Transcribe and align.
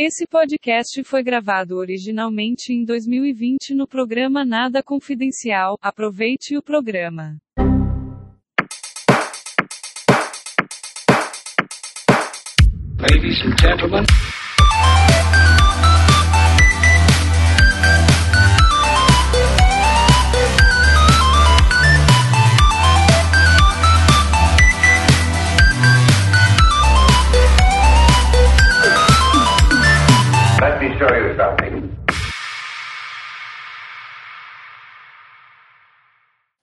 Esse 0.00 0.28
podcast 0.28 1.02
foi 1.02 1.24
gravado 1.24 1.76
originalmente 1.76 2.72
em 2.72 2.84
2020 2.84 3.74
no 3.74 3.84
programa 3.84 4.44
Nada 4.44 4.80
Confidencial. 4.80 5.76
Aproveite 5.82 6.56
o 6.56 6.62
programa. 6.62 7.36
Ladies 13.00 13.42
and 13.44 13.56
gentlemen. 13.60 14.04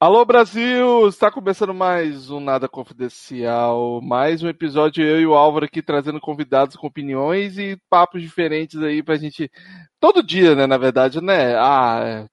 Alô 0.05 0.23
Brasil, 0.23 1.07
está 1.07 1.31
começando 1.31 1.73
mais 1.73 2.29
um 2.29 2.39
Nada 2.39 2.69
Confidencial, 2.69 3.99
mais 4.03 4.43
um 4.43 4.47
episódio 4.47 5.03
eu 5.03 5.19
e 5.19 5.25
o 5.25 5.33
Álvaro 5.33 5.65
aqui 5.65 5.81
trazendo 5.81 6.19
convidados 6.19 6.75
com 6.75 6.85
opiniões 6.85 7.57
e 7.57 7.75
papos 7.89 8.21
diferentes 8.21 8.79
aí 8.83 9.01
pra 9.01 9.15
gente, 9.15 9.49
todo 9.99 10.21
dia, 10.21 10.53
né, 10.53 10.67
na 10.67 10.77
verdade, 10.77 11.19
né, 11.21 11.55
ah, 11.57 12.03
é, 12.05 12.27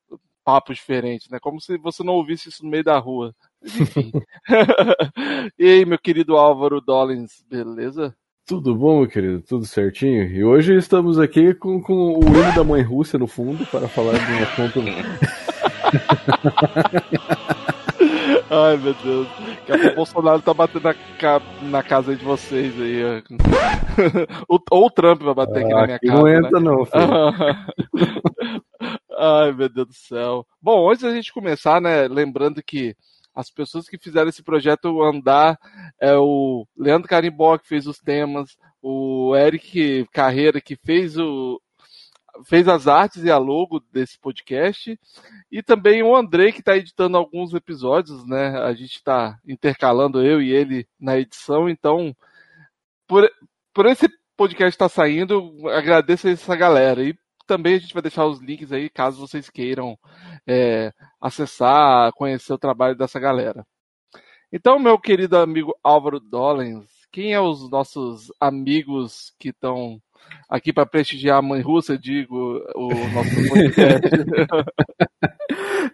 papos 0.44 0.76
diferentes, 0.76 1.30
né, 1.30 1.38
como 1.40 1.62
se 1.62 1.78
você 1.78 2.02
não 2.04 2.12
ouvisse 2.12 2.50
isso 2.50 2.62
no 2.62 2.70
meio 2.70 2.84
da 2.84 2.98
rua, 2.98 3.34
enfim. 3.64 4.12
e 5.58 5.64
aí, 5.64 5.86
meu 5.86 5.98
querido 5.98 6.36
Álvaro 6.36 6.78
Dollins, 6.78 7.42
beleza? 7.48 8.14
Tudo 8.46 8.74
bom, 8.74 8.98
meu 8.98 9.08
querido? 9.08 9.40
Tudo 9.40 9.64
certinho? 9.64 10.24
E 10.24 10.44
hoje 10.44 10.76
estamos 10.76 11.18
aqui 11.18 11.54
com, 11.54 11.80
com 11.80 12.18
o 12.18 12.22
hino 12.22 12.54
da 12.54 12.62
mãe 12.62 12.82
Rússia 12.82 13.18
no 13.18 13.26
fundo 13.26 13.64
para 13.64 13.88
falar 13.88 14.18
de 14.18 14.30
um 14.30 14.42
assunto. 14.42 14.82
Ai, 18.54 18.76
meu 18.76 18.92
Deus. 18.94 19.26
Daqui 19.66 19.72
a 19.72 19.78
pouco 19.78 19.92
o 19.92 19.94
Bolsonaro 19.96 20.42
tá 20.42 20.52
batendo 20.52 20.82
na, 20.84 20.94
ca- 21.18 21.40
na 21.62 21.82
casa 21.82 22.14
de 22.14 22.22
vocês 22.22 22.78
aí. 22.78 23.00
Ou 24.70 24.86
o 24.86 24.90
Trump 24.90 25.22
vai 25.22 25.34
bater 25.34 25.64
aqui 25.64 25.72
na 25.74 25.84
minha 25.84 25.96
Aqui 25.96 26.06
casa. 26.08 26.18
não 26.18 26.26
né? 26.28 26.36
entra, 26.36 26.60
não, 26.60 26.84
filho. 26.84 28.62
Ai, 29.18 29.52
meu 29.52 29.68
Deus 29.68 29.86
do 29.88 29.94
céu. 29.94 30.46
Bom, 30.60 30.90
antes 30.90 31.02
da 31.02 31.12
gente 31.14 31.32
começar, 31.32 31.80
né, 31.80 32.08
lembrando 32.08 32.62
que 32.62 32.94
as 33.34 33.48
pessoas 33.50 33.88
que 33.88 33.96
fizeram 33.96 34.28
esse 34.28 34.42
projeto 34.42 35.02
andar 35.02 35.56
é 35.98 36.14
o 36.16 36.66
Leandro 36.76 37.08
Carimbó 37.08 37.56
que 37.56 37.66
fez 37.68 37.86
os 37.86 37.98
temas, 37.98 38.58
o 38.82 39.34
Eric 39.34 40.06
Carreira 40.12 40.60
que 40.60 40.76
fez 40.76 41.16
o 41.16 41.58
fez 42.44 42.66
as 42.68 42.88
artes 42.88 43.24
e 43.24 43.30
a 43.30 43.38
logo 43.38 43.80
desse 43.92 44.18
podcast 44.18 44.98
e 45.50 45.62
também 45.62 46.02
o 46.02 46.16
Andrei 46.16 46.52
que 46.52 46.60
está 46.60 46.76
editando 46.76 47.16
alguns 47.16 47.52
episódios, 47.54 48.26
né? 48.26 48.58
A 48.60 48.72
gente 48.72 48.96
está 48.96 49.38
intercalando 49.46 50.22
eu 50.22 50.40
e 50.40 50.50
ele 50.50 50.86
na 50.98 51.18
edição, 51.18 51.68
então 51.68 52.14
por, 53.06 53.30
por 53.74 53.86
esse 53.86 54.08
podcast 54.36 54.74
estar 54.74 54.88
saindo, 54.88 55.68
agradeço 55.68 56.26
a 56.28 56.30
essa 56.30 56.56
galera 56.56 57.02
e 57.02 57.14
também 57.46 57.74
a 57.74 57.78
gente 57.78 57.92
vai 57.92 58.02
deixar 58.02 58.26
os 58.26 58.40
links 58.40 58.72
aí 58.72 58.88
caso 58.88 59.20
vocês 59.20 59.50
queiram 59.50 59.98
é, 60.46 60.92
acessar, 61.20 62.12
conhecer 62.12 62.52
o 62.52 62.58
trabalho 62.58 62.96
dessa 62.96 63.20
galera. 63.20 63.66
Então, 64.50 64.78
meu 64.78 64.98
querido 64.98 65.36
amigo 65.36 65.74
Álvaro 65.82 66.20
Dollens, 66.20 66.86
quem 67.10 67.32
é 67.32 67.40
os 67.40 67.70
nossos 67.70 68.32
amigos 68.40 69.34
que 69.38 69.50
estão 69.50 70.00
aqui 70.48 70.72
para 70.72 70.86
prestigiar 70.86 71.38
a 71.38 71.42
mãe 71.42 71.60
russa, 71.60 71.96
digo, 71.98 72.60
o 72.74 72.88
nosso 72.88 73.48
podcast? 73.48 74.08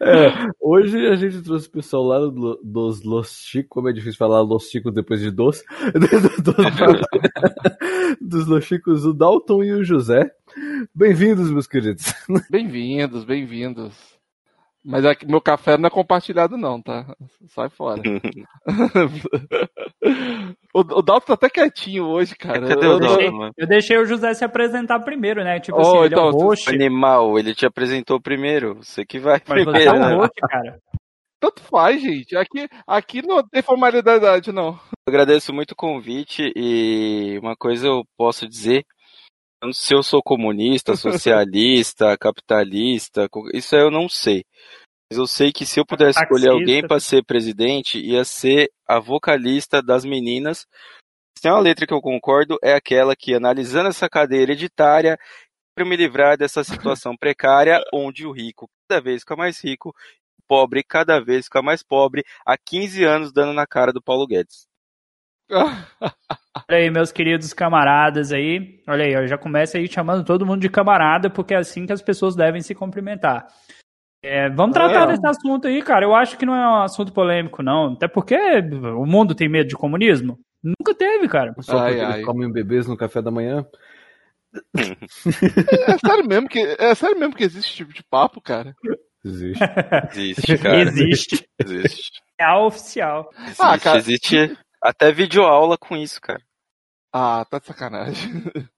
É, 0.01 0.31
hoje 0.61 1.07
a 1.09 1.17
gente 1.17 1.43
trouxe 1.43 1.67
o 1.67 1.73
pessoal 1.73 2.05
lá 2.05 2.19
do- 2.21 2.61
dos 2.63 3.03
Los 3.03 3.31
Chicos, 3.45 3.69
como 3.69 3.89
é 3.89 3.93
difícil 3.93 4.17
falar 4.17 4.41
Los 4.43 4.69
Chicos 4.71 4.95
depois 4.95 5.21
de 5.21 5.31
dos, 5.31 5.65
dos, 6.41 6.55
dos 8.21 8.47
Los 8.47 8.65
Chicos, 8.65 9.05
o 9.05 9.13
Dalton 9.13 9.65
e 9.65 9.73
o 9.73 9.83
José. 9.85 10.31
Bem-vindos, 10.95 11.51
meus 11.51 11.67
queridos. 11.67 12.15
bem-vindos, 12.49 13.25
bem-vindos. 13.25 14.18
Mas 14.85 15.05
aqui, 15.05 15.27
meu 15.27 15.41
café 15.41 15.77
não 15.77 15.89
é 15.89 15.91
compartilhado 15.91 16.57
não, 16.57 16.81
tá? 16.81 17.05
Sai 17.49 17.69
fora. 17.69 18.01
o, 20.75 20.81
o 20.81 21.03
Dalton 21.03 21.27
tá 21.27 21.35
até 21.35 21.51
quietinho 21.51 22.05
hoje, 22.05 22.35
cara. 22.37 22.67
Cadê 22.69 22.87
Eu- 22.87 23.01
eu- 23.01 23.33
mano? 23.33 23.53
Eu 23.57 23.67
deixei 23.67 23.97
o 23.99 24.05
José 24.07 24.33
se 24.35 24.45
apresentar 24.45 25.01
primeiro, 25.01 25.43
né? 25.43 25.61
Tipo 25.61 25.79
Oh, 25.79 25.81
assim, 25.81 25.97
ele 25.97 26.05
é 26.05 26.07
então, 26.07 26.29
o 26.29 26.33
host, 26.33 26.69
Animal, 26.69 27.39
ele 27.39 27.55
te 27.55 27.67
apresentou 27.67 28.21
primeiro. 28.21 28.77
Você 28.77 29.05
que 29.05 29.19
vai 29.19 29.41
mas 29.47 29.65
você 29.65 29.71
primeiro, 29.73 29.97
é 29.97 29.99
né? 29.99 30.15
o 30.15 30.19
host, 30.19 30.41
cara. 30.49 30.79
Tanto 31.41 31.63
faz, 31.63 32.01
gente. 32.01 32.37
Aqui, 32.37 32.69
aqui 32.87 33.23
não 33.23 33.47
tem 33.47 33.63
formalidade, 33.63 34.51
não. 34.51 34.71
Eu 34.71 34.79
agradeço 35.09 35.53
muito 35.53 35.73
o 35.73 35.77
convite 35.77 36.53
e 36.57 37.39
uma 37.41 37.55
coisa 37.57 37.87
eu 37.87 38.05
posso 38.17 38.49
dizer. 38.49 38.85
Eu 39.63 39.67
não- 39.67 39.73
Se 39.73 39.95
eu 39.95 40.03
sou 40.03 40.23
comunista, 40.23 40.97
socialista, 40.97 42.17
capitalista, 42.19 43.29
isso 43.55 43.75
aí 43.77 43.83
eu 43.83 43.91
não 43.91 44.09
sei. 44.09 44.45
Mas 45.11 45.19
eu 45.19 45.27
sei 45.27 45.53
que 45.53 45.65
se 45.65 45.81
eu 45.81 45.87
pudesse 45.87 46.21
escolher 46.21 46.47
Taxista. 46.47 46.61
alguém 46.61 46.87
para 46.87 47.01
ser 47.01 47.25
presidente, 47.25 47.99
ia 47.99 48.25
ser 48.25 48.71
a 48.87 48.99
vocalista 49.01 49.83
das 49.83 50.05
meninas. 50.05 50.67
Se 51.37 51.43
tem 51.43 51.51
uma 51.53 51.61
letra 51.61 51.87
que 51.87 51.95
eu 51.95 52.01
concordo, 52.01 52.59
é 52.63 52.75
aquela 52.75 53.15
que, 53.17 53.33
analisando 53.35 53.89
essa 53.89 54.09
cadeia 54.09 54.43
hereditária, 54.43 55.17
para 55.75 55.85
me 55.87 55.97
livrar 55.97 56.37
dessa 56.37 56.63
situação 56.65 57.17
precária, 57.17 57.81
onde 57.95 58.27
o 58.27 58.33
rico 58.33 58.69
cada 58.89 59.01
vez 59.01 59.21
fica 59.23 59.37
mais 59.37 59.63
rico, 59.65 59.91
o 59.91 60.43
pobre 60.47 60.83
cada 60.83 61.21
vez 61.21 61.45
fica 61.47 61.63
mais 61.63 61.83
pobre, 61.83 62.25
há 62.45 62.57
15 62.59 63.05
anos 63.05 63.33
dando 63.33 63.53
na 63.53 63.67
cara 63.67 63.93
do 63.93 64.03
Paulo 64.03 64.27
Guedes. 64.27 64.67
Olha 66.71 66.79
aí, 66.79 66.91
meus 66.91 67.11
queridos 67.13 67.53
camaradas 67.53 68.33
aí. 68.33 68.83
Olha 68.87 69.05
aí, 69.05 69.13
eu 69.13 69.27
já 69.27 69.39
começo 69.39 69.77
aí 69.77 69.87
chamando 69.91 70.25
todo 70.25 70.45
mundo 70.47 70.61
de 70.61 70.69
camarada, 70.69 71.31
porque 71.31 71.55
é 71.55 71.59
assim 71.59 71.87
que 71.87 71.93
as 71.93 72.03
pessoas 72.03 72.35
devem 72.37 72.61
se 72.61 72.75
cumprimentar. 72.75 73.47
É, 74.23 74.51
vamos 74.51 74.75
tratar 74.75 75.05
É. 75.05 75.07
desse 75.13 75.27
assunto 75.27 75.69
aí, 75.69 75.81
cara. 75.83 76.05
Eu 76.05 76.15
acho 76.15 76.37
que 76.37 76.45
não 76.45 76.55
é 76.55 76.69
um 76.69 76.83
assunto 76.83 77.13
polêmico, 77.13 77.63
não. 77.63 77.93
Até 77.93 78.09
porque 78.09 78.37
o 78.37 79.07
mundo 79.07 79.35
tem 79.35 79.49
medo 79.49 79.69
de 79.69 79.77
comunismo. 79.77 80.39
Nunca 80.63 80.93
teve, 80.95 81.29
cara. 81.29 81.55
Só 81.61 81.79
Ai, 81.79 81.93
porque 81.93 82.05
ai. 82.05 82.13
eles 82.15 82.27
comem 82.27 82.51
bebês 82.53 82.87
no 82.89 82.97
café 82.97 83.23
da 83.23 83.31
manhã. 83.31 83.65
É 85.87 85.99
sério 85.99 86.27
mesmo 86.27 86.49
que, 86.49 86.59
é 86.59 86.95
sério 86.95 87.19
mesmo 87.19 87.35
que 87.35 87.45
existe 87.45 87.69
esse 87.69 87.77
tipo 87.77 87.93
de 87.93 88.03
papo, 88.03 88.41
cara? 88.41 88.75
Existe. 89.25 89.63
Existe, 90.11 90.59
cara. 90.59 90.81
Existe. 90.81 91.49
Existe. 91.59 92.11
É 92.39 92.53
oficial. 92.55 93.29
Existe, 93.43 93.63
Ah, 93.63 93.79
cara. 93.79 93.99
existe 93.99 94.57
até 94.83 95.13
videoaula 95.13 95.77
com 95.79 95.97
isso, 95.97 96.21
cara. 96.21 96.43
Ah, 97.13 97.45
tá 97.47 97.59
de 97.59 97.67
sacanagem. 97.67 98.31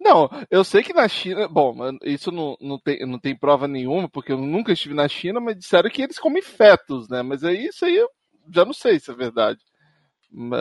Não, 0.00 0.28
eu 0.50 0.64
sei 0.64 0.82
que 0.82 0.92
na 0.92 1.08
China. 1.08 1.48
Bom, 1.48 1.74
isso 2.04 2.30
não, 2.32 2.56
não, 2.60 2.78
tem, 2.78 3.06
não 3.06 3.18
tem 3.18 3.36
prova 3.36 3.66
nenhuma, 3.68 4.08
porque 4.08 4.32
eu 4.32 4.38
nunca 4.38 4.72
estive 4.72 4.94
na 4.94 5.08
China, 5.08 5.40
mas 5.40 5.56
disseram 5.58 5.90
que 5.90 6.02
eles 6.02 6.18
comem 6.18 6.42
fetos, 6.42 7.08
né? 7.08 7.22
Mas 7.22 7.42
aí 7.44 7.66
isso 7.66 7.84
aí 7.86 7.96
eu 7.96 8.08
já 8.54 8.64
não 8.64 8.72
sei 8.74 9.00
se 9.00 9.10
é 9.10 9.14
verdade. 9.14 9.60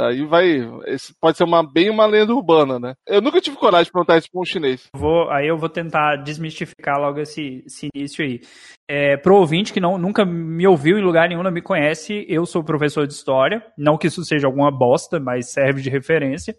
Aí 0.08 0.26
vai. 0.26 0.46
Esse 0.86 1.14
pode 1.20 1.38
ser 1.38 1.44
uma, 1.44 1.62
bem 1.62 1.90
uma 1.90 2.06
lenda 2.06 2.34
urbana, 2.34 2.80
né? 2.80 2.94
Eu 3.08 3.22
nunca 3.22 3.42
tive 3.42 3.58
coragem 3.58 3.86
de 3.86 3.92
perguntar 3.92 4.18
isso 4.18 4.30
pra 4.32 4.42
um 4.42 4.46
chinês. 4.46 4.88
Vou, 4.96 5.30
aí 5.30 5.48
eu 5.48 5.58
vou 5.58 5.68
tentar 5.70 6.16
desmistificar 6.18 6.98
logo 7.00 7.20
esse, 7.20 7.64
esse 7.66 7.90
início 7.94 8.24
aí. 8.24 8.40
É, 8.90 9.18
pro 9.18 9.36
ouvinte 9.36 9.74
que 9.74 9.80
não, 9.82 9.98
nunca 9.98 10.24
me 10.24 10.66
ouviu 10.66 10.98
em 10.98 11.04
lugar 11.04 11.28
nenhum, 11.28 11.44
não 11.44 11.52
me 11.52 11.62
conhece, 11.62 12.26
eu 12.30 12.46
sou 12.46 12.64
professor 12.64 13.06
de 13.06 13.14
história. 13.14 13.62
Não 13.78 13.98
que 13.98 14.08
isso 14.08 14.24
seja 14.24 14.48
alguma 14.48 14.72
bosta, 14.72 15.20
mas 15.20 15.50
serve 15.52 15.82
de 15.82 15.90
referência. 15.90 16.56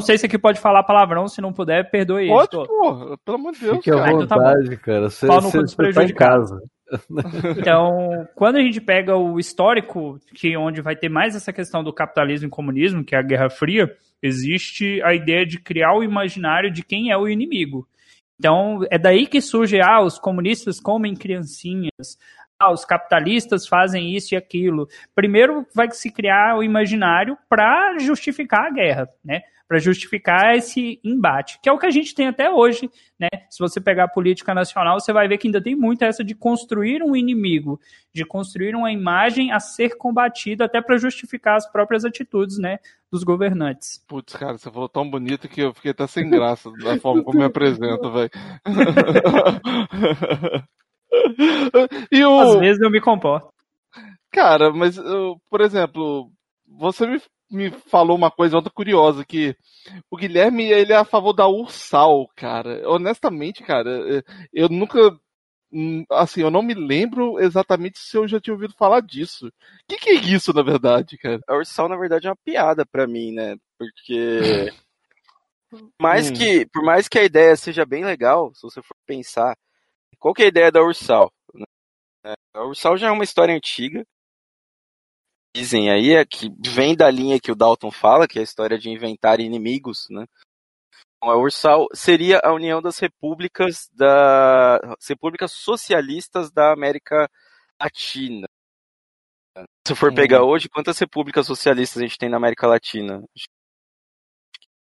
Não 0.00 0.06
sei 0.06 0.18
se 0.18 0.26
aqui 0.26 0.36
pode 0.38 0.58
falar 0.58 0.82
palavrão, 0.82 1.28
se 1.28 1.40
não 1.40 1.52
puder, 1.52 1.88
perdoe 1.90 2.26
Pode, 2.26 2.56
editor. 2.56 2.66
pô, 2.66 3.18
pelo 3.24 3.36
amor 3.36 3.52
de 3.52 3.60
Deus, 3.60 3.76
Fique 3.76 3.90
à 3.92 3.94
cara. 3.98 4.12
então 4.12 4.26
tá 4.26 4.34
vontade, 4.36 4.76
cara. 4.78 5.08
Você 5.10 5.26
você- 5.26 5.60
você 5.60 5.92
tá 5.92 6.04
em 6.04 6.12
casa. 6.14 6.60
Então, 7.58 8.28
quando 8.34 8.56
a 8.56 8.60
gente 8.60 8.80
pega 8.80 9.16
o 9.16 9.38
histórico, 9.38 10.18
que 10.34 10.56
onde 10.56 10.80
vai 10.80 10.96
ter 10.96 11.08
mais 11.08 11.34
essa 11.34 11.52
questão 11.52 11.82
do 11.82 11.92
capitalismo 11.92 12.48
e 12.48 12.50
comunismo, 12.50 13.04
que 13.04 13.14
é 13.14 13.18
a 13.18 13.22
Guerra 13.22 13.50
Fria, 13.50 13.94
existe 14.22 15.02
a 15.02 15.14
ideia 15.14 15.44
de 15.46 15.58
criar 15.58 15.94
o 15.94 16.02
imaginário 16.02 16.70
de 16.70 16.82
quem 16.82 17.10
é 17.10 17.16
o 17.16 17.28
inimigo. 17.28 17.86
Então, 18.38 18.80
é 18.90 18.98
daí 18.98 19.26
que 19.26 19.40
surge, 19.40 19.80
ah, 19.80 20.02
os 20.02 20.18
comunistas 20.18 20.80
comem 20.80 21.14
criancinhas, 21.14 22.18
ah, 22.58 22.72
os 22.72 22.84
capitalistas 22.84 23.66
fazem 23.66 24.14
isso 24.14 24.34
e 24.34 24.36
aquilo. 24.36 24.88
Primeiro 25.14 25.66
vai 25.74 25.90
se 25.90 26.12
criar 26.12 26.56
o 26.56 26.62
imaginário 26.62 27.36
para 27.48 27.98
justificar 27.98 28.66
a 28.66 28.70
guerra, 28.70 29.08
né? 29.24 29.42
Para 29.72 29.78
justificar 29.78 30.54
esse 30.54 31.00
embate, 31.02 31.58
que 31.62 31.66
é 31.66 31.72
o 31.72 31.78
que 31.78 31.86
a 31.86 31.90
gente 31.90 32.14
tem 32.14 32.26
até 32.26 32.50
hoje, 32.50 32.90
né? 33.18 33.30
Se 33.48 33.58
você 33.58 33.80
pegar 33.80 34.04
a 34.04 34.08
política 34.08 34.52
nacional, 34.52 35.00
você 35.00 35.14
vai 35.14 35.26
ver 35.26 35.38
que 35.38 35.48
ainda 35.48 35.62
tem 35.62 35.74
muito 35.74 36.02
essa 36.02 36.22
de 36.22 36.34
construir 36.34 37.02
um 37.02 37.16
inimigo, 37.16 37.80
de 38.12 38.22
construir 38.22 38.74
uma 38.74 38.92
imagem 38.92 39.50
a 39.50 39.58
ser 39.58 39.96
combatida 39.96 40.66
até 40.66 40.82
para 40.82 40.98
justificar 40.98 41.56
as 41.56 41.66
próprias 41.66 42.04
atitudes, 42.04 42.58
né, 42.58 42.80
dos 43.10 43.24
governantes. 43.24 44.04
Putz, 44.06 44.36
cara, 44.36 44.58
você 44.58 44.70
falou 44.70 44.90
tão 44.90 45.08
bonito 45.08 45.48
que 45.48 45.62
eu 45.62 45.72
fiquei 45.72 45.92
até 45.92 46.06
sem 46.06 46.28
graça 46.28 46.70
da 46.72 46.94
forma 47.00 47.24
como 47.24 47.38
me 47.38 47.44
apresenta, 47.46 48.10
velho. 48.10 48.30
e 52.12 52.22
o... 52.26 52.40
Às 52.40 52.60
vezes 52.60 52.82
eu 52.82 52.90
me 52.90 53.00
comporto. 53.00 53.48
Cara, 54.30 54.70
mas, 54.70 54.98
eu, 54.98 55.40
por 55.48 55.62
exemplo, 55.62 56.30
você 56.66 57.06
me, 57.06 57.22
me 57.52 57.70
falou 57.70 58.16
uma 58.16 58.30
coisa 58.30 58.56
outra 58.56 58.72
curiosa, 58.72 59.24
que 59.24 59.56
o 60.10 60.16
Guilherme, 60.16 60.64
ele 60.64 60.92
é 60.92 60.96
a 60.96 61.04
favor 61.04 61.32
da 61.32 61.46
Ursal, 61.46 62.28
cara. 62.34 62.88
Honestamente, 62.88 63.62
cara, 63.62 63.90
eh, 64.18 64.22
eu 64.52 64.68
nunca, 64.68 64.98
hum, 65.72 66.04
assim, 66.10 66.40
eu 66.40 66.50
não 66.50 66.62
me 66.62 66.74
lembro 66.74 67.38
exatamente 67.38 67.98
se 67.98 68.16
eu 68.16 68.26
já 68.26 68.40
tinha 68.40 68.54
ouvido 68.54 68.74
falar 68.74 69.00
disso. 69.00 69.48
O 69.48 69.52
que, 69.88 69.98
que 69.98 70.10
é 70.10 70.14
isso, 70.14 70.52
na 70.52 70.62
verdade, 70.62 71.18
cara? 71.18 71.40
A 71.46 71.56
Ursal, 71.56 71.88
na 71.88 71.96
verdade, 71.96 72.26
é 72.26 72.30
uma 72.30 72.36
piada 72.44 72.86
para 72.86 73.06
mim, 73.06 73.32
né? 73.32 73.56
Porque... 73.78 74.72
mais 76.00 76.30
hum. 76.30 76.34
que, 76.34 76.66
por 76.66 76.82
mais 76.84 77.08
que 77.08 77.18
a 77.18 77.24
ideia 77.24 77.56
seja 77.56 77.84
bem 77.84 78.04
legal, 78.04 78.54
se 78.54 78.62
você 78.62 78.82
for 78.82 78.96
pensar, 79.06 79.56
qual 80.18 80.34
que 80.34 80.42
é 80.42 80.46
a 80.46 80.48
ideia 80.48 80.72
da 80.72 80.82
Ursal? 80.82 81.32
Né? 81.54 81.64
A 82.54 82.64
Ursal 82.64 82.96
já 82.96 83.08
é 83.08 83.10
uma 83.10 83.24
história 83.24 83.54
antiga, 83.54 84.06
dizem 85.54 85.90
aí 85.90 86.12
é 86.14 86.24
que 86.24 86.50
vem 86.58 86.96
da 86.96 87.10
linha 87.10 87.40
que 87.40 87.52
o 87.52 87.54
Dalton 87.54 87.90
fala, 87.90 88.26
que 88.26 88.38
é 88.38 88.40
a 88.40 88.44
história 88.44 88.78
de 88.78 88.90
inventar 88.90 89.40
inimigos, 89.40 90.06
né? 90.10 90.26
Então, 91.16 91.30
a 91.30 91.36
Ursal 91.36 91.86
seria 91.94 92.40
a 92.42 92.52
união 92.52 92.82
das 92.82 92.98
repúblicas 92.98 93.88
da 93.92 94.80
repúblicas 95.08 95.52
socialistas 95.52 96.50
da 96.50 96.72
América 96.72 97.30
Latina. 97.80 98.46
Se 99.86 99.94
for 99.94 100.14
pegar 100.14 100.42
hoje, 100.42 100.68
quantas 100.68 100.98
repúblicas 100.98 101.46
socialistas 101.46 101.98
a 102.02 102.06
gente 102.06 102.18
tem 102.18 102.28
na 102.28 102.38
América 102.38 102.66
Latina? 102.66 103.22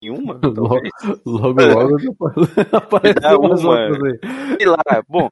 Nenhuma? 0.03 0.41
Logo, 1.27 1.61
logo, 1.61 1.97
logo 2.23 2.77
aparece 2.77 3.27
outras 3.35 3.65
aí. 3.65 4.57
Sei 4.57 4.67
lá, 4.67 4.83
bom, 5.07 5.29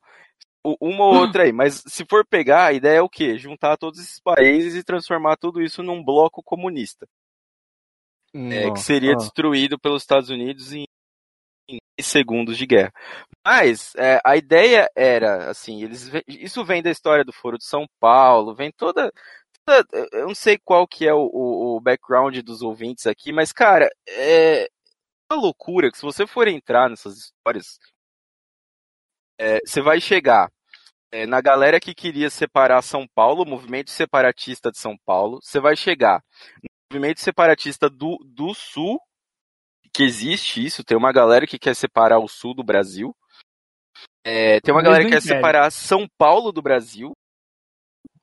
uma 0.64 1.04
ou 1.04 1.14
outra 1.14 1.44
aí, 1.44 1.52
mas 1.52 1.82
se 1.86 2.04
for 2.04 2.26
pegar, 2.26 2.66
a 2.66 2.72
ideia 2.72 2.98
é 2.98 3.02
o 3.02 3.08
quê? 3.08 3.38
Juntar 3.38 3.76
todos 3.76 4.00
esses 4.00 4.20
países 4.20 4.74
e 4.74 4.84
transformar 4.84 5.36
tudo 5.36 5.62
isso 5.62 5.82
num 5.82 6.04
bloco 6.04 6.42
comunista. 6.42 7.06
É, 8.34 8.70
que 8.70 8.80
seria 8.80 9.16
destruído 9.16 9.78
pelos 9.78 10.02
Estados 10.02 10.28
Unidos 10.28 10.72
em, 10.72 10.84
em 11.68 11.78
segundos 12.02 12.58
de 12.58 12.66
guerra. 12.66 12.92
Mas 13.44 13.94
é, 13.96 14.20
a 14.24 14.36
ideia 14.36 14.88
era, 14.94 15.50
assim, 15.50 15.82
eles 15.82 16.10
isso 16.26 16.64
vem 16.64 16.82
da 16.82 16.90
história 16.90 17.24
do 17.24 17.32
Foro 17.32 17.56
de 17.56 17.64
São 17.64 17.86
Paulo, 17.98 18.54
vem 18.54 18.70
toda, 18.70 19.10
toda 19.64 19.86
eu 20.12 20.28
não 20.28 20.34
sei 20.34 20.58
qual 20.58 20.86
que 20.86 21.06
é 21.06 21.14
o, 21.14 21.30
o, 21.32 21.76
o 21.76 21.80
background 21.80 22.38
dos 22.40 22.60
ouvintes 22.62 23.06
aqui, 23.06 23.32
mas 23.32 23.52
cara, 23.52 23.90
é 24.06 24.68
uma 25.32 25.40
loucura 25.40 25.90
que 25.90 25.98
se 25.98 26.04
você 26.04 26.26
for 26.26 26.46
entrar 26.48 26.90
nessas 26.90 27.16
histórias 27.16 27.78
é, 29.38 29.60
você 29.64 29.80
vai 29.80 30.00
chegar 30.00 30.50
é, 31.10 31.26
na 31.26 31.40
galera 31.40 31.80
que 31.80 31.94
queria 31.94 32.28
separar 32.28 32.82
São 32.82 33.06
Paulo, 33.14 33.42
o 33.42 33.48
movimento 33.48 33.90
separatista 33.90 34.70
de 34.70 34.78
São 34.78 34.96
Paulo, 35.06 35.40
você 35.42 35.60
vai 35.60 35.76
chegar 35.76 36.22
no 36.62 36.68
movimento 36.96 37.20
separatista 37.20 37.88
do, 37.88 38.18
do 38.24 38.52
Sul, 38.54 39.00
que 39.94 40.02
existe 40.02 40.64
isso, 40.64 40.84
tem 40.84 40.96
uma 40.96 41.12
galera 41.12 41.46
que 41.46 41.58
quer 41.58 41.74
separar 41.74 42.18
o 42.18 42.28
Sul 42.28 42.54
do 42.54 42.62
Brasil, 42.62 43.14
é, 44.24 44.60
tem 44.60 44.74
uma 44.74 44.82
galera 44.82 45.04
que 45.04 45.10
quer 45.10 45.22
separar 45.22 45.70
São 45.70 46.06
Paulo 46.18 46.52
do 46.52 46.60
Brasil, 46.60 47.12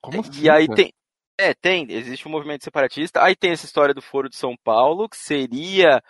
Como 0.02 0.22
assim, 0.22 0.44
e 0.44 0.50
aí 0.50 0.68
tem, 0.68 0.94
é, 1.40 1.54
tem, 1.54 1.88
existe 1.90 2.28
um 2.28 2.32
movimento 2.32 2.64
separatista, 2.64 3.24
aí 3.24 3.36
tem 3.36 3.52
essa 3.52 3.66
história 3.66 3.94
do 3.94 4.02
Foro 4.02 4.30
de 4.30 4.36
São 4.36 4.56
Paulo, 4.64 5.10
que 5.10 5.18
seria 5.18 6.02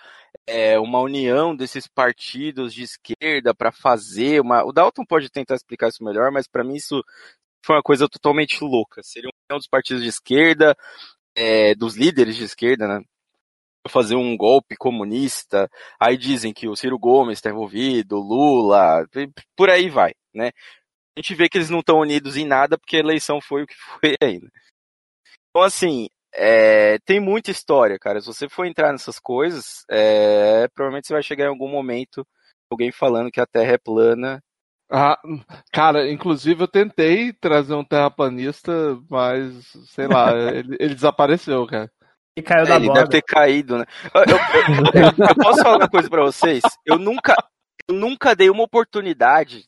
é, 0.47 0.79
uma 0.79 0.99
união 0.99 1.55
desses 1.55 1.87
partidos 1.87 2.73
de 2.73 2.83
esquerda 2.83 3.53
para 3.53 3.71
fazer 3.71 4.41
uma. 4.41 4.63
O 4.63 4.71
Dalton 4.71 5.05
pode 5.05 5.29
tentar 5.29 5.55
explicar 5.55 5.89
isso 5.89 6.03
melhor, 6.03 6.31
mas 6.31 6.47
para 6.47 6.63
mim 6.63 6.75
isso 6.75 7.03
foi 7.65 7.75
uma 7.75 7.83
coisa 7.83 8.07
totalmente 8.07 8.63
louca. 8.63 9.01
Seria 9.03 9.29
união 9.49 9.57
dos 9.57 9.67
partidos 9.67 10.03
de 10.03 10.09
esquerda, 10.09 10.75
é, 11.35 11.75
dos 11.75 11.95
líderes 11.95 12.35
de 12.35 12.43
esquerda, 12.43 12.87
né? 12.87 13.01
fazer 13.89 14.15
um 14.15 14.35
golpe 14.35 14.75
comunista. 14.75 15.69
Aí 15.99 16.17
dizem 16.17 16.53
que 16.53 16.67
o 16.67 16.75
Ciro 16.75 16.97
Gomes 16.97 17.37
está 17.37 17.49
envolvido, 17.49 18.17
Lula, 18.17 19.05
por 19.55 19.69
aí 19.69 19.89
vai, 19.89 20.13
né? 20.33 20.51
A 21.17 21.21
gente 21.21 21.35
vê 21.35 21.47
que 21.47 21.57
eles 21.57 21.69
não 21.69 21.79
estão 21.79 21.99
unidos 21.99 22.35
em 22.35 22.45
nada 22.45 22.77
porque 22.77 22.97
a 22.97 22.99
eleição 22.99 23.39
foi 23.41 23.63
o 23.63 23.67
que 23.67 23.75
foi 23.75 24.15
ainda. 24.21 24.49
Então, 25.49 25.63
assim, 25.63 26.09
é, 26.35 26.99
tem 27.05 27.19
muita 27.19 27.49
história, 27.49 27.97
cara. 27.97 28.19
Se 28.19 28.27
você 28.27 28.49
for 28.49 28.65
entrar 28.65 28.91
nessas 28.91 29.19
coisas, 29.19 29.85
é, 29.89 30.67
provavelmente 30.75 31.07
você 31.07 31.13
vai 31.13 31.23
chegar 31.23 31.45
em 31.45 31.49
algum 31.49 31.69
momento 31.69 32.27
alguém 32.69 32.91
falando 32.91 33.31
que 33.31 33.39
a 33.39 33.45
Terra 33.45 33.73
é 33.73 33.77
plana. 33.77 34.43
Ah, 34.91 35.19
cara, 35.71 36.11
inclusive 36.11 36.61
eu 36.63 36.67
tentei 36.67 37.33
trazer 37.33 37.73
um 37.73 37.83
terraplanista, 37.83 38.71
mas 39.09 39.73
sei 39.87 40.07
lá, 40.07 40.31
ele, 40.53 40.75
ele, 40.79 40.93
desapareceu, 40.93 41.65
cara. 41.65 41.91
E 42.37 42.41
caiu 42.41 42.65
é, 42.65 42.67
da 42.67 42.75
ele 42.75 42.87
borda. 42.87 43.01
deve 43.01 43.11
ter 43.11 43.21
caído, 43.21 43.77
né? 43.77 43.85
Eu, 44.13 44.21
eu, 44.21 45.01
eu, 45.01 45.27
eu, 45.29 45.35
posso 45.35 45.63
falar 45.63 45.77
uma 45.77 45.89
coisa 45.89 46.09
pra 46.09 46.23
vocês? 46.23 46.61
Eu 46.85 46.99
nunca, 46.99 47.33
eu 47.87 47.95
nunca 47.95 48.35
dei 48.35 48.49
uma 48.49 48.63
oportunidade. 48.63 49.65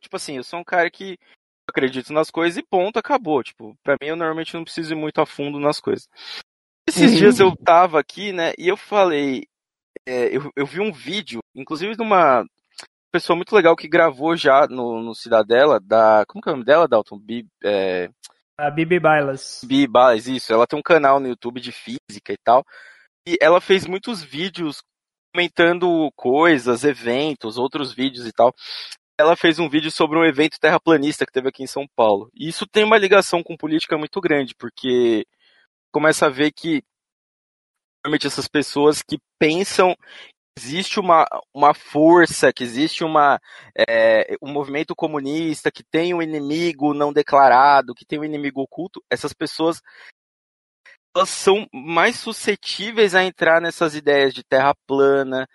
Tipo 0.00 0.16
assim, 0.16 0.36
eu 0.36 0.44
sou 0.44 0.60
um 0.60 0.64
cara 0.64 0.88
que 0.90 1.18
acredito 1.74 2.12
nas 2.12 2.30
coisas 2.30 2.56
e 2.56 2.62
ponto, 2.62 2.98
acabou. 2.98 3.42
Tipo, 3.42 3.76
pra 3.82 3.96
mim 4.00 4.08
eu 4.08 4.16
normalmente 4.16 4.54
não 4.54 4.62
preciso 4.62 4.94
ir 4.94 4.96
muito 4.96 5.20
a 5.20 5.26
fundo 5.26 5.58
nas 5.58 5.80
coisas. 5.80 6.08
Esses 6.88 7.12
uhum. 7.12 7.18
dias 7.18 7.40
eu 7.40 7.56
tava 7.56 7.98
aqui, 7.98 8.32
né, 8.32 8.52
e 8.56 8.68
eu 8.68 8.76
falei, 8.76 9.46
é, 10.06 10.36
eu, 10.36 10.50
eu 10.54 10.66
vi 10.66 10.80
um 10.80 10.92
vídeo, 10.92 11.40
inclusive 11.54 11.96
de 11.96 12.02
uma 12.02 12.44
pessoa 13.10 13.36
muito 13.36 13.54
legal 13.54 13.74
que 13.74 13.88
gravou 13.88 14.36
já 14.36 14.66
no, 14.68 15.02
no 15.02 15.14
Cidadela, 15.14 15.80
da, 15.80 16.24
como 16.28 16.42
que 16.42 16.48
é 16.48 16.52
o 16.52 16.56
nome 16.56 16.64
dela, 16.64 16.86
Dalton? 16.86 17.18
Bi, 17.18 17.46
é... 17.64 18.08
A 18.58 18.70
Bibi 18.70 19.00
Bailas. 19.00 19.60
Bibi 19.64 19.86
Bailas, 19.88 20.28
isso. 20.28 20.52
Ela 20.52 20.66
tem 20.66 20.78
um 20.78 20.82
canal 20.82 21.18
no 21.18 21.26
YouTube 21.26 21.60
de 21.60 21.72
física 21.72 22.32
e 22.32 22.36
tal. 22.36 22.64
E 23.26 23.36
ela 23.40 23.60
fez 23.60 23.84
muitos 23.84 24.22
vídeos 24.22 24.80
comentando 25.34 26.08
coisas, 26.14 26.84
eventos, 26.84 27.58
outros 27.58 27.92
vídeos 27.92 28.26
e 28.26 28.32
tal 28.32 28.54
ela 29.18 29.36
fez 29.36 29.58
um 29.58 29.68
vídeo 29.68 29.90
sobre 29.90 30.18
um 30.18 30.24
evento 30.24 30.58
terraplanista 30.58 31.24
que 31.24 31.32
teve 31.32 31.48
aqui 31.48 31.62
em 31.62 31.68
São 31.68 31.86
Paulo. 31.94 32.30
E 32.34 32.48
isso 32.48 32.66
tem 32.66 32.84
uma 32.84 32.98
ligação 32.98 33.42
com 33.42 33.56
política 33.56 33.96
muito 33.96 34.20
grande, 34.20 34.54
porque 34.54 35.26
começa 35.92 36.26
a 36.26 36.30
ver 36.30 36.52
que 36.52 36.82
realmente 38.04 38.26
essas 38.26 38.48
pessoas 38.48 39.02
que 39.02 39.18
pensam 39.38 39.94
que 39.94 40.60
existe 40.64 41.00
uma, 41.00 41.26
uma 41.54 41.72
força, 41.72 42.52
que 42.52 42.64
existe 42.64 43.04
uma, 43.04 43.40
é, 43.76 44.36
um 44.42 44.52
movimento 44.52 44.94
comunista, 44.94 45.70
que 45.70 45.84
tem 45.84 46.12
um 46.12 46.22
inimigo 46.22 46.92
não 46.92 47.12
declarado, 47.12 47.94
que 47.94 48.04
tem 48.04 48.18
um 48.18 48.24
inimigo 48.24 48.60
oculto, 48.60 49.02
essas 49.10 49.32
pessoas 49.32 49.80
elas 51.16 51.30
são 51.30 51.66
mais 51.72 52.16
suscetíveis 52.16 53.14
a 53.14 53.22
entrar 53.22 53.60
nessas 53.60 53.94
ideias 53.94 54.34
de 54.34 54.42
terra 54.42 54.74
plana, 54.86 55.46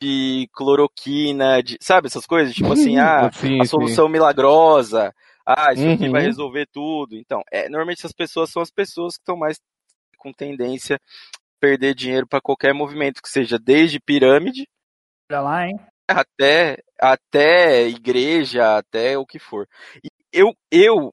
de 0.00 0.48
cloroquina, 0.52 1.62
de, 1.62 1.76
sabe, 1.80 2.06
essas 2.06 2.26
coisas? 2.26 2.54
Tipo 2.54 2.72
assim, 2.72 2.98
ah, 2.98 3.30
sim, 3.32 3.60
a 3.60 3.64
solução 3.64 4.06
sim. 4.06 4.12
milagrosa, 4.12 5.12
ah, 5.46 5.72
isso 5.72 5.82
uhum. 5.82 5.94
aqui 5.94 6.08
vai 6.10 6.20
uhum. 6.22 6.26
resolver 6.26 6.66
tudo. 6.72 7.16
Então, 7.16 7.42
é, 7.50 7.68
normalmente 7.68 7.98
essas 7.98 8.12
pessoas 8.12 8.50
são 8.50 8.60
as 8.60 8.70
pessoas 8.70 9.14
que 9.14 9.22
estão 9.22 9.36
mais 9.36 9.58
com 10.18 10.32
tendência 10.32 10.96
a 10.96 11.00
perder 11.60 11.94
dinheiro 11.94 12.26
para 12.26 12.40
qualquer 12.40 12.74
movimento, 12.74 13.22
que 13.22 13.28
seja 13.28 13.58
desde 13.58 13.98
pirâmide 13.98 14.66
lá, 15.30 15.66
hein? 15.66 15.78
até 16.08 16.78
até 17.00 17.88
igreja, 17.88 18.78
até 18.78 19.18
o 19.18 19.26
que 19.26 19.38
for. 19.38 19.66
E 20.02 20.08
eu 20.32 20.54
eu 20.70 21.12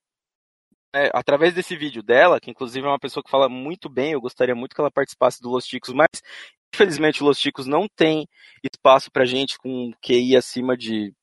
é, 0.95 1.09
através 1.13 1.53
desse 1.53 1.75
vídeo 1.75 2.01
dela, 2.01 2.39
que 2.39 2.49
inclusive 2.49 2.85
é 2.85 2.89
uma 2.89 2.99
pessoa 2.99 3.21
que 3.21 3.29
fala 3.29 3.49
muito 3.49 3.89
bem, 3.89 4.13
eu 4.13 4.21
gostaria 4.21 4.55
muito 4.55 4.73
que 4.73 4.79
ela 4.79 4.91
participasse 4.91 5.41
do 5.41 5.49
Los 5.49 5.65
Chicos, 5.65 5.93
mas 5.93 6.07
Infelizmente, 6.75 7.23
o 7.23 7.25
Los 7.25 7.39
Chicos 7.39 7.65
não 7.65 7.87
tem 7.87 8.27
espaço 8.61 9.09
pra 9.09 9.23
gente 9.23 9.57
com 9.57 9.93
QI 10.01 10.35
acima 10.35 10.75
de 10.75 11.13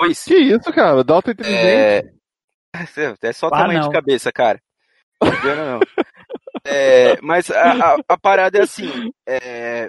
dois. 0.00 0.24
Que 0.24 0.34
isso, 0.34 0.72
cara? 0.72 1.04
Dalton 1.04 1.32
inteligente. 1.32 2.14
É, 2.78 3.28
é 3.28 3.32
só 3.32 3.46
ah, 3.46 3.50
tamanho 3.50 3.80
não. 3.80 3.88
de 3.88 3.94
cabeça, 3.94 4.30
cara. 4.30 4.60
Não 5.22 5.56
não. 5.56 5.80
É, 6.68 7.18
mas 7.22 7.48
a, 7.48 7.72
a, 7.72 7.96
a, 8.08 8.18
parada 8.18 8.58
é 8.58 8.62
assim. 8.62 9.12
É, 9.26 9.88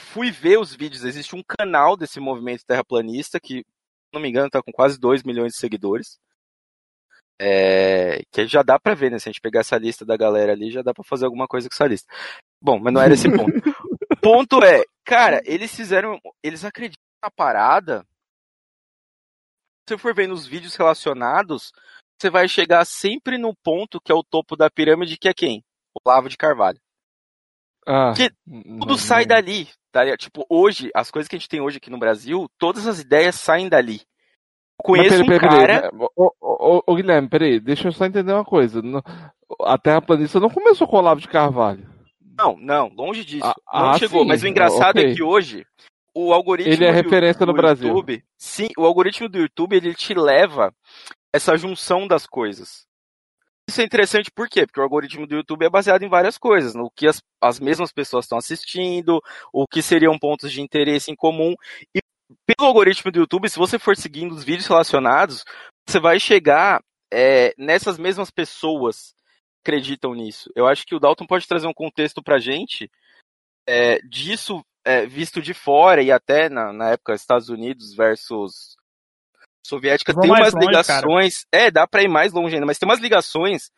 fui 0.00 0.32
ver 0.32 0.58
os 0.58 0.74
vídeos. 0.74 1.04
Existe 1.04 1.36
um 1.36 1.42
canal 1.42 1.96
desse 1.96 2.18
movimento 2.18 2.66
terraplanista 2.66 3.38
que, 3.38 3.58
se 3.58 3.64
não 4.12 4.20
me 4.20 4.28
engano, 4.28 4.50
tá 4.50 4.60
com 4.60 4.72
quase 4.72 4.98
2 4.98 5.22
milhões 5.22 5.52
de 5.52 5.58
seguidores. 5.58 6.18
É, 7.40 8.20
que 8.32 8.46
já 8.48 8.62
dá 8.62 8.80
pra 8.80 8.94
ver, 8.94 9.12
né? 9.12 9.18
Se 9.18 9.28
a 9.28 9.32
gente 9.32 9.40
pegar 9.40 9.60
essa 9.60 9.78
lista 9.78 10.04
da 10.04 10.16
galera 10.16 10.52
ali, 10.52 10.72
já 10.72 10.82
dá 10.82 10.92
pra 10.92 11.04
fazer 11.04 11.24
alguma 11.24 11.46
coisa 11.46 11.68
com 11.68 11.74
essa 11.74 11.86
lista. 11.86 12.12
Bom, 12.60 12.80
mas 12.80 12.92
não 12.92 13.00
era 13.00 13.14
esse 13.14 13.30
ponto. 13.30 13.52
O 14.18 14.20
ponto 14.20 14.62
é, 14.64 14.84
cara, 15.04 15.40
eles 15.44 15.74
fizeram. 15.74 16.20
Eles 16.42 16.64
acreditam 16.64 17.02
na 17.22 17.30
parada. 17.30 18.04
Se 19.88 19.94
você 19.94 19.98
for 19.98 20.14
ver 20.14 20.28
nos 20.28 20.46
vídeos 20.46 20.74
relacionados, 20.74 21.72
você 22.18 22.28
vai 22.28 22.48
chegar 22.48 22.84
sempre 22.84 23.38
no 23.38 23.54
ponto 23.64 24.00
que 24.00 24.12
é 24.12 24.14
o 24.14 24.24
topo 24.24 24.56
da 24.56 24.68
pirâmide, 24.68 25.16
que 25.16 25.28
é 25.28 25.34
quem? 25.34 25.64
Olavo 26.04 26.28
de 26.28 26.36
Carvalho. 26.36 26.78
Ah, 27.86 28.12
Que 28.14 28.30
Tudo 28.78 28.98
sai 28.98 29.24
dali. 29.24 29.68
Tá? 29.90 30.04
Tipo, 30.16 30.44
hoje, 30.50 30.90
as 30.94 31.10
coisas 31.10 31.26
que 31.28 31.36
a 31.36 31.38
gente 31.38 31.48
tem 31.48 31.60
hoje 31.60 31.78
aqui 31.78 31.90
no 31.90 31.98
Brasil, 31.98 32.46
todas 32.58 32.86
as 32.86 33.00
ideias 33.00 33.36
saem 33.36 33.68
dali. 33.68 34.02
Eu 34.78 34.84
conheço 34.84 35.08
peraí, 35.08 35.22
um 35.22 35.26
peraí, 35.26 35.40
cara. 35.40 35.90
peraí. 35.90 36.08
Ô, 36.14 36.32
ô, 36.40 36.76
ô, 36.76 36.82
ô, 36.86 36.94
Guilherme, 36.94 37.28
peraí, 37.28 37.58
deixa 37.58 37.88
eu 37.88 37.92
só 37.92 38.04
entender 38.04 38.32
uma 38.32 38.44
coisa. 38.44 38.82
A 39.62 39.78
Terraplanista 39.78 40.38
não 40.38 40.50
começou 40.50 40.86
com 40.86 40.96
o 40.96 40.98
Olavo 40.98 41.20
de 41.20 41.28
Carvalho. 41.28 41.97
Não, 42.38 42.56
não, 42.56 42.88
longe 42.88 43.24
disso. 43.24 43.52
Ah, 43.66 43.82
não 43.82 43.90
ah, 43.90 43.98
chegou. 43.98 44.22
sim, 44.22 44.28
Mas 44.28 44.42
o 44.42 44.46
engraçado 44.48 44.98
ok. 44.98 45.10
é 45.10 45.14
que 45.14 45.22
hoje 45.22 45.66
o 46.14 46.32
algoritmo 46.32 46.72
Ele 46.72 46.84
é 46.84 46.92
do- 46.92 46.94
referência 46.94 47.44
no 47.44 47.52
do 47.52 47.56
Brasil. 47.56 47.88
YouTube, 47.88 48.24
sim, 48.36 48.68
o 48.76 48.84
algoritmo 48.84 49.28
do 49.28 49.38
YouTube 49.38 49.76
ele 49.76 49.94
te 49.94 50.14
leva 50.14 50.72
essa 51.34 51.56
junção 51.56 52.06
das 52.06 52.26
coisas. 52.26 52.86
Isso 53.68 53.82
é 53.82 53.84
interessante 53.84 54.30
por 54.30 54.48
quê? 54.48 54.66
Porque 54.66 54.80
o 54.80 54.82
algoritmo 54.82 55.26
do 55.26 55.34
YouTube 55.34 55.66
é 55.66 55.68
baseado 55.68 56.02
em 56.02 56.08
várias 56.08 56.38
coisas, 56.38 56.74
no 56.74 56.90
que 56.90 57.06
as, 57.06 57.20
as 57.40 57.60
mesmas 57.60 57.92
pessoas 57.92 58.24
estão 58.24 58.38
assistindo, 58.38 59.20
o 59.52 59.66
que 59.66 59.82
seriam 59.82 60.18
pontos 60.18 60.50
de 60.50 60.62
interesse 60.62 61.10
em 61.10 61.14
comum. 61.14 61.54
E 61.94 62.00
pelo 62.46 62.66
algoritmo 62.68 63.10
do 63.12 63.18
YouTube, 63.20 63.48
se 63.48 63.58
você 63.58 63.78
for 63.78 63.94
seguindo 63.94 64.32
os 64.32 64.42
vídeos 64.42 64.66
relacionados, 64.66 65.44
você 65.86 66.00
vai 66.00 66.18
chegar 66.18 66.82
é, 67.12 67.52
nessas 67.58 67.98
mesmas 67.98 68.30
pessoas 68.30 69.14
acreditam 69.68 70.14
nisso. 70.14 70.50
Eu 70.56 70.66
acho 70.66 70.86
que 70.86 70.94
o 70.94 71.00
Dalton 71.00 71.26
pode 71.26 71.46
trazer 71.46 71.66
um 71.66 71.74
contexto 71.74 72.22
pra 72.22 72.38
gente 72.38 72.90
é, 73.68 73.98
disso 74.00 74.64
é, 74.84 75.04
visto 75.06 75.42
de 75.42 75.52
fora 75.52 76.02
e 76.02 76.10
até 76.10 76.48
na, 76.48 76.72
na 76.72 76.90
época 76.92 77.14
Estados 77.14 77.50
Unidos 77.50 77.94
versus 77.94 78.76
soviética 79.66 80.18
tem 80.18 80.30
umas 80.30 80.54
longe, 80.54 80.66
ligações. 80.66 81.46
É, 81.52 81.70
dá 81.70 81.86
pra 81.86 82.02
ir 82.02 82.08
mais 82.08 82.32
longe 82.32 82.54
ainda, 82.54 82.66
mas 82.66 82.78
tem 82.78 82.88
umas 82.88 83.00
ligações. 83.00 83.70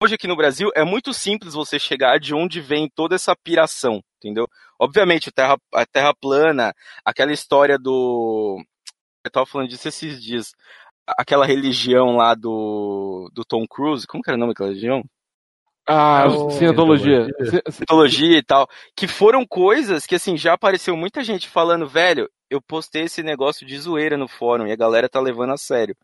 Hoje 0.00 0.14
aqui 0.14 0.28
no 0.28 0.36
Brasil 0.36 0.70
é 0.76 0.84
muito 0.84 1.12
simples 1.12 1.54
você 1.54 1.78
chegar 1.78 2.20
de 2.20 2.32
onde 2.32 2.60
vem 2.60 2.88
toda 2.88 3.16
essa 3.16 3.34
piração, 3.34 4.00
entendeu? 4.18 4.46
Obviamente, 4.78 5.28
o 5.28 5.32
terra, 5.32 5.56
a 5.74 5.84
Terra 5.86 6.14
plana, 6.14 6.72
aquela 7.04 7.32
história 7.32 7.78
do. 7.78 8.62
Eu 9.24 9.30
tava 9.30 9.46
falando 9.46 9.68
disso 9.68 9.88
esses 9.88 10.22
dias. 10.22 10.52
Aquela 11.06 11.44
religião 11.44 12.16
lá 12.16 12.34
do, 12.34 13.28
do 13.32 13.44
Tom 13.44 13.66
Cruise, 13.66 14.06
como 14.06 14.22
que 14.22 14.30
era 14.30 14.36
o 14.36 14.40
nome 14.40 14.52
daquela 14.52 14.68
religião? 14.68 15.02
Ah, 15.86 16.22
É 16.24 16.28
o- 16.28 16.50
cientologia. 16.50 17.26
Cientologia. 17.70 18.38
E 18.38 18.42
tal, 18.42 18.68
que 18.96 19.08
foram 19.08 19.44
coisas 19.46 20.06
que, 20.06 20.14
assim, 20.14 20.36
já 20.36 20.54
apareceu 20.54 20.96
muita 20.96 21.24
gente 21.24 21.48
falando, 21.48 21.88
velho, 21.88 22.28
eu 22.50 22.60
postei 22.62 23.02
esse 23.04 23.22
negócio 23.22 23.66
de 23.66 23.76
zoeira 23.78 24.16
no 24.16 24.28
fórum 24.28 24.66
e 24.66 24.72
a 24.72 24.76
galera 24.76 25.08
tá 25.08 25.20
levando 25.20 25.52
a 25.52 25.56
sério. 25.56 25.96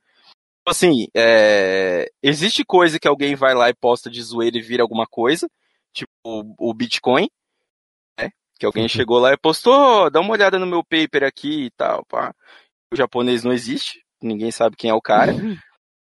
Assim, 0.67 1.07
é, 1.17 2.11
existe 2.23 2.65
coisa 2.65 2.99
que 2.99 3.09
alguém 3.09 3.35
vai 3.35 3.55
lá 3.55 3.71
e 3.71 3.75
posta 3.75 4.11
de 4.11 4.21
zoeira 4.23 4.59
e 4.59 4.63
vira 4.63 4.83
alguma 4.83 5.07
coisa, 5.07 5.49
tipo 5.95 6.11
o, 6.25 6.55
o 6.71 6.75
Bitcoin, 6.75 7.29
né? 8.21 8.31
Que 8.59 8.67
alguém 8.67 8.87
chegou 8.89 9.19
lá 9.19 9.33
e 9.33 9.39
postou, 9.39 10.11
dá 10.11 10.21
uma 10.21 10.33
olhada 10.33 10.59
no 10.59 10.67
meu 10.67 10.83
paper 10.85 11.25
aqui 11.25 11.67
e 11.67 11.71
tal, 11.71 12.05
pá. 12.07 12.35
O 12.93 12.97
japonês 12.97 13.45
não 13.45 13.53
existe, 13.53 14.03
ninguém 14.23 14.51
sabe 14.51 14.77
quem 14.77 14.91
é 14.91 14.95
o 14.95 15.01
cara. 15.01 15.33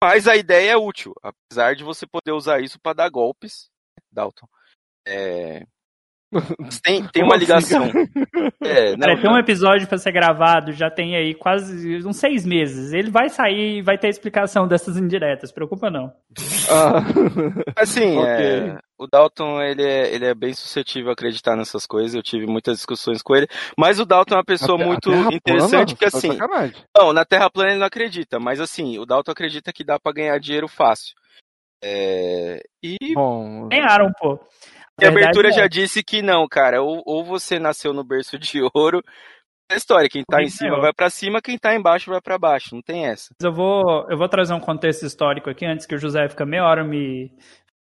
Mas 0.04 0.28
a 0.28 0.36
ideia 0.36 0.72
é 0.72 0.78
útil, 0.78 1.14
apesar 1.22 1.76
de 1.76 1.84
você 1.84 2.08
poder 2.08 2.32
usar 2.32 2.60
isso 2.60 2.80
para 2.80 2.94
dar 2.94 3.10
golpes, 3.10 3.70
Dalton. 4.12 4.48
É... 5.06 5.66
mas 6.60 6.80
Tem, 6.80 7.04
tem 7.08 7.24
uma 7.24 7.38
Como 7.40 7.54
assim, 7.54 7.78
ligação. 7.80 7.92
É, 8.64 8.92
não, 8.92 9.00
Cara, 9.08 9.22
tem 9.22 9.30
um 9.32 9.38
episódio 9.38 9.88
pra 9.88 9.98
ser 9.98 10.12
gravado, 10.12 10.72
já 10.72 10.90
tem 10.90 11.16
aí 11.16 11.34
quase 11.34 12.06
uns 12.06 12.18
seis 12.18 12.46
meses. 12.46 12.94
Ele 12.94 13.10
vai 13.10 13.28
sair 13.30 13.78
e 13.78 13.82
vai 13.82 13.98
ter 13.98 14.08
explicação 14.08 14.68
dessas 14.68 14.98
indiretas, 14.98 15.52
preocupa 15.52 15.90
não. 15.90 16.14
Ah, 16.70 17.02
Assim, 17.76 18.18
Ok. 18.18 18.28
é, 18.30 18.78
o 18.98 19.08
Dalton 19.08 19.62
ele 19.62 19.84
é, 19.84 20.14
ele 20.14 20.26
é 20.26 20.34
bem 20.34 20.54
suscetível 20.54 21.10
a 21.10 21.14
acreditar 21.14 21.56
nessas 21.56 21.86
coisas. 21.88 22.14
Eu 22.14 22.22
tive 22.24 22.46
muitas 22.46 22.78
discussões 22.78 23.22
com 23.22 23.36
ele. 23.36 23.48
Mas 23.78 24.00
o 24.00 24.06
Dalton 24.06 24.36
é 24.36 24.38
uma 24.38 24.46
pessoa 24.46 24.80
a 24.80 24.84
a 24.84 24.88
muito 24.88 25.10
Terra 25.10 25.34
interessante, 25.34 25.72
plana? 25.72 25.86
porque 25.88 26.06
assim, 26.06 26.38
não, 26.96 27.12
na 27.14 27.26
Terra 27.26 27.50
plana 27.50 27.72
ele 27.72 27.80
não 27.80 27.88
acredita, 27.88 28.40
mas 28.40 28.60
assim, 28.62 28.98
o 29.00 29.06
Dalton 29.06 29.32
acredita 29.32 29.74
que 29.74 29.84
dá 29.84 30.00
pra 30.00 30.14
ganhar 30.14 30.40
dinheiro 30.40 30.68
fácil. 30.68 31.14
É, 31.84 32.62
e 32.84 32.96
Bom, 33.16 33.68
Ganharam, 33.70 34.12
pô. 34.20 34.40
E 35.00 35.06
a 35.06 35.10
abertura 35.10 35.50
é. 35.50 35.54
já 35.54 35.68
disse 35.68 36.04
que 36.04 36.22
não, 36.22 36.48
cara. 36.48 36.82
Ou, 36.82 37.02
ou 37.06 37.24
você 37.24 37.60
nasceu 37.60 37.94
no 37.94 38.04
berço 38.04 38.38
de 38.38 38.60
ouro. 38.74 39.02
É 39.72 39.76
história, 39.78 40.10
quem 40.10 40.24
tá 40.26 40.42
em 40.44 40.50
cima 40.50 40.72
ganhou. 40.72 40.82
vai 40.82 40.94
pra 40.94 41.10
cima, 41.10 41.42
quem 41.42 41.58
tá 41.58 41.74
embaixo 41.74 42.12
vai 42.12 42.20
pra 42.20 42.38
baixo. 42.38 42.76
Não 42.76 42.82
tem 42.82 43.06
essa. 43.06 43.34
Mas 43.40 43.46
eu 43.46 43.54
vou, 43.54 44.06
eu 44.10 44.18
vou 44.18 44.28
trazer 44.28 44.54
um 44.54 44.60
contexto 44.60 45.06
histórico 45.06 45.50
aqui, 45.50 45.66
antes 45.66 45.86
que 45.86 45.96
o 45.96 45.98
José 45.98 46.28
fica 46.28 46.46
meia 46.46 46.66
hora 46.66 46.84
me, 46.84 47.32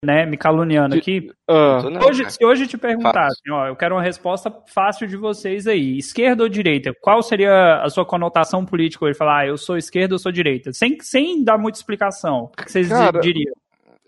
né, 0.05 0.23
me 0.23 0.37
caluniando 0.37 0.95
aqui. 0.95 1.31
ah, 1.49 1.79
Tô 1.81 1.89
não, 1.89 1.99
Hoje, 2.05 2.29
se 2.29 2.45
hoje 2.45 2.67
te 2.67 2.77
perguntassem, 2.77 3.41
Fácil. 3.47 3.53
ó, 3.55 3.67
eu 3.67 3.75
quero 3.75 3.95
uma 3.95 4.03
resposta 4.03 4.53
fácil 4.67 5.07
de 5.07 5.17
vocês 5.17 5.65
aí, 5.65 5.97
esquerda 5.97 6.43
ou 6.43 6.49
direita, 6.49 6.93
qual 7.01 7.23
seria 7.23 7.81
a 7.81 7.89
sua 7.89 8.05
conotação 8.05 8.63
política 8.63 9.05
hoje? 9.05 9.17
Falar, 9.17 9.39
ah, 9.39 9.47
eu 9.47 9.57
sou 9.57 9.75
esquerda 9.75 10.13
ou 10.13 10.19
sou 10.19 10.31
direita? 10.31 10.71
Sem, 10.71 10.95
sem 11.01 11.43
dar 11.43 11.57
muita 11.57 11.79
explicação. 11.79 12.43
O 12.43 12.47
que 12.49 12.71
vocês 12.71 12.87
Cara, 12.87 13.19
diriam? 13.19 13.55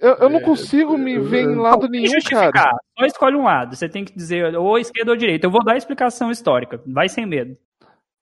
Eu, 0.01 0.15
eu 0.15 0.29
não 0.29 0.41
consigo 0.41 0.97
me 0.97 1.19
ver 1.19 1.43
em 1.43 1.55
lado 1.55 1.87
nenhum, 1.87 2.07
justificar, 2.07 2.51
cara. 2.51 2.77
só 2.97 3.05
escolhe 3.05 3.35
um 3.35 3.43
lado. 3.43 3.75
Você 3.75 3.87
tem 3.87 4.03
que 4.03 4.15
dizer 4.15 4.55
ou 4.57 4.77
esquerda 4.79 5.11
ou 5.11 5.17
direita. 5.17 5.45
Eu 5.45 5.51
vou 5.51 5.63
dar 5.63 5.73
a 5.73 5.77
explicação 5.77 6.31
histórica, 6.31 6.81
vai 6.87 7.07
sem 7.07 7.25
medo. 7.25 7.55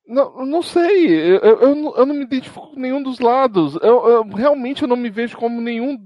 Não, 0.05 0.45
não 0.45 0.62
sei. 0.62 1.07
Eu, 1.07 1.38
eu, 1.38 1.93
eu 1.95 2.05
não- 2.05 2.15
me 2.15 2.24
identifico 2.24 2.67
com 2.71 2.79
nenhum 2.79 3.01
dos 3.01 3.19
lados. 3.19 3.75
Eu, 3.81 4.07
eu- 4.09 4.24
realmente 4.24 4.81
eu 4.81 4.88
não 4.88 4.98
me 4.98 5.09
vejo 5.09 5.38
como 5.38 5.62
nenhum 5.62 5.98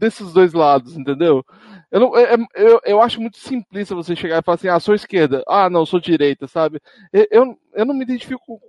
desses 0.00 0.32
dois 0.32 0.52
lados, 0.52 0.96
entendeu? 0.96 1.44
Eu, 1.90 2.00
não, 2.00 2.16
é- 2.16 2.34
é- 2.34 2.38
eu, 2.54 2.80
eu 2.84 3.00
acho 3.02 3.20
muito 3.20 3.36
simplista 3.36 3.94
você 3.94 4.14
chegar 4.14 4.38
e 4.38 4.42
falar 4.42 4.54
assim, 4.54 4.68
ah, 4.68 4.80
sou 4.80 4.94
esquerda. 4.94 5.42
Ah, 5.46 5.68
não, 5.68 5.84
sou 5.84 6.00
direita, 6.00 6.46
sabe? 6.46 6.80
Eu, 7.12 7.26
eu, 7.30 7.58
eu 7.74 7.84
não 7.84 7.94
me 7.94 8.04
identifico 8.04 8.60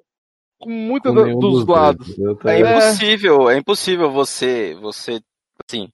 com 0.60 0.70
muitos 0.70 1.14
Com 1.14 1.40
dos, 1.40 1.66
dois, 1.66 1.68
lados. 1.68 2.16
É 2.46 2.60
impossível, 2.60 3.50
é 3.50 3.58
impossível 3.58 4.12
você, 4.12 4.76
você, 4.82 5.22
assim, 5.66 5.90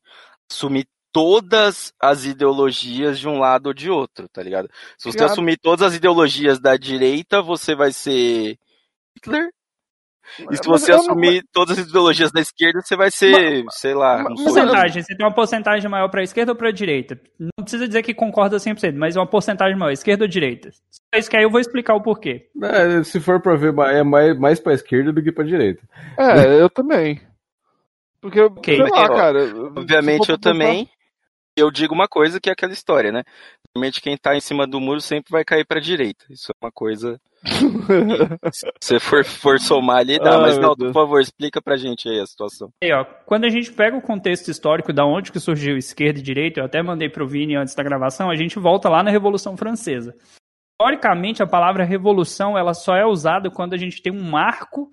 assumir 0.52 0.86
todas 1.12 1.94
as 2.00 2.26
ideologias 2.26 3.18
de 3.20 3.28
um 3.28 3.40
lado 3.40 3.68
ou 3.68 3.74
de 3.74 3.90
outro, 3.90 4.28
tá 4.28 4.44
ligado? 4.44 4.70
Se 4.98 5.10
você 5.12 5.18
Cara- 5.18 5.32
assumir 5.32 5.58
todas 5.58 5.88
as 5.88 5.96
ideologias 5.96 6.60
da 6.60 6.76
direita, 6.76 7.42
você 7.42 7.74
vai 7.76 7.92
ser 7.92 8.58
Hitler. 9.16 9.50
E 10.40 10.58
se 10.58 10.68
Mas 10.68 10.82
você 10.82 10.92
não- 10.92 11.00
assumir 11.02 11.46
todas 11.54 11.78
as 11.78 11.88
ideologias 11.88 12.32
da 12.32 12.42
esquerda, 12.42 12.82
você 12.82 12.96
vai 12.98 13.12
ser, 13.12 13.64
sei 13.70 13.94
lá, 13.94 14.18
mas- 14.24 14.34
mas 14.34 14.44
Porcentagem, 14.44 15.04
você 15.04 15.16
tem 15.16 15.26
uma 15.26 15.34
porcentagem 15.34 15.90
maior 15.90 16.10
para 16.10 16.24
esquerda 16.24 16.52
ou 16.52 16.56
para 16.58 16.72
direita? 16.72 17.18
Não 17.40 17.64
precisa 17.64 17.88
dizer 17.88 18.02
que 18.02 18.12
concorda 18.14 18.58
100%, 18.60 18.98
mas 18.98 19.16
é 19.16 19.20
uma 19.20 19.28
porcentagem 19.28 19.78
maior, 19.78 19.92
esquerda 19.92 20.24
ou 20.24 20.28
direita? 20.28 20.72
Só 20.72 21.20
isso 21.20 21.30
que 21.30 21.38
aí 21.38 21.44
eu 21.44 21.50
vou 21.52 21.60
explicar 21.62 21.94
o 21.94 22.02
porquê. 22.02 22.50
É, 22.62 23.04
se 23.04 23.20
for 23.22 23.40
pra 23.40 23.56
ver, 23.56 23.72
é 23.90 24.04
mais, 24.04 24.38
mais 24.38 24.60
pra 24.60 24.74
esquerda 24.74 25.14
do 25.14 25.22
que 25.22 25.32
pra 25.32 25.46
direita. 25.46 25.88
É, 26.18 26.60
eu 26.60 26.70
também. 26.72 27.22
Porque, 28.32 28.76
sei 28.76 28.90
lá, 28.90 29.08
cara. 29.08 29.40
Obviamente 29.76 30.30
eu 30.30 30.38
também. 30.38 30.90
Eu 31.58 31.72
digo 31.72 31.94
uma 31.94 32.08
coisa 32.08 32.40
que 32.40 32.50
é 32.50 32.54
aquela 32.54 32.74
história, 32.74 33.12
né? 33.14 33.24
Normalmente 33.74 34.02
quem 34.02 34.18
tá 34.18 34.36
em 34.36 34.42
cima 34.42 34.68
do 34.68 34.80
muro 34.80 35.00
sempre 35.00 35.32
vai 35.32 35.46
cair 35.46 35.66
pra 35.66 35.80
direita. 35.80 36.26
Isso 36.30 36.52
é 36.52 36.66
uma 36.66 36.72
coisa. 36.72 37.20
se 38.52 38.66
você 38.82 39.00
for, 39.00 39.24
for 39.24 39.60
somar 39.60 39.98
ali, 39.98 40.18
dá. 40.18 40.36
Ai, 40.36 40.42
Mas 40.42 40.58
não, 40.58 40.76
por 40.76 40.92
favor, 40.92 41.22
explica 41.22 41.62
pra 41.62 41.78
gente 41.78 42.10
aí 42.10 42.20
a 42.20 42.26
situação. 42.26 42.70
Aí, 42.84 42.92
ó, 42.92 43.06
quando 43.26 43.46
a 43.46 43.50
gente 43.50 43.72
pega 43.72 43.96
o 43.96 44.02
contexto 44.02 44.50
histórico 44.50 44.92
da 44.92 45.06
onde 45.06 45.32
que 45.32 45.40
surgiu 45.40 45.78
esquerda 45.78 46.20
e 46.20 46.24
direita, 46.24 46.60
eu 46.60 46.66
até 46.66 46.82
mandei 46.82 47.10
pro 47.10 47.28
Vini 47.28 47.56
antes 47.56 47.76
da 47.76 47.84
gravação, 47.84 48.30
a 48.30 48.36
gente 48.36 48.60
volta 48.60 48.90
lá 48.90 49.04
na 49.04 49.12
Revolução 49.12 49.56
Francesa. 49.56 50.16
Historicamente, 50.74 51.42
a 51.42 51.48
palavra 51.48 51.86
revolução 51.86 52.58
ela 52.58 52.74
só 52.74 52.96
é 52.96 53.06
usada 53.06 53.50
quando 53.50 53.74
a 53.74 53.78
gente 53.78 54.02
tem 54.02 54.12
um 54.12 54.30
marco, 54.30 54.90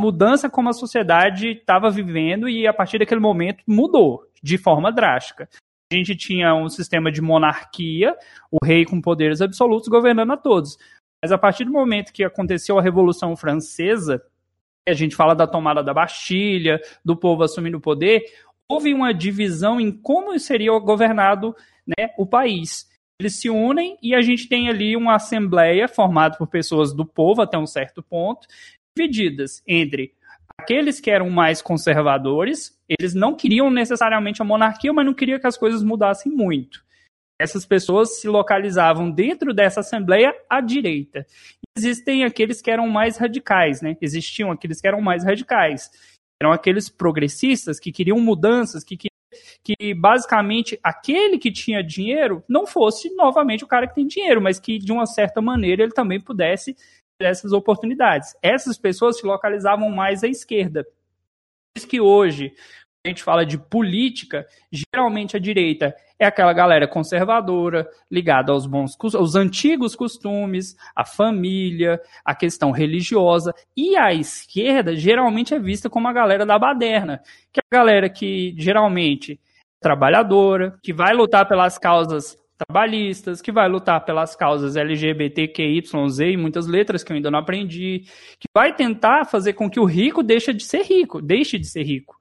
mudança 0.00 0.50
como 0.50 0.68
a 0.68 0.72
sociedade 0.72 1.50
estava 1.50 1.90
vivendo 1.90 2.48
e 2.48 2.66
a 2.66 2.72
partir 2.72 2.98
daquele 2.98 3.20
momento 3.20 3.62
mudou 3.66 4.26
de 4.42 4.58
forma 4.58 4.92
drástica. 4.92 5.48
A 5.92 5.96
gente 5.96 6.16
tinha 6.16 6.54
um 6.54 6.68
sistema 6.68 7.10
de 7.10 7.20
monarquia, 7.20 8.16
o 8.50 8.64
rei 8.64 8.84
com 8.84 9.00
poderes 9.00 9.40
absolutos 9.40 9.88
governando 9.88 10.32
a 10.32 10.36
todos. 10.36 10.76
Mas 11.22 11.30
a 11.30 11.38
partir 11.38 11.64
do 11.64 11.72
momento 11.72 12.12
que 12.12 12.24
aconteceu 12.24 12.78
a 12.78 12.82
Revolução 12.82 13.36
Francesa, 13.36 14.22
a 14.86 14.92
gente 14.92 15.16
fala 15.16 15.34
da 15.34 15.46
tomada 15.46 15.82
da 15.82 15.94
Bastilha, 15.94 16.80
do 17.04 17.16
povo 17.16 17.42
assumindo 17.42 17.78
o 17.78 17.80
poder, 17.80 18.22
houve 18.68 18.92
uma 18.92 19.12
divisão 19.12 19.80
em 19.80 19.90
como 19.90 20.38
seria 20.38 20.76
governado 20.78 21.54
né, 21.86 22.10
o 22.18 22.26
país. 22.26 22.90
Eles 23.20 23.40
se 23.40 23.48
unem 23.48 23.96
e 24.02 24.14
a 24.14 24.20
gente 24.20 24.48
tem 24.48 24.68
ali 24.68 24.96
uma 24.96 25.14
assembleia 25.14 25.86
formada 25.86 26.36
por 26.36 26.48
pessoas 26.48 26.92
do 26.92 27.06
povo 27.06 27.42
até 27.42 27.56
um 27.56 27.66
certo 27.66 28.02
ponto, 28.02 28.46
divididas 28.96 29.62
entre 29.66 30.14
aqueles 30.58 31.00
que 31.00 31.10
eram 31.10 31.28
mais 31.28 31.60
conservadores, 31.60 32.78
eles 32.88 33.14
não 33.14 33.34
queriam 33.34 33.70
necessariamente 33.70 34.40
a 34.40 34.44
monarquia, 34.44 34.92
mas 34.92 35.04
não 35.04 35.14
queriam 35.14 35.38
que 35.38 35.46
as 35.46 35.58
coisas 35.58 35.82
mudassem 35.82 36.30
muito. 36.30 36.84
Essas 37.40 37.66
pessoas 37.66 38.20
se 38.20 38.28
localizavam 38.28 39.10
dentro 39.10 39.52
dessa 39.52 39.80
assembleia 39.80 40.32
à 40.48 40.60
direita. 40.60 41.26
Existem 41.76 42.24
aqueles 42.24 42.62
que 42.62 42.70
eram 42.70 42.88
mais 42.88 43.16
radicais, 43.16 43.82
né? 43.82 43.96
Existiam 44.00 44.52
aqueles 44.52 44.80
que 44.80 44.86
eram 44.86 45.00
mais 45.00 45.24
radicais. 45.24 45.90
Eram 46.40 46.52
aqueles 46.52 46.88
progressistas 46.88 47.80
que 47.80 47.90
queriam 47.90 48.20
mudanças, 48.20 48.84
que 48.84 48.96
queriam 48.96 49.14
que 49.64 49.94
basicamente 49.94 50.78
aquele 50.82 51.38
que 51.38 51.50
tinha 51.50 51.82
dinheiro 51.82 52.44
não 52.48 52.66
fosse 52.66 53.12
novamente 53.14 53.64
o 53.64 53.66
cara 53.66 53.88
que 53.88 53.94
tem 53.94 54.06
dinheiro, 54.06 54.40
mas 54.40 54.60
que 54.60 54.78
de 54.78 54.92
uma 54.92 55.06
certa 55.06 55.40
maneira 55.40 55.82
ele 55.82 55.92
também 55.92 56.20
pudesse 56.20 56.76
essas 57.20 57.52
oportunidades. 57.52 58.34
Essas 58.42 58.78
pessoas 58.78 59.18
se 59.18 59.26
localizavam 59.26 59.90
mais 59.90 60.24
à 60.24 60.28
esquerda. 60.28 60.84
Por 60.84 61.78
isso 61.78 61.88
que 61.88 62.00
hoje, 62.00 62.54
a 63.04 63.08
gente 63.08 63.22
fala 63.22 63.44
de 63.44 63.58
política, 63.58 64.46
geralmente 64.72 65.36
a 65.36 65.40
direita 65.40 65.94
é 66.18 66.24
aquela 66.24 66.52
galera 66.52 66.88
conservadora, 66.88 67.88
ligada 68.10 68.52
aos 68.52 68.66
bons 68.66 68.96
aos 69.14 69.34
antigos 69.34 69.94
costumes, 69.94 70.76
a 70.94 71.04
família, 71.04 72.00
a 72.24 72.34
questão 72.34 72.70
religiosa, 72.70 73.52
e 73.76 73.96
a 73.96 74.14
esquerda 74.14 74.96
geralmente 74.96 75.52
é 75.52 75.58
vista 75.58 75.90
como 75.90 76.08
a 76.08 76.12
galera 76.12 76.46
da 76.46 76.58
baderna, 76.58 77.20
que 77.52 77.60
é 77.60 77.62
a 77.70 77.76
galera 77.76 78.08
que 78.08 78.54
geralmente 78.56 79.32
é 79.34 79.38
trabalhadora, 79.82 80.78
que 80.82 80.92
vai 80.92 81.12
lutar 81.12 81.46
pelas 81.46 81.76
causas 81.76 82.38
trabalhistas, 82.58 83.40
que 83.40 83.52
vai 83.52 83.68
lutar 83.68 84.04
pelas 84.04 84.36
causas 84.36 84.76
LGBTQYZ 84.76 86.20
e 86.20 86.36
muitas 86.36 86.66
letras 86.66 87.02
que 87.02 87.12
eu 87.12 87.16
ainda 87.16 87.30
não 87.30 87.40
aprendi, 87.40 88.04
que 88.38 88.48
vai 88.54 88.74
tentar 88.74 89.24
fazer 89.24 89.54
com 89.54 89.68
que 89.68 89.80
o 89.80 89.84
rico 89.84 90.22
deixe 90.22 90.52
de 90.52 90.64
ser 90.64 90.82
rico, 90.82 91.20
deixe 91.20 91.58
de 91.58 91.66
ser 91.66 91.82
rico. 91.82 92.16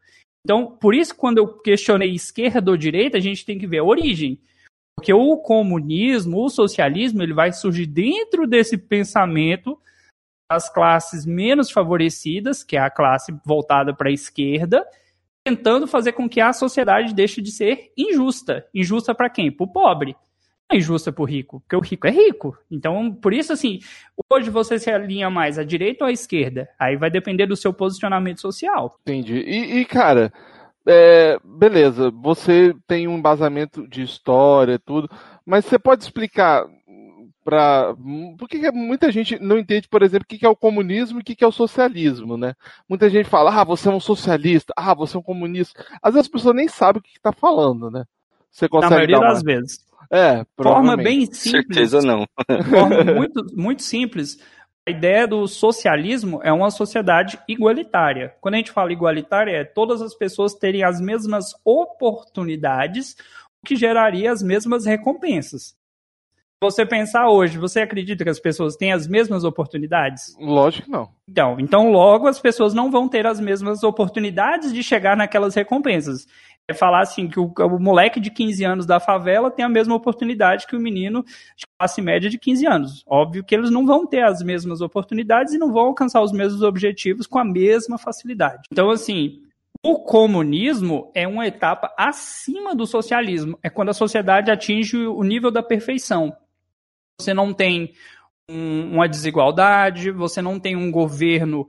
Então, 0.46 0.76
por 0.76 0.94
isso, 0.94 1.16
quando 1.16 1.38
eu 1.38 1.48
questionei 1.48 2.12
esquerda 2.12 2.72
ou 2.72 2.78
direita, 2.78 3.18
a 3.18 3.22
gente 3.22 3.46
tem 3.46 3.58
que 3.58 3.68
ver 3.68 3.80
a 3.80 3.84
origem. 3.84 4.40
Porque 4.98 5.14
o 5.14 5.38
comunismo, 5.38 6.44
o 6.44 6.50
socialismo, 6.50 7.24
ele 7.24 7.34
vai 7.34 7.52
surgir 7.52 7.86
dentro 7.86 8.46
desse 8.46 8.78
pensamento 8.78 9.80
das 10.52 10.72
classes 10.72 11.26
menos 11.26 11.72
favorecidas, 11.72 12.64
que 12.64 12.76
é 12.76 12.80
a 12.80 12.90
classe 12.90 13.34
voltada 13.46 13.94
para 13.94 14.10
a 14.10 14.14
esquerda, 14.14 14.86
tentando 15.44 15.88
fazer 15.88 16.14
com 16.14 16.30
que 16.30 16.40
a 16.40 16.54
sociedade 16.54 17.14
deixe 17.14 17.42
de 17.42 17.52
ser 17.52 17.92
injusta. 17.98 18.66
Injusta 18.74 19.14
para 19.14 19.30
quem? 19.30 19.52
Para 19.52 19.64
o 19.66 19.72
pobre 19.72 20.16
é 20.72 20.78
injusta 20.78 21.12
pro 21.12 21.24
rico, 21.24 21.60
porque 21.62 21.76
o 21.76 21.80
rico 21.80 22.08
é 22.08 22.12
rico. 22.12 22.58
Então, 22.70 23.14
por 23.14 23.34
isso, 23.34 23.54
assim, 23.54 23.80
hoje 24.32 24.50
você 24.50 24.80
se 24.80 24.90
alinha 24.90 25.30
mais 25.30 25.60
à 25.60 25.64
direita 25.64 26.04
ou 26.04 26.10
à 26.10 26.12
esquerda? 26.12 26.68
Aí 26.80 26.96
vai 26.96 27.10
depender 27.10 27.46
do 27.46 27.56
seu 27.56 27.74
posicionamento 27.74 28.42
social. 28.42 28.98
Entendi. 29.02 29.36
E, 29.36 29.80
e 29.80 29.86
cara, 29.86 30.32
é, 30.88 31.38
beleza, 31.44 32.12
você 32.12 32.74
tem 32.88 33.08
um 33.08 33.18
embasamento 33.18 33.88
de 33.88 34.02
história, 34.02 34.80
tudo, 34.80 35.10
mas 35.46 35.66
você 35.66 35.78
pode 35.78 36.04
explicar 36.04 36.66
para 37.44 37.94
por 38.38 38.48
que 38.48 38.72
muita 38.72 39.12
gente 39.12 39.38
não 39.40 39.58
entende, 39.58 39.88
por 39.88 40.02
exemplo, 40.02 40.26
o 40.26 40.28
que 40.28 40.46
é 40.46 40.50
o 40.50 40.56
comunismo 40.56 41.20
e 41.20 41.22
o 41.22 41.24
que 41.24 41.44
é 41.44 41.48
o 41.48 41.52
socialismo, 41.52 42.38
né? 42.38 42.56
Muita 42.88 43.10
gente 43.10 43.30
fala, 43.30 43.52
ah, 43.54 43.64
você 43.64 43.90
é 43.90 43.92
um 43.92 44.00
socialista, 44.00 44.74
ah, 44.78 44.94
você 44.94 45.18
é 45.18 45.20
um 45.20 45.24
comunista. 45.24 45.84
Às 46.02 46.14
vezes 46.14 46.28
as 46.28 46.32
pessoas 46.32 46.56
nem 46.56 46.68
sabem 46.68 47.00
o 47.00 47.04
que 47.04 47.18
está 47.18 47.32
falando, 47.32 47.92
né? 47.92 48.06
Você 48.50 48.70
consegue 48.70 48.90
Na 48.92 48.96
maioria 48.98 49.20
das 49.20 49.44
vezes. 49.44 49.86
É, 50.12 50.46
forma 50.56 50.96
bem 50.96 51.26
simples. 51.26 51.76
Certeza 51.76 52.02
não. 52.02 52.26
forma 52.70 53.04
muito, 53.04 53.46
muito 53.56 53.82
simples. 53.82 54.38
A 54.86 54.92
ideia 54.92 55.28
do 55.28 55.48
socialismo 55.48 56.40
é 56.44 56.52
uma 56.52 56.70
sociedade 56.70 57.40
igualitária. 57.48 58.36
Quando 58.40 58.56
a 58.56 58.58
gente 58.58 58.72
fala 58.72 58.92
igualitária, 58.92 59.52
é 59.52 59.64
todas 59.64 60.02
as 60.02 60.14
pessoas 60.14 60.54
terem 60.54 60.84
as 60.84 61.00
mesmas 61.00 61.56
oportunidades, 61.64 63.16
o 63.62 63.66
que 63.66 63.76
geraria 63.76 64.32
as 64.32 64.44
mesmas 64.44 64.86
recompensas. 64.86 65.76
Você 66.64 66.86
pensar 66.86 67.28
hoje, 67.28 67.58
você 67.58 67.82
acredita 67.82 68.24
que 68.24 68.30
as 68.30 68.40
pessoas 68.40 68.78
têm 68.78 68.94
as 68.94 69.06
mesmas 69.06 69.44
oportunidades? 69.44 70.34
Lógico 70.40 70.86
que 70.86 70.92
não. 70.92 71.10
Então, 71.28 71.58
então 71.60 71.92
logo 71.92 72.26
as 72.26 72.40
pessoas 72.40 72.74
não 72.74 72.90
vão 72.90 73.10
ter 73.10 73.28
as 73.28 73.38
mesmas 73.38 73.84
oportunidades 73.84 74.72
de 74.72 74.82
chegar 74.82 75.18
naquelas 75.18 75.56
recompensas 75.56 76.26
é 76.66 76.74
falar 76.74 77.02
assim 77.02 77.28
que 77.28 77.38
o, 77.40 77.52
o, 77.54 77.80
moleque 77.80 78.22
de 78.22 78.32
15 78.32 78.64
anos 78.64 78.86
da 78.86 78.98
favela 79.00 79.52
tem 79.52 79.66
a 79.66 79.70
mesma 79.70 79.96
oportunidade 79.96 80.66
que 80.66 80.76
o 80.76 80.80
menino 80.80 81.22
de 81.58 81.66
classe 81.78 82.02
média 82.02 82.30
de 82.30 82.40
15 82.40 82.66
anos. 82.66 83.04
Óbvio 83.06 83.44
que 83.44 83.54
eles 83.54 83.70
não 83.70 83.86
vão 83.86 84.08
ter 84.08 84.24
as 84.24 84.42
mesmas 84.42 84.80
oportunidades 84.80 85.54
e 85.54 85.58
não 85.58 85.74
vão 85.74 85.88
alcançar 85.88 86.22
os 86.22 86.32
mesmos 86.32 86.62
objetivos 86.62 87.28
com 87.28 87.38
a 87.38 87.44
mesma 87.44 87.98
facilidade. 87.98 88.64
Então, 88.72 88.90
assim, 88.90 89.42
o 89.84 90.00
comunismo 90.00 91.12
é 91.14 91.28
uma 91.28 91.46
etapa 91.46 91.94
acima 91.98 92.74
do 92.74 92.88
socialismo. 92.88 93.60
É 93.62 93.70
quando 93.70 93.90
a 93.90 93.94
sociedade 93.94 94.50
atinge 94.50 94.96
o 94.96 95.22
nível 95.24 95.52
da 95.52 95.62
perfeição. 95.62 96.34
Você 97.20 97.34
não 97.34 97.54
tem 97.54 97.94
um, 98.50 98.96
uma 98.96 99.08
desigualdade, 99.08 100.12
você 100.12 100.42
não 100.42 100.60
tem 100.60 100.76
um 100.76 100.92
governo 100.92 101.68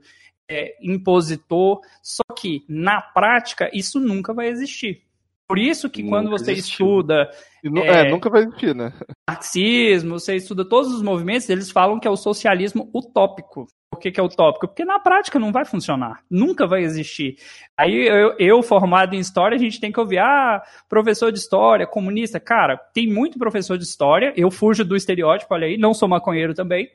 é, 0.49 0.75
impositor, 0.81 1.81
só 2.01 2.23
que 2.35 2.63
na 2.67 3.01
prática 3.01 3.69
isso 3.73 3.99
nunca 3.99 4.33
vai 4.33 4.47
existir. 4.47 5.03
Por 5.47 5.59
isso 5.59 5.89
que 5.89 6.01
nunca 6.01 6.15
quando 6.15 6.29
você 6.31 6.51
existiu. 6.53 6.87
estuda. 6.87 7.29
É, 7.63 8.07
é, 8.07 8.09
nunca 8.09 8.29
vai 8.29 8.41
existir, 8.41 8.73
né? 8.73 8.91
Marxismo, 9.29 10.19
você 10.19 10.35
estuda 10.35 10.67
todos 10.67 10.91
os 10.91 11.03
movimentos, 11.03 11.49
eles 11.49 11.69
falam 11.69 11.99
que 11.99 12.07
é 12.07 12.11
o 12.11 12.17
socialismo 12.17 12.89
utópico. 12.93 13.67
Por 13.95 14.01
que, 14.01 14.11
que 14.11 14.19
é 14.19 14.23
utópico? 14.23 14.67
Porque 14.67 14.85
na 14.85 14.99
prática 14.99 15.39
não 15.39 15.51
vai 15.51 15.65
funcionar. 15.65 16.21
Nunca 16.29 16.67
vai 16.67 16.83
existir. 16.83 17.37
Aí 17.77 18.07
eu, 18.07 18.35
eu, 18.37 18.61
formado 18.61 19.15
em 19.15 19.19
história, 19.19 19.55
a 19.55 19.59
gente 19.59 19.79
tem 19.79 19.91
que 19.91 19.99
ouvir, 19.99 20.19
ah, 20.19 20.61
professor 20.87 21.31
de 21.31 21.39
história, 21.39 21.87
comunista. 21.87 22.39
Cara, 22.39 22.77
tem 22.93 23.07
muito 23.07 23.39
professor 23.39 23.77
de 23.77 23.83
história. 23.83 24.33
Eu 24.35 24.51
fujo 24.51 24.85
do 24.85 24.95
estereótipo, 24.95 25.53
olha 25.53 25.67
aí, 25.67 25.77
não 25.77 25.93
sou 25.93 26.07
maconheiro 26.07 26.53
também 26.53 26.89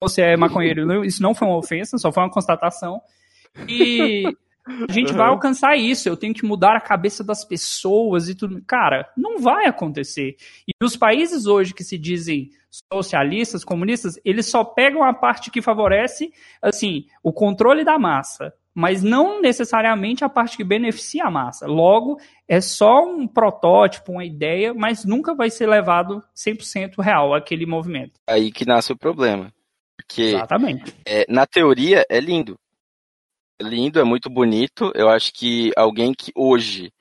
você 0.00 0.22
é 0.22 0.36
maconheiro. 0.36 1.04
Isso 1.04 1.22
não 1.22 1.34
foi 1.34 1.46
uma 1.46 1.58
ofensa, 1.58 1.98
só 1.98 2.10
foi 2.10 2.22
uma 2.22 2.30
constatação. 2.30 3.00
E 3.68 4.24
a 4.66 4.92
gente 4.92 5.12
vai 5.12 5.28
alcançar 5.28 5.76
isso. 5.76 6.08
Eu 6.08 6.16
tenho 6.16 6.34
que 6.34 6.44
mudar 6.44 6.76
a 6.76 6.80
cabeça 6.80 7.24
das 7.24 7.44
pessoas 7.44 8.28
e 8.28 8.34
tudo. 8.34 8.62
Cara, 8.66 9.08
não 9.16 9.38
vai 9.38 9.66
acontecer. 9.66 10.36
E 10.66 10.84
os 10.84 10.96
países 10.96 11.46
hoje 11.46 11.74
que 11.74 11.84
se 11.84 11.98
dizem 11.98 12.50
socialistas, 12.92 13.64
comunistas, 13.64 14.18
eles 14.24 14.46
só 14.46 14.62
pegam 14.64 15.02
a 15.02 15.12
parte 15.12 15.50
que 15.50 15.60
favorece, 15.60 16.32
assim, 16.62 17.06
o 17.22 17.32
controle 17.32 17.84
da 17.84 17.98
massa, 17.98 18.54
mas 18.72 19.02
não 19.02 19.40
necessariamente 19.40 20.24
a 20.24 20.28
parte 20.28 20.56
que 20.56 20.62
beneficia 20.62 21.24
a 21.24 21.30
massa. 21.30 21.66
Logo, 21.66 22.18
é 22.46 22.60
só 22.60 23.04
um 23.04 23.26
protótipo, 23.26 24.12
uma 24.12 24.24
ideia, 24.24 24.72
mas 24.72 25.04
nunca 25.04 25.34
vai 25.34 25.50
ser 25.50 25.66
levado 25.66 26.22
100% 26.34 27.02
real 27.02 27.34
aquele 27.34 27.66
movimento. 27.66 28.20
Aí 28.28 28.52
que 28.52 28.64
nasce 28.64 28.92
o 28.92 28.96
problema. 28.96 29.52
Porque 29.96 30.22
Exatamente. 30.22 30.94
É, 31.04 31.26
na 31.28 31.46
teoria 31.46 32.04
é 32.08 32.20
lindo. 32.20 32.56
Lindo, 33.60 34.00
é 34.00 34.04
muito 34.04 34.30
bonito. 34.30 34.90
Eu 34.94 35.08
acho 35.08 35.32
que 35.32 35.70
alguém 35.76 36.14
que 36.14 36.32
hoje 36.34 36.92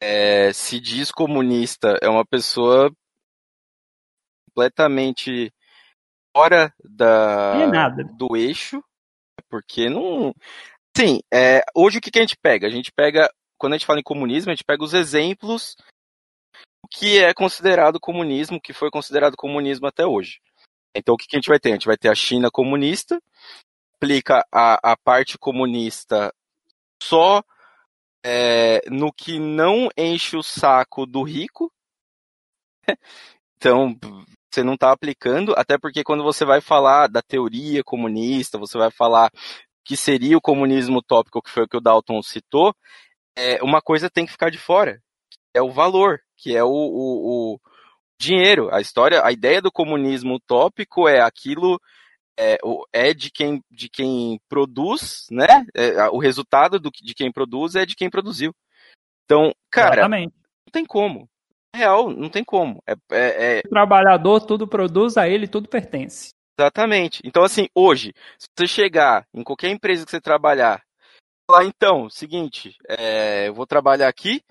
é, 0.00 0.52
se 0.52 0.80
diz 0.80 1.10
comunista 1.10 1.98
é 2.02 2.08
uma 2.08 2.24
pessoa 2.24 2.90
completamente 4.48 5.52
fora 6.34 6.72
da, 6.84 7.54
é 7.98 8.04
do 8.16 8.36
eixo, 8.36 8.82
porque 9.48 9.88
não. 9.88 10.34
Sim, 10.96 11.20
é, 11.32 11.62
hoje 11.74 11.98
o 11.98 12.00
que, 12.00 12.10
que 12.10 12.18
a 12.18 12.22
gente 12.22 12.36
pega? 12.42 12.66
A 12.66 12.70
gente 12.70 12.90
pega, 12.90 13.28
quando 13.58 13.74
a 13.74 13.76
gente 13.76 13.86
fala 13.86 14.00
em 14.00 14.04
comunismo, 14.04 14.50
a 14.50 14.54
gente 14.54 14.64
pega 14.64 14.82
os 14.82 14.94
exemplos 14.94 15.76
o 16.82 16.88
que 16.88 17.18
é 17.18 17.34
considerado 17.34 17.98
comunismo, 17.98 18.60
que 18.60 18.72
foi 18.72 18.90
considerado 18.90 19.36
comunismo 19.36 19.86
até 19.86 20.06
hoje. 20.06 20.40
Então, 20.94 21.14
o 21.14 21.18
que, 21.18 21.26
que 21.26 21.36
a 21.36 21.38
gente 21.38 21.48
vai 21.48 21.58
ter? 21.58 21.70
A 21.70 21.72
gente 21.72 21.86
vai 21.86 21.96
ter 21.96 22.08
a 22.08 22.14
China 22.14 22.50
comunista, 22.50 23.20
aplica 23.96 24.46
a, 24.52 24.92
a 24.92 24.96
parte 24.96 25.38
comunista 25.38 26.32
só 27.02 27.42
é, 28.24 28.80
no 28.90 29.12
que 29.12 29.38
não 29.38 29.88
enche 29.96 30.36
o 30.36 30.42
saco 30.42 31.06
do 31.06 31.22
rico. 31.22 31.72
então, 33.56 33.96
você 34.50 34.62
não 34.62 34.74
está 34.74 34.92
aplicando, 34.92 35.54
até 35.56 35.78
porque 35.78 36.04
quando 36.04 36.22
você 36.22 36.44
vai 36.44 36.60
falar 36.60 37.08
da 37.08 37.22
teoria 37.22 37.82
comunista, 37.82 38.58
você 38.58 38.76
vai 38.78 38.90
falar 38.90 39.30
que 39.84 39.96
seria 39.96 40.36
o 40.36 40.40
comunismo 40.40 40.98
utópico, 40.98 41.42
que 41.42 41.50
foi 41.50 41.64
o 41.64 41.68
que 41.68 41.76
o 41.76 41.80
Dalton 41.80 42.20
citou, 42.22 42.74
é, 43.36 43.62
uma 43.62 43.80
coisa 43.80 44.10
tem 44.10 44.26
que 44.26 44.32
ficar 44.32 44.50
de 44.50 44.58
fora, 44.58 45.00
que 45.30 45.38
é 45.54 45.62
o 45.62 45.70
valor, 45.70 46.20
que 46.36 46.56
é 46.56 46.64
o, 46.64 46.68
o, 46.68 47.54
o 47.54 47.60
dinheiro. 48.18 48.74
A 48.74 48.80
história, 48.80 49.24
a 49.24 49.30
ideia 49.30 49.62
do 49.62 49.70
comunismo 49.70 50.34
utópico 50.34 51.08
é 51.08 51.20
aquilo 51.20 51.80
é, 52.38 52.58
é 52.92 53.14
de 53.14 53.30
quem 53.30 53.62
de 53.70 53.88
quem 53.88 54.38
produz, 54.48 55.26
né? 55.30 55.66
É, 55.74 56.08
o 56.10 56.18
resultado 56.18 56.78
do, 56.78 56.90
de 56.90 57.14
quem 57.14 57.32
produz 57.32 57.74
é 57.74 57.86
de 57.86 57.94
quem 57.94 58.10
produziu. 58.10 58.54
Então, 59.24 59.52
cara, 59.70 59.96
Exatamente. 59.96 60.34
não 60.34 60.72
tem 60.72 60.84
como. 60.84 61.28
Real, 61.74 62.10
não 62.10 62.30
tem 62.30 62.44
como. 62.44 62.82
É, 62.86 62.94
é, 63.12 63.58
é... 63.58 63.62
O 63.66 63.68
trabalhador 63.68 64.40
tudo 64.40 64.66
produz, 64.66 65.16
a 65.18 65.28
ele 65.28 65.46
tudo 65.46 65.68
pertence. 65.68 66.30
Exatamente. 66.58 67.20
Então, 67.22 67.42
assim, 67.44 67.68
hoje, 67.74 68.14
se 68.38 68.48
você 68.56 68.66
chegar 68.66 69.26
em 69.34 69.42
qualquer 69.42 69.70
empresa 69.70 70.04
que 70.04 70.10
você 70.10 70.20
trabalhar, 70.20 70.82
falar, 71.50 71.66
então, 71.66 72.08
seguinte, 72.08 72.76
é, 72.88 73.48
eu 73.48 73.54
vou 73.54 73.66
trabalhar 73.66 74.08
aqui 74.08 74.42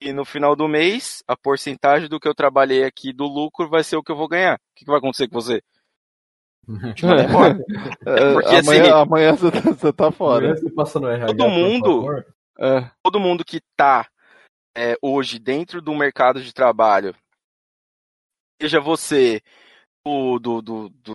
E 0.00 0.12
no 0.12 0.24
final 0.24 0.54
do 0.54 0.68
mês, 0.68 1.22
a 1.26 1.36
porcentagem 1.36 2.08
do 2.08 2.20
que 2.20 2.28
eu 2.28 2.34
trabalhei 2.34 2.84
aqui 2.84 3.12
do 3.12 3.24
lucro 3.24 3.68
vai 3.70 3.82
ser 3.84 3.96
o 3.96 4.02
que 4.02 4.12
eu 4.12 4.16
vou 4.16 4.28
ganhar. 4.28 4.56
O 4.56 4.58
que, 4.76 4.84
que 4.84 4.90
vai 4.90 4.98
acontecer 4.98 5.28
com 5.28 5.40
você? 5.40 5.62
Embora. 7.28 7.58
É, 8.06 8.32
porque, 8.34 8.56
amanhã, 8.56 8.82
assim, 8.82 8.90
amanhã 8.90 9.36
você 9.36 9.50
tá, 9.50 9.60
você 9.60 9.92
tá 9.92 10.10
fora. 10.12 10.46
Amanhã 10.46 10.56
você 10.60 10.70
passa 10.70 11.00
no 11.00 11.08
RH, 11.08 11.26
Todo 11.26 11.48
mundo-. 11.48 12.24
É. 12.58 12.90
Todo 13.02 13.20
mundo 13.20 13.44
que 13.44 13.60
tá 13.76 14.08
é, 14.76 14.96
hoje 15.02 15.38
dentro 15.38 15.80
do 15.80 15.94
mercado 15.94 16.42
de 16.42 16.52
trabalho, 16.52 17.14
seja 18.60 18.80
você 18.80 19.40
do, 20.06 20.38
do, 20.38 20.62
do, 20.62 20.88
do- 20.90 21.12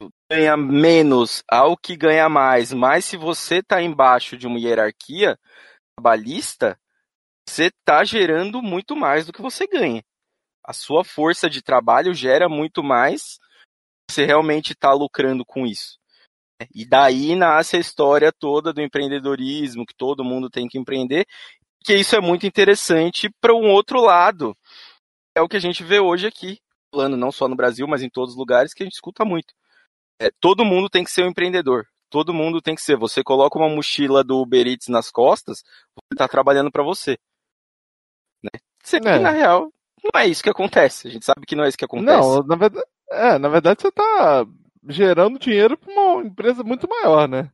do 0.00 0.08
ganha 0.30 0.56
menos 0.56 1.42
ao 1.48 1.76
que 1.76 1.96
ganha 1.96 2.28
mais, 2.28 2.72
mas 2.72 3.04
se 3.04 3.16
você 3.16 3.62
tá 3.62 3.82
embaixo 3.82 4.36
de 4.36 4.46
uma 4.46 4.58
hierarquia 4.58 5.38
trabalhista, 5.96 6.78
você 7.48 7.70
tá 7.84 8.04
gerando 8.04 8.62
muito 8.62 8.96
mais 8.96 9.26
do 9.26 9.32
que 9.32 9.42
você 9.42 9.66
ganha. 9.66 10.02
A 10.64 10.72
sua 10.72 11.04
força 11.04 11.48
de 11.48 11.62
trabalho 11.62 12.14
gera 12.14 12.48
muito 12.48 12.82
mais, 12.82 13.38
você 14.10 14.24
realmente 14.24 14.72
está 14.72 14.92
lucrando 14.92 15.44
com 15.44 15.66
isso. 15.66 15.98
E 16.74 16.84
daí 16.84 17.34
nasce 17.34 17.76
a 17.76 17.80
história 17.80 18.32
toda 18.32 18.72
do 18.72 18.80
empreendedorismo, 18.80 19.84
que 19.84 19.94
todo 19.94 20.24
mundo 20.24 20.48
tem 20.48 20.68
que 20.68 20.78
empreender, 20.78 21.26
que 21.84 21.94
isso 21.94 22.16
é 22.16 22.20
muito 22.20 22.46
interessante 22.46 23.28
para 23.40 23.54
um 23.54 23.70
outro 23.70 24.00
lado. 24.00 24.56
É 25.34 25.40
o 25.42 25.48
que 25.48 25.56
a 25.56 25.60
gente 25.60 25.82
vê 25.82 25.98
hoje 25.98 26.26
aqui, 26.26 26.58
falando 26.94 27.16
não 27.16 27.32
só 27.32 27.48
no 27.48 27.56
Brasil, 27.56 27.86
mas 27.88 28.02
em 28.02 28.08
todos 28.08 28.30
os 28.34 28.38
lugares, 28.38 28.72
que 28.72 28.82
a 28.82 28.86
gente 28.86 28.94
escuta 28.94 29.24
muito. 29.24 29.52
É, 30.20 30.30
todo 30.40 30.64
mundo 30.64 30.88
tem 30.88 31.02
que 31.02 31.10
ser 31.10 31.24
um 31.24 31.28
empreendedor. 31.28 31.86
Todo 32.08 32.32
mundo 32.32 32.62
tem 32.62 32.76
que 32.76 32.82
ser. 32.82 32.96
Você 32.96 33.24
coloca 33.24 33.58
uma 33.58 33.68
mochila 33.68 34.22
do 34.22 34.40
Uber 34.40 34.66
Eats 34.66 34.86
nas 34.86 35.10
costas, 35.10 35.64
você 35.94 36.14
está 36.14 36.28
trabalhando 36.28 36.70
para 36.70 36.84
você. 36.84 37.18
Né? 38.42 38.50
Sendo 38.82 39.08
É. 39.08 39.16
que, 39.16 39.22
na 39.24 39.30
real, 39.30 39.72
não 40.02 40.20
é 40.20 40.26
isso 40.28 40.42
que 40.42 40.50
acontece. 40.50 41.08
A 41.08 41.10
gente 41.10 41.24
sabe 41.24 41.44
que 41.44 41.56
não 41.56 41.64
é 41.64 41.68
isso 41.68 41.78
que 41.78 41.84
acontece. 41.84 42.20
Não, 42.20 42.42
na 42.44 42.54
verdade, 42.54 42.86
é, 43.14 43.38
na 43.38 43.48
verdade 43.48 43.82
você 43.82 43.90
tá 43.90 44.46
gerando 44.88 45.38
dinheiro 45.38 45.76
pra 45.76 45.92
uma 45.92 46.22
empresa 46.22 46.62
muito 46.62 46.88
maior, 46.88 47.28
né? 47.28 47.50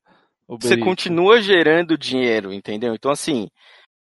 Você 0.48 0.76
continua 0.76 1.40
gerando 1.40 1.96
dinheiro, 1.96 2.52
entendeu? 2.52 2.92
Então, 2.92 3.12
assim, 3.12 3.48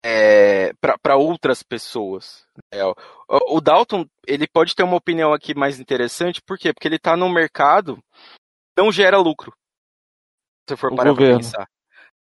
é, 0.06 0.72
para 1.02 1.16
outras 1.16 1.64
pessoas. 1.64 2.46
É, 2.72 2.86
o, 2.86 2.94
o 3.28 3.60
Dalton, 3.62 4.06
ele 4.28 4.48
pode 4.48 4.76
ter 4.76 4.84
uma 4.84 4.98
opinião 4.98 5.34
aqui 5.34 5.56
mais 5.56 5.80
interessante, 5.80 6.42
por 6.42 6.58
quê? 6.58 6.72
Porque 6.72 6.88
ele 6.88 6.98
está 6.98 7.18
num 7.18 7.32
mercado 7.32 7.96
que 7.96 8.84
não 8.84 8.92
gera 8.92 9.18
lucro. 9.18 9.52
Se 10.70 10.76
você 10.76 10.78
for 10.78 10.94
O 10.94 10.96
parar 10.96 11.14
para 11.14 11.20
governo. 11.20 11.40
pensar. 11.40 11.68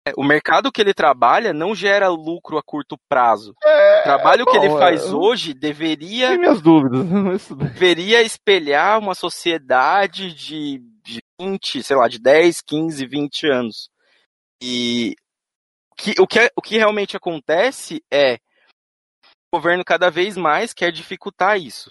É, 0.07 0.13
o 0.17 0.23
mercado 0.23 0.71
que 0.71 0.81
ele 0.81 0.93
trabalha 0.93 1.53
não 1.53 1.75
gera 1.75 2.09
lucro 2.09 2.59
a 2.59 2.63
curto 2.63 2.97
prazo. 3.09 3.55
É, 3.65 4.01
O 4.01 4.03
trabalho 4.03 4.45
que 4.45 4.57
ele 4.57 4.69
bom, 4.69 4.79
faz 4.79 5.03
é, 5.05 5.11
hoje 5.15 5.55
deveria 5.55 6.29
Tenho 6.29 6.41
minhas 6.41 6.61
dúvidas. 6.61 7.49
Deveria 7.73 8.21
espelhar 8.23 8.99
uma 8.99 9.15
sociedade 9.15 10.35
de, 10.35 10.79
de 11.03 11.23
20, 11.41 11.83
sei 11.83 11.97
lá, 11.97 12.07
de 12.07 12.19
10, 12.19 12.61
15, 12.61 13.07
20 13.07 13.47
anos. 13.47 13.89
E 14.63 15.15
que, 15.97 16.15
o, 16.21 16.27
que, 16.27 16.39
é- 16.41 16.51
o 16.57 16.61
que 16.61 16.77
realmente 16.77 17.17
acontece 17.17 18.03
é 18.13 18.35
o 19.53 19.57
governo 19.57 19.85
cada 19.85 20.11
vez 20.11 20.37
mais 20.37 20.75
quer 20.75 20.93
dificultar 20.93 21.59
isso. 21.59 21.91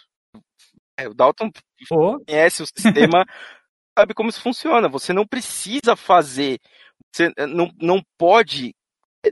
É, 1.00 1.08
o 1.08 1.14
Dalton 1.16 1.50
Pô, 1.90 2.20
conhece 2.24 2.62
o 2.62 2.68
sistema, 2.68 3.26
sabe 3.98 4.14
como 4.14 4.30
isso 4.30 4.42
funciona. 4.42 4.88
Você 4.88 5.14
não 5.14 5.26
precisa 5.26 5.96
fazer, 5.96 6.60
você 7.14 7.32
não, 7.48 7.72
não 7.80 8.04
pode 8.18 8.76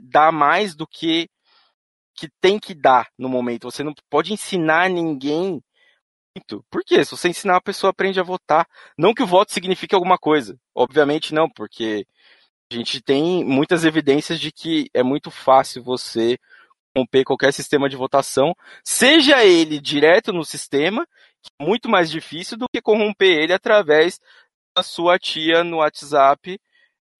dar 0.02 0.32
mais 0.32 0.74
do 0.74 0.86
que 0.86 1.28
que 2.14 2.28
tem 2.40 2.58
que 2.58 2.74
dar 2.74 3.08
no 3.18 3.28
momento. 3.28 3.70
Você 3.70 3.82
não 3.82 3.94
pode 4.08 4.32
ensinar 4.32 4.88
ninguém 4.88 5.62
muito. 6.36 6.64
Por 6.70 6.82
quê? 6.84 7.04
Se 7.04 7.10
você 7.10 7.28
ensinar, 7.28 7.56
a 7.56 7.60
pessoa 7.60 7.90
aprende 7.90 8.20
a 8.20 8.22
votar. 8.22 8.66
Não 8.96 9.14
que 9.14 9.22
o 9.22 9.26
voto 9.26 9.52
signifique 9.52 9.94
alguma 9.94 10.18
coisa. 10.18 10.58
Obviamente 10.74 11.34
não, 11.34 11.48
porque 11.48 12.06
a 12.70 12.74
gente 12.74 13.02
tem 13.02 13.44
muitas 13.44 13.84
evidências 13.84 14.40
de 14.40 14.52
que 14.52 14.88
é 14.94 15.02
muito 15.02 15.30
fácil 15.30 15.82
você 15.82 16.38
romper 16.96 17.24
qualquer 17.24 17.52
sistema 17.52 17.88
de 17.88 17.96
votação, 17.96 18.54
seja 18.84 19.42
ele 19.44 19.80
direto 19.80 20.32
no 20.32 20.44
sistema, 20.44 21.06
é 21.58 21.64
muito 21.64 21.88
mais 21.88 22.10
difícil 22.10 22.58
do 22.58 22.66
que 22.70 22.82
corromper 22.82 23.42
ele 23.42 23.52
através 23.52 24.20
da 24.76 24.82
sua 24.82 25.18
tia 25.18 25.64
no 25.64 25.78
WhatsApp, 25.78 26.60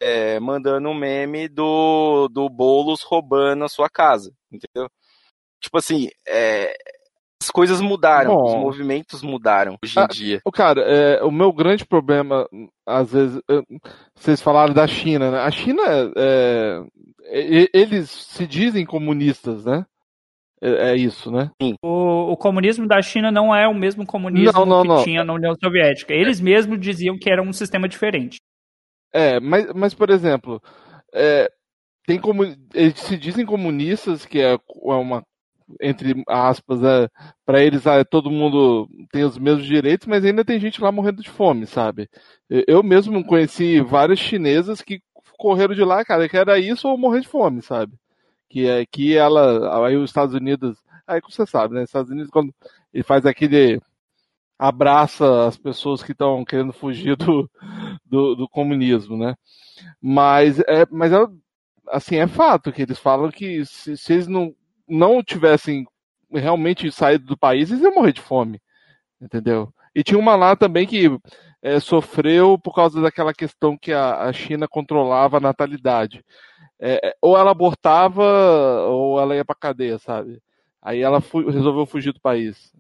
é, 0.03 0.41
mandando 0.41 0.89
um 0.89 0.95
meme 0.95 1.49
do, 1.49 2.29
do 2.29 2.49
Boulos 2.51 3.03
roubando 3.03 3.65
a 3.65 3.69
sua 3.69 3.89
casa, 3.89 4.33
entendeu? 4.51 4.89
Tipo 5.61 5.79
assim, 5.79 6.09
é, 6.27 6.75
as 7.43 7.51
coisas 7.51 7.81
mudaram, 7.81 8.35
Bom. 8.35 8.45
os 8.47 8.55
movimentos 8.55 9.23
mudaram 9.23 9.77
hoje 9.83 9.99
em 9.99 10.03
Ah, 10.03 10.07
dia. 10.07 10.41
Ô, 10.45 10.51
Cara, 10.51 10.81
é, 10.83 11.23
o 11.23 11.31
meu 11.31 11.53
grande 11.53 11.87
problema, 11.87 12.49
às 12.87 13.13
vezes, 13.13 13.41
eu- 13.49 13.65
vocês 14.15 14.41
falaram 14.43 14.75
da 14.75 14.87
China, 14.87 15.31
né? 15.31 15.39
A 15.39 15.51
China, 15.51 15.83
é, 16.17 16.83
e- 17.33 17.71
eles 17.73 18.11
se 18.11 18.47
dizem 18.47 18.85
comunistas, 18.85 19.65
né? 19.65 19.85
É, 20.61 20.91
é 20.93 20.97
isso, 20.97 21.31
né? 21.31 21.51
o, 21.85 22.33
o 22.33 22.37
comunismo 22.37 22.87
da 22.87 23.03
China 23.03 23.33
não 23.33 23.55
é 23.55 23.67
o 23.67 23.75
mesmo 23.75 24.07
comunismo 24.07 24.53
Não, 24.61 24.65
não, 24.67 24.83
que 24.83 24.89
não. 24.89 25.03
tinha 25.05 25.25
na 25.25 25.33
União 25.33 25.55
Soviética. 25.61 26.15
Eles 26.15 26.41
mesmos 26.41 26.81
diziam 26.81 27.19
que 27.19 27.29
era 27.29 27.43
um 27.43 27.53
sistema 27.53 27.89
diferente. 27.89 28.39
É, 29.13 29.39
mas, 29.41 29.67
mas 29.75 29.95
por 29.95 30.11
exemplo, 30.11 30.63
é, 31.15 31.51
tem 32.07 32.21
como 32.21 32.45
eles 32.75 32.99
se 33.01 33.17
dizem 33.19 33.47
comunistas, 33.47 34.27
que 34.27 34.41
é 34.41 34.59
uma 34.77 35.25
entre 35.81 36.23
aspas, 36.29 36.83
é, 36.85 37.09
para 37.47 37.63
eles 37.63 37.87
ah, 37.87 38.05
todo 38.05 38.31
mundo 38.31 38.89
tem 39.13 39.25
os 39.25 39.39
mesmos 39.39 39.67
direitos, 39.67 40.07
mas 40.09 40.25
ainda 40.25 40.45
tem 40.45 40.61
gente 40.61 40.83
lá 40.83 40.93
morrendo 40.93 41.23
de 41.23 41.31
fome, 41.31 41.67
sabe? 41.67 42.09
Eu- 42.69 42.83
mesmo 42.85 43.25
conheci 43.27 43.81
várias 43.83 44.19
chinesas 44.21 44.83
que 44.83 45.01
correram 45.39 45.75
de 45.75 45.85
lá, 45.85 46.05
cara, 46.05 46.29
que 46.29 46.37
era 46.39 46.59
isso 46.59 46.89
ou 46.89 46.99
morrer 46.99 47.21
de 47.23 47.29
fome, 47.29 47.63
sabe? 47.63 47.95
Que 48.51 48.67
é 48.69 48.87
que 48.87 49.17
ela, 49.17 49.87
aí 49.87 49.97
os 49.97 50.11
Estados 50.11 50.35
Unidos, 50.35 50.79
aí 51.07 51.21
você 51.23 51.47
sabe, 51.47 51.75
né? 51.75 51.85
Estados 51.85 52.11
Unidos 52.11 52.31
quando 52.31 52.55
ele 52.93 53.03
faz 53.05 53.27
aquele 53.27 53.81
abraça 54.59 55.47
as 55.47 55.57
pessoas 55.57 56.03
que 56.03 56.13
estão 56.13 56.45
querendo 56.45 56.73
fugir 56.73 57.17
do, 57.17 57.51
do, 58.05 58.35
do 58.37 58.49
comunismo, 58.49 59.17
né? 59.17 59.35
Mas 60.01 60.61
é, 60.61 60.87
mas 60.91 61.13
é, 61.13 61.19
assim 61.89 62.17
é 62.17 62.27
fato 62.27 62.73
que 62.73 62.83
eles 62.83 62.99
falam 62.99 63.31
que 63.31 63.65
se, 63.67 63.97
se 63.97 64.13
eles 64.13 64.27
não 64.29 64.55
não 64.89 65.23
tivessem 65.23 65.87
realmente 66.31 66.91
saído 66.93 67.27
do 67.27 67.37
país, 67.37 67.71
eles 67.71 67.83
iam 67.83 67.95
morrer 67.95 68.13
de 68.13 68.21
fome, 68.21 68.61
entendeu? 69.21 69.73
E 69.95 70.03
tinha 70.03 70.19
uma 70.19 70.37
lá 70.37 70.57
também 70.57 70.87
que 70.87 71.09
é, 71.63 71.79
sofreu 71.81 72.59
por 72.59 72.75
causa 72.75 73.01
daquela 73.01 73.33
questão 73.33 73.77
que 73.79 73.93
a, 73.93 74.23
a 74.23 74.33
China 74.33 74.67
controlava 74.69 75.37
a 75.37 75.41
natalidade. 75.41 76.25
É, 76.81 77.11
é, 77.11 77.15
ou 77.23 77.39
ela 77.39 77.53
abortava 77.53 78.23
ou 78.89 79.21
ela 79.21 79.37
ia 79.37 79.45
pra 79.45 79.55
cadeia, 79.55 79.99
sabe? 79.99 80.43
Aí 80.83 81.01
ela 81.01 81.21
fu- 81.21 81.49
resolveu 81.49 81.87
fugir 81.87 82.13
do 82.13 82.21
país. 82.21 82.73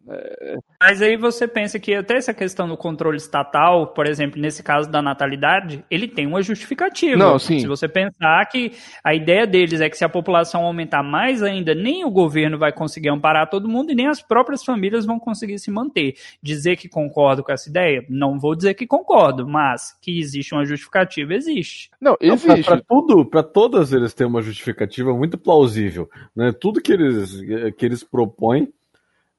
Mas 0.80 1.00
aí 1.00 1.16
você 1.16 1.46
pensa 1.46 1.78
que 1.78 1.94
até 1.94 2.16
essa 2.16 2.34
questão 2.34 2.68
do 2.68 2.76
controle 2.76 3.16
estatal, 3.16 3.86
por 3.88 4.06
exemplo, 4.06 4.40
nesse 4.40 4.60
caso 4.62 4.90
da 4.90 5.00
natalidade, 5.00 5.84
ele 5.88 6.08
tem 6.08 6.26
uma 6.26 6.42
justificativa. 6.42 7.16
Não, 7.16 7.38
sim. 7.38 7.60
Se 7.60 7.68
você 7.68 7.86
pensar 7.86 8.44
que 8.46 8.72
a 9.04 9.14
ideia 9.14 9.46
deles 9.46 9.80
é 9.80 9.88
que 9.88 9.96
se 9.96 10.04
a 10.04 10.08
população 10.08 10.64
aumentar 10.64 11.04
mais 11.04 11.42
ainda, 11.42 11.74
nem 11.74 12.04
o 12.04 12.10
governo 12.10 12.58
vai 12.58 12.72
conseguir 12.72 13.10
amparar 13.10 13.48
todo 13.48 13.68
mundo 13.68 13.92
e 13.92 13.94
nem 13.94 14.08
as 14.08 14.20
próprias 14.20 14.64
famílias 14.64 15.06
vão 15.06 15.20
conseguir 15.20 15.60
se 15.60 15.70
manter. 15.70 16.14
Dizer 16.42 16.76
que 16.76 16.88
concordo 16.88 17.44
com 17.44 17.52
essa 17.52 17.68
ideia? 17.70 18.04
Não 18.08 18.38
vou 18.38 18.56
dizer 18.56 18.74
que 18.74 18.86
concordo, 18.86 19.46
mas 19.46 19.96
que 20.00 20.18
existe 20.18 20.52
uma 20.52 20.64
justificativa, 20.64 21.34
existe. 21.34 21.90
Não, 22.00 22.16
existe. 22.20 22.64
Pra 22.64 22.80
tudo, 22.80 23.24
para 23.24 23.42
todas 23.44 23.92
eles 23.92 24.12
têm 24.12 24.26
uma 24.26 24.42
justificativa 24.42 25.14
muito 25.14 25.38
plausível, 25.38 26.10
né? 26.34 26.50
Tudo 26.52 26.80
que 26.80 26.92
eles 26.92 27.40
que 27.76 27.86
eles 27.86 27.91
propõem, 28.00 28.72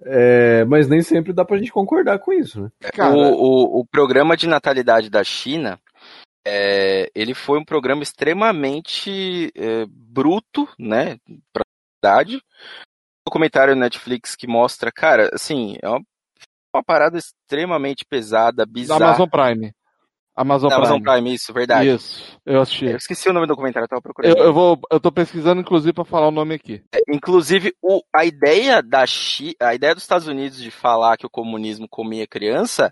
é, 0.01 0.65
mas 0.65 0.87
nem 0.87 1.01
sempre 1.01 1.31
dá 1.31 1.45
pra 1.45 1.57
gente 1.57 1.71
concordar 1.71 2.19
com 2.19 2.33
isso, 2.33 2.61
né? 2.61 2.69
Cara, 2.93 3.15
o, 3.15 3.19
o, 3.19 3.79
o 3.79 3.85
programa 3.85 4.35
de 4.35 4.47
natalidade 4.47 5.09
da 5.09 5.23
China, 5.23 5.79
é, 6.45 7.09
ele 7.15 7.33
foi 7.33 7.57
um 7.57 7.65
programa 7.65 8.03
extremamente 8.03 9.51
é, 9.55 9.85
bruto, 9.87 10.67
né, 10.77 11.17
pra 11.53 11.63
idade. 12.03 12.35
Um 12.37 13.29
documentário 13.29 13.75
Netflix 13.75 14.35
que 14.35 14.45
mostra, 14.45 14.91
cara, 14.91 15.29
assim, 15.33 15.77
é 15.81 15.87
uma, 15.87 16.01
uma 16.75 16.83
parada 16.83 17.17
extremamente 17.17 18.05
pesada, 18.05 18.57
da 18.57 18.65
bizarra. 18.65 19.05
Amazon 19.05 19.29
Prime. 19.29 19.73
Amazon, 20.35 20.69
Da 20.69 20.77
Amazon 20.77 21.01
Prime. 21.01 21.21
Prime, 21.21 21.33
isso, 21.35 21.53
verdade. 21.53 21.89
Isso, 21.89 22.39
eu 22.45 22.61
assisti. 22.61 22.85
Eu 22.85 22.97
esqueci 22.97 23.29
o 23.29 23.33
nome 23.33 23.45
do 23.45 23.49
documentário, 23.49 23.85
eu 23.85 23.89
tava 23.89 24.01
procurando. 24.01 24.35
Eu, 24.35 24.45
eu 24.45 24.53
vou, 24.53 24.79
eu 24.91 24.99
tô 24.99 25.11
pesquisando 25.11 25.61
inclusive 25.61 25.93
pra 25.93 26.03
falar 26.03 26.27
o 26.27 26.31
nome 26.31 26.55
aqui. 26.55 26.83
Inclusive, 27.07 27.73
o, 27.81 28.01
a 28.13 28.25
ideia 28.25 28.81
da 28.81 29.05
Chi, 29.05 29.55
a 29.59 29.75
ideia 29.75 29.93
dos 29.93 30.03
Estados 30.03 30.27
Unidos 30.27 30.61
de 30.61 30.71
falar 30.71 31.17
que 31.17 31.25
o 31.25 31.29
comunismo 31.29 31.87
comia 31.87 32.27
criança 32.27 32.91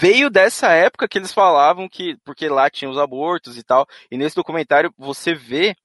veio 0.00 0.28
dessa 0.28 0.72
época 0.72 1.06
que 1.06 1.16
eles 1.16 1.32
falavam 1.32 1.88
que, 1.88 2.16
porque 2.24 2.48
lá 2.48 2.68
tinha 2.68 2.90
os 2.90 2.98
abortos 2.98 3.56
e 3.56 3.62
tal, 3.62 3.86
e 4.10 4.16
nesse 4.16 4.34
documentário 4.34 4.92
você 4.98 5.32
vê 5.32 5.76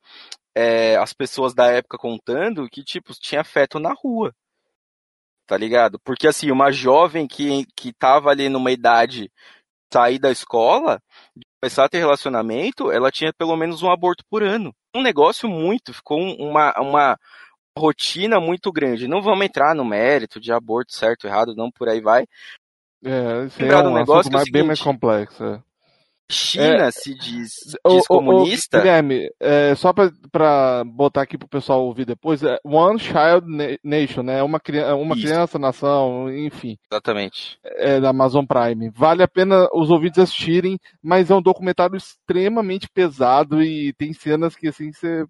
é, 0.56 0.96
as 0.98 1.14
pessoas 1.14 1.54
da 1.54 1.68
época 1.68 1.98
contando 1.98 2.68
que, 2.70 2.84
tipo, 2.84 3.14
tinha 3.14 3.44
feto 3.44 3.80
na 3.80 3.94
rua. 3.94 4.34
Tá 5.48 5.58
ligado? 5.58 6.00
Porque, 6.00 6.28
assim, 6.28 6.50
uma 6.50 6.72
jovem 6.72 7.28
que, 7.28 7.66
que 7.76 7.94
tava 7.94 8.30
ali 8.30 8.48
numa 8.50 8.72
idade 8.72 9.30
sair 9.92 10.20
da 10.20 10.32
escola, 10.32 11.02
de 11.36 11.46
começar 11.62 11.86
a 11.86 11.90
ter 11.90 12.00
relacionamento, 12.00 12.92
ela 12.92 13.12
tinha 13.12 13.34
pelo 13.34 13.56
menos 13.56 13.82
um 13.84 13.92
aborto 13.92 14.24
por 14.30 14.44
ano. 14.44 14.74
Um 14.96 15.02
negócio 15.02 15.50
muito, 15.50 15.94
ficou 15.94 16.20
uma, 16.20 16.74
uma 16.80 17.18
rotina 17.78 18.40
muito 18.40 18.72
grande. 18.72 19.08
Não 19.08 19.22
vamos 19.22 19.46
entrar 19.46 19.76
no 19.76 19.86
mérito 19.86 20.40
de 20.40 20.52
aborto 20.52 20.94
certo, 20.94 21.28
errado, 21.28 21.56
não 21.56 21.72
por 21.72 21.90
aí 21.90 22.02
vai. 22.02 22.26
É, 23.04 23.46
isso 23.46 23.60
é 23.60 23.64
Lembrar 23.64 23.88
um 23.88 23.94
negócio 23.94 24.20
assunto 24.20 24.32
que 24.32 24.36
é 24.36 24.38
mais, 24.38 24.52
bem 24.52 24.64
mais 24.64 24.80
seguinte, 24.80 25.64
complexo. 26.32 26.60
é. 26.60 26.72
China 26.72 26.92
se 26.92 27.14
diz, 27.16 27.50
diz 27.66 27.76
ô, 27.86 28.04
comunista. 28.08 28.80
Guilherme, 28.80 29.30
é, 29.40 29.76
só 29.76 29.92
pra, 29.94 30.12
pra 30.32 30.84
botar 30.86 31.22
aqui 31.22 31.38
pro 31.38 31.48
pessoal 31.48 31.84
ouvir 31.86 32.06
depois, 32.06 32.42
é 32.44 32.58
One 32.66 33.00
Child 33.00 33.46
Na- 33.48 33.78
Nation, 33.84 34.24
né? 34.24 34.42
Uma, 34.42 34.60
cri- 34.60 34.84
uma 34.84 35.16
Isso. 35.16 35.26
criança, 35.28 35.60
nação, 35.60 36.30
enfim, 36.34 36.78
Exatamente. 36.92 37.58
é 37.64 38.00
da 38.00 38.10
Amazon 38.10 38.46
Prime. 38.46 38.90
Vale 38.96 39.24
a 39.24 39.28
pena 39.28 39.68
os 39.74 39.90
ouvintes 39.90 40.20
assistirem, 40.20 40.78
mas 41.04 41.30
é 41.30 41.36
um 41.36 41.42
documentário 41.42 41.96
extremamente 41.96 42.88
pesado 42.94 43.62
e 43.62 43.94
tem 43.94 44.14
cenas 44.14 44.56
que, 44.56 44.68
assim, 44.68 44.92
você 44.92 45.26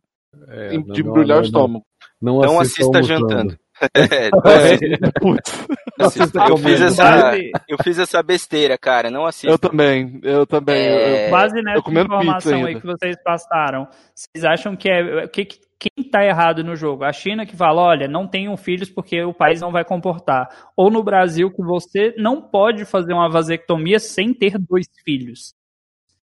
É, 0.48 0.70
de 0.70 0.78
não- 0.78 0.96
embrulhar 1.12 1.38
não- 1.38 1.44
o 1.44 1.46
estômago. 1.46 1.86
Não, 2.22 2.40
Não 2.40 2.60
assista 2.60 2.82
assista 2.84 2.98
almoçando. 3.00 3.30
jantando. 3.30 3.58
É, 3.94 4.28
É, 4.28 5.20
putz, 5.20 5.66
assista. 6.00 6.46
Eu 6.48 6.58
fiz 6.58 6.82
essa, 6.82 7.38
eu 7.68 7.78
fiz 7.84 8.00
essa 8.00 8.22
besteira, 8.24 8.78
cara. 8.78 9.10
Não 9.10 9.26
assista. 9.26 9.50
eu 9.50 9.58
também, 9.58 10.20
eu 10.24 10.46
também. 10.46 10.76
É, 10.76 11.28
eu- 11.28 11.32
base 11.32 11.62
nessa 11.62 11.90
informação 11.90 12.60
aí 12.60 12.66
ainda. 12.68 12.80
que 12.82 12.86
vocês 12.88 13.16
passaram, 13.24 13.88
vocês 14.14 14.46
acham 14.46 14.76
que 14.76 14.90
é 14.90 15.28
que, 15.28 15.48
quem 15.80 16.04
tá 16.10 16.24
errado 16.24 16.64
no 16.64 16.76
jogo? 16.76 17.04
A 17.04 17.12
China 17.12 17.44
que 17.46 17.56
fala, 17.56 17.82
olha, 17.82 18.08
não 18.08 18.28
tenham 18.28 18.56
filhos 18.56 18.90
porque 18.90 19.24
o 19.24 19.34
país 19.34 19.60
não 19.62 19.72
vai 19.72 19.84
comportar. 19.84 20.48
Ou 20.78 20.92
no 20.92 21.02
Brasil 21.04 21.50
que 21.52 21.64
você 21.64 22.14
não 22.18 22.40
pode 22.40 22.86
fazer 22.86 23.14
uma 23.14 23.28
vasectomia 23.28 24.00
sem 24.00 24.32
ter 24.32 24.60
dois 24.60 24.86
filhos. 25.04 25.56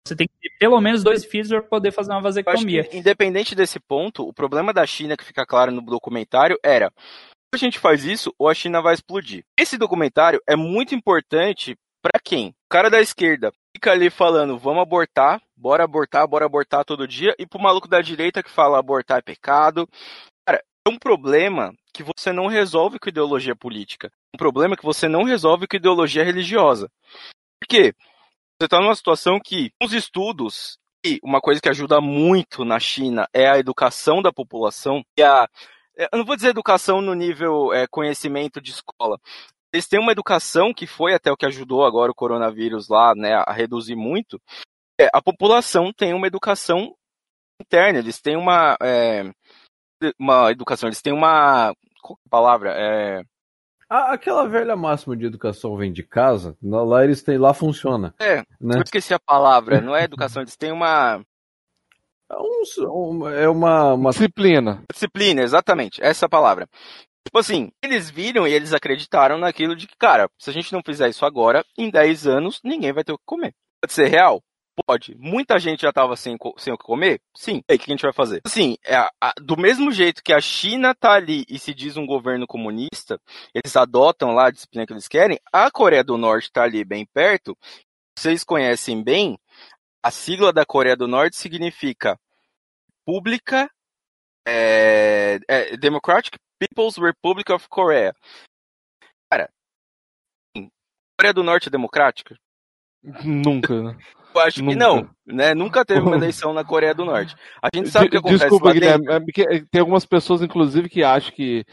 Você 0.06 0.14
tem 0.16 0.26
que 0.26 0.34
ter 0.40 0.56
pelo 0.58 0.80
menos 0.80 1.02
dois 1.02 1.24
filhos 1.24 1.48
para 1.48 1.62
poder 1.62 1.92
fazer 1.92 2.12
uma 2.12 2.20
vasectomia. 2.20 2.84
que, 2.84 2.96
independente 2.98 3.54
desse 3.54 3.78
ponto, 3.80 4.26
o 4.26 4.32
problema 4.32 4.72
da 4.72 4.86
China, 4.86 5.16
que 5.16 5.24
fica 5.24 5.44
claro 5.46 5.70
no 5.72 5.82
documentário, 5.82 6.58
era: 6.62 6.90
a 7.54 7.58
gente 7.58 7.78
faz 7.78 8.04
isso 8.04 8.34
ou 8.38 8.48
a 8.48 8.54
China 8.54 8.82
vai 8.82 8.94
explodir. 8.94 9.44
Esse 9.58 9.78
documentário 9.78 10.40
é 10.46 10.54
muito 10.54 10.94
importante 10.94 11.76
pra 12.02 12.20
quem? 12.22 12.50
O 12.50 12.68
cara 12.70 12.90
da 12.90 13.00
esquerda 13.00 13.52
fica 13.74 13.92
ali 13.92 14.10
falando: 14.10 14.58
vamos 14.58 14.82
abortar, 14.82 15.40
bora 15.56 15.84
abortar, 15.84 16.26
bora 16.26 16.46
abortar 16.46 16.84
todo 16.84 17.08
dia, 17.08 17.34
e 17.38 17.46
pro 17.46 17.60
maluco 17.60 17.88
da 17.88 18.00
direita 18.00 18.42
que 18.42 18.50
fala 18.50 18.78
abortar 18.78 19.18
é 19.18 19.22
pecado. 19.22 19.88
Cara, 20.46 20.62
é 20.86 20.90
um 20.90 20.98
problema 20.98 21.74
que 21.92 22.02
você 22.02 22.32
não 22.32 22.46
resolve 22.46 22.98
com 22.98 23.08
ideologia 23.08 23.56
política. 23.56 24.10
Um 24.34 24.38
problema 24.38 24.76
que 24.76 24.84
você 24.84 25.08
não 25.08 25.24
resolve 25.24 25.66
com 25.66 25.76
ideologia 25.76 26.24
religiosa. 26.24 26.90
Por 27.60 27.66
quê? 27.68 27.94
Você 28.60 28.66
está 28.66 28.80
numa 28.80 28.94
situação 28.94 29.40
que 29.42 29.70
os 29.82 29.92
estudos 29.92 30.78
e 31.04 31.20
uma 31.22 31.40
coisa 31.40 31.60
que 31.60 31.68
ajuda 31.68 32.00
muito 32.00 32.64
na 32.64 32.80
China 32.80 33.28
é 33.32 33.48
a 33.48 33.58
educação 33.58 34.20
da 34.20 34.32
população 34.32 35.02
e 35.16 35.22
a 35.22 35.48
eu 35.98 36.18
não 36.18 36.24
vou 36.24 36.36
dizer 36.36 36.48
educação 36.48 37.00
no 37.00 37.14
nível 37.14 37.72
é, 37.72 37.86
conhecimento 37.88 38.60
de 38.60 38.70
escola. 38.70 39.18
Eles 39.72 39.86
têm 39.86 40.00
uma 40.00 40.12
educação 40.12 40.72
que 40.72 40.86
foi 40.86 41.12
até 41.12 41.30
o 41.30 41.36
que 41.36 41.44
ajudou 41.44 41.84
agora 41.84 42.10
o 42.10 42.14
coronavírus 42.14 42.88
lá, 42.88 43.14
né, 43.14 43.34
a 43.34 43.52
reduzir 43.52 43.96
muito. 43.96 44.40
É, 44.98 45.08
a 45.12 45.20
população 45.20 45.92
tem 45.92 46.14
uma 46.14 46.26
educação 46.26 46.94
interna, 47.60 47.98
eles 47.98 48.20
têm 48.20 48.36
uma 48.36 48.76
é, 48.82 49.30
uma 50.18 50.50
educação, 50.50 50.88
eles 50.88 51.02
têm 51.02 51.12
uma 51.12 51.74
qual 52.00 52.16
que 52.16 52.22
é 52.24 52.28
a 52.28 52.30
palavra? 52.30 52.74
É, 52.76 53.22
aquela 53.88 54.48
velha 54.48 54.76
máxima 54.76 55.16
de 55.16 55.26
educação 55.26 55.76
vem 55.76 55.92
de 55.92 56.02
casa, 56.02 56.56
lá 56.62 57.04
eles 57.04 57.22
têm, 57.22 57.38
lá 57.38 57.52
funciona. 57.52 58.14
é, 58.20 58.38
Né? 58.60 58.76
eu 58.76 58.82
esqueci 58.82 59.12
a 59.12 59.20
palavra, 59.20 59.80
não 59.80 59.94
é 59.94 60.04
educação, 60.04 60.42
eles 60.42 60.56
têm 60.56 60.72
uma 60.72 61.16
É, 61.16 61.24
um- 62.36 63.20
um- 63.20 63.28
é 63.28 63.48
uma, 63.48 63.94
uma 63.94 64.10
Disciplina. 64.10 64.82
Disciplina, 64.92 65.42
exatamente, 65.42 66.02
essa 66.02 66.24
é 66.24 66.26
a 66.26 66.30
palavra. 66.30 66.68
Tipo 67.26 67.38
assim, 67.38 67.70
eles 67.82 68.08
viram 68.10 68.46
e 68.48 68.52
eles 68.52 68.72
acreditaram 68.72 69.38
naquilo 69.38 69.76
de 69.76 69.86
que, 69.86 69.96
cara, 69.98 70.28
se 70.38 70.48
a 70.48 70.52
gente 70.52 70.72
não 70.72 70.80
fizer 70.84 71.08
isso 71.08 71.26
agora, 71.26 71.64
em 71.76 71.90
10 71.90 72.26
anos, 72.26 72.60
ninguém 72.64 72.92
vai 72.92 73.04
ter 73.04 73.12
o 73.12 73.18
que 73.18 73.24
comer. 73.26 73.52
Pode 73.82 73.92
ser 73.92 74.06
real? 74.08 74.40
Pode. 74.86 75.14
Muita 75.18 75.58
gente 75.58 75.82
já 75.82 75.92
tava 75.92 76.14
sem, 76.16 76.36
sem 76.56 76.72
o 76.72 76.78
que 76.78 76.84
comer? 76.84 77.20
Sim. 77.36 77.62
E 77.68 77.72
aí, 77.72 77.76
o 77.76 77.78
que 77.80 77.90
a 77.90 77.92
gente 77.94 78.02
vai 78.02 78.12
fazer? 78.12 78.40
Assim, 78.46 78.76
é 78.84 78.94
a- 78.96 79.10
do 79.40 79.56
mesmo 79.56 79.90
jeito 79.90 80.22
que 80.22 80.32
a 80.32 80.40
China 80.40 80.94
tá 80.94 81.14
ali 81.14 81.44
e 81.48 81.58
se 81.58 81.74
diz 81.74 81.96
um 81.96 82.06
governo 82.06 82.46
comunista, 82.46 83.20
eles 83.52 83.76
adotam 83.76 84.30
lá 84.32 84.46
a 84.46 84.50
disciplina 84.50 84.86
que 84.86 84.92
eles 84.92 85.08
querem, 85.08 85.38
a 85.52 85.68
Coreia 85.70 86.04
do 86.04 86.16
Norte 86.16 86.50
tá 86.52 86.62
ali 86.62 86.84
bem 86.84 87.04
perto. 87.12 87.56
Vocês 88.16 88.42
conhecem 88.44 89.02
bem, 89.02 89.36
a 90.02 90.10
sigla 90.10 90.52
da 90.52 90.64
Coreia 90.64 90.96
do 90.96 91.08
Norte 91.08 91.36
significa 91.36 92.18
República 93.06 93.70
é, 94.46 95.38
é, 95.48 95.76
Democratic 95.76 96.38
People's 96.58 96.96
Republic 96.96 97.50
of 97.52 97.68
Korea. 97.68 98.14
Cara, 99.30 99.50
Coreia 101.18 101.34
do 101.34 101.42
Norte 101.42 101.68
é 101.68 101.70
democrática? 101.70 102.38
Nunca, 103.02 103.96
Eu 104.34 104.40
acho 104.42 104.56
que 104.56 104.62
Nunca. 104.62 104.76
não, 104.76 105.10
né? 105.26 105.54
Nunca 105.54 105.84
teve 105.84 106.00
uma 106.00 106.16
eleição 106.16 106.52
na 106.52 106.64
Coreia 106.64 106.94
do 106.94 107.04
Norte. 107.04 107.34
A 107.62 107.68
gente 107.74 107.88
sabe 107.88 108.06
o 108.06 108.10
que 108.10 108.16
acontece 108.18 108.40
Desculpa, 108.42 108.72
dentro. 108.72 109.00
Guilherme, 109.00 109.32
é 109.38 109.64
tem 109.70 109.80
algumas 109.80 110.04
pessoas, 110.06 110.42
inclusive, 110.42 110.88
que 110.88 111.02
acham 111.02 111.32
que 111.32 111.64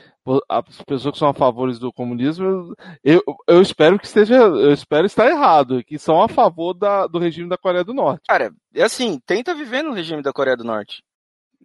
as 0.50 0.82
pessoas 0.82 1.14
que 1.14 1.20
são 1.20 1.30
a 1.30 1.34
favores 1.34 1.78
do 1.78 1.94
comunismo, 1.94 2.74
eu, 3.04 3.22
eu 3.48 3.62
espero 3.62 4.00
que 4.00 4.08
esteja, 4.08 4.36
eu 4.36 4.72
espero 4.74 5.06
estar 5.06 5.28
errado, 5.28 5.84
que 5.84 6.00
são 6.00 6.20
a 6.22 6.28
favor 6.28 6.74
da- 6.74 7.06
do 7.06 7.20
regime 7.20 7.48
da 7.48 7.58
Coreia 7.58 7.84
do 7.84 7.94
Norte. 7.94 8.24
Cara, 8.28 8.52
é 8.74 8.82
assim, 8.84 9.20
tenta 9.26 9.54
viver 9.54 9.84
no 9.84 9.94
regime 9.94 10.24
da 10.24 10.34
Coreia 10.34 10.58
do 10.58 10.64
Norte. 10.64 11.04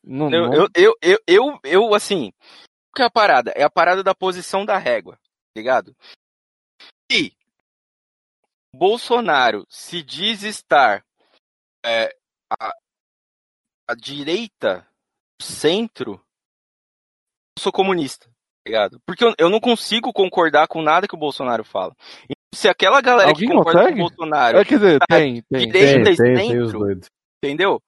Não, 0.05 0.31
Eu, 0.31 0.47
não- 0.47 0.55
eu, 0.55 0.69
eu, 0.75 0.95
eu, 1.03 1.19
eu, 1.27 1.59
eu, 1.65 1.95
assim, 1.95 2.29
o 2.93 2.97
que 2.97 3.03
é 3.03 3.07
a 3.07 3.11
parada? 3.11 3.51
É 3.57 3.63
a 3.63 3.71
parada 3.71 4.03
da 4.03 4.15
posição 4.15 4.67
da 4.67 4.77
régua, 4.77 5.17
ligado? 5.57 5.95
E 7.11 7.33
Bolsonaro 8.75 9.67
se 9.69 10.03
diz 10.03 10.43
estar 10.43 11.05
é, 11.85 12.15
a, 12.51 12.73
a 13.89 13.95
direita, 13.95 14.87
centro, 15.41 16.15
eu 17.59 17.63
sou 17.63 17.73
comunista, 17.73 18.31
ligado? 18.67 19.01
Porque 19.07 19.25
eu, 19.25 19.35
eu 19.39 19.51
não 19.51 19.61
consigo 19.61 20.13
concordar 20.13 20.69
com 20.69 20.83
nada 20.83 21.09
que 21.09 21.15
o 21.15 21.19
Bolsonaro 21.19 21.65
fala. 21.65 21.95
E 22.29 22.35
se 22.55 22.69
aquela 22.69 23.01
galera 23.01 23.31
Alguém 23.31 23.49
que 23.49 23.55
concorda 23.55 23.81
consegue? 23.81 23.97
com 23.97 24.05
o 24.05 24.09
Bolsonaro, 24.09 24.59
É, 24.59 24.65
quer 24.65 24.79
dizer, 24.79 25.01
tem, 25.09 25.43
tem. 25.43 25.67
direita 25.67 26.05
tem, 26.05 26.13
e 26.13 26.17
tem, 26.17 26.35
tem 26.35 26.49
centro, 26.49 26.81
entendeu? 27.43 27.83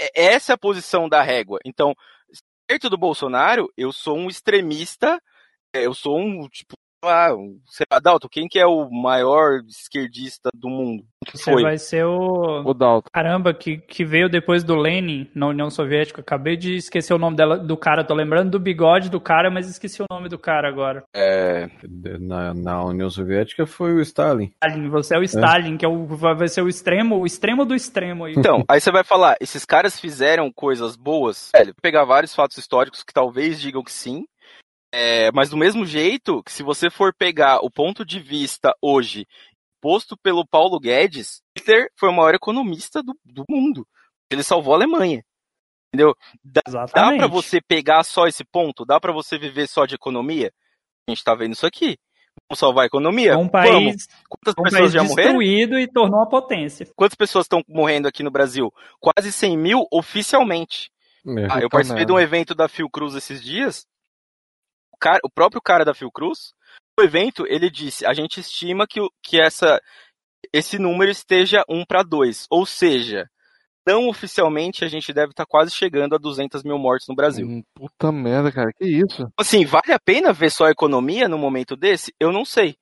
É- 0.00 0.26
Essa 0.34 0.52
é 0.52 0.54
a 0.54 0.58
posição 0.58 1.08
da 1.08 1.22
régua. 1.22 1.58
Então, 1.64 1.94
perto 2.66 2.88
do 2.88 2.96
Bolsonaro, 2.96 3.72
eu 3.76 3.92
sou 3.92 4.16
um 4.16 4.28
extremista, 4.28 5.20
é, 5.74 5.86
eu 5.86 5.94
sou 5.94 6.18
um, 6.18 6.48
tipo, 6.48 6.74
ah, 7.04 7.30
sei 7.66 7.86
lá, 7.90 7.98
Dalton, 7.98 8.28
quem 8.28 8.48
que 8.48 8.58
é 8.58 8.66
o 8.66 8.88
maior 8.90 9.60
esquerdista 9.66 10.50
do 10.54 10.68
mundo? 10.68 11.04
Que 11.24 11.38
Você 11.38 11.52
foi? 11.52 11.62
vai 11.62 11.78
ser 11.78 12.04
o. 12.04 12.62
O 12.64 12.74
Dalton. 12.74 13.08
Caramba, 13.12 13.54
que, 13.54 13.78
que 13.78 14.04
veio 14.04 14.28
depois 14.28 14.64
do 14.64 14.74
Lenin 14.74 15.28
na 15.34 15.46
União 15.46 15.70
Soviética. 15.70 16.20
Acabei 16.20 16.56
de 16.56 16.74
esquecer 16.74 17.14
o 17.14 17.18
nome 17.18 17.36
dela, 17.36 17.58
do 17.58 17.76
cara. 17.76 18.04
Tô 18.04 18.14
lembrando 18.14 18.50
do 18.50 18.60
bigode 18.60 19.08
do 19.08 19.20
cara, 19.20 19.50
mas 19.50 19.68
esqueci 19.68 20.02
o 20.02 20.06
nome 20.10 20.28
do 20.28 20.38
cara 20.38 20.68
agora. 20.68 21.04
É, 21.14 21.68
Na, 22.20 22.52
na 22.54 22.84
União 22.84 23.08
Soviética 23.08 23.66
foi 23.66 23.92
o 23.92 24.00
Stalin. 24.00 24.50
Stalin, 24.62 24.88
você 24.88 25.14
é 25.14 25.18
o 25.18 25.22
Stalin, 25.22 25.76
que 25.76 25.84
é 25.84 25.88
o, 25.88 26.06
vai 26.06 26.48
ser 26.48 26.62
o 26.62 26.68
extremo, 26.68 27.18
o 27.18 27.26
extremo 27.26 27.64
do 27.64 27.74
extremo 27.74 28.24
aí. 28.24 28.34
Então, 28.36 28.64
aí 28.68 28.80
você 28.80 28.90
vai 28.90 29.04
falar, 29.04 29.36
esses 29.40 29.64
caras 29.64 29.98
fizeram 30.00 30.50
coisas 30.52 30.96
boas? 30.96 31.50
Velho, 31.54 31.74
pegar 31.80 32.04
vários 32.04 32.34
fatos 32.34 32.58
históricos 32.58 33.02
que 33.02 33.12
talvez 33.12 33.60
digam 33.60 33.82
que 33.82 33.92
sim. 33.92 34.24
É, 34.92 35.30
mas 35.32 35.48
do 35.50 35.56
mesmo 35.56 35.86
jeito 35.86 36.42
que 36.42 36.52
se 36.52 36.62
você 36.62 36.90
for 36.90 37.14
pegar 37.14 37.60
o 37.64 37.70
ponto 37.70 38.04
de 38.04 38.20
vista 38.20 38.74
hoje 38.80 39.26
posto 39.80 40.16
pelo 40.16 40.46
Paulo 40.46 40.78
Guedes, 40.78 41.40
Hitler 41.56 41.88
foi 41.98 42.08
o 42.10 42.12
maior 42.12 42.34
economista 42.34 43.02
do, 43.02 43.14
do 43.24 43.42
mundo. 43.48 43.86
Ele 44.30 44.42
salvou 44.42 44.74
a 44.74 44.76
Alemanha. 44.76 45.24
Entendeu? 45.92 46.14
Dá 46.42 46.62
Exatamente. 46.66 47.18
pra 47.18 47.26
você 47.26 47.60
pegar 47.60 48.02
só 48.04 48.26
esse 48.26 48.44
ponto? 48.44 48.84
Dá 48.84 49.00
pra 49.00 49.12
você 49.12 49.36
viver 49.38 49.66
só 49.66 49.84
de 49.84 49.94
economia? 49.94 50.52
A 51.06 51.10
gente 51.10 51.24
tá 51.24 51.34
vendo 51.34 51.52
isso 51.52 51.66
aqui. 51.66 51.98
Vamos 52.48 52.58
salvar 52.60 52.84
a 52.84 52.86
economia? 52.86 53.32
É 53.32 53.36
um 53.36 53.48
Vamos. 53.48 53.50
país, 53.50 54.06
Quantas 54.28 54.54
um 54.58 54.62
pessoas 54.62 54.80
país 54.80 54.92
já 54.92 55.02
morreram? 55.02 55.38
destruído 55.38 55.78
e 55.78 55.86
tornou 55.86 56.20
uma 56.20 56.28
potência. 56.28 56.86
Quantas 56.96 57.14
pessoas 57.16 57.44
estão 57.44 57.62
morrendo 57.68 58.08
aqui 58.08 58.22
no 58.22 58.30
Brasil? 58.30 58.72
Quase 59.00 59.30
100 59.32 59.58
mil 59.58 59.86
oficialmente. 59.92 60.90
É. 61.26 61.46
Ah, 61.50 61.60
eu 61.60 61.68
participei 61.68 62.04
de 62.06 62.12
um 62.12 62.18
evento 62.18 62.54
da 62.54 62.68
Fiocruz 62.68 63.14
esses 63.14 63.42
dias. 63.42 63.86
O, 65.02 65.08
cara, 65.10 65.20
o 65.24 65.30
próprio 65.30 65.60
cara 65.60 65.84
da 65.84 65.94
Fiocruz, 65.94 66.54
no 66.96 67.04
evento, 67.04 67.44
ele 67.48 67.68
disse: 67.68 68.06
a 68.06 68.12
gente 68.12 68.38
estima 68.38 68.86
que, 68.86 69.00
que 69.20 69.40
essa 69.40 69.80
esse 70.52 70.78
número 70.78 71.10
esteja 71.10 71.64
1 71.68 71.84
para 71.84 72.04
2. 72.04 72.46
Ou 72.48 72.64
seja, 72.64 73.28
não 73.86 74.08
oficialmente 74.08 74.84
a 74.84 74.88
gente 74.88 75.12
deve 75.12 75.30
estar 75.30 75.44
quase 75.46 75.72
chegando 75.72 76.14
a 76.14 76.18
200 76.18 76.62
mil 76.62 76.78
mortes 76.78 77.08
no 77.08 77.16
Brasil. 77.16 77.46
Hum, 77.46 77.62
Puta 77.74 78.12
merda, 78.12 78.52
cara, 78.52 78.70
que 78.72 78.86
isso? 78.86 79.26
Assim, 79.36 79.64
vale 79.64 79.92
a 79.92 79.98
pena 79.98 80.32
ver 80.32 80.50
só 80.50 80.66
a 80.66 80.70
economia 80.70 81.28
no 81.28 81.38
momento 81.38 81.76
desse? 81.76 82.14
Eu 82.20 82.30
não 82.30 82.44
sei. 82.44 82.76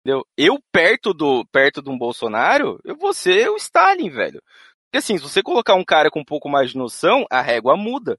Entendeu? 0.00 0.24
Eu, 0.36 0.58
perto 0.72 1.12
do 1.12 1.44
perto 1.52 1.82
de 1.82 1.90
um 1.90 1.98
Bolsonaro, 1.98 2.80
eu 2.84 2.96
vou 2.96 3.12
ser 3.12 3.48
o 3.50 3.56
Stalin, 3.56 4.10
velho. 4.10 4.42
Porque 4.84 4.98
assim, 4.98 5.16
se 5.16 5.22
você 5.22 5.42
colocar 5.42 5.74
um 5.74 5.84
cara 5.84 6.10
com 6.10 6.20
um 6.20 6.24
pouco 6.24 6.48
mais 6.48 6.70
de 6.70 6.78
noção, 6.78 7.24
a 7.30 7.40
régua 7.40 7.76
muda. 7.76 8.18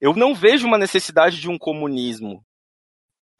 Eu 0.00 0.14
não 0.14 0.34
vejo 0.34 0.66
uma 0.66 0.78
necessidade 0.78 1.40
de 1.40 1.48
um 1.48 1.58
comunismo 1.58 2.44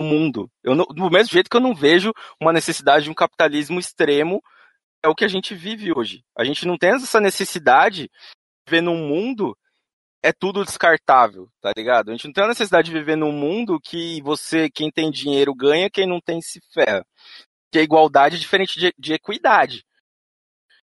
no 0.01 0.07
mundo. 0.07 0.51
Eu 0.63 0.75
não, 0.75 0.85
do 0.85 1.11
mesmo 1.11 1.33
jeito 1.33 1.49
que 1.49 1.57
eu 1.57 1.61
não 1.61 1.75
vejo 1.75 2.13
uma 2.41 2.53
necessidade 2.53 3.05
de 3.05 3.11
um 3.11 3.15
capitalismo 3.15 3.79
extremo, 3.79 4.43
é 5.03 5.09
o 5.09 5.15
que 5.15 5.25
a 5.25 5.29
gente 5.29 5.55
vive 5.55 5.93
hoje. 5.97 6.23
A 6.37 6.45
gente 6.45 6.67
não 6.67 6.77
tem 6.77 6.91
essa 6.91 7.21
necessidade 7.21 8.03
de 8.05 8.11
viver 8.67 8.83
num 8.83 9.09
mundo 9.09 9.57
é 10.23 10.33
tudo 10.33 10.65
descartável, 10.65 11.49
tá 11.61 11.73
ligado? 11.75 12.11
A 12.11 12.13
gente 12.13 12.27
não 12.27 12.33
tem 12.33 12.45
a 12.45 12.49
necessidade 12.49 12.91
de 12.91 12.99
viver 12.99 13.17
num 13.17 13.33
mundo 13.33 13.81
que 13.81 14.21
você, 14.23 14.69
quem 14.71 14.91
tem 14.91 15.11
dinheiro 15.11 15.55
ganha, 15.55 15.91
quem 15.91 16.07
não 16.07 16.21
tem 16.21 16.41
se 16.43 16.61
ferra. 16.73 17.05
Que 17.73 17.79
a 17.79 17.83
igualdade 17.83 18.37
é 18.37 18.39
diferente 18.39 18.79
de, 18.79 18.93
de 18.99 19.15
equidade. 19.15 19.85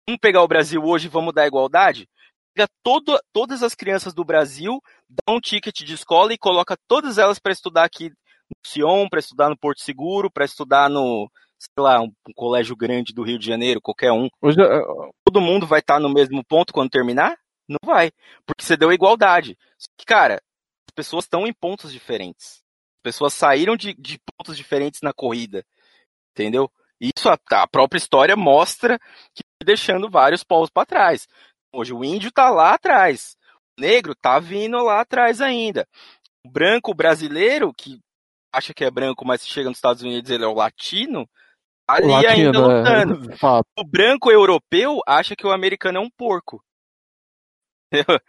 Vamos 0.07 0.21
pegar 0.21 0.43
o 0.43 0.49
Brasil 0.49 0.83
hoje 0.83 1.07
e 1.07 1.11
vamos 1.11 1.35
dar 1.35 1.47
igualdade? 1.47 2.09
Pega 2.59 2.69
todo, 2.83 3.17
todas 3.33 3.63
as 3.63 3.73
crianças 3.73 4.13
do 4.13 4.25
Brasil, 4.25 4.83
dá 5.09 5.33
um 5.33 5.39
ticket 5.39 5.77
de 5.85 5.95
escola 5.95 6.33
e 6.33 6.39
coloca 6.39 6.77
todas 6.89 7.17
elas 7.17 7.39
para 7.39 7.53
estudar 7.53 7.85
aqui 7.85 8.09
no 8.11 8.57
Sion, 8.67 9.09
para 9.09 9.21
estudar 9.21 9.49
no 9.49 9.57
Porto 9.57 9.81
Seguro, 9.81 10.29
para 10.29 10.45
estudar 10.45 10.91
no, 10.91 11.31
sei 11.57 11.85
lá, 11.85 12.01
um, 12.01 12.07
um, 12.29 12.33
colégio 12.35 12.75
grande 12.75 13.15
do 13.15 13.23
Rio 13.23 13.39
de 13.39 13.47
Janeiro, 13.47 13.81
qualquer 13.81 14.11
um. 14.11 14.29
Hoje, 14.43 14.57
Todo 15.25 15.41
mundo 15.41 15.69
vai 15.69 15.79
estar 15.79 15.95
tá 15.95 16.01
no 16.01 16.13
mesmo 16.13 16.45
ponto 16.45 16.73
quando 16.73 16.91
terminar? 16.91 17.39
Não 17.69 17.79
vai. 17.85 18.11
Porque 18.45 18.65
você 18.65 18.77
deu 18.77 18.93
igualdade. 18.93 19.57
Cara, 20.05 20.43
as 20.91 20.95
pessoas 20.97 21.27
estão 21.27 21.47
em 21.47 21.53
pontos 21.53 21.93
diferentes. 21.93 22.61
As 22.97 23.03
pessoas 23.05 23.35
saíram 23.35 23.77
de, 23.77 23.95
de 23.95 24.19
pontos 24.37 24.57
diferentes 24.57 25.01
na 25.01 25.13
corrida. 25.13 25.65
Entendeu? 26.33 26.69
Isso 27.01 27.29
a, 27.29 27.39
a 27.53 27.69
própria 27.69 27.99
história 27.99 28.35
mostra 28.35 28.99
que 29.33 29.45
deixando 29.65 30.11
vários 30.11 30.43
povos 30.43 30.71
para 30.71 30.87
trás. 30.87 31.29
Hoje 31.73 31.93
o 31.93 32.05
índio 32.05 32.31
tá 32.33 32.51
lá 32.51 32.75
atrás. 32.75 33.37
O 33.79 33.81
negro 33.81 34.15
tá 34.15 34.39
vindo 34.39 34.77
lá 34.83 35.01
atrás 35.01 35.41
ainda. 35.41 35.87
O 36.45 36.51
branco 36.51 36.95
brasileiro, 36.95 37.73
que 37.73 38.01
acha 38.53 38.73
que 38.73 38.85
é 38.85 38.91
branco, 38.91 39.25
mas 39.27 39.47
chega 39.47 39.69
nos 39.69 39.79
Estados 39.79 40.03
Unidos 40.03 40.31
ele 40.31 40.45
é 40.45 40.47
o 40.47 40.55
latino, 40.55 41.29
tá 41.87 41.95
ali 41.95 42.09
latino, 42.09 42.31
ainda 42.31 42.59
lutando. 42.61 43.33
É, 43.33 43.37
o 43.81 43.85
branco 43.85 44.31
europeu 44.31 45.01
acha 45.07 45.37
que 45.37 45.47
o 45.47 45.53
americano 45.53 45.99
é 45.99 46.01
um 46.01 46.11
porco. 46.11 46.63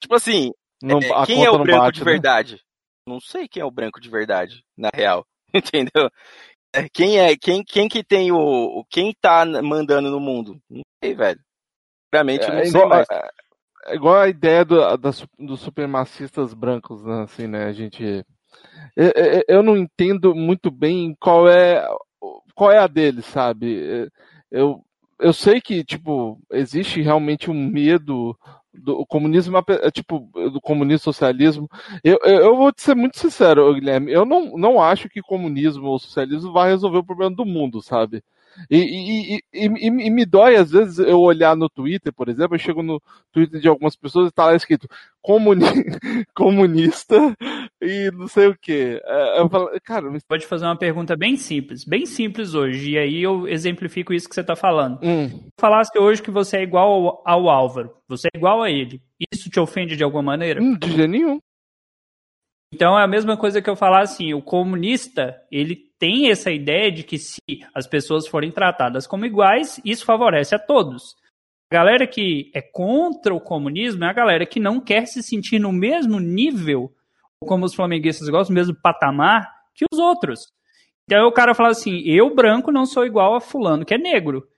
tipo 0.00 0.14
assim, 0.14 0.52
Não- 0.82 0.98
é, 0.98 1.26
quem 1.26 1.44
é 1.44 1.50
o 1.50 1.58
branco 1.58 1.80
bate, 1.86 1.98
de 1.98 2.04
né? 2.04 2.10
verdade? 2.12 2.62
Não 3.06 3.20
sei 3.20 3.48
quem 3.48 3.62
é 3.62 3.64
o 3.64 3.70
branco 3.70 4.00
de 4.00 4.08
verdade, 4.10 4.64
na 4.76 4.90
real. 4.94 5.26
Entendeu? 5.54 6.10
É, 6.72 6.88
Quem 6.88 7.18
é, 7.18 7.36
quem, 7.36 7.64
quem 7.64 7.88
que 7.88 8.04
tem 8.04 8.30
o, 8.30 8.36
o- 8.38 8.84
quem 8.88 9.12
tá 9.20 9.44
mandando 9.44 10.10
no 10.10 10.20
mundo? 10.20 10.60
Não 10.70 10.82
sei, 11.02 11.14
velho. 11.14 11.40
Eu 12.46 12.54
não 12.54 12.62
É 12.62 12.66
sei 12.66 12.80
igual, 12.80 12.88
mais. 12.90 13.08
é- 13.10 13.30
é 13.86 13.94
igual 13.94 14.16
a 14.16 14.28
ideia 14.28 14.64
do, 14.64 14.96
da 14.96 15.10
dos 15.38 15.60
supremacistas 15.60 16.54
brancos, 16.54 17.04
né? 17.04 17.22
Assim, 17.22 17.46
né? 17.46 17.64
A 17.66 17.72
gente. 17.72 18.24
Eu, 18.96 19.12
eu- 19.16 19.44
não 19.62 19.76
entendo 19.76 20.34
muito 20.34 20.70
bem 20.70 21.16
qual 21.20 21.48
é 21.48 21.86
qual 22.54 22.70
é 22.70 22.78
a 22.78 22.86
deles, 22.86 23.24
sabe? 23.26 24.10
Eu, 24.50 24.84
eu 25.18 25.32
sei 25.32 25.60
que, 25.60 25.84
tipo, 25.84 26.38
existe 26.52 27.00
realmente 27.00 27.50
um 27.50 27.54
medo 27.68 28.36
do 28.72 29.04
comunismo, 29.06 29.58
é, 29.58 29.90
tipo, 29.90 30.30
do 30.34 30.60
comunismo 30.60 30.98
socialismo. 31.04 31.68
Eu, 32.04 32.18
eu, 32.22 32.36
eu 32.40 32.56
vou 32.56 32.72
te 32.72 32.82
ser 32.82 32.94
muito 32.94 33.18
sincero, 33.18 33.72
Guilherme, 33.74 34.12
eu 34.12 34.24
não, 34.24 34.56
não 34.56 34.82
acho 34.82 35.08
que 35.08 35.20
comunismo 35.22 35.86
ou 35.88 35.98
socialismo 35.98 36.52
vai 36.52 36.70
resolver 36.70 36.98
o 36.98 37.04
problema 37.04 37.34
do 37.34 37.44
mundo, 37.44 37.80
sabe? 37.82 38.22
E, 38.70 38.76
e, 38.76 39.36
e, 39.54 39.66
e, 39.86 40.10
me 40.10 40.24
dói, 40.26 40.56
às 40.56 40.70
vezes, 40.70 40.98
eu 40.98 41.20
olhar 41.20 41.56
no 41.56 41.68
Twitter, 41.68 42.12
por 42.12 42.28
exemplo, 42.28 42.54
eu 42.54 42.58
chego 42.58 42.82
no 42.82 43.00
Twitter 43.32 43.60
de 43.60 43.68
algumas 43.68 43.96
pessoas 43.96 44.28
e 44.28 44.32
tá 44.32 44.46
lá 44.46 44.54
escrito 44.54 44.88
comuni 45.22 45.60
comunista 46.34 47.16
e 47.80 48.10
não 48.12 48.26
sei 48.28 48.48
o 48.48 48.56
que. 48.58 49.00
Eu 49.36 49.48
falo, 49.48 49.70
cara, 49.84 50.10
mas- 50.10 50.22
Pode 50.24 50.46
fazer 50.46 50.64
uma 50.64 50.76
pergunta 50.76 51.16
bem 51.16 51.36
simples, 51.36 51.84
bem 51.84 52.06
simples 52.06 52.54
hoje, 52.54 52.90
e 52.92 52.98
aí 52.98 53.22
eu 53.22 53.46
exemplifico 53.48 54.12
isso 54.12 54.28
que 54.28 54.34
você 54.34 54.40
está 54.40 54.56
falando. 54.56 54.98
hum, 55.02 55.48
Falasse 55.58 55.96
hoje 55.98 56.22
que 56.22 56.30
você 56.30 56.58
é 56.58 56.62
igual 56.62 56.90
ao, 56.92 57.22
ao 57.24 57.48
Álvaro, 57.50 57.94
você 58.08 58.28
é 58.34 58.36
igual 58.38 58.62
a 58.62 58.70
ele. 58.70 59.00
Isso 59.32 59.48
te 59.50 59.60
ofende 59.60 59.96
de 59.96 60.02
alguma 60.04 60.22
maneira? 60.22 60.62
hum, 60.62 60.76
de 60.78 60.90
jeito 60.92 61.10
nenhum. 61.10 61.38
Então 62.72 62.98
é 62.98 63.02
a 63.02 63.08
mesma 63.08 63.36
coisa 63.36 63.60
que 63.60 63.68
eu 63.68 63.74
falar 63.76 64.00
assim, 64.02 64.32
o 64.32 64.40
comunista, 64.40 65.36
ele 65.50 65.89
tem 66.00 66.30
essa 66.30 66.50
ideia 66.50 66.90
de 66.90 67.04
que 67.04 67.18
se 67.18 67.38
as 67.74 67.86
pessoas 67.86 68.26
forem 68.26 68.50
tratadas 68.50 69.06
como 69.06 69.26
iguais, 69.26 69.78
isso 69.84 70.06
favorece 70.06 70.54
a 70.54 70.58
todos. 70.58 71.14
A 71.70 71.76
galera 71.76 72.06
que 72.06 72.50
é 72.54 72.62
contra 72.62 73.34
o 73.34 73.40
comunismo 73.40 74.02
é 74.04 74.08
a 74.08 74.12
galera 74.12 74.46
que 74.46 74.58
não 74.58 74.80
quer 74.80 75.06
se 75.06 75.22
sentir 75.22 75.60
no 75.60 75.70
mesmo 75.70 76.18
nível, 76.18 76.90
como 77.44 77.66
os 77.66 77.74
flamenguistas 77.74 78.28
gostam, 78.30 78.54
no 78.54 78.60
mesmo 78.60 78.74
patamar 78.82 79.46
que 79.74 79.84
os 79.92 79.98
outros. 79.98 80.50
Então 81.04 81.28
o 81.28 81.32
cara 81.32 81.54
fala 81.54 81.68
assim, 81.68 82.00
eu 82.06 82.34
branco 82.34 82.72
não 82.72 82.86
sou 82.86 83.04
igual 83.04 83.34
a 83.34 83.40
fulano 83.40 83.84
que 83.84 83.94
é 83.94 83.98
negro. 83.98 84.48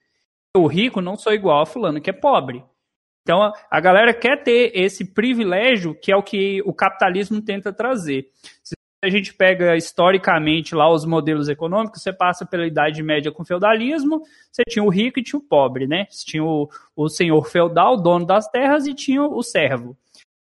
Eu 0.57 0.66
rico 0.66 1.00
não 1.00 1.16
sou 1.16 1.33
igual 1.33 1.62
a 1.62 1.66
fulano 1.66 2.00
que 2.00 2.11
é 2.11 2.12
pobre. 2.12 2.64
Então 3.22 3.42
a, 3.42 3.52
a 3.68 3.81
galera 3.81 4.14
quer 4.14 4.44
ter 4.44 4.70
esse 4.74 5.12
privilégio 5.12 5.98
que 6.00 6.12
é 6.12 6.16
o 6.16 6.22
que 6.22 6.62
o 6.62 6.72
capitalismo 6.72 7.42
tenta 7.42 7.72
trazer. 7.72 8.31
Se 8.62 8.74
a 9.03 9.11
gente 9.11 9.35
pega 9.35 9.77
historicamente 9.77 10.77
lá 10.77 10.88
os 10.88 11.05
modelos 11.05 11.49
econômicos, 11.49 12.01
você 12.01 12.12
passa 12.12 12.47
pela 12.47 12.67
Idade 12.67 13.03
Média 13.03 13.33
com 13.33 13.45
feudalismo, 13.45 14.23
você 14.51 14.62
tinha 14.69 14.85
o 14.85 14.88
rico 14.88 15.19
e 15.19 15.25
tinha 15.25 15.41
o 15.41 15.43
pobre, 15.43 15.88
né? 15.88 16.07
Você 16.09 16.25
tinha 16.25 16.45
o, 16.45 16.71
o 16.95 17.09
senhor 17.09 17.45
feudal, 17.49 18.01
dono 18.01 18.25
das 18.25 18.49
terras, 18.49 18.87
e 18.87 18.95
tinha 18.95 19.25
o 19.25 19.43
servo. 19.43 19.97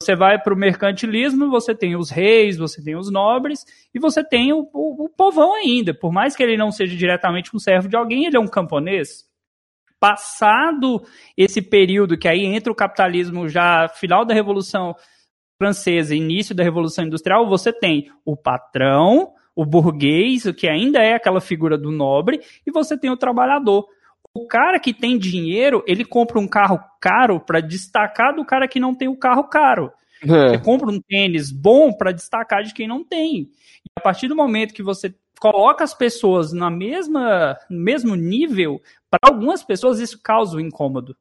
Você 0.03 0.17
vai 0.17 0.39
para 0.41 0.55
o 0.55 0.57
mercantilismo, 0.57 1.51
você 1.51 1.75
tem 1.75 1.97
os 1.97 2.09
reis, 2.09 2.57
você 2.57 2.83
tem 2.83 2.97
os 2.97 3.11
nobres, 3.11 3.65
e 3.95 3.99
você 3.99 4.25
tem 4.25 4.55
o, 4.55 4.69
o, 4.73 5.05
o 5.05 5.09
povão 5.11 5.55
ainda. 5.55 5.93
Por 5.93 6.11
mais 6.11 6.35
que 6.35 6.43
ele 6.43 6.57
não 6.57 6.71
seja 6.71 6.97
diretamente 6.97 7.55
um 7.55 7.59
servo 7.59 7.89
de 7.89 7.97
alguém, 7.97 8.25
ele 8.25 8.39
é 8.39 8.41
um 8.41 8.49
camponês. 8.49 9.27
Passado 10.01 11.03
esse 11.37 11.61
período 11.61 12.17
que 12.17 12.29
aí 12.29 12.45
entra 12.45 12.73
o 12.73 12.77
capitalismo 12.77 13.49
já 13.49 13.89
final 13.89 14.25
da 14.25 14.35
Revolução 14.35 14.95
Francesa, 15.59 16.15
início 16.15 16.55
da 16.55 16.63
Revolução 16.63 17.05
Industrial, 17.05 17.49
você 17.49 17.73
tem 17.73 18.11
o 18.25 18.37
patrão, 18.37 19.33
o 19.55 19.65
burguês, 19.65 20.45
o 20.45 20.53
que 20.55 20.69
ainda 20.69 21.03
é 21.03 21.15
aquela 21.15 21.41
figura 21.41 21.79
do 21.79 21.91
nobre, 21.91 22.41
e 22.67 22.71
você 22.71 22.97
tem 22.99 23.11
o 23.11 23.17
trabalhador. 23.17 23.87
O 24.35 24.47
cara 24.47 24.79
que 24.79 24.93
tem 24.93 25.17
dinheiro, 25.19 25.83
ele 25.87 26.05
compra 26.05 26.39
um 26.39 26.47
carro 26.47 26.79
caro 27.01 27.41
para 27.41 27.61
destacar 27.61 28.35
do 28.35 28.45
cara 28.45 28.69
que 28.69 28.79
não 28.79 28.95
tem 28.95 29.09
o 29.09 29.17
carro 29.17 29.45
caro. 29.45 29.91
Você 30.23 30.57
É. 30.57 30.59
compra 30.59 30.91
um 30.91 31.01
tênis 31.01 31.51
bom 31.51 31.93
para 31.93 32.13
destacar 32.13 32.63
de 32.63 32.75
quem 32.75 32.87
não 32.87 33.03
tem. 33.03 33.49
E 33.85 33.91
a 33.97 34.01
partir 34.01 34.29
do 34.29 34.37
momento 34.37 34.75
que 34.75 34.83
você 34.83 35.15
coloca 35.41 35.85
as 35.85 35.95
pessoas 35.95 36.53
na 36.53 36.71
mesma, 36.71 37.57
no 37.71 37.81
mesmo 37.81 38.15
nível, 38.15 38.81
para 39.11 39.31
algumas 39.31 39.63
pessoas 39.63 40.01
isso 40.01 40.21
causa 40.23 40.57
um 40.57 40.61
incômodo. 40.61 41.17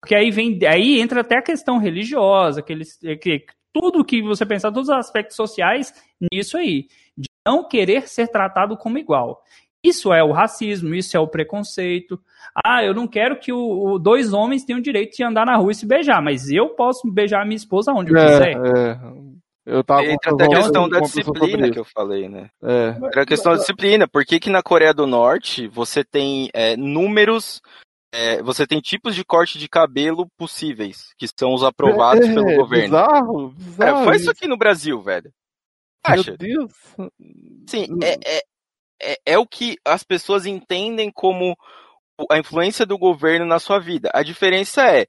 Porque 0.00 0.14
aí 0.14 0.30
vem, 0.30 0.58
aí 0.66 1.00
entra 1.00 1.20
até 1.20 1.38
a 1.38 1.42
questão 1.42 1.78
religiosa, 1.78 2.60
aqueles, 2.60 2.96
que, 3.20 3.44
tudo 3.78 4.04
que 4.04 4.22
você 4.22 4.46
pensar, 4.46 4.72
todos 4.72 4.88
os 4.88 4.94
aspectos 4.94 5.36
sociais 5.36 5.92
nisso 6.32 6.56
aí, 6.56 6.86
de 7.16 7.28
não 7.46 7.66
querer 7.68 8.08
ser 8.08 8.28
tratado 8.28 8.76
como 8.76 8.98
igual. 8.98 9.42
Isso 9.84 10.12
é 10.12 10.22
o 10.24 10.32
racismo, 10.32 10.94
isso 10.94 11.16
é 11.16 11.20
o 11.20 11.28
preconceito. 11.28 12.18
Ah, 12.64 12.82
eu 12.82 12.92
não 12.94 13.06
quero 13.06 13.38
que 13.38 13.52
o, 13.52 13.58
o- 13.92 13.98
dois 13.98 14.32
homens 14.32 14.64
tenham 14.64 14.80
o 14.80 14.82
direito 14.82 15.16
de 15.16 15.22
andar 15.22 15.46
na 15.46 15.56
rua 15.56 15.70
e 15.70 15.74
se 15.74 15.86
beijar, 15.86 16.20
mas 16.22 16.50
eu 16.50 16.70
posso 16.70 17.08
beijar 17.10 17.44
minha 17.44 17.56
esposa 17.56 17.92
onde 17.92 18.10
eu 18.12 18.16
quiser. 18.16 18.56
É, 18.56 18.90
é. 18.90 18.98
Eu 19.66 19.82
tava 19.82 20.04
Entra 20.04 20.30
com 20.30 20.36
até 20.36 20.44
a 20.44 20.56
questão 20.60 20.88
da 20.88 21.00
disciplina 21.00 21.70
que 21.70 21.78
eu 21.78 21.84
falei, 21.84 22.28
né? 22.28 22.48
É. 22.62 22.96
Era 23.12 23.22
a 23.22 23.26
questão 23.26 23.52
da 23.52 23.58
disciplina. 23.58 24.06
Por 24.06 24.24
que, 24.24 24.38
que 24.38 24.48
na 24.48 24.62
Coreia 24.62 24.94
do 24.94 25.06
Norte 25.08 25.66
você 25.66 26.04
tem 26.04 26.48
é, 26.54 26.76
números, 26.76 27.60
é, 28.16 28.42
você 28.42 28.66
tem 28.66 28.80
tipos 28.80 29.14
de 29.14 29.24
corte 29.24 29.58
de 29.58 29.68
cabelo 29.68 30.28
possíveis, 30.38 31.12
que 31.18 31.26
são 31.38 31.52
os 31.54 31.62
aprovados 31.62 32.26
É, 32.26 32.34
pelo 32.34 32.54
governo? 32.56 32.84
Bizarro, 32.96 33.50
Cara, 33.50 33.64
bizarro. 33.92 34.04
faz 34.04 34.20
isso 34.22 34.30
aqui 34.30 34.46
no 34.48 34.56
Brasil, 34.56 35.00
velho. 35.02 35.32
Acha? 36.04 36.30
Meu 36.30 36.36
Deus. 36.38 36.72
Sim, 37.68 37.86
é, 38.02 38.36
é, 38.38 38.42
é, 39.02 39.18
é 39.26 39.38
o 39.38 39.46
que 39.46 39.76
as 39.84 40.02
pessoas 40.04 40.46
entendem 40.46 41.10
como 41.10 41.56
a 42.30 42.38
influência 42.38 42.86
do 42.86 42.96
governo 42.96 43.44
na 43.44 43.58
sua 43.58 43.78
vida. 43.78 44.10
A 44.14 44.22
diferença 44.22 44.82
é, 44.90 45.06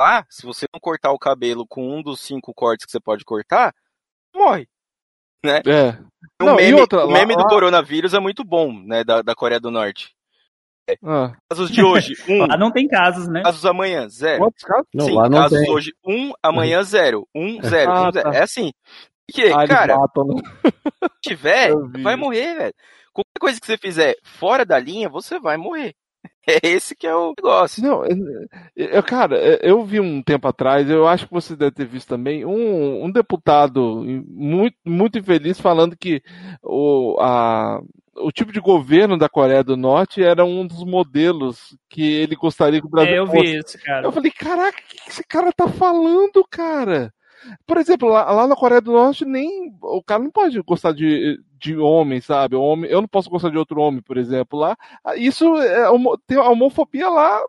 ah, 0.00 0.24
se 0.30 0.46
você 0.46 0.66
não 0.72 0.80
cortar 0.80 1.12
o 1.12 1.18
cabelo 1.18 1.66
com 1.66 1.98
um 1.98 2.02
dos 2.02 2.20
cinco 2.20 2.54
cortes 2.54 2.86
que 2.86 2.92
você 2.92 3.00
pode 3.00 3.24
cortar, 3.24 3.74
morre. 4.34 4.68
É. 5.44 5.90
O 6.40 6.44
Não, 6.46 6.56
meme, 6.56 6.80
outra, 6.80 7.04
o 7.04 7.12
meme 7.12 7.34
lá- 7.34 7.38
do 7.38 7.44
lá- 7.44 7.48
coronavírus 7.50 8.14
é 8.14 8.18
muito 8.18 8.42
bom, 8.44 8.72
né, 8.72 9.04
da, 9.04 9.22
da 9.22 9.34
Coreia 9.34 9.60
do 9.60 9.70
Norte. 9.70 10.14
Ah, 11.04 11.32
Casos 11.50 11.70
de 11.70 11.82
hoje, 11.82 12.14
um. 12.28 12.46
Lá 12.46 12.56
não 12.56 12.70
tem 12.70 12.86
casos, 12.88 13.28
né? 13.28 13.42
Casos 13.42 13.64
amanhã, 13.66 14.08
zero. 14.08 14.38
quantos 14.44 14.62
casos? 14.62 14.86
Não, 14.94 15.04
Sim, 15.06 15.14
lá 15.14 15.28
não 15.28 15.38
casos 15.38 15.58
tem. 15.60 15.70
hoje, 15.70 15.92
um, 16.06 16.32
amanhã, 16.42 16.82
zero. 16.82 17.26
Um, 17.34 17.62
zero. 17.62 17.90
Ah, 17.92 18.08
um, 18.08 18.12
zero. 18.12 18.30
tá. 18.30 18.36
É 18.36 18.42
assim. 18.42 18.72
Porque, 19.26 19.48
Ah, 19.54 19.66
cara, 19.66 19.96
matam, 19.98 20.24
né? 20.28 20.42
se 20.64 21.10
tiver, 21.30 21.72
vai 22.02 22.16
morrer, 22.16 22.54
velho. 22.56 22.74
Qualquer 23.12 23.38
coisa 23.40 23.60
que 23.60 23.66
você 23.66 23.76
fizer 23.76 24.14
fora 24.22 24.64
da 24.64 24.78
linha, 24.78 25.08
você 25.08 25.38
vai 25.38 25.56
morrer. 25.56 25.94
É 26.50 26.58
esse 26.66 26.96
que 26.96 27.06
é 27.06 27.14
o 27.14 27.34
negócio. 27.36 27.82
Não, 27.82 28.04
eu, 28.06 28.16
eu- 28.74 29.02
cara, 29.02 29.36
eu 29.62 29.84
vi 29.84 30.00
um 30.00 30.22
tempo 30.22 30.48
atrás, 30.48 30.88
eu 30.88 31.06
acho 31.06 31.26
que 31.26 31.32
você 31.32 31.54
deve 31.54 31.72
ter 31.72 31.86
visto 31.86 32.08
também, 32.08 32.42
um, 32.44 33.04
um 33.04 33.10
deputado 33.12 34.02
muito, 34.26 34.74
muito 34.82 35.18
infeliz 35.18 35.60
falando 35.60 35.94
que 35.94 36.22
o, 36.62 37.16
a, 37.20 37.80
o 38.20 38.30
tipo 38.32 38.52
de 38.52 38.60
governo 38.60 39.16
da 39.18 39.28
Coreia 39.28 39.62
do 39.64 39.76
Norte 39.76 40.22
era 40.22 40.44
um 40.44 40.66
dos 40.66 40.84
modelos 40.84 41.76
que 41.88 42.02
ele 42.02 42.34
gostaria 42.36 42.80
que 42.80 42.86
o 42.86 42.90
Brasil 42.90 43.14
É, 43.14 43.18
eu 43.18 43.26
fosse. 43.26 43.40
vi 43.42 43.58
isso, 43.58 43.78
cara. 43.82 44.06
Eu 44.06 44.12
falei, 44.12 44.30
caraca, 44.30 44.78
o 44.78 44.82
que 45.04 45.10
esse 45.10 45.24
cara 45.24 45.52
tá 45.52 45.68
falando, 45.68 46.44
cara? 46.50 47.12
Por 47.66 47.76
exemplo, 47.76 48.08
lá, 48.08 48.30
lá 48.30 48.46
na 48.46 48.56
Coreia 48.56 48.80
do 48.80 48.92
Norte, 48.92 49.24
nem. 49.24 49.72
O 49.80 50.02
cara 50.02 50.22
não 50.22 50.30
pode 50.30 50.60
gostar 50.62 50.92
de, 50.92 51.38
de 51.58 51.76
homem, 51.76 52.20
sabe? 52.20 52.56
Homem, 52.56 52.90
eu 52.90 53.00
não 53.00 53.08
posso 53.08 53.30
gostar 53.30 53.50
de 53.50 53.56
outro 53.58 53.80
homem, 53.80 54.02
por 54.02 54.16
exemplo. 54.16 54.58
Lá, 54.58 54.76
isso 55.16 55.56
é 55.56 55.86
tem 56.26 56.36
a 56.36 56.48
homofobia 56.48 57.08
lá. 57.08 57.40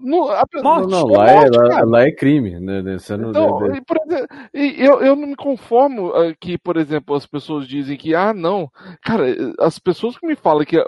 No, 0.00 0.30
a. 0.30 0.44
Não, 0.54 0.86
não, 0.86 1.06
lá 1.08 1.30
é, 1.30 1.48
lá, 1.50 1.84
lá 1.84 2.02
é 2.02 2.10
crime, 2.10 2.58
né? 2.58 2.80
né, 2.82 2.96
não 3.18 3.30
Então, 3.30 3.58
deve- 3.58 3.78
e, 3.78 3.80
por 3.82 3.96
exemplo, 4.06 4.26
e 4.54 4.74
eu, 4.84 5.00
eu 5.00 5.14
não 5.16 5.26
me 5.28 5.36
conformo 5.36 6.12
ah, 6.12 6.34
que, 6.38 6.56
por 6.58 6.76
exemplo, 6.76 7.14
as 7.14 7.26
pessoas 7.26 7.66
dizem 7.68 7.96
que, 7.96 8.14
ah, 8.14 8.32
não, 8.32 8.70
cara, 9.02 9.24
as 9.58 9.78
pessoas 9.78 10.16
que 10.18 10.26
me 10.26 10.36
falam 10.36 10.64
que 10.64 10.78
a, 10.78 10.84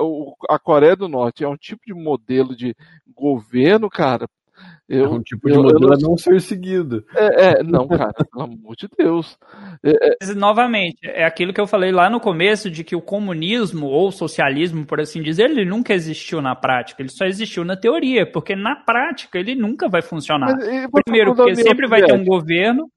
a 0.49 0.59
Coreia 0.59 0.97
do 0.97 1.09
Norte 1.09 1.45
é 1.45 1.49
um 1.49 1.57
tipo 1.57 1.83
de 1.87 1.95
modelo 1.95 2.57
de 2.57 2.75
governo, 3.15 3.91
cara, 3.91 4.27
é 4.89 4.97
eu, 4.97 5.13
um 5.13 5.23
tipo 5.23 5.49
de 5.49 5.55
eu- 5.55 5.59
eu 5.59 5.63
modelo 5.65 5.87
não 5.89 5.93
a 5.95 5.99
não 6.11 6.17
ser 6.19 6.41
seguido. 6.41 7.05
é, 7.15 7.45
é, 7.61 7.63
não, 7.63 7.87
cara, 7.89 8.13
pelo 8.31 8.45
amor 8.45 8.77
de 8.77 8.89
Deus. 8.99 9.39
É, 9.83 9.91
é, 9.91 10.17
Mas, 10.21 10.35
novamente, 10.37 10.99
é 11.05 11.25
aquilo 11.25 11.53
que 11.53 11.61
eu 11.61 11.67
falei 11.67 11.93
lá 11.93 12.11
no 12.11 12.21
começo 12.21 12.71
de 12.71 12.85
que 12.85 12.95
o 12.97 13.01
comunismo 13.01 13.87
ou 13.87 14.11
socialismo, 14.13 14.85
por 14.85 15.01
assim 15.01 15.23
dizer, 15.23 15.51
ele 15.51 15.65
nunca 15.65 15.95
existiu 15.95 16.43
na 16.43 16.55
prática, 16.55 17.01
ele 17.03 17.11
só 17.11 17.25
existiu 17.25 17.65
na 17.65 17.77
teoria, 17.77 18.31
porque 18.31 18.55
na 18.57 18.77
prática 18.77 19.39
ele 19.39 19.55
nunca 19.55 19.89
vai 19.89 20.03
funcionar. 20.03 20.55
mas, 20.57 20.67
e 20.67 20.89
Primeiro, 21.05 21.35
porque 21.35 21.57
sempre 21.57 21.87
vai 21.89 22.03
ter 22.03 22.13
um 22.15 22.25
governo. 22.25 22.91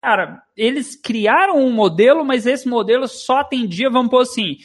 Cara, 0.00 0.40
eles 0.56 0.94
criaram 0.94 1.56
um 1.58 1.72
modelo, 1.72 2.24
mas 2.24 2.46
esse 2.46 2.68
modelo 2.68 3.08
só 3.08 3.38
atendia, 3.40 3.90
vamos 3.90 4.10
pôr 4.10 4.20
assim, 4.20 4.56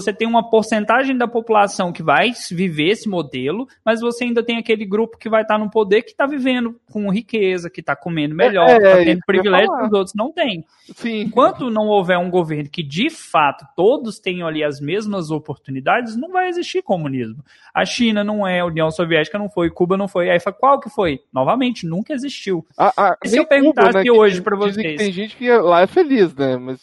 você 0.00 0.12
tem 0.12 0.26
uma 0.26 0.50
porcentagem 0.50 1.16
da 1.16 1.28
população 1.28 1.92
que 1.92 2.02
vai 2.02 2.32
viver 2.50 2.88
esse 2.88 3.08
modelo, 3.08 3.66
mas 3.84 4.00
você 4.00 4.24
ainda 4.24 4.42
tem 4.42 4.58
aquele 4.58 4.84
grupo 4.84 5.16
que 5.16 5.28
vai 5.28 5.42
estar 5.42 5.56
no 5.56 5.70
poder 5.70 6.02
que 6.02 6.10
está 6.10 6.26
vivendo 6.26 6.78
com 6.90 7.08
riqueza, 7.10 7.70
que 7.70 7.80
está 7.80 7.94
comendo 7.94 8.34
melhor, 8.34 8.68
É, 8.68 8.72
que 8.72 8.86
está 8.86 9.00
é, 9.00 9.04
tendo 9.04 9.16
ia 9.16 9.22
privilégio 9.24 9.76
que 9.76 9.84
os 9.84 9.92
outros 9.92 10.14
não 10.16 10.32
têm. 10.32 10.64
Sim. 10.96 11.20
Enquanto 11.20 11.70
não 11.70 11.86
houver 11.86 12.18
um 12.18 12.28
governo 12.28 12.68
que 12.68 12.82
de 12.82 13.08
fato 13.08 13.64
todos 13.76 14.18
tenham 14.18 14.48
ali 14.48 14.64
as 14.64 14.80
mesmas 14.80 15.30
oportunidades, 15.30 16.16
não 16.16 16.30
vai 16.30 16.48
existir 16.48 16.82
comunismo. 16.82 17.44
A 17.72 17.84
China 17.84 18.24
não 18.24 18.46
é, 18.46 18.60
a 18.60 18.66
União 18.66 18.90
Soviética 18.90 19.38
não 19.38 19.48
foi, 19.48 19.70
Cuba 19.70 19.96
não 19.96 20.08
foi. 20.08 20.28
Aí 20.28 20.40
fala, 20.40 20.56
qual 20.58 20.80
que 20.80 20.90
foi? 20.90 21.20
Novamente, 21.32 21.86
nunca 21.86 22.12
existiu. 22.12 22.66
A, 22.76 22.88
a, 22.96 23.16
E 23.24 23.28
se 23.28 23.36
eu 23.36 23.46
perguntasse 23.46 23.92
Cuba, 23.92 24.02
né, 24.02 24.10
hoje 24.10 24.40
dizem 24.40 24.58
vocês? 24.58 24.96
tem 24.98 25.12
gente 25.12 25.36
que 25.36 25.50
lá 25.52 25.82
é 25.82 25.86
feliz, 25.86 26.34
né? 26.34 26.56
Mas 26.56 26.80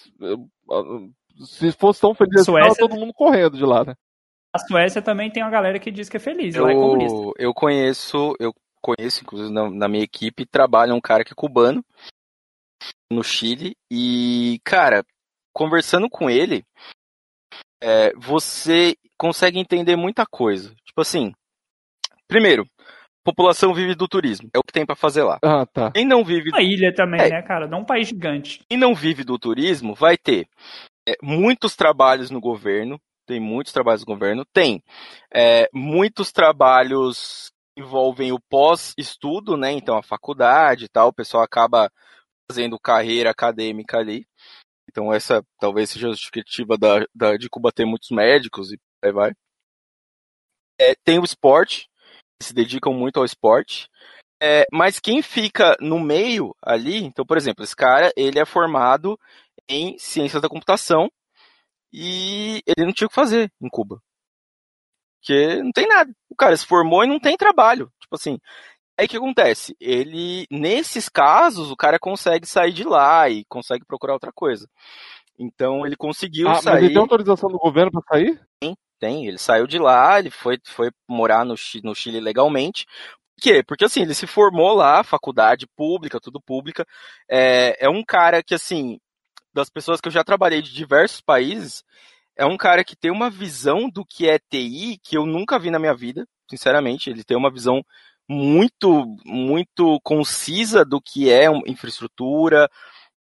se 1.45 1.71
fosse 1.71 2.01
tão 2.01 2.13
feliz, 2.13 2.41
assim, 2.41 2.51
Suécia- 2.51 2.75
todo 2.77 2.95
mundo 2.99 3.13
correndo 3.13 3.57
de 3.57 3.63
lá, 3.65 3.83
né? 3.83 3.95
A 4.53 4.59
Suécia 4.59 5.01
também 5.01 5.31
tem 5.31 5.41
uma 5.43 5.49
galera 5.49 5.79
que 5.79 5.89
diz 5.91 6.09
que 6.09 6.17
é 6.17 6.19
feliz, 6.19 6.55
ela 6.55 6.71
é 6.71 6.73
comunista. 6.75 7.15
Eu, 7.17 7.33
eu 7.37 7.53
conheço, 7.53 8.35
eu 8.39 8.53
conheço, 8.81 9.21
inclusive 9.23 9.49
na, 9.53 9.69
na 9.69 9.87
minha 9.87 10.03
equipe, 10.03 10.45
trabalha 10.45 10.93
um 10.93 10.99
cara 11.01 11.23
que 11.23 11.31
é 11.31 11.35
cubano 11.35 11.83
no 13.11 13.23
Chile 13.23 13.75
e, 13.89 14.59
cara, 14.65 15.05
conversando 15.53 16.09
com 16.09 16.29
ele, 16.29 16.63
é, 17.81 18.11
você 18.15 18.95
consegue 19.17 19.59
entender 19.59 19.95
muita 19.95 20.25
coisa. 20.25 20.73
Tipo 20.85 21.01
assim, 21.01 21.31
primeiro, 22.27 22.65
população 23.23 23.73
vive 23.73 23.95
do 23.95 24.07
turismo, 24.07 24.49
é 24.53 24.59
o 24.59 24.63
que 24.63 24.73
tem 24.73 24.85
pra 24.85 24.95
fazer 24.95 25.23
lá. 25.23 25.39
Ah, 25.43 25.65
tá. 25.65 25.91
Quem 25.91 26.05
não 26.05 26.23
vive, 26.25 26.49
Uma 26.49 26.61
ilha 26.61 26.93
também, 26.93 27.21
É. 27.21 27.29
né, 27.29 27.41
cara? 27.41 27.67
Não 27.67 27.79
um 27.81 27.85
país 27.85 28.07
gigante. 28.09 28.61
quem 28.67 28.77
não 28.77 28.93
vive 28.95 29.23
do 29.23 29.37
turismo 29.39 29.93
vai 29.93 30.17
ter 30.17 30.47
é, 31.07 31.15
muitos 31.21 31.75
trabalhos 31.75 32.29
no 32.31 32.39
governo, 32.39 32.99
tem 33.25 33.39
muitos 33.39 33.73
trabalhos 33.73 34.01
no 34.01 34.07
governo, 34.07 34.45
tem 34.53 34.83
é, 35.33 35.69
muitos 35.73 36.31
trabalhos 36.31 37.51
que 37.75 37.81
envolvem 37.83 38.31
o 38.31 38.39
pós-estudo, 38.49 39.55
né? 39.57 39.71
Então 39.71 39.97
a 39.97 40.03
faculdade 40.03 40.85
e 40.85 40.89
tal, 40.89 41.09
o 41.09 41.13
pessoal 41.13 41.43
acaba 41.43 41.89
fazendo 42.51 42.79
carreira 42.79 43.31
acadêmica 43.31 43.97
ali. 43.97 44.25
Então 44.89 45.13
essa 45.13 45.43
talvez 45.59 45.89
seja 45.91 46.07
a 46.09 46.11
justificativa 46.11 46.77
da, 46.77 47.05
da- 47.15 47.37
de 47.37 47.49
Cuba 47.49 47.71
ter 47.71 47.85
muitos 47.85 48.09
médicos 48.11 48.71
e 48.73 48.79
aí 49.03 49.11
vai. 49.11 49.31
É, 50.79 50.95
tem 51.03 51.19
o 51.19 51.23
esporte, 51.23 51.87
se 52.41 52.53
dedicam 52.53 52.93
muito 52.93 53.17
ao 53.19 53.25
esporte. 53.25 53.87
É, 54.41 54.65
mas 54.71 54.99
quem 54.99 55.21
fica 55.21 55.77
no 55.79 55.99
meio 55.99 56.55
ali, 56.61 57.03
então, 57.03 57.25
por 57.25 57.37
exemplo, 57.37 57.63
esse 57.63 57.75
cara, 57.75 58.11
ele 58.17 58.39
é 58.39 58.45
formado 58.45 59.19
em 59.72 59.97
ciências 59.97 60.41
da 60.41 60.49
computação 60.49 61.09
e 61.93 62.61
ele 62.65 62.86
não 62.86 62.93
tinha 62.93 63.05
o 63.07 63.09
que 63.09 63.15
fazer 63.15 63.51
em 63.61 63.69
Cuba. 63.69 64.01
Porque 65.19 65.61
não 65.61 65.72
tem 65.72 65.88
nada. 65.88 66.11
O 66.30 66.36
cara 66.36 66.55
se 66.57 66.65
formou 66.65 67.03
e 67.03 67.07
não 67.07 67.19
tem 67.19 67.38
trabalho. 67.38 67.91
Tipo 67.99 68.15
assim, 68.15 68.39
aí 68.97 69.05
o 69.05 69.09
que 69.09 69.17
acontece? 69.17 69.76
Ele, 69.80 70.47
nesses 70.49 71.07
casos, 71.07 71.69
o 71.69 71.76
cara 71.76 71.99
consegue 71.99 72.47
sair 72.47 72.74
de 72.74 72.84
lá 72.84 73.30
e 73.30 73.45
consegue 73.45 73.86
procurar 73.86 74.13
outra 74.13 74.32
coisa. 74.34 74.67
Então 75.38 75.86
ele 75.86 75.95
conseguiu 75.95 76.47
Ah, 76.47 76.53
mas 76.53 76.63
sair. 76.63 76.86
ele 76.86 76.93
tem 76.93 77.01
autorização 77.01 77.49
do 77.49 77.57
governo 77.57 77.91
pra 77.91 78.01
sair? 78.09 78.39
Tem, 78.99 79.26
ele 79.26 79.39
saiu 79.39 79.65
de 79.65 79.80
lá, 79.80 80.19
ele 80.19 80.30
foi, 80.30 80.59
foi 80.63 80.91
morar 81.09 81.43
no, 81.43 81.55
no 81.84 81.95
Chile 81.95 82.19
legalmente. 82.19 82.86
Por 83.36 83.41
quê? 83.41 83.63
Porque 83.63 83.86
assim, 83.86 84.03
ele 84.03 84.13
se 84.13 84.28
formou 84.28 84.76
lá, 84.76 85.03
faculdade 85.03 85.65
pública, 85.76 86.19
tudo 86.19 86.39
pública. 86.39 86.86
É, 87.28 87.86
é 87.86 87.89
um 87.89 88.03
cara 88.05 88.43
que, 88.43 88.53
assim, 88.53 88.99
das 89.53 89.69
pessoas 89.69 89.99
que 89.99 90.07
eu 90.07 90.11
já 90.11 90.23
trabalhei 90.23 90.61
de 90.61 90.73
diversos 90.73 91.21
países, 91.21 91.83
é 92.35 92.45
um 92.45 92.57
cara 92.57 92.83
que 92.83 92.95
tem 92.95 93.11
uma 93.11 93.29
visão 93.29 93.89
do 93.89 94.05
que 94.05 94.27
é 94.29 94.39
TI 94.39 94.99
que 95.03 95.17
eu 95.17 95.25
nunca 95.25 95.59
vi 95.59 95.69
na 95.69 95.79
minha 95.79 95.93
vida, 95.93 96.27
sinceramente. 96.49 97.09
Ele 97.09 97.23
tem 97.23 97.37
uma 97.37 97.51
visão 97.51 97.83
muito, 98.27 99.05
muito 99.25 99.99
concisa 100.03 100.85
do 100.85 101.01
que 101.01 101.29
é 101.29 101.45
infraestrutura, 101.67 102.69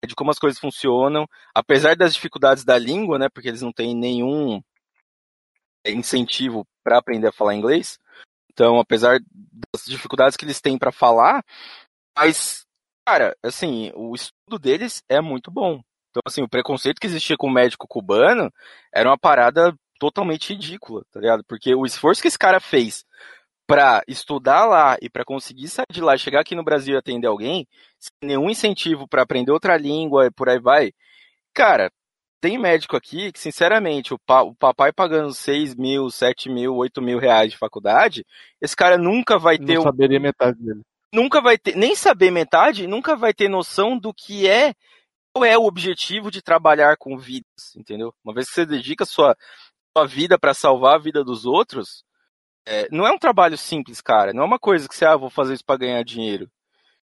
de 0.06 0.14
como 0.14 0.30
as 0.30 0.38
coisas 0.38 0.58
funcionam, 0.58 1.26
apesar 1.54 1.96
das 1.96 2.14
dificuldades 2.14 2.64
da 2.64 2.78
língua, 2.78 3.18
né, 3.18 3.28
porque 3.28 3.48
eles 3.48 3.62
não 3.62 3.72
têm 3.72 3.94
nenhum 3.94 4.62
incentivo 5.86 6.66
para 6.82 6.98
aprender 6.98 7.28
a 7.28 7.32
falar 7.32 7.54
inglês. 7.54 7.98
Então, 8.52 8.78
apesar 8.78 9.18
das 9.72 9.84
dificuldades 9.86 10.36
que 10.36 10.44
eles 10.44 10.60
têm 10.60 10.78
para 10.78 10.92
falar, 10.92 11.42
mas, 12.16 12.66
cara, 13.06 13.36
assim, 13.42 13.92
o 13.94 14.14
estudo 14.14 14.58
deles 14.58 15.02
é 15.08 15.20
muito 15.20 15.50
bom. 15.50 15.80
Então, 16.10 16.22
assim, 16.26 16.42
o 16.42 16.48
preconceito 16.48 17.00
que 17.00 17.06
existia 17.06 17.36
com 17.36 17.46
o 17.46 17.52
médico 17.52 17.86
cubano 17.88 18.52
era 18.92 19.08
uma 19.08 19.18
parada 19.18 19.74
totalmente 19.98 20.52
ridícula, 20.52 21.02
tá 21.12 21.20
ligado? 21.20 21.44
Porque 21.46 21.74
o 21.74 21.84
esforço 21.86 22.20
que 22.22 22.28
esse 22.28 22.38
cara 22.38 22.58
fez 22.60 23.04
pra 23.66 24.02
estudar 24.08 24.66
lá 24.66 24.96
e 25.00 25.08
pra 25.08 25.24
conseguir 25.24 25.68
sair 25.68 25.86
de 25.92 26.00
lá, 26.00 26.16
chegar 26.16 26.40
aqui 26.40 26.54
no 26.56 26.64
Brasil 26.64 26.94
e 26.94 26.98
atender 26.98 27.28
alguém, 27.28 27.68
sem 27.98 28.28
nenhum 28.28 28.50
incentivo 28.50 29.06
pra 29.06 29.22
aprender 29.22 29.52
outra 29.52 29.76
língua 29.76 30.26
e 30.26 30.30
por 30.30 30.48
aí 30.48 30.58
vai, 30.58 30.92
cara, 31.54 31.90
tem 32.40 32.58
médico 32.58 32.96
aqui 32.96 33.30
que, 33.30 33.38
sinceramente, 33.38 34.12
o, 34.14 34.18
pa- 34.18 34.42
o 34.42 34.54
papai 34.54 34.92
pagando 34.92 35.32
6 35.32 35.74
mil, 35.76 36.10
7 36.10 36.48
mil, 36.48 36.74
8 36.74 37.00
mil 37.00 37.18
reais 37.18 37.52
de 37.52 37.58
faculdade, 37.58 38.24
esse 38.60 38.74
cara 38.74 38.96
nunca 38.98 39.38
vai 39.38 39.58
ter 39.58 39.74
Não 39.76 39.82
saberia 39.82 40.18
metade 40.18 40.58
dele. 40.58 40.80
nunca 41.14 41.40
vai 41.40 41.58
ter, 41.58 41.76
nem 41.76 41.94
saber 41.94 42.30
metade, 42.30 42.86
nunca 42.86 43.14
vai 43.14 43.32
ter 43.34 43.48
noção 43.48 43.96
do 43.98 44.12
que 44.12 44.48
é, 44.48 44.74
qual 45.32 45.44
é 45.44 45.56
o 45.56 45.64
objetivo 45.64 46.30
de 46.30 46.42
trabalhar 46.42 46.96
com 46.96 47.16
vidas, 47.16 47.74
entendeu? 47.76 48.12
Uma 48.24 48.34
vez 48.34 48.48
que 48.48 48.54
você 48.54 48.66
dedica 48.66 49.04
sua, 49.04 49.36
sua 49.96 50.06
vida 50.06 50.38
para 50.38 50.54
salvar 50.54 50.96
a 50.96 51.02
vida 51.02 51.24
dos 51.24 51.44
outros, 51.44 52.04
é, 52.66 52.88
não 52.90 53.06
é 53.06 53.12
um 53.12 53.18
trabalho 53.18 53.56
simples, 53.56 54.00
cara. 54.00 54.32
Não 54.32 54.42
é 54.42 54.46
uma 54.46 54.58
coisa 54.58 54.88
que 54.88 54.94
você, 54.94 55.04
ah, 55.04 55.16
vou 55.16 55.30
fazer 55.30 55.54
isso 55.54 55.64
para 55.64 55.78
ganhar 55.78 56.02
dinheiro. 56.04 56.48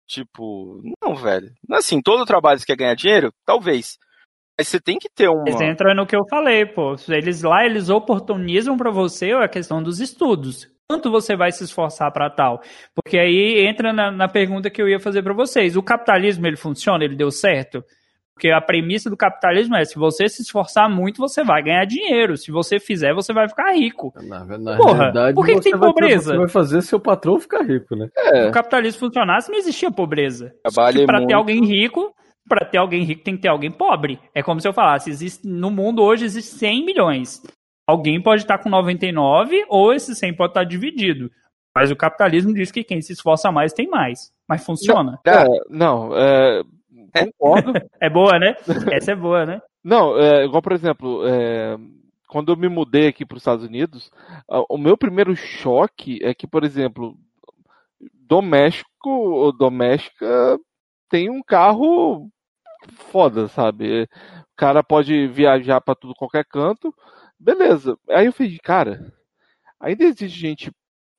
Tipo, 0.06 0.80
não, 1.02 1.14
velho. 1.14 1.52
É 1.70 1.76
assim, 1.76 2.00
todo 2.00 2.24
trabalho 2.24 2.58
que 2.58 2.66
quer 2.66 2.76
ganhar 2.76 2.94
dinheiro? 2.94 3.32
Talvez. 3.44 3.98
Mas 4.58 4.68
você 4.68 4.80
tem 4.80 4.98
que 4.98 5.08
ter 5.08 5.28
uma. 5.28 5.44
Mas 5.44 5.60
entra 5.60 5.94
no 5.94 6.06
que 6.06 6.16
eu 6.16 6.26
falei, 6.28 6.64
pô. 6.66 6.96
Eles 7.08 7.42
lá, 7.42 7.64
eles 7.64 7.90
oportunizam 7.90 8.76
para 8.76 8.90
você 8.90 9.32
a 9.32 9.48
questão 9.48 9.82
dos 9.82 10.00
estudos. 10.00 10.68
Quanto 10.90 11.10
você 11.10 11.36
vai 11.36 11.52
se 11.52 11.62
esforçar 11.64 12.10
para 12.10 12.30
tal? 12.30 12.62
Porque 12.94 13.18
aí 13.18 13.66
entra 13.66 13.92
na, 13.92 14.10
na 14.10 14.26
pergunta 14.26 14.70
que 14.70 14.80
eu 14.80 14.88
ia 14.88 14.98
fazer 14.98 15.22
para 15.22 15.34
vocês. 15.34 15.76
O 15.76 15.82
capitalismo, 15.82 16.46
ele 16.46 16.56
funciona? 16.56 17.04
Ele 17.04 17.14
deu 17.14 17.30
certo? 17.30 17.84
Porque 18.38 18.52
a 18.52 18.60
premissa 18.60 19.10
do 19.10 19.16
capitalismo 19.16 19.74
é: 19.74 19.84
se 19.84 19.98
você 19.98 20.28
se 20.28 20.42
esforçar 20.42 20.88
muito, 20.88 21.18
você 21.18 21.42
vai 21.42 21.60
ganhar 21.60 21.84
dinheiro. 21.84 22.36
Se 22.36 22.52
você 22.52 22.78
fizer, 22.78 23.12
você 23.12 23.32
vai 23.32 23.48
ficar 23.48 23.72
rico. 23.72 24.12
Na, 24.22 24.44
na 24.44 24.76
Porra, 24.76 24.96
realidade, 24.98 25.34
por 25.34 25.44
que 25.44 25.54
que 25.54 25.60
tem 25.62 25.72
vai- 25.72 25.88
pobreza? 25.88 26.30
Você 26.30 26.38
vai 26.38 26.48
fazer 26.48 26.82
seu 26.82 27.00
patrão 27.00 27.40
ficar 27.40 27.62
rico, 27.62 27.96
né? 27.96 28.08
Se 28.16 28.36
É, 28.36 28.48
o 28.48 28.52
capitalismo 28.52 29.00
funcionasse, 29.00 29.50
não 29.50 29.58
existia 29.58 29.90
pobreza. 29.90 30.54
Trabalhe 30.62 31.04
Para 31.04 31.26
ter 31.26 31.32
alguém 31.34 31.64
rico, 31.64 32.14
para 32.48 32.64
ter 32.64 32.78
alguém 32.78 33.02
rico 33.02 33.24
tem 33.24 33.34
que 33.34 33.42
ter 33.42 33.48
alguém 33.48 33.72
pobre. 33.72 34.20
É 34.32 34.40
como 34.40 34.60
se 34.60 34.68
eu 34.68 34.72
falasse, 34.72 35.10
existe, 35.10 35.44
no 35.48 35.68
mundo 35.68 36.00
hoje 36.00 36.24
existe 36.24 36.54
100 36.54 36.84
milhões. 36.86 37.42
Alguém 37.88 38.22
pode 38.22 38.42
estar 38.42 38.58
com 38.58 38.68
99 38.70 39.64
ou 39.68 39.92
esse 39.92 40.14
100 40.14 40.36
pode 40.36 40.50
estar 40.52 40.62
dividido. 40.62 41.28
Mas 41.76 41.90
o 41.90 41.96
capitalismo 41.96 42.54
diz 42.54 42.70
que 42.70 42.84
quem 42.84 43.00
se 43.00 43.12
esforça 43.14 43.50
mais 43.50 43.72
tem 43.72 43.88
mais. 43.88 44.30
Mas 44.48 44.64
funciona. 44.64 45.18
é, 45.26 45.44
não, 45.68 46.16
é, 46.16 46.62
concordo. 47.12 47.72
É 48.00 48.08
boa, 48.08 48.38
né? 48.38 48.56
Essa 48.92 49.12
é 49.12 49.16
boa, 49.16 49.44
né? 49.44 49.60
Não, 49.82 50.18
é, 50.18 50.44
igual, 50.44 50.62
por 50.62 50.72
exemplo, 50.72 51.26
é, 51.26 51.76
quando 52.28 52.52
eu 52.52 52.56
me 52.56 52.68
mudei 52.68 53.08
aqui 53.08 53.24
para 53.24 53.36
os 53.36 53.42
Estados 53.42 53.64
Unidos, 53.64 54.10
o 54.68 54.76
meu 54.78 54.96
primeiro 54.96 55.34
choque 55.34 56.18
é 56.22 56.34
que, 56.34 56.46
por 56.46 56.64
exemplo, 56.64 57.16
doméstico 58.12 59.08
ou 59.08 59.52
doméstica 59.52 60.58
tem 61.08 61.30
um 61.30 61.42
carro 61.42 62.28
foda, 63.10 63.48
sabe? 63.48 64.02
O 64.02 64.56
cara 64.56 64.82
pode 64.84 65.26
viajar 65.28 65.80
para 65.80 65.94
tudo 65.94 66.14
qualquer 66.14 66.44
canto, 66.44 66.94
beleza. 67.38 67.96
Aí 68.10 68.26
eu 68.26 68.32
falei, 68.32 68.58
cara, 68.62 69.12
ainda 69.80 70.04
existe 70.04 70.28
gente 70.28 70.70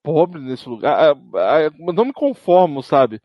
pobre 0.02 0.40
nesse 0.40 0.68
lugar. 0.68 1.12
Ah, 1.12 1.16
ah, 1.36 1.60
Eu 1.62 1.92
não 1.92 2.04
me 2.04 2.12
conformo, 2.12 2.82
sabe? 2.82 3.20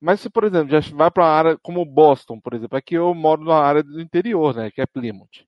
Mas 0.00 0.20
se, 0.20 0.30
por 0.30 0.44
exemplo, 0.44 0.70
já 0.70 0.80
vai 0.94 1.10
para 1.10 1.24
uma 1.24 1.30
área 1.30 1.58
como 1.62 1.84
Boston, 1.84 2.40
por 2.40 2.54
exemplo, 2.54 2.76
aqui 2.78 2.94
eu 2.94 3.14
moro 3.14 3.42
numa 3.42 3.60
área 3.60 3.82
do 3.82 4.00
interior, 4.00 4.54
né, 4.54 4.70
que 4.70 4.80
é 4.80 4.86
Plymouth. 4.86 5.46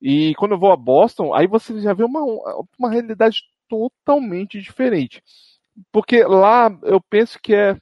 E 0.00 0.34
quando 0.36 0.52
eu 0.52 0.58
vou 0.58 0.72
a 0.72 0.76
Boston, 0.76 1.34
aí 1.34 1.46
você 1.46 1.80
já 1.80 1.94
vê 1.94 2.04
uma, 2.04 2.20
uma 2.78 2.90
realidade 2.90 3.38
totalmente 3.68 4.60
diferente. 4.60 5.22
Porque 5.92 6.22
lá 6.24 6.70
eu 6.82 7.00
penso 7.00 7.38
que 7.40 7.54
é. 7.54 7.76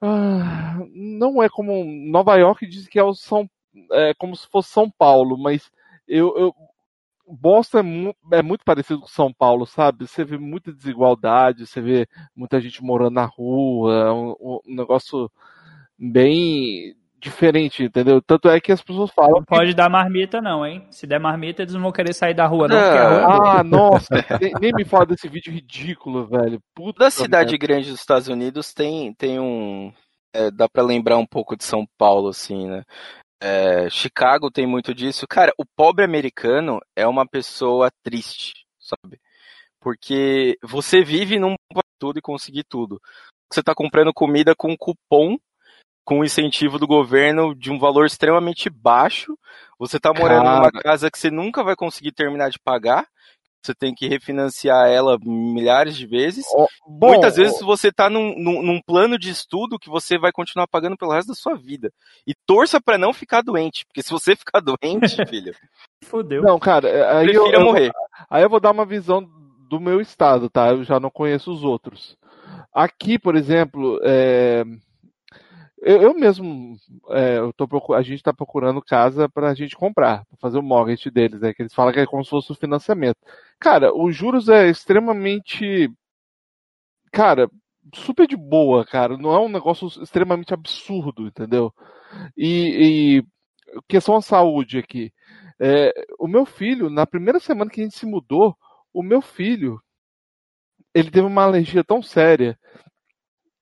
ah, 0.00 0.78
não 0.94 1.42
é 1.42 1.48
como 1.48 1.84
Nova 2.10 2.36
York 2.36 2.66
diz 2.66 2.88
que 2.88 2.98
é 2.98 3.04
o 3.04 3.14
São 3.14 3.48
é 3.92 4.12
como 4.14 4.36
se 4.36 4.46
fosse 4.48 4.70
São 4.70 4.90
Paulo, 4.90 5.38
mas 5.38 5.70
eu, 6.06 6.36
eu 6.36 6.54
Boston 7.34 7.78
é, 7.78 7.82
mu- 7.82 8.16
é 8.32 8.42
muito 8.42 8.64
parecido 8.64 9.00
com 9.00 9.06
São 9.06 9.32
Paulo, 9.32 9.66
sabe? 9.66 10.06
Você 10.06 10.24
vê 10.24 10.38
muita 10.38 10.72
desigualdade, 10.72 11.66
você 11.66 11.80
vê 11.80 12.06
muita 12.34 12.60
gente 12.60 12.82
morando 12.82 13.14
na 13.14 13.24
rua, 13.26 13.92
é 13.94 14.10
um, 14.12 14.34
um 14.40 14.60
negócio 14.74 15.30
bem 15.98 16.94
diferente, 17.20 17.82
entendeu? 17.82 18.22
Tanto 18.22 18.48
é 18.48 18.60
que 18.60 18.70
as 18.70 18.80
pessoas 18.80 19.10
falam 19.10 19.36
Não 19.36 19.44
pode 19.44 19.74
dar 19.74 19.88
marmita, 19.90 20.40
não, 20.40 20.64
hein? 20.64 20.86
Se 20.90 21.06
der 21.06 21.18
marmita, 21.18 21.62
eles 21.62 21.74
não 21.74 21.80
vão 21.82 21.90
querer 21.92 22.14
sair 22.14 22.32
da 22.34 22.46
rua, 22.46 22.68
não, 22.68 22.76
Não. 22.76 22.82
rua 22.84 23.20
é 23.20 23.40
boa. 23.40 23.58
Ah, 23.58 23.64
nossa, 23.64 24.08
nem, 24.40 24.54
nem 24.60 24.72
me 24.72 24.84
fala 24.84 25.06
desse 25.06 25.28
vídeo 25.28 25.52
ridículo, 25.52 26.26
velho. 26.28 26.60
Puta 26.74 26.98
Toda 26.98 27.10
cidade 27.10 27.50
merda. 27.52 27.66
grande 27.66 27.90
dos 27.90 27.98
Estados 28.00 28.28
Unidos 28.28 28.72
tem, 28.72 29.12
tem 29.14 29.40
um. 29.40 29.92
é, 30.32 30.48
dá 30.50 30.68
pra 30.68 30.82
lembrar 30.82 31.16
um 31.18 31.26
pouco 31.26 31.56
de 31.56 31.64
São 31.64 31.84
Paulo, 31.98 32.28
assim, 32.28 32.68
né? 32.68 32.84
É, 33.40 33.88
Chicago 33.88 34.50
tem 34.50 34.66
muito 34.66 34.94
disso. 34.94 35.26
Cara, 35.28 35.52
o 35.56 35.64
pobre 35.64 36.04
americano 36.04 36.80
é 36.96 37.06
uma 37.06 37.26
pessoa 37.26 37.90
triste, 38.02 38.66
sabe? 38.78 39.20
Porque 39.80 40.58
você 40.62 41.02
vive 41.04 41.38
num 41.38 41.54
tudo 41.98 42.18
e 42.18 42.22
conseguir 42.22 42.64
tudo. 42.64 43.00
Você 43.50 43.62
tá 43.62 43.74
comprando 43.74 44.12
comida 44.14 44.54
com 44.54 44.76
cupom, 44.76 45.36
com 46.04 46.24
incentivo 46.24 46.78
do 46.78 46.86
governo 46.86 47.54
de 47.54 47.70
um 47.70 47.78
valor 47.78 48.06
extremamente 48.06 48.70
baixo. 48.70 49.38
Você 49.78 49.98
tá 49.98 50.12
morando 50.12 50.44
numa 50.44 50.70
Cara. 50.70 50.82
casa 50.82 51.10
que 51.10 51.18
você 51.18 51.30
nunca 51.30 51.62
vai 51.62 51.76
conseguir 51.76 52.12
terminar 52.12 52.50
de 52.50 52.58
pagar. 52.58 53.06
Você 53.62 53.74
tem 53.74 53.94
que 53.94 54.06
refinanciar 54.08 54.88
ela 54.88 55.18
milhares 55.20 55.96
de 55.96 56.06
vezes. 56.06 56.46
Ó, 56.54 56.66
bom, 56.86 57.08
Muitas 57.08 57.36
vezes 57.36 57.60
você 57.60 57.90
tá 57.92 58.08
num, 58.08 58.34
num, 58.38 58.62
num 58.62 58.80
plano 58.80 59.18
de 59.18 59.30
estudo 59.30 59.78
que 59.78 59.90
você 59.90 60.16
vai 60.18 60.30
continuar 60.32 60.66
pagando 60.68 60.96
pelo 60.96 61.12
resto 61.12 61.28
da 61.28 61.34
sua 61.34 61.54
vida. 61.56 61.92
E 62.26 62.34
torça 62.46 62.80
pra 62.80 62.96
não 62.96 63.12
ficar 63.12 63.42
doente, 63.42 63.84
porque 63.86 64.02
se 64.02 64.10
você 64.10 64.34
ficar 64.36 64.60
doente, 64.60 64.78
filho, 65.28 65.54
Fudeu. 66.04 66.42
Não, 66.42 66.58
cara, 66.58 66.88
é, 66.88 67.16
aí 67.16 67.26
eu, 67.34 67.42
prefira 67.42 67.58
eu- 67.60 67.64
morrer. 67.64 67.92
aí 68.30 68.42
eu 68.42 68.48
vou 68.48 68.60
dar 68.60 68.70
uma 68.70 68.86
visão 68.86 69.28
do 69.68 69.78
meu 69.80 70.00
estado, 70.00 70.48
tá? 70.48 70.68
Eu 70.70 70.84
já 70.84 70.98
não 70.98 71.10
conheço 71.10 71.52
os 71.52 71.62
outros. 71.62 72.16
Aqui, 72.72 73.18
por 73.18 73.34
exemplo, 73.36 73.98
é, 74.02 74.64
eu, 75.82 76.02
eu 76.02 76.14
mesmo, 76.14 76.76
é, 77.10 77.38
eu 77.38 77.52
tô 77.52 77.66
a 77.94 78.02
gente 78.02 78.16
está 78.16 78.32
procurando 78.32 78.82
casa 78.82 79.28
para 79.28 79.50
a 79.50 79.54
gente 79.54 79.76
comprar, 79.76 80.24
para 80.26 80.36
fazer 80.38 80.58
o 80.58 80.62
mortgage 80.62 81.10
deles, 81.10 81.40
né? 81.40 81.54
Que 81.54 81.62
eles 81.62 81.74
falam 81.74 81.92
que 81.92 82.00
é 82.00 82.06
como 82.06 82.24
se 82.24 82.30
fosse 82.30 82.50
o 82.52 82.54
financiamento. 82.54 83.18
Cara, 83.60 83.94
os 83.94 84.14
juros 84.14 84.48
é 84.48 84.68
extremamente, 84.68 85.90
cara, 87.12 87.48
super 87.94 88.26
de 88.26 88.36
boa, 88.36 88.84
cara. 88.84 89.16
Não 89.16 89.32
é 89.32 89.40
um 89.40 89.48
negócio 89.48 89.86
extremamente 90.02 90.52
absurdo, 90.54 91.26
entendeu? 91.26 91.72
E, 92.36 93.20
e 93.20 93.24
questão 93.88 94.16
à 94.16 94.22
saúde 94.22 94.78
aqui. 94.78 95.12
É, 95.60 95.92
o 96.18 96.28
meu 96.28 96.46
filho, 96.46 96.90
na 96.90 97.06
primeira 97.06 97.40
semana 97.40 97.70
que 97.70 97.80
a 97.80 97.84
gente 97.84 97.98
se 97.98 98.06
mudou, 98.06 98.56
o 98.92 99.02
meu 99.02 99.20
filho, 99.20 99.80
ele 100.94 101.10
teve 101.10 101.26
uma 101.26 101.44
alergia 101.44 101.84
tão 101.84 102.02
séria 102.02 102.58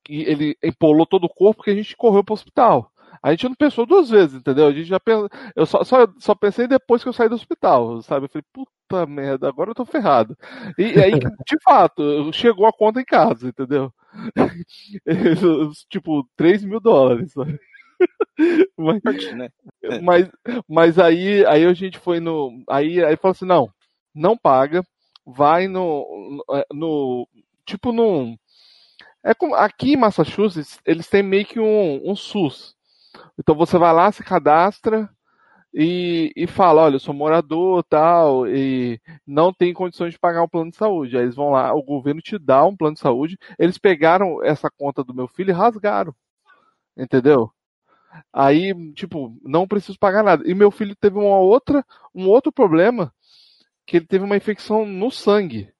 ele 0.08 0.56
empolou 0.62 1.06
todo 1.06 1.24
o 1.24 1.28
corpo 1.34 1.62
que 1.62 1.70
a 1.70 1.74
gente 1.74 1.96
correu 1.96 2.24
para 2.24 2.32
o 2.32 2.34
hospital. 2.34 2.90
A 3.22 3.30
gente 3.32 3.48
não 3.48 3.54
pensou 3.56 3.86
duas 3.86 4.08
vezes, 4.10 4.36
entendeu? 4.36 4.66
A 4.66 4.72
gente 4.72 4.84
já 4.86 5.00
pensou, 5.00 5.28
eu 5.56 5.66
só, 5.66 5.82
só, 5.84 6.06
só 6.18 6.34
pensei 6.34 6.68
depois 6.68 7.02
que 7.02 7.08
eu 7.08 7.12
saí 7.12 7.28
do 7.28 7.34
hospital, 7.34 8.00
sabe? 8.02 8.26
Eu 8.26 8.28
falei, 8.30 8.44
puta 8.52 9.06
merda, 9.06 9.48
agora 9.48 9.70
eu 9.70 9.74
tô 9.74 9.84
ferrado. 9.84 10.36
E 10.78 10.84
aí, 11.00 11.18
de 11.18 11.58
fato, 11.64 12.30
chegou 12.32 12.66
a 12.66 12.72
conta 12.72 13.00
em 13.00 13.04
casa, 13.04 13.48
entendeu? 13.48 13.92
tipo, 15.88 16.28
3 16.36 16.64
mil 16.64 16.80
dólares, 16.80 17.32
sabe? 17.32 17.58
Mas, 18.76 19.00
né? 19.32 19.48
mas, 20.02 20.28
mas 20.68 20.98
aí, 20.98 21.44
aí 21.46 21.64
a 21.64 21.72
gente 21.72 21.98
foi 21.98 22.20
no. 22.20 22.62
Aí, 22.68 23.02
aí 23.04 23.16
falou 23.16 23.32
assim: 23.32 23.46
não, 23.46 23.70
não 24.14 24.36
paga, 24.36 24.82
vai 25.26 25.68
no. 25.68 26.06
no, 26.38 26.64
no- 26.72 27.28
tipo 27.66 27.92
num. 27.92 28.36
É 29.26 29.34
como, 29.34 29.56
aqui 29.56 29.94
em 29.94 29.96
Massachusetts, 29.96 30.78
eles 30.86 31.08
têm 31.08 31.20
meio 31.20 31.44
que 31.44 31.58
um, 31.58 32.00
um 32.08 32.14
SUS. 32.14 32.76
Então 33.36 33.56
você 33.56 33.76
vai 33.76 33.92
lá, 33.92 34.12
se 34.12 34.22
cadastra 34.22 35.10
e, 35.74 36.32
e 36.36 36.46
fala: 36.46 36.82
olha, 36.82 36.94
eu 36.96 37.00
sou 37.00 37.12
morador 37.12 37.82
tal, 37.84 38.46
e 38.48 39.00
não 39.26 39.52
tem 39.52 39.74
condições 39.74 40.12
de 40.12 40.18
pagar 40.20 40.44
um 40.44 40.48
plano 40.48 40.70
de 40.70 40.76
saúde. 40.76 41.16
Aí 41.16 41.24
eles 41.24 41.34
vão 41.34 41.50
lá, 41.50 41.74
o 41.74 41.82
governo 41.82 42.20
te 42.20 42.38
dá 42.38 42.64
um 42.64 42.76
plano 42.76 42.94
de 42.94 43.00
saúde. 43.00 43.36
Eles 43.58 43.78
pegaram 43.78 44.44
essa 44.44 44.70
conta 44.70 45.02
do 45.02 45.12
meu 45.14 45.26
filho 45.26 45.50
e 45.50 45.52
rasgaram. 45.52 46.14
Entendeu? 46.96 47.50
Aí, 48.32 48.74
tipo, 48.94 49.36
não 49.42 49.66
preciso 49.68 49.98
pagar 49.98 50.22
nada. 50.22 50.44
E 50.48 50.54
meu 50.54 50.70
filho 50.70 50.96
teve 50.96 51.18
uma 51.18 51.38
outra, 51.40 51.84
um 52.14 52.28
outro 52.28 52.52
problema, 52.52 53.12
que 53.86 53.98
ele 53.98 54.06
teve 54.06 54.24
uma 54.24 54.36
infecção 54.36 54.86
no 54.86 55.10
sangue. 55.10 55.72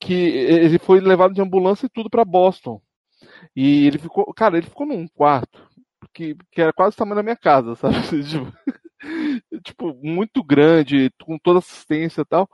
Que 0.00 0.12
ele 0.14 0.78
foi 0.78 1.00
levado 1.00 1.34
de 1.34 1.40
ambulância 1.40 1.86
e 1.86 1.90
tudo 1.90 2.10
para 2.10 2.24
Boston. 2.24 2.80
E 3.54 3.86
ele 3.86 3.98
ficou, 3.98 4.32
cara, 4.34 4.58
ele 4.58 4.66
ficou 4.66 4.86
num 4.86 5.06
quarto 5.08 5.66
que, 6.12 6.36
que 6.52 6.60
era 6.60 6.72
quase 6.72 6.94
o 6.94 6.98
tamanho 6.98 7.16
da 7.16 7.22
minha 7.22 7.36
casa, 7.36 7.74
sabe? 7.76 7.96
Tipo, 8.24 8.52
tipo, 9.62 9.94
muito 10.02 10.42
grande, 10.42 11.10
com 11.22 11.38
toda 11.38 11.58
assistência 11.58 12.22
e 12.22 12.24
tal. 12.24 12.48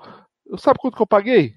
Sabe 0.58 0.78
quanto 0.78 0.96
que 0.96 1.02
eu 1.02 1.06
paguei? 1.06 1.54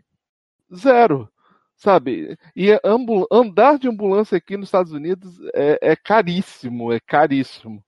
Zero. 0.74 1.30
Sabe? 1.78 2.38
E 2.56 2.72
ambu- 2.84 3.28
andar 3.32 3.78
de 3.78 3.88
ambulância 3.90 4.38
aqui 4.38 4.56
nos 4.58 4.68
Estados 4.70 4.92
Unidos 4.94 5.38
é, 5.54 5.78
é 5.92 5.96
caríssimo, 5.96 6.92
é 6.94 7.00
caríssimo. 7.00 7.84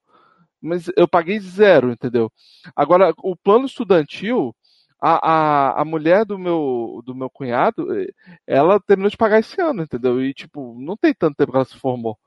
Mas 0.62 0.90
eu 0.98 1.08
paguei 1.08 1.40
zero, 1.40 1.92
entendeu? 1.92 2.32
Agora, 2.76 3.14
o 3.20 3.36
plano 3.36 3.66
estudantil, 3.66 4.56
a, 5.02 5.78
a, 5.78 5.82
a 5.82 5.86
mulher 5.86 6.26
do 6.26 6.38
meu, 6.40 7.02
do 7.06 7.14
meu 7.14 7.30
cunhado, 7.30 7.88
eh, 7.98 8.08
ela 8.46 8.80
terminou 8.80 9.10
de 9.10 9.18
pagar 9.18 9.40
esse 9.40 9.60
ano, 9.62 9.84
entendeu? 9.84 10.22
E, 10.22 10.34
tipo, 10.34 10.76
não 10.80 10.98
tem 10.98 11.14
tanto 11.14 11.36
tempo 11.36 11.52
que 11.52 11.58
ela 11.58 11.66
se 11.66 11.78
formou. 11.78 12.18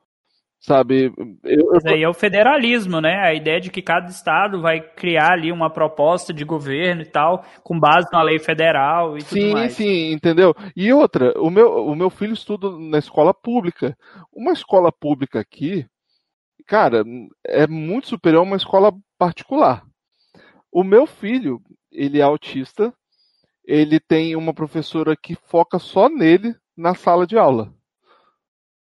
Sabe? 0.61 1.11
Eu, 1.43 1.71
Mas 1.73 1.87
aí 1.87 2.03
é 2.03 2.09
o 2.09 2.13
federalismo, 2.13 3.01
né? 3.01 3.17
A 3.23 3.33
ideia 3.33 3.59
de 3.59 3.71
que 3.71 3.81
cada 3.81 4.11
estado 4.11 4.61
vai 4.61 4.79
criar 4.79 5.33
ali 5.33 5.51
uma 5.51 5.71
proposta 5.71 6.35
de 6.35 6.45
governo 6.45 7.01
e 7.01 7.07
tal, 7.07 7.47
com 7.63 7.81
base 7.81 8.09
na 8.13 8.23
lei 8.23 8.39
federal 8.39 9.17
e 9.17 9.23
tudo 9.23 9.41
Sim, 9.41 9.53
mais. 9.55 9.73
sim, 9.73 10.13
entendeu? 10.13 10.55
E 10.77 10.93
outra, 10.93 11.33
o 11.41 11.49
meu, 11.49 11.87
o 11.87 11.97
meu 11.97 12.11
filho 12.11 12.35
estuda 12.35 12.71
na 12.79 12.99
escola 12.99 13.33
pública. 13.33 13.97
Uma 14.31 14.53
escola 14.53 14.93
pública 14.93 15.41
aqui, 15.41 15.87
cara, 16.67 17.05
é 17.47 17.67
muito 17.67 18.09
superior 18.09 18.41
a 18.41 18.45
uma 18.45 18.57
escola 18.57 18.93
particular. 19.19 19.83
O 20.71 20.85
meu 20.85 21.07
filho, 21.07 21.59
ele 21.91 22.19
é 22.19 22.23
autista, 22.23 22.93
ele 23.65 24.01
tem 24.01 24.37
uma 24.37 24.55
professora 24.55 25.17
que 25.17 25.35
foca 25.35 25.79
só 25.79 26.09
nele 26.09 26.55
na 26.77 26.95
sala 26.95 27.27
de 27.27 27.37
aula. 27.39 27.73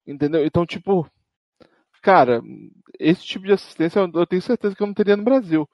Entendeu? 0.06 0.46
Então, 0.46 0.66
tipo, 0.66 1.10
cara, 2.02 2.42
esse 3.00 3.24
tipo 3.24 3.46
de 3.46 3.54
assistência 3.54 4.00
eu, 4.00 4.28
tenho 4.28 4.42
certeza 4.42 4.76
que 4.76 4.82
eu 4.84 4.88
não 4.88 4.94
teria 4.94 5.18
no 5.18 5.24
Brasil. 5.24 5.68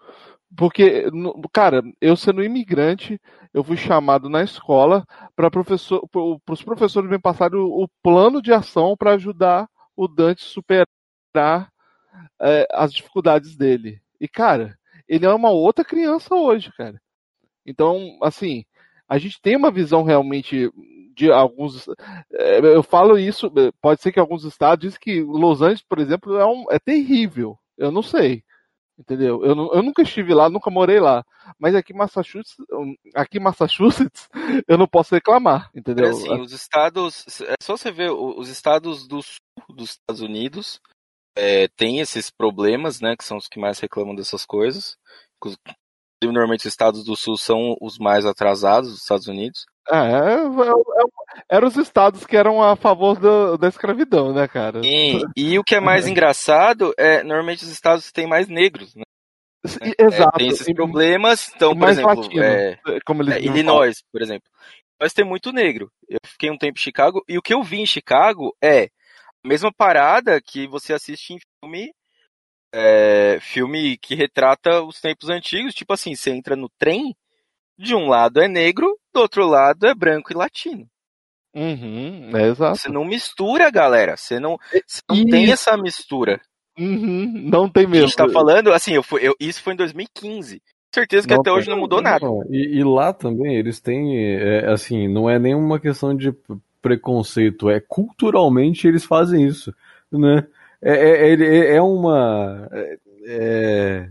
Porque, 0.55 1.05
cara, 1.53 1.83
eu 1.99 2.15
sendo 2.15 2.43
imigrante, 2.43 3.19
eu 3.53 3.63
fui 3.63 3.75
chamado 3.75 4.29
na 4.29 4.43
escola 4.43 5.05
para 5.35 5.51
professor, 5.51 6.07
os 6.49 6.63
professores 6.63 7.09
me 7.09 7.19
passarem 7.19 7.59
o, 7.59 7.87
plano 8.01 8.41
de 8.41 8.53
ação 8.53 8.95
para 8.95 9.13
ajudar 9.13 9.69
o 9.95 10.07
Dante 10.07 10.43
superar 10.43 10.87
é, 12.41 12.67
as 12.71 12.93
dificuldades 12.93 13.57
dele. 13.57 14.01
E, 14.19 14.27
cara, 14.27 14.77
ele 15.07 15.25
é 15.25 15.33
uma 15.33 15.49
outra 15.49 15.83
criança 15.83 16.33
hoje, 16.35 16.71
cara. 16.77 16.99
Então, 17.67 18.17
assim, 18.23 18.63
a 19.07 19.17
gente 19.17 19.39
tem 19.41 19.55
uma 19.57 19.69
visão 19.69 20.03
realmente 20.03 20.71
de 21.13 21.31
alguns. 21.31 21.87
é, 22.31 22.59
Eu 22.59 22.81
falo 22.81 23.17
isso, 23.19 23.47
é, 23.57 23.71
pode 23.81 24.01
ser 24.01 24.11
que 24.11 24.19
alguns 24.19 24.43
estados 24.45 24.81
dizem 24.83 24.99
que 24.99 25.21
Los 25.21 25.61
Angeles, 25.61 25.83
por 25.87 25.99
exemplo, 25.99 26.37
é, 26.37 26.45
um- 26.45 26.65
é 26.71 26.79
terrível. 26.79 27.57
Eu 27.77 27.91
não 27.91 28.01
sei. 28.01 28.43
Entendeu? 28.99 29.43
Eu, 29.45 29.55
eu 29.73 29.83
nunca 29.83 30.01
estive 30.01 30.33
lá, 30.33 30.49
nunca 30.49 30.71
morei 30.71 30.99
lá. 30.99 31.23
Mas 31.59 31.75
aqui 31.75 31.93
em 31.93 31.95
Massachusetts, 31.95 32.55
aqui 33.13 33.39
Massachusetts, 33.39 34.27
eu 34.67 34.75
não 34.75 34.87
posso 34.87 35.13
reclamar, 35.13 35.69
entendeu? 35.75 36.05
Assim, 36.09 36.29
os 36.41 36.51
estados. 36.51 37.41
É 37.43 37.53
só 37.61 37.77
você 37.77 37.91
ver, 37.91 38.09
os 38.09 38.49
estados 38.49 39.07
do 39.07 39.21
sul 39.21 39.37
dos 39.69 39.91
Estados 39.91 40.21
Unidos 40.21 40.79
é, 41.35 41.67
têm 41.77 41.99
esses 41.99 42.31
problemas, 42.31 42.99
né? 42.99 43.15
Que 43.15 43.23
são 43.23 43.37
os 43.37 43.47
que 43.47 43.59
mais 43.59 43.79
reclamam 43.79 44.15
dessas 44.15 44.43
coisas. 44.47 44.97
Inclusive, 46.21 46.33
Normalmente 46.33 46.61
os 46.61 46.65
estados 46.65 47.03
do 47.03 47.15
sul 47.15 47.37
são 47.37 47.75
os 47.79 47.97
mais 47.97 48.25
atrasados 48.25 48.89
dos 48.91 49.01
Estados 49.01 49.27
Unidos. 49.27 49.65
É, 49.89 49.95
é, 49.95 50.33
é, 50.35 51.55
eram 51.55 51.67
os 51.67 51.77
estados 51.77 52.25
que 52.25 52.35
eram 52.35 52.61
a 52.61 52.75
favor 52.75 53.19
da, 53.19 53.55
da 53.55 53.67
escravidão, 53.67 54.33
né, 54.33 54.47
cara? 54.47 54.81
E, 54.83 55.21
e 55.35 55.57
o 55.59 55.63
que 55.63 55.75
é 55.75 55.79
mais 55.79 56.07
engraçado 56.07 56.93
é 56.97 57.23
normalmente 57.23 57.63
os 57.63 57.69
estados 57.69 58.11
têm 58.11 58.27
mais 58.27 58.47
negros, 58.47 58.95
né? 58.95 59.03
E- 59.83 59.95
É, 59.99 60.05
Exato. 60.05 60.37
tem 60.37 60.47
esses 60.49 60.73
problemas. 60.73 61.51
Então, 61.55 61.77
por 61.77 61.87
exemplo, 61.87 62.15
latino, 62.15 62.43
é, 62.43 62.79
como 63.05 63.21
eles 63.21 63.35
É, 63.35 63.41
Illinois, 63.41 64.03
por 64.11 64.21
exemplo. 64.21 64.49
Nós 64.99 65.13
tem 65.13 65.23
muito 65.23 65.51
negro. 65.51 65.91
Eu 66.09 66.19
fiquei 66.25 66.49
um 66.49 66.57
tempo 66.57 66.79
em 66.79 66.81
Chicago 66.81 67.23
e 67.27 67.37
o 67.37 67.41
que 67.41 67.53
eu 67.53 67.61
vi 67.61 67.79
em 67.79 67.85
Chicago 67.85 68.55
é 68.61 68.85
a 68.85 69.47
mesma 69.47 69.71
parada 69.71 70.41
que 70.41 70.67
você 70.67 70.93
assiste 70.93 71.33
em 71.33 71.39
filme, 71.61 71.91
é, 72.77 73.39
filme 73.41 73.97
que 73.97 74.13
retrata 74.13 74.83
os 74.83 75.01
tempos 75.01 75.29
antigos. 75.29 75.73
Tipo 75.73 75.93
assim, 75.93 76.15
você 76.15 76.29
entra 76.31 76.55
no 76.55 76.69
trem, 76.77 77.15
de 77.77 77.95
um 77.95 78.07
lado 78.07 78.39
é 78.41 78.47
negro, 78.47 78.97
do 79.13 79.19
outro 79.21 79.45
lado 79.47 79.87
é 79.87 79.95
branco 79.95 80.31
e 80.31 80.35
latino. 80.35 80.87
Uhum, 81.55 82.35
é 82.35 82.47
exato. 82.49 82.77
Você 82.77 82.89
não 82.89 83.03
mistura, 83.03 83.69
galera. 83.71 84.15
Você 84.15 84.39
não, 84.39 84.57
você 84.85 85.01
não 85.09 85.25
tem 85.25 85.51
essa 85.51 85.75
mistura. 85.75 86.39
Uhum, 86.77 87.49
não 87.49 87.67
tem 87.67 87.85
A 87.85 87.89
mesmo. 87.89 88.07
gente 88.07 88.15
tá 88.15 88.29
falando, 88.29 88.71
assim, 88.71 88.93
eu 88.93 89.01
fui, 89.01 89.27
eu- 89.27 89.35
isso 89.39 89.63
foi 89.63 89.73
em 89.73 89.77
2015. 89.77 90.61
Certeza 90.93 91.27
que 91.27 91.33
Não 91.33 91.41
até 91.41 91.51
hoje 91.51 91.69
não 91.69 91.77
mudou 91.79 92.01
nada. 92.01 92.25
Não, 92.25 92.43
e, 92.49 92.77
e 92.77 92.83
lá 92.83 93.11
também 93.11 93.55
eles 93.55 93.79
têm, 93.79 94.17
é, 94.17 94.67
assim, 94.67 95.07
não 95.07 95.29
é 95.29 95.39
nenhuma 95.39 95.79
questão 95.79 96.15
de 96.15 96.33
preconceito, 96.81 97.69
é 97.69 97.79
culturalmente 97.79 98.87
eles 98.87 99.03
fazem 99.03 99.45
isso, 99.45 99.73
né? 100.11 100.47
É, 100.89 101.31
é, 101.31 101.33
é- 101.33 101.75
é 101.75 101.81
uma. 101.81 102.69
É, 103.25 104.09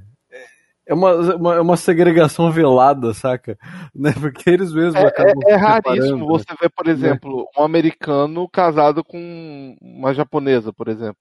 é 0.86 0.94
uma, 0.94 1.14
uma, 1.34 1.54
é 1.56 1.60
uma 1.60 1.76
segregação 1.76 2.50
velada, 2.52 3.12
saca? 3.14 3.58
Né? 3.94 4.12
Porque 4.20 4.50
eles 4.50 4.72
mesmos 4.72 4.94
É, 5.02 5.06
acabam 5.06 5.40
é 5.46 5.52
se 5.52 5.56
raríssimo 5.56 6.02
separando. 6.02 6.26
você 6.26 6.44
ver, 6.60 6.70
por 6.70 6.86
exemplo, 6.86 7.48
um 7.58 7.62
americano 7.62 8.46
casado 8.48 9.02
com 9.02 9.74
uma 9.80 10.12
japonesa, 10.12 10.72
por 10.72 10.88
exemplo. 10.88 11.16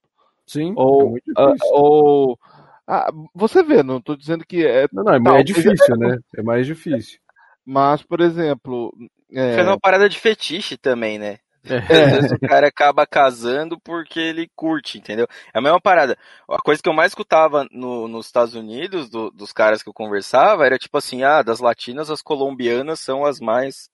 Sim, 0.45 0.74
Ou, 0.76 1.01
é 1.01 1.06
muito 1.06 1.34
difícil. 1.34 1.68
ou 1.74 2.39
ah, 2.88 3.12
você 3.34 3.64
vê, 3.64 3.82
não 3.82 3.97
estou 3.97 4.16
dizendo 4.16 4.45
que 4.45 4.64
é, 4.66 4.88
Não, 4.91 5.03
não, 5.03 5.14
é, 5.14 5.20
Não, 5.20 5.36
é 5.38 5.43
difícil, 5.43 5.95
né? 5.97 6.20
É 6.38 6.43
mais 6.43 6.68
difícil. 6.68 7.20
mas 7.66 8.03
por 8.03 8.20
exemplo, 8.22 8.93
é, 9.34 9.56
Foi 9.56 9.64
uma 9.64 9.80
parada 9.80 10.08
de 10.08 10.20
fetiche 10.20 10.78
também, 10.78 11.18
né? 11.18 11.39
É. 11.68 12.03
Às 12.03 12.11
vezes 12.13 12.32
o 12.32 12.39
cara 12.39 12.68
acaba 12.68 13.05
casando 13.07 13.80
porque 13.80 14.20
ele 14.20 14.49
curte, 14.55 14.97
entendeu? 14.97 15.28
É 15.53 15.57
a 15.57 15.61
mesma 15.61 15.82
parada. 15.82 16.18
A 16.49 16.59
coisa 16.61 16.82
que 16.82 16.88
eu 16.88 16.93
mais 16.93 17.11
escutava 17.11 17.66
no- 17.72 18.07
nos 18.07 18.28
Estados 18.28 18.53
Unidos, 18.55 19.09
do- 19.09 19.32
dos 19.32 19.51
caras 19.51 19.82
que 19.82 19.89
eu 19.89 19.93
conversava, 19.93 20.66
era 20.66 20.78
tipo 20.78 20.97
assim, 20.97 21.24
ah, 21.24 21.41
das 21.41 21.59
latinas, 21.59 22.09
as 22.09 22.22
colombianas 22.22 22.99
são 22.99 23.26
as 23.26 23.39
mais 23.39 23.89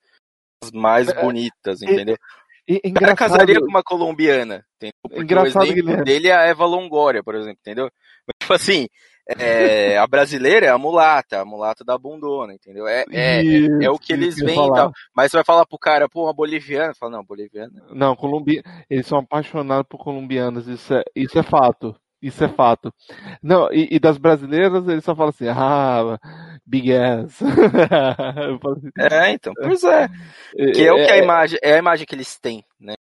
as 0.64 0.72
mais 0.72 1.10
É, 1.10 1.22
bonitas, 1.22 1.82
entendeu? 1.82 2.16
e- 2.68 2.80
O 2.86 2.94
cara 2.94 3.16
casaria 3.16 3.60
com 3.60 3.66
uma 3.68 3.82
colombiana, 3.84 4.64
entendeu? 4.76 4.94
Porque 5.02 5.22
Engraçado, 5.22 5.64
o 5.64 5.66
exemplo 5.66 5.84
Guilherme. 5.84 6.04
dele 6.06 6.28
é 6.28 6.36
a 6.36 6.44
Eva 6.46 6.66
Longoria, 6.66 7.24
por 7.24 7.34
exemplo, 7.36 7.58
entendeu? 7.60 7.90
Mas, 8.28 8.36
tipo 8.40 8.54
assim, 8.54 8.88
é, 9.38 9.98
a 9.98 10.08
brasileira 10.08 10.66
é 10.66 10.70
a 10.70 10.78
mulata, 10.78 11.42
a 11.42 11.46
mulata 11.46 11.84
da 11.84 11.98
bundona, 11.98 12.54
entendeu? 12.54 12.88
É, 12.88 13.06
é, 13.12 13.42
é, 13.42 13.86
é 13.86 13.90
o 13.90 13.98
que 13.98 14.14
Isso, 14.14 14.24
eles 14.24 14.36
isso 14.38 14.46
veem 14.46 14.66
e 14.66 14.74
tal. 14.74 14.92
Mas 15.16 15.32
você 15.32 15.38
vai 15.38 15.44
falar 15.44 15.66
pro 15.66 15.78
cara, 15.78 16.10
pô, 16.10 16.24
uma 16.24 16.34
boliviana, 16.34 16.94
fala, 16.94 17.14
não, 17.14 17.24
boliviana. 17.24 17.72
Não, 17.92 18.16
Colombi... 18.16 18.62
eles 18.90 19.08
são 19.08 19.20
apaixonados 19.20 19.88
por 19.88 19.98
colombianas, 19.98 20.68
isso 20.68 20.94
é, 20.94 21.04
isso 21.16 21.38
é 21.38 21.44
fato. 21.44 21.96
Isso 22.22 22.44
é 22.44 22.48
fato. 22.48 22.94
Não, 23.42 23.68
e, 23.74 23.96
e 23.96 24.00
das 24.00 24.20
brasileiras, 24.20 24.88
eles 24.88 25.04
só 25.04 25.16
falam 25.16 25.30
assim, 25.30 25.48
ah, 25.48 26.20
big 26.66 26.94
ass. 26.94 27.42
Assim, 27.42 28.90
É, 29.00 29.32
então, 29.32 29.54
pois 29.56 29.84
é. 29.84 30.08
Que 30.76 30.86
é 30.86 30.94
o 30.94 30.98
que 30.98 31.12
a 31.12 31.18
imagem, 31.18 31.60
é 31.64 31.74
a 31.74 31.80
imagem 31.80 32.06
que 32.06 32.14
eles 32.14 32.38
têm, 32.40 32.64
né? 32.80 32.94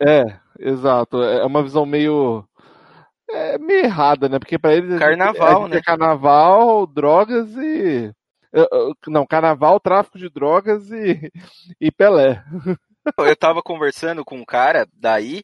É, 0.00 0.24
exato. 0.58 1.22
É 1.22 1.44
uma 1.44 1.62
visão 1.62 1.84
meio. 1.84 2.44
É 3.32 3.58
meio 3.58 3.84
errada, 3.84 4.28
né? 4.28 4.38
Porque 4.38 4.58
pra 4.58 4.74
eles. 4.74 4.98
Carnaval, 4.98 5.68
né? 5.68 5.78
É 5.78 5.82
carnaval, 5.82 6.86
drogas 6.86 7.48
e. 7.56 8.12
Não, 9.06 9.24
carnaval, 9.26 9.78
tráfico 9.78 10.18
de 10.18 10.28
drogas 10.28 10.90
e, 10.90 11.30
e 11.80 11.90
Pelé. 11.92 12.42
Eu 13.18 13.36
tava 13.36 13.62
conversando 13.62 14.24
com 14.24 14.36
um 14.36 14.44
cara 14.44 14.86
daí, 14.92 15.42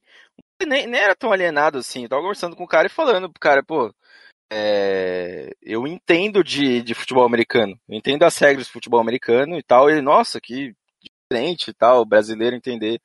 nem, 0.66 0.86
nem 0.86 1.00
era 1.00 1.14
tão 1.14 1.32
alienado 1.32 1.78
assim, 1.78 2.02
eu 2.02 2.08
tava 2.08 2.22
conversando 2.22 2.56
com 2.56 2.64
o 2.64 2.68
cara 2.68 2.86
e 2.86 2.90
falando 2.90 3.30
pro 3.30 3.40
cara, 3.40 3.62
pô, 3.62 3.94
é, 4.52 5.50
eu 5.62 5.86
entendo 5.86 6.42
de, 6.42 6.82
de 6.82 6.94
futebol 6.94 7.24
americano, 7.24 7.78
eu 7.88 7.96
entendo 7.96 8.24
as 8.24 8.36
regras 8.38 8.66
do 8.66 8.72
futebol 8.72 9.00
americano 9.00 9.56
e 9.56 9.62
tal, 9.62 9.88
e 9.88 9.94
ele, 9.94 10.02
nossa, 10.02 10.40
que 10.40 10.74
diferente 11.30 11.70
e 11.70 11.74
tal, 11.74 12.00
o 12.00 12.06
brasileiro 12.06 12.56
entender. 12.56 13.00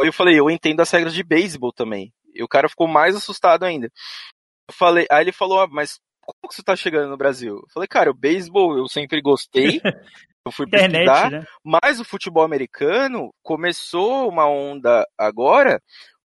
Aí 0.00 0.08
eu 0.08 0.12
falei, 0.12 0.38
eu 0.38 0.50
entendo 0.50 0.80
as 0.80 0.90
regras 0.90 1.14
de 1.14 1.22
beisebol 1.22 1.72
também. 1.72 2.12
E 2.34 2.42
o 2.42 2.48
cara 2.48 2.68
ficou 2.68 2.88
mais 2.88 3.14
assustado 3.14 3.64
ainda. 3.64 3.86
Eu 4.68 4.74
falei, 4.74 5.06
aí 5.10 5.24
ele 5.24 5.32
falou, 5.32 5.60
ah, 5.60 5.66
mas 5.66 5.98
como 6.20 6.48
que 6.48 6.54
você 6.54 6.62
tá 6.62 6.74
chegando 6.74 7.10
no 7.10 7.16
Brasil? 7.16 7.56
Eu 7.56 7.68
falei, 7.72 7.86
cara, 7.86 8.10
o 8.10 8.14
beisebol 8.14 8.76
eu 8.78 8.88
sempre 8.88 9.20
gostei. 9.20 9.80
Eu 10.44 10.52
fui 10.52 10.66
Internet, 10.66 11.06
pesquisar, 11.06 11.30
né? 11.30 11.44
mas 11.62 12.00
o 12.00 12.04
futebol 12.04 12.42
americano 12.42 13.30
começou 13.42 14.28
uma 14.28 14.46
onda 14.46 15.06
agora 15.18 15.80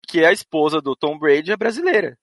que 0.07 0.23
a 0.25 0.31
esposa 0.31 0.81
do 0.81 0.95
Tom 0.95 1.17
Brady 1.17 1.51
é 1.51 1.57
brasileira. 1.57 2.17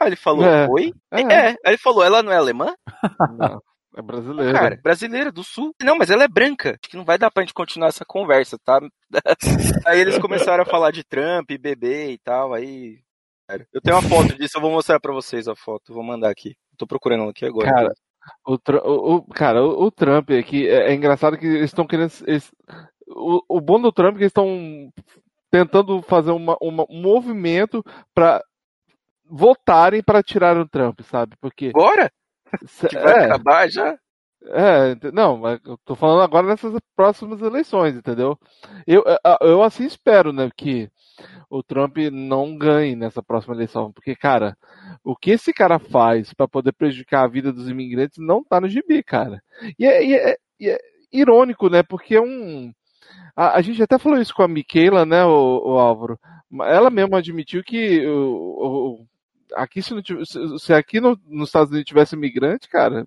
Aí 0.00 0.08
ele 0.08 0.16
falou, 0.16 0.44
É, 0.44 0.68
oi? 0.68 0.92
é. 1.12 1.20
É. 1.22 1.48
Aí 1.48 1.56
ele 1.66 1.78
falou, 1.78 2.04
ela 2.04 2.22
não 2.22 2.32
é 2.32 2.36
alemã? 2.36 2.74
Não, 3.38 3.60
é 3.96 4.02
brasileiro. 4.02 4.52
Cara, 4.52 4.80
brasileira 4.82 5.32
do 5.32 5.42
sul. 5.42 5.74
Não, 5.82 5.96
mas 5.96 6.10
ela 6.10 6.24
é 6.24 6.28
branca. 6.28 6.70
Acho 6.80 6.90
que 6.90 6.96
não 6.96 7.04
vai 7.04 7.18
dar 7.18 7.30
pra 7.30 7.42
gente 7.42 7.54
continuar 7.54 7.88
essa 7.88 8.04
conversa, 8.04 8.58
tá? 8.64 8.80
aí 9.86 10.00
eles 10.00 10.18
começaram 10.18 10.62
a 10.62 10.66
falar 10.66 10.90
de 10.90 11.02
Trump, 11.04 11.50
bebê 11.60 12.12
e 12.12 12.18
tal, 12.18 12.52
aí... 12.54 12.98
Eu 13.72 13.80
tenho 13.80 13.96
uma 13.96 14.06
foto 14.06 14.36
disso, 14.36 14.58
eu 14.58 14.60
vou 14.60 14.70
mostrar 14.70 15.00
pra 15.00 15.10
vocês 15.12 15.48
a 15.48 15.56
foto, 15.56 15.94
vou 15.94 16.02
mandar 16.02 16.28
aqui. 16.28 16.54
Tô 16.76 16.86
procurando 16.86 17.30
aqui 17.30 17.46
agora. 17.46 17.72
Cara, 17.72 17.94
o, 18.46 18.58
o, 18.84 19.14
o- 19.16 19.24
cara, 19.28 19.64
o, 19.64 19.84
o 19.84 19.90
Trump 19.90 20.30
aqui 20.32 20.68
é, 20.68 20.90
é 20.90 20.94
engraçado 20.94 21.38
que 21.38 21.46
eles 21.46 21.70
estão 21.70 21.86
querendo. 21.86 22.12
eles- 22.26 22.52
o, 23.06 23.40
o 23.48 23.58
bom 23.58 23.80
do 23.80 23.90
Trump 23.90 24.16
é 24.16 24.18
que 24.18 24.22
eles 24.24 24.30
estão 24.30 24.92
tentando 25.50 26.02
fazer 26.02 26.30
uma, 26.30 26.58
uma- 26.60 26.84
um 26.90 27.00
movimento 27.00 27.82
pra 28.14 28.42
votarem 29.24 30.02
pra 30.02 30.22
tirar 30.22 30.56
o 30.58 30.68
Trump, 30.68 31.00
sabe? 31.02 31.34
Porque. 31.40 31.72
Agora? 31.74 32.10
Que 32.88 32.96
vai 32.98 33.14
é, 33.14 33.24
acabar 33.24 33.68
já? 33.70 33.98
é, 34.46 35.10
não, 35.12 35.36
mas 35.38 35.60
eu 35.64 35.76
tô 35.84 35.94
falando 35.94 36.22
agora 36.22 36.46
nessas 36.46 36.74
próximas 36.96 37.40
eleições, 37.42 37.94
entendeu? 37.96 38.38
Eu, 38.86 39.04
eu- 39.06 39.48
eu 39.48 39.62
assim 39.62 39.84
espero, 39.84 40.32
né, 40.32 40.48
que 40.56 40.88
o 41.50 41.62
Trump 41.62 41.96
não 42.12 42.56
ganhe 42.56 42.94
nessa 42.96 43.22
próxima 43.22 43.54
eleição, 43.54 43.92
porque, 43.92 44.14
cara, 44.14 44.56
o 45.04 45.16
que 45.16 45.32
esse 45.32 45.52
cara 45.52 45.78
faz 45.78 46.32
pra 46.34 46.46
poder 46.48 46.72
prejudicar 46.72 47.24
a 47.24 47.28
vida 47.28 47.52
dos 47.52 47.68
imigrantes 47.68 48.18
não 48.18 48.44
tá 48.44 48.60
no 48.60 48.68
gibi, 48.68 49.02
cara. 49.02 49.42
E 49.78 49.86
é, 49.86 50.04
e 50.04 50.14
é- 50.14 50.36
e 50.60 50.68
é 50.70 50.78
irônico, 51.12 51.68
né, 51.70 51.82
porque 51.82 52.16
é 52.16 52.20
um. 52.20 52.72
A, 53.36 53.56
a 53.58 53.62
gente 53.62 53.82
até 53.82 53.98
falou 53.98 54.20
isso 54.20 54.34
com 54.34 54.42
a 54.42 54.48
Michaela, 54.48 55.04
né, 55.06 55.24
o, 55.24 55.62
o 55.74 55.78
Álvaro. 55.78 56.18
Ela 56.64 56.90
mesma 56.90 57.18
admitiu 57.18 57.62
que 57.64 58.06
o, 58.06 59.02
o- 59.02 59.06
aqui 59.54 59.82
se, 59.82 59.94
não 59.94 60.02
se- 60.04 60.58
se 60.58 60.72
aqui 60.72 61.00
no- 61.00 61.18
nos 61.26 61.48
Estados 61.48 61.70
Unidos 61.70 61.88
tivesse 61.88 62.14
imigrante, 62.16 62.68
cara, 62.68 63.06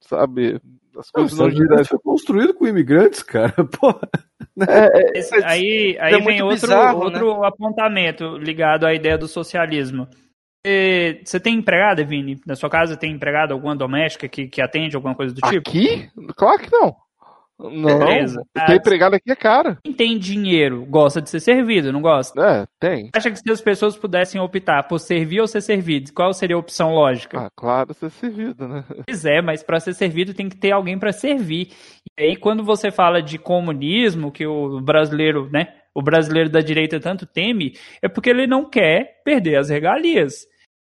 sabe, 0.00 0.60
as 0.96 1.06
Não, 1.06 1.22
coisas 1.22 1.38
não 1.38 1.46
Unidos 1.46 1.62
girariam. 1.62 1.84
foi 1.86 1.98
construído 1.98 2.54
com 2.54 2.66
imigrantes, 2.66 3.22
cara. 3.22 3.52
Porra. 3.80 4.08
Esse- 5.14 5.34
aí 5.44 5.96
aí 6.00 6.14
é 6.14 6.20
vem 6.20 6.42
outro, 6.42 6.60
bizarro, 6.60 7.00
outro 7.02 7.44
apontamento 7.44 8.36
ligado 8.38 8.86
à 8.86 8.94
ideia 8.94 9.18
do 9.18 9.26
socialismo. 9.26 10.06
Você, 10.66 11.20
você 11.24 11.40
tem 11.40 11.56
empregada, 11.56 12.04
Vini? 12.04 12.40
Na 12.46 12.54
sua 12.54 12.70
casa 12.70 12.96
tem 12.96 13.12
empregada, 13.12 13.52
alguma 13.52 13.76
doméstica 13.76 14.28
que, 14.28 14.46
que 14.48 14.62
atende 14.62 14.96
alguma 14.96 15.14
coisa 15.14 15.34
do 15.34 15.40
tipo? 15.42 15.68
Aqui? 15.68 16.08
Claro 16.36 16.62
que 16.62 16.72
não. 16.72 16.96
Não, 17.58 17.98
Beleza. 17.98 18.42
ter 18.66 18.76
empregado 18.76 19.14
aqui 19.14 19.30
é 19.30 19.36
caro. 19.36 19.78
Quem 19.84 19.92
tem 19.92 20.18
dinheiro 20.18 20.84
gosta 20.86 21.22
de 21.22 21.30
ser 21.30 21.40
servido, 21.40 21.92
não 21.92 22.02
gosta? 22.02 22.40
É, 22.40 22.66
tem. 22.80 23.10
Acha 23.14 23.30
que 23.30 23.38
se 23.38 23.50
as 23.50 23.60
pessoas 23.60 23.96
pudessem 23.96 24.40
optar 24.40 24.82
por 24.84 24.98
servir 24.98 25.40
ou 25.40 25.46
ser 25.46 25.60
servido, 25.60 26.12
qual 26.12 26.32
seria 26.32 26.56
a 26.56 26.58
opção 26.58 26.92
lógica? 26.92 27.38
Ah, 27.38 27.50
claro, 27.54 27.94
ser 27.94 28.10
servido, 28.10 28.66
né? 28.66 28.84
Pois 29.06 29.24
é, 29.24 29.40
mas 29.40 29.62
para 29.62 29.80
ser 29.80 29.94
servido 29.94 30.34
tem 30.34 30.48
que 30.48 30.56
ter 30.56 30.72
alguém 30.72 30.98
para 30.98 31.12
servir. 31.12 31.68
E 32.18 32.24
aí 32.24 32.36
quando 32.36 32.64
você 32.64 32.90
fala 32.90 33.22
de 33.22 33.38
comunismo, 33.38 34.32
que 34.32 34.46
o 34.46 34.80
brasileiro, 34.80 35.48
né, 35.50 35.74
o 35.94 36.02
brasileiro 36.02 36.50
da 36.50 36.60
direita 36.60 36.98
tanto 36.98 37.24
teme, 37.26 37.76
é 38.02 38.08
porque 38.08 38.30
ele 38.30 38.46
não 38.46 38.68
quer 38.68 39.22
perder 39.24 39.56
as 39.56 39.68
regalias. 39.68 40.46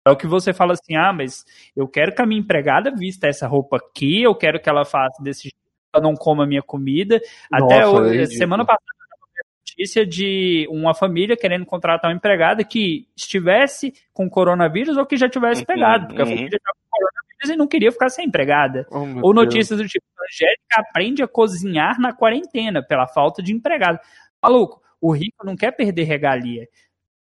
É 0.07 0.11
o 0.11 0.17
que 0.17 0.27
você 0.27 0.53
fala 0.53 0.75
assim, 0.75 0.97
ah, 0.97 1.13
mas 1.13 1.45
eu 1.75 1.89
quero 1.89 2.15
que 2.15 2.21
a 2.21 2.27
minha 2.27 2.41
empregada 2.41 2.95
vista 2.95 3.27
essa 3.27 3.47
roupa 3.47 3.79
aqui, 3.79 4.23
eu 4.23 4.35
quero 4.35 4.61
que 4.61 4.69
ela 4.69 4.85
faça 4.85 5.23
desse 5.23 5.45
jeito, 5.45 5.64
ela 5.95 6.03
não 6.03 6.15
coma 6.15 6.45
a 6.45 6.47
minha 6.47 6.63
comida. 6.63 7.21
Até 7.53 7.81
Nossa, 7.81 7.91
hoje, 7.91 8.09
é 8.09 8.13
ridículo. 8.21 8.39
semana 8.39 8.65
passada 8.65 8.85
eu 8.89 9.27
vi 9.33 9.41
a 9.41 9.45
notícia 9.61 10.07
de 10.07 10.67
uma 10.71 10.95
família 10.95 11.37
querendo 11.37 11.65
contratar 11.65 12.11
uma 12.11 12.17
empregada 12.17 12.65
que 12.65 13.07
estivesse 13.17 13.95
com 14.13 14.29
coronavírus 14.29 14.97
ou 14.97 15.07
que 15.07 15.17
já 15.17 15.29
tivesse 15.29 15.61
Uhum, 15.63 15.67
pegado, 15.67 16.07
porque 16.07 16.23
a 16.23 16.25
uhum. 16.25 16.31
família 16.31 16.57
estava 16.57 16.77
com 16.83 16.99
coronavírus 16.99 17.51
e 17.51 17.57
não 17.57 17.67
queria 17.67 17.93
ficar 17.93 18.09
sem 18.09 18.27
empregada. 18.27 18.87
Oh, 18.91 18.99
Ou 18.99 19.33
Deus. 19.33 19.35
notícias 19.35 19.79
do 19.79 19.87
tipo, 19.87 20.05
Angélica 20.31 20.79
aprende 20.79 21.23
a 21.23 21.29
cozinhar 21.29 22.01
na 22.01 22.13
quarentena 22.13 22.83
pela 22.83 23.07
falta 23.07 23.43
de 23.43 23.53
empregado. 23.53 23.99
Maluco, 24.43 24.81
o 25.01 25.13
rico 25.13 25.45
não 25.45 25.57
quer 25.57 25.73
perder 25.73 26.05
regalia. 26.05 26.67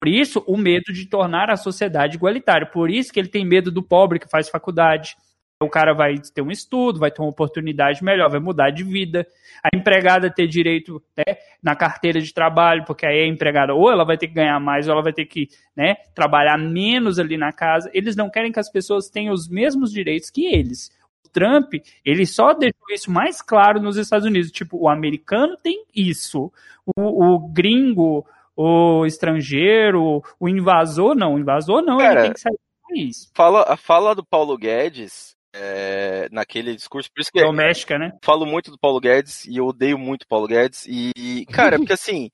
Por 0.00 0.08
isso, 0.08 0.42
o 0.46 0.56
medo 0.56 0.92
de 0.94 1.06
tornar 1.06 1.50
a 1.50 1.56
sociedade 1.56 2.16
igualitária. 2.16 2.66
Por 2.66 2.90
isso 2.90 3.12
que 3.12 3.20
ele 3.20 3.28
tem 3.28 3.44
medo 3.44 3.70
do 3.70 3.82
pobre 3.82 4.18
que 4.18 4.28
faz 4.28 4.48
faculdade. 4.48 5.14
O 5.62 5.68
cara 5.68 5.92
vai 5.92 6.14
ter 6.18 6.40
um 6.40 6.50
estudo, 6.50 6.98
vai 6.98 7.10
ter 7.10 7.20
uma 7.20 7.28
oportunidade 7.28 8.02
melhor, 8.02 8.30
vai 8.30 8.40
mudar 8.40 8.70
de 8.70 8.82
vida. 8.82 9.26
A 9.62 9.68
empregada 9.76 10.30
ter 10.30 10.46
direito 10.46 11.02
né, 11.14 11.36
na 11.62 11.76
carteira 11.76 12.18
de 12.18 12.32
trabalho, 12.32 12.82
porque 12.86 13.04
aí 13.04 13.24
a 13.24 13.26
empregada 13.26 13.74
ou 13.74 13.92
ela 13.92 14.02
vai 14.02 14.16
ter 14.16 14.28
que 14.28 14.32
ganhar 14.32 14.58
mais, 14.58 14.88
ou 14.88 14.94
ela 14.94 15.02
vai 15.02 15.12
ter 15.12 15.26
que 15.26 15.50
né, 15.76 15.96
trabalhar 16.14 16.56
menos 16.56 17.18
ali 17.18 17.36
na 17.36 17.52
casa. 17.52 17.90
Eles 17.92 18.16
não 18.16 18.30
querem 18.30 18.50
que 18.50 18.58
as 18.58 18.70
pessoas 18.70 19.10
tenham 19.10 19.34
os 19.34 19.50
mesmos 19.50 19.92
direitos 19.92 20.30
que 20.30 20.46
eles. 20.46 20.90
O 21.26 21.28
Trump, 21.28 21.74
ele 22.06 22.24
só 22.24 22.54
deixou 22.54 22.86
isso 22.90 23.10
mais 23.10 23.42
claro 23.42 23.82
nos 23.82 23.98
Estados 23.98 24.26
Unidos. 24.26 24.50
Tipo, 24.50 24.78
o 24.78 24.88
americano 24.88 25.58
tem 25.62 25.84
isso. 25.94 26.50
O, 26.96 27.34
o 27.34 27.38
gringo, 27.38 28.26
o 28.56 29.04
estrangeiro, 29.04 30.24
o 30.40 30.48
invasor, 30.48 31.14
não. 31.14 31.34
O 31.34 31.38
invasor 31.38 31.82
não, 31.82 31.98
Cara, 31.98 32.12
ele 32.12 32.22
tem 32.22 32.32
que 32.32 32.40
sair 32.40 32.52
do 32.52 32.88
país. 32.88 33.30
Fala, 33.34 33.62
a 33.68 33.76
fala 33.76 34.14
do 34.14 34.24
Paulo 34.24 34.56
Guedes 34.56 35.38
é, 35.54 36.28
naquele 36.30 36.74
discurso, 36.74 37.10
por 37.14 37.20
isso 37.20 37.30
que 37.32 37.40
eu 37.40 37.46
Doméstica, 37.46 37.98
né? 37.98 38.12
falo 38.24 38.46
muito 38.46 38.70
do 38.70 38.78
Paulo 38.78 39.00
Guedes 39.00 39.44
e 39.46 39.56
eu 39.56 39.66
odeio 39.66 39.98
muito 39.98 40.22
o 40.22 40.28
Paulo 40.28 40.46
Guedes. 40.46 40.86
E, 40.86 41.44
cara, 41.52 41.78
porque 41.78 41.92
assim, 41.94 42.30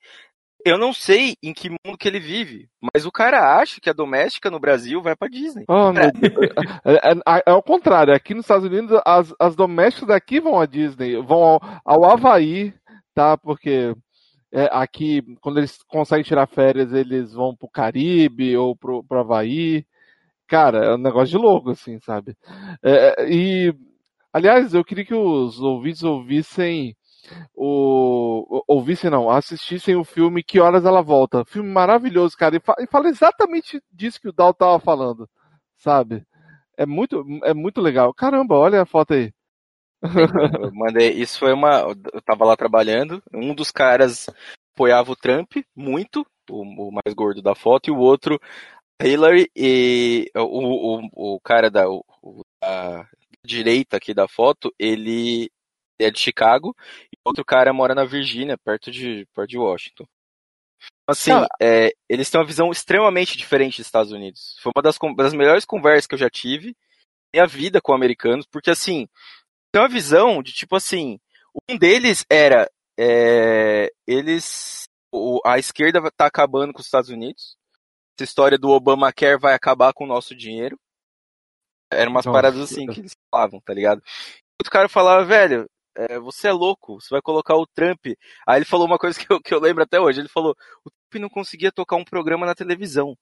eu 0.64 0.76
não 0.76 0.92
sei 0.92 1.36
em 1.42 1.52
que 1.54 1.70
mundo 1.70 1.96
que 1.98 2.08
ele 2.08 2.18
vive, 2.18 2.68
mas 2.92 3.06
o 3.06 3.12
cara 3.12 3.56
acha 3.58 3.80
que 3.80 3.88
a 3.88 3.92
doméstica 3.94 4.50
no 4.50 4.58
Brasil 4.58 5.00
vai 5.00 5.14
pra 5.14 5.28
Disney. 5.28 5.64
Oh, 5.68 5.92
meu 5.92 6.10
Deus. 6.12 6.34
É, 6.84 7.10
é- 7.12 7.42
é 7.46 7.50
ao 7.50 7.62
contrário, 7.62 8.12
aqui 8.14 8.34
nos 8.34 8.44
Estados 8.44 8.66
Unidos, 8.66 9.00
as, 9.06 9.32
as 9.38 9.54
domésticas 9.54 10.08
daqui 10.08 10.40
vão 10.40 10.58
à 10.60 10.66
Disney, 10.66 11.20
vão 11.22 11.42
ao, 11.42 11.60
ao 11.84 12.04
Havaí, 12.04 12.74
tá? 13.14 13.36
Porque 13.38 13.94
é, 14.52 14.68
aqui, 14.72 15.22
quando 15.40 15.58
eles 15.58 15.78
conseguem 15.86 16.24
tirar 16.24 16.46
férias, 16.46 16.92
eles 16.92 17.32
vão 17.32 17.54
pro 17.54 17.68
Caribe 17.68 18.56
ou 18.56 18.76
pro, 18.76 19.04
pro 19.04 19.20
Havaí. 19.20 19.84
Cara, 20.48 20.84
é 20.84 20.94
um 20.94 20.98
negócio 20.98 21.28
de 21.28 21.36
louco, 21.36 21.70
assim, 21.70 21.98
sabe? 22.00 22.36
É, 22.82 23.26
e, 23.28 23.74
aliás, 24.32 24.74
eu 24.74 24.84
queria 24.84 25.04
que 25.04 25.14
os 25.14 25.60
ouvintes 25.60 26.02
ouvissem 26.02 26.96
o. 27.54 28.62
Ouvissem, 28.68 29.10
não, 29.10 29.30
assistissem 29.30 29.96
o 29.96 30.04
filme 30.04 30.42
Que 30.42 30.60
Horas 30.60 30.84
Ela 30.84 31.02
Volta. 31.02 31.44
Filme 31.44 31.70
maravilhoso, 31.70 32.36
cara. 32.36 32.56
E, 32.56 32.60
e 32.82 32.86
fala 32.86 33.08
exatamente 33.08 33.80
disso 33.92 34.20
que 34.20 34.28
o 34.28 34.32
Dal 34.32 34.54
tava 34.54 34.78
falando, 34.78 35.28
sabe? 35.76 36.24
É 36.76 36.86
muito, 36.86 37.24
é 37.44 37.54
muito 37.54 37.80
legal. 37.80 38.12
Caramba, 38.14 38.54
olha 38.56 38.82
a 38.82 38.86
foto 38.86 39.14
aí. 39.14 39.32
Eu 40.62 40.72
mandei, 40.74 41.10
isso 41.10 41.38
foi 41.38 41.52
uma. 41.52 41.80
Eu 42.12 42.22
tava 42.22 42.44
lá 42.44 42.56
trabalhando, 42.56 43.22
um 43.32 43.54
dos 43.54 43.70
caras 43.70 44.26
apoiava 44.74 45.10
o 45.10 45.16
Trump 45.16 45.52
muito, 45.74 46.24
o, 46.50 46.88
o 46.88 46.92
mais 46.92 47.14
gordo 47.14 47.40
da 47.40 47.54
foto, 47.54 47.88
e 47.88 47.90
o 47.90 47.96
outro, 47.96 48.38
Hillary, 49.02 49.50
e 49.54 50.30
o, 50.34 51.00
o, 51.12 51.34
o 51.36 51.40
cara 51.40 51.70
da, 51.70 51.88
o, 51.88 52.04
da 52.60 53.08
direita 53.44 53.96
aqui 53.96 54.14
da 54.14 54.26
foto, 54.26 54.74
ele 54.78 55.50
é 55.98 56.10
de 56.10 56.18
Chicago, 56.18 56.74
e 57.12 57.16
o 57.24 57.28
outro 57.28 57.44
cara 57.44 57.72
mora 57.72 57.94
na 57.94 58.04
Virgínia, 58.04 58.58
perto 58.58 58.90
de, 58.90 59.26
perto 59.34 59.50
de 59.50 59.58
Washington. 59.58 60.06
Assim, 61.08 61.30
é, 61.62 61.92
eles 62.08 62.28
têm 62.28 62.40
uma 62.40 62.46
visão 62.46 62.70
extremamente 62.72 63.38
diferente 63.38 63.76
dos 63.78 63.86
Estados 63.86 64.12
Unidos. 64.12 64.56
Foi 64.60 64.72
uma 64.74 64.82
das, 64.82 64.98
das 65.16 65.32
melhores 65.32 65.64
conversas 65.64 66.06
que 66.06 66.14
eu 66.14 66.18
já 66.18 66.28
tive 66.28 66.68
na 67.34 67.42
minha 67.42 67.46
vida 67.46 67.80
com 67.80 67.94
americanos, 67.94 68.46
porque 68.46 68.70
assim, 68.70 69.08
tem 69.72 69.80
uma 69.82 69.88
visão 69.88 70.42
de 70.42 70.52
tipo 70.52 70.74
assim, 70.74 71.20
um 71.70 71.76
deles 71.78 72.24
era 72.30 72.68
é, 72.98 73.92
eles 74.06 74.88
o- 75.12 75.40
a 75.44 75.58
esquerda 75.58 76.10
tá 76.10 76.26
acabando 76.26 76.72
com 76.72 76.80
os 76.80 76.86
Estados 76.86 77.10
Unidos. 77.10 77.56
Essa 78.16 78.24
história 78.24 78.56
do 78.56 78.70
Obamacare 78.70 79.38
vai 79.38 79.54
acabar 79.54 79.92
com 79.92 80.04
o 80.04 80.06
nosso 80.06 80.34
dinheiro. 80.34 80.78
Eram 81.90 82.10
umas 82.10 82.24
Nossa. 82.24 82.34
paradas 82.34 82.60
assim 82.60 82.86
que 82.86 83.00
eles 83.00 83.12
falavam, 83.30 83.60
tá 83.60 83.74
ligado? 83.74 84.02
Outro 84.58 84.72
cara 84.72 84.88
falava, 84.88 85.24
velho, 85.24 85.68
é, 85.94 86.18
você 86.18 86.48
é 86.48 86.52
louco, 86.52 87.00
você 87.00 87.08
vai 87.10 87.20
colocar 87.20 87.54
o 87.56 87.66
Trump. 87.66 88.06
Aí 88.46 88.58
ele 88.58 88.64
falou 88.64 88.86
uma 88.86 88.98
coisa 88.98 89.18
que 89.18 89.30
eu, 89.30 89.40
que 89.40 89.52
eu 89.52 89.60
lembro 89.60 89.82
até 89.82 90.00
hoje. 90.00 90.20
Ele 90.20 90.28
falou, 90.28 90.56
o 90.84 90.90
Trump 90.90 91.22
não 91.22 91.28
conseguia 91.28 91.70
tocar 91.70 91.96
um 91.96 92.04
programa 92.04 92.46
na 92.46 92.54
televisão. 92.54 93.14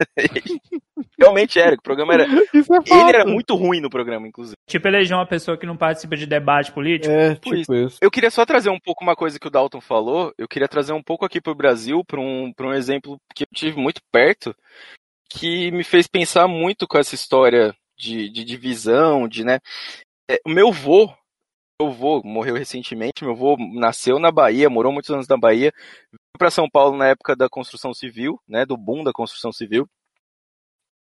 Realmente 1.18 1.58
era, 1.58 1.74
o 1.74 1.82
programa 1.82 2.14
era. 2.14 2.26
Isso 2.52 2.72
é 2.74 2.78
Ele 2.78 3.08
era 3.08 3.24
muito 3.24 3.54
ruim 3.54 3.80
no 3.80 3.90
programa, 3.90 4.28
inclusive. 4.28 4.56
Tipo, 4.68 4.88
eleger 4.88 5.16
uma 5.16 5.26
pessoa 5.26 5.56
que 5.56 5.66
não 5.66 5.76
participa 5.76 6.16
de 6.16 6.26
debate 6.26 6.72
político. 6.72 7.12
É, 7.12 7.34
Por 7.36 7.56
tipo 7.56 7.74
isso. 7.74 7.98
Eu 8.00 8.10
queria 8.10 8.30
só 8.30 8.44
trazer 8.44 8.70
um 8.70 8.78
pouco 8.78 9.02
uma 9.02 9.16
coisa 9.16 9.38
que 9.38 9.46
o 9.46 9.50
Dalton 9.50 9.80
falou. 9.80 10.32
Eu 10.36 10.48
queria 10.48 10.68
trazer 10.68 10.92
um 10.92 11.02
pouco 11.02 11.24
aqui 11.24 11.40
pro 11.40 11.54
Brasil, 11.54 12.04
para 12.04 12.20
um, 12.20 12.52
pra 12.52 12.66
um 12.66 12.74
exemplo 12.74 13.18
que 13.34 13.44
eu 13.44 13.48
tive 13.54 13.80
muito 13.80 14.00
perto, 14.12 14.54
que 15.30 15.70
me 15.70 15.84
fez 15.84 16.06
pensar 16.06 16.46
muito 16.48 16.86
com 16.86 16.98
essa 16.98 17.14
história 17.14 17.74
de, 17.98 18.28
de 18.28 18.44
divisão, 18.44 19.28
de, 19.28 19.44
né? 19.44 19.58
É, 20.30 20.40
o 20.44 20.50
meu 20.50 20.72
vô, 20.72 21.12
meu 21.80 21.90
vô 21.92 22.22
morreu 22.24 22.54
recentemente, 22.54 23.24
meu 23.24 23.34
vô 23.34 23.56
nasceu 23.74 24.18
na 24.18 24.30
Bahia, 24.30 24.68
morou 24.68 24.92
muitos 24.92 25.10
anos 25.10 25.28
na 25.28 25.36
Bahia, 25.36 25.72
para 26.36 26.50
São 26.50 26.68
Paulo 26.68 26.96
na 26.96 27.08
época 27.08 27.34
da 27.36 27.48
construção 27.48 27.92
civil, 27.94 28.40
né? 28.48 28.64
Do 28.64 28.76
boom 28.76 29.04
da 29.04 29.12
construção 29.12 29.52
civil. 29.52 29.88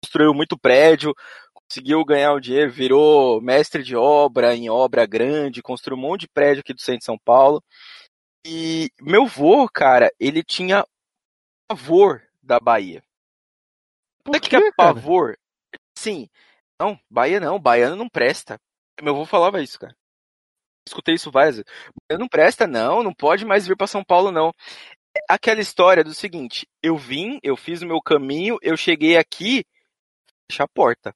Construiu 0.04 0.32
muito 0.32 0.58
prédio, 0.58 1.14
conseguiu 1.54 2.04
ganhar 2.04 2.32
o 2.32 2.40
dinheiro, 2.40 2.70
virou 2.70 3.40
mestre 3.40 3.82
de 3.82 3.94
obra 3.94 4.54
em 4.54 4.70
obra 4.70 5.06
grande, 5.06 5.62
construiu 5.62 5.98
um 5.98 6.00
monte 6.00 6.22
de 6.22 6.28
prédio 6.28 6.60
aqui 6.60 6.72
do 6.72 6.80
centro 6.80 7.00
de 7.00 7.04
São 7.04 7.18
Paulo. 7.18 7.62
E 8.46 8.90
meu 9.00 9.26
vô, 9.26 9.68
cara, 9.68 10.10
ele 10.18 10.42
tinha 10.42 10.84
pavor 11.68 12.22
da 12.42 12.58
Bahia. 12.58 13.02
Por 14.24 14.34
Sabe 14.34 14.46
o 14.46 14.50
que 14.50 14.56
é 14.56 14.72
pavor? 14.72 15.38
Sim. 15.96 16.28
Não, 16.80 16.98
Bahia 17.10 17.38
não, 17.38 17.60
baiano 17.60 17.94
não 17.94 18.08
presta. 18.08 18.58
Meu 19.02 19.14
avô 19.14 19.26
falava 19.26 19.62
isso, 19.62 19.78
cara. 19.78 19.94
Escutei 20.86 21.14
isso 21.14 21.30
várias 21.30 21.56
vezes. 21.56 21.70
Baiano 22.08 22.22
não 22.22 22.28
presta, 22.28 22.66
não, 22.66 23.02
não 23.02 23.12
pode 23.14 23.44
mais 23.44 23.66
vir 23.66 23.76
para 23.76 23.86
São 23.86 24.02
Paulo, 24.02 24.32
não. 24.32 24.52
Aquela 25.28 25.60
história 25.60 26.04
do 26.04 26.14
seguinte, 26.14 26.66
eu 26.82 26.96
vim, 26.96 27.38
eu 27.42 27.56
fiz 27.56 27.82
o 27.82 27.86
meu 27.86 28.00
caminho, 28.00 28.58
eu 28.62 28.76
cheguei 28.76 29.16
aqui, 29.16 29.64
fechar 30.50 30.64
a 30.64 30.68
porta. 30.68 31.14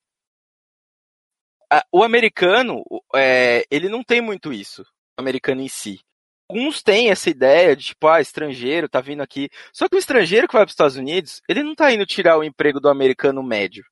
O 1.93 2.03
americano, 2.03 2.85
é, 3.15 3.65
ele 3.71 3.89
não 3.89 4.05
tem 4.05 4.21
muito 4.21 4.53
isso, 4.53 4.83
o 4.83 5.21
americano 5.21 5.61
em 5.61 5.69
si. 5.69 6.01
Alguns 6.49 6.83
têm 6.83 7.11
essa 7.11 7.31
ideia 7.31 7.75
de, 7.75 7.87
tipo, 7.87 8.07
ah, 8.07 8.21
estrangeiro 8.21 8.89
tá 8.89 9.01
vindo 9.01 9.23
aqui. 9.23 9.49
Só 9.73 9.89
que 9.89 9.97
o 9.97 9.99
estrangeiro 9.99 10.47
que 10.47 10.53
vai 10.53 10.63
para 10.63 10.69
os 10.69 10.73
Estados 10.73 10.97
Unidos, 10.97 11.41
ele 11.49 11.63
não 11.63 11.75
tá 11.75 11.91
indo 11.93 12.05
tirar 12.05 12.39
o 12.39 12.45
emprego 12.45 12.79
do 12.79 12.89
americano 12.89 13.43
médio. 13.43 13.85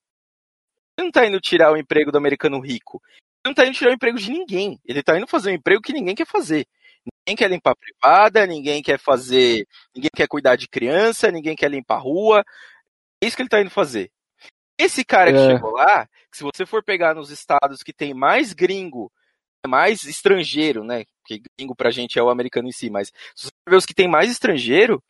Ele 0.97 1.07
não 1.07 1.11
tá 1.11 1.27
indo 1.27 1.41
tirar 1.41 1.73
o 1.73 1.77
emprego 1.77 2.13
do 2.13 2.19
americano 2.19 2.61
rico. 2.61 3.01
Ele 3.45 3.51
não 3.51 3.55
tá 3.55 3.65
indo 3.65 3.75
tirar 3.75 3.91
o 3.91 3.95
emprego 3.95 4.19
de 4.19 4.31
ninguém. 4.31 4.79
Ele 4.85 5.03
tá 5.03 5.17
indo 5.17 5.27
fazer 5.27 5.51
um 5.51 5.55
emprego 5.55 5.81
que 5.81 5.95
ninguém 5.95 6.15
quer 6.15 6.27
fazer. 6.27 6.67
Ninguém 7.33 7.37
quer 7.37 7.51
limpar 7.51 7.71
a 7.71 7.77
privada, 7.77 8.47
ninguém 8.47 8.83
quer 8.83 8.99
fazer. 8.99 9.67
Ninguém 9.95 10.11
quer 10.15 10.29
cuidar 10.29 10.57
de 10.57 10.69
criança, 10.69 11.31
ninguém 11.31 11.57
quer 11.57 11.71
limpar 11.71 11.97
a 11.97 12.01
rua. 12.01 12.45
É 13.23 13.27
isso 13.27 13.35
que 13.37 13.43
ele 13.43 13.49
tá 13.49 13.61
indo 13.61 13.71
fazer. 13.71 14.11
Esse 14.79 15.03
cara 15.05 15.33
que 15.33 15.39
É. 15.39 15.47
chegou 15.47 15.71
lá, 15.73 16.07
que 16.31 16.37
se 16.37 16.43
você 16.43 16.67
for 16.67 16.83
pegar 16.85 17.15
nos 17.15 17.31
estados 17.31 17.83
que 17.83 17.93
tem 17.93 18.13
mais 18.13 18.53
gringo, 18.53 19.11
mais 19.67 20.03
estrangeiro, 20.05 20.85
né? 20.85 21.05
Porque 21.21 21.43
gringo 21.57 21.75
pra 21.75 21.91
gente 21.91 22.19
é 22.19 22.23
o 22.23 22.29
americano 22.29 22.69
em 22.69 22.73
si, 22.73 22.91
mas 22.91 23.09
se 23.35 23.47
você 23.47 23.51
ver 23.67 23.77
os 23.77 23.87
que 23.87 23.95
tem 23.95 24.09
mais 24.09 24.31
estrangeiro, 24.31 25.03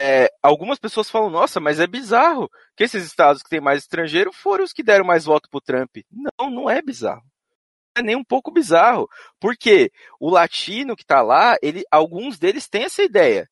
é, 0.00 0.30
algumas 0.42 0.78
pessoas 0.78 1.10
falam, 1.10 1.28
nossa, 1.28 1.60
mas 1.60 1.78
é 1.78 1.86
bizarro 1.86 2.48
que 2.76 2.84
esses 2.84 3.04
estados 3.04 3.42
que 3.42 3.50
têm 3.50 3.60
mais 3.60 3.82
estrangeiro 3.82 4.32
foram 4.32 4.64
os 4.64 4.72
que 4.72 4.82
deram 4.82 5.04
mais 5.04 5.24
voto 5.24 5.48
pro 5.50 5.60
Trump. 5.60 5.98
Não, 6.10 6.48
não 6.50 6.70
é 6.70 6.80
bizarro. 6.80 7.22
É 7.96 8.02
nem 8.02 8.16
um 8.16 8.24
pouco 8.24 8.50
bizarro. 8.50 9.08
Porque 9.40 9.90
o 10.20 10.30
latino 10.30 10.96
que 10.96 11.04
tá 11.04 11.22
lá, 11.22 11.56
ele, 11.62 11.84
alguns 11.90 12.38
deles 12.38 12.68
têm 12.68 12.84
essa 12.84 13.02
ideia. 13.02 13.48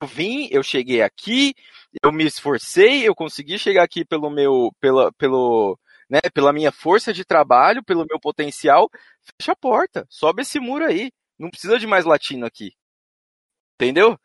Eu 0.00 0.06
vim, 0.08 0.48
eu 0.50 0.62
cheguei 0.62 1.02
aqui, 1.02 1.54
eu 2.02 2.12
me 2.12 2.24
esforcei, 2.24 3.08
eu 3.08 3.14
consegui 3.14 3.58
chegar 3.58 3.82
aqui 3.82 4.04
pelo 4.04 4.28
meu, 4.30 4.70
pela, 4.80 5.10
pelo, 5.12 5.78
né, 6.08 6.20
pela 6.34 6.52
minha 6.52 6.70
força 6.72 7.12
de 7.12 7.24
trabalho, 7.24 7.84
pelo 7.84 8.06
meu 8.08 8.20
potencial. 8.20 8.90
Fecha 9.40 9.52
a 9.52 9.56
porta, 9.56 10.06
sobe 10.10 10.42
esse 10.42 10.60
muro 10.60 10.84
aí. 10.84 11.10
Não 11.38 11.50
precisa 11.50 11.78
de 11.78 11.86
mais 11.86 12.04
latino 12.04 12.46
aqui. 12.46 12.72
Entendeu? 13.74 14.18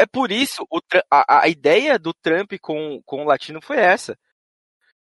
É 0.00 0.06
por 0.06 0.30
isso 0.32 0.66
o, 0.70 0.80
a, 1.10 1.42
a, 1.44 1.48
ideia 1.48 1.98
do 1.98 2.12
Trump 2.14 2.52
com, 2.60 3.00
com 3.04 3.22
o 3.22 3.26
latino 3.26 3.60
foi 3.62 3.78
essa. 3.78 4.18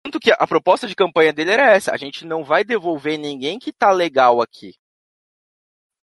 Tanto 0.03 0.19
que 0.19 0.33
a 0.33 0.47
proposta 0.47 0.87
de 0.87 0.95
campanha 0.95 1.33
dele 1.33 1.53
era 1.53 1.71
essa: 1.71 1.93
a 1.93 1.97
gente 1.97 2.25
não 2.25 2.43
vai 2.43 2.65
devolver 2.65 3.19
ninguém 3.19 3.59
que 3.59 3.73
tá 3.73 3.91
legal 3.91 4.41
aqui. 4.41 4.75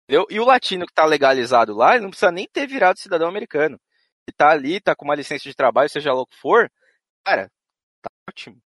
Entendeu? 0.03 0.25
E 0.29 0.39
o 0.39 0.45
latino 0.45 0.85
que 0.87 0.93
tá 0.93 1.05
legalizado 1.05 1.75
lá, 1.75 1.93
ele 1.93 2.03
não 2.03 2.09
precisa 2.09 2.31
nem 2.31 2.47
ter 2.47 2.67
virado 2.67 2.97
cidadão 2.97 3.27
americano. 3.27 3.79
Ele 4.27 4.35
tá 4.35 4.49
ali, 4.49 4.79
tá 4.79 4.95
com 4.95 5.05
uma 5.05 5.15
licença 5.15 5.43
de 5.43 5.55
trabalho, 5.55 5.89
seja 5.89 6.13
lá 6.13 6.21
o 6.21 6.25
que 6.25 6.35
for, 6.35 6.71
cara, 7.23 7.51
tá 8.01 8.09
ótimo. 8.29 8.59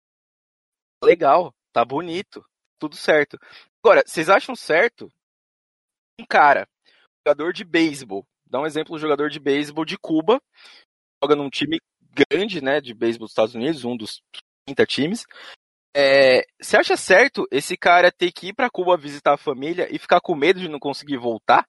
Legal, 1.03 1.55
tá 1.73 1.85
bonito, 1.85 2.45
tudo 2.79 2.97
certo. 2.97 3.39
Agora, 3.83 4.03
vocês 4.07 4.29
acham 4.29 4.55
certo 4.55 5.11
um 6.19 6.27
cara, 6.27 6.69
jogador 7.27 7.53
de 7.53 7.65
beisebol, 7.65 8.27
dá 8.47 8.61
um 8.61 8.67
exemplo, 8.67 8.95
um 8.95 8.99
jogador 8.99 9.31
de 9.31 9.41
beisebol 9.41 9.87
de 9.87 9.97
Cuba, 9.97 10.43
joga 11.23 11.35
num 11.35 11.49
time 11.49 11.81
grande, 12.11 12.63
né, 12.63 12.81
de 12.81 12.93
beisebol 12.93 13.27
dos 13.27 13.33
Estados 13.33 13.55
Unidos, 13.55 13.85
um 13.85 13.97
dos 13.97 14.23
30 14.67 14.87
times. 14.87 15.27
É, 15.95 16.45
você 16.61 16.77
acha 16.77 16.97
certo 16.97 17.47
esse 17.51 17.77
cara 17.77 18.13
ter 18.13 18.31
que 18.31 18.49
ir 18.49 18.55
para 18.55 18.71
Cuba 18.71 18.97
visitar 18.97 19.35
a 19.35 19.39
família 19.39 19.89
e 19.91 19.99
ficar 19.99 20.21
com 20.21 20.35
medo 20.35 20.61
de 20.61 20.69
não 20.69 20.79
conseguir 20.79 21.17
voltar? 21.17 21.67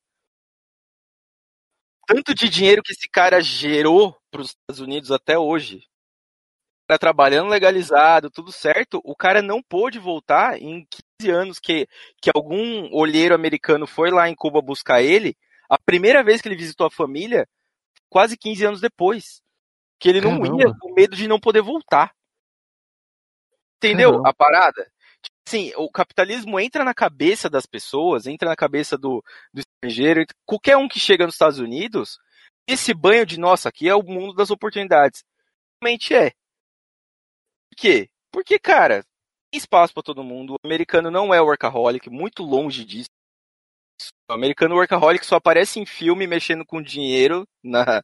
Tanto 2.06 2.36
de 2.36 2.50
dinheiro 2.50 2.84
que 2.84 2.92
esse 2.92 3.10
cara 3.10 3.42
gerou 3.42 4.16
para 4.30 4.42
os 4.42 4.50
Estados 4.50 4.80
Unidos 4.80 5.12
até 5.12 5.38
hoje. 5.38 5.88
Tá 6.88 6.98
trabalhando 6.98 7.50
legalizado, 7.50 8.30
tudo 8.30 8.52
certo, 8.52 9.00
o 9.06 9.16
cara 9.16 9.42
não 9.42 9.64
pôde 9.64 9.98
voltar 9.98 10.62
em 10.62 10.86
15 11.22 11.32
anos 11.32 11.60
que, 11.60 11.88
que 12.22 12.30
algum 12.36 12.94
olheiro 12.94 13.34
americano 13.34 13.88
foi 13.88 14.12
lá 14.12 14.28
em 14.28 14.36
Cuba 14.36 14.62
buscar 14.62 15.02
ele, 15.02 15.38
a 15.70 15.78
primeira 15.80 16.22
vez 16.22 16.42
que 16.42 16.50
ele 16.50 16.58
visitou 16.58 16.86
a 16.86 16.92
família, 16.92 17.48
quase 18.10 18.38
15 18.38 18.66
anos 18.66 18.82
depois. 18.82 19.42
Que 19.98 20.10
ele 20.10 20.20
não 20.20 20.38
Caramba. 20.38 20.64
ia 20.64 20.76
com 20.78 20.94
medo 20.94 21.16
de 21.16 21.28
não 21.30 21.40
poder 21.40 21.62
voltar. 21.62 22.14
Entendeu 23.82 24.12
Caramba. 24.12 24.30
a 24.30 24.34
parada? 24.34 24.92
Tipo 25.22 25.36
assim, 25.48 25.74
o 25.76 25.90
capitalismo 25.90 26.60
entra 26.60 26.84
na 26.84 26.94
cabeça 26.94 27.50
das 27.50 27.66
pessoas, 27.66 28.28
entra 28.28 28.48
na 28.50 28.56
cabeça 28.56 28.98
do, 28.98 29.24
do 29.52 29.62
estrangeiro. 29.62 30.26
Qualquer 30.46 30.78
um 30.78 30.88
que 30.88 31.00
chega 31.00 31.26
nos 31.26 31.36
Estados 31.36 31.58
Unidos, 31.58 32.20
esse 32.68 32.94
banho 32.94 33.26
de, 33.26 33.40
nossa, 33.40 33.70
aqui 33.70 33.90
é 33.90 33.96
o 33.96 34.04
mundo 34.04 34.34
das 34.34 34.52
oportunidades. 34.52 35.24
Realmente 35.82 36.14
é. 36.14 36.30
Por 37.70 37.78
quê? 37.78 38.10
Porque, 38.32 38.60
cara, 38.60 39.04
tem 39.52 39.58
espaço 39.58 39.94
para 39.94 40.04
todo 40.04 40.24
mundo. 40.24 40.54
O 40.54 40.68
americano 40.68 41.10
não 41.10 41.34
é 41.34 41.42
workaholic, 41.42 42.10
muito 42.10 42.44
longe 42.44 42.86
disso. 42.86 43.10
O 44.30 44.34
americano 44.34 44.76
workaholic 44.76 45.26
só 45.26 45.36
aparece 45.36 45.80
em 45.80 45.86
filme 45.86 46.26
mexendo 46.26 46.66
com 46.66 46.82
dinheiro 46.82 47.48
na, 47.64 48.04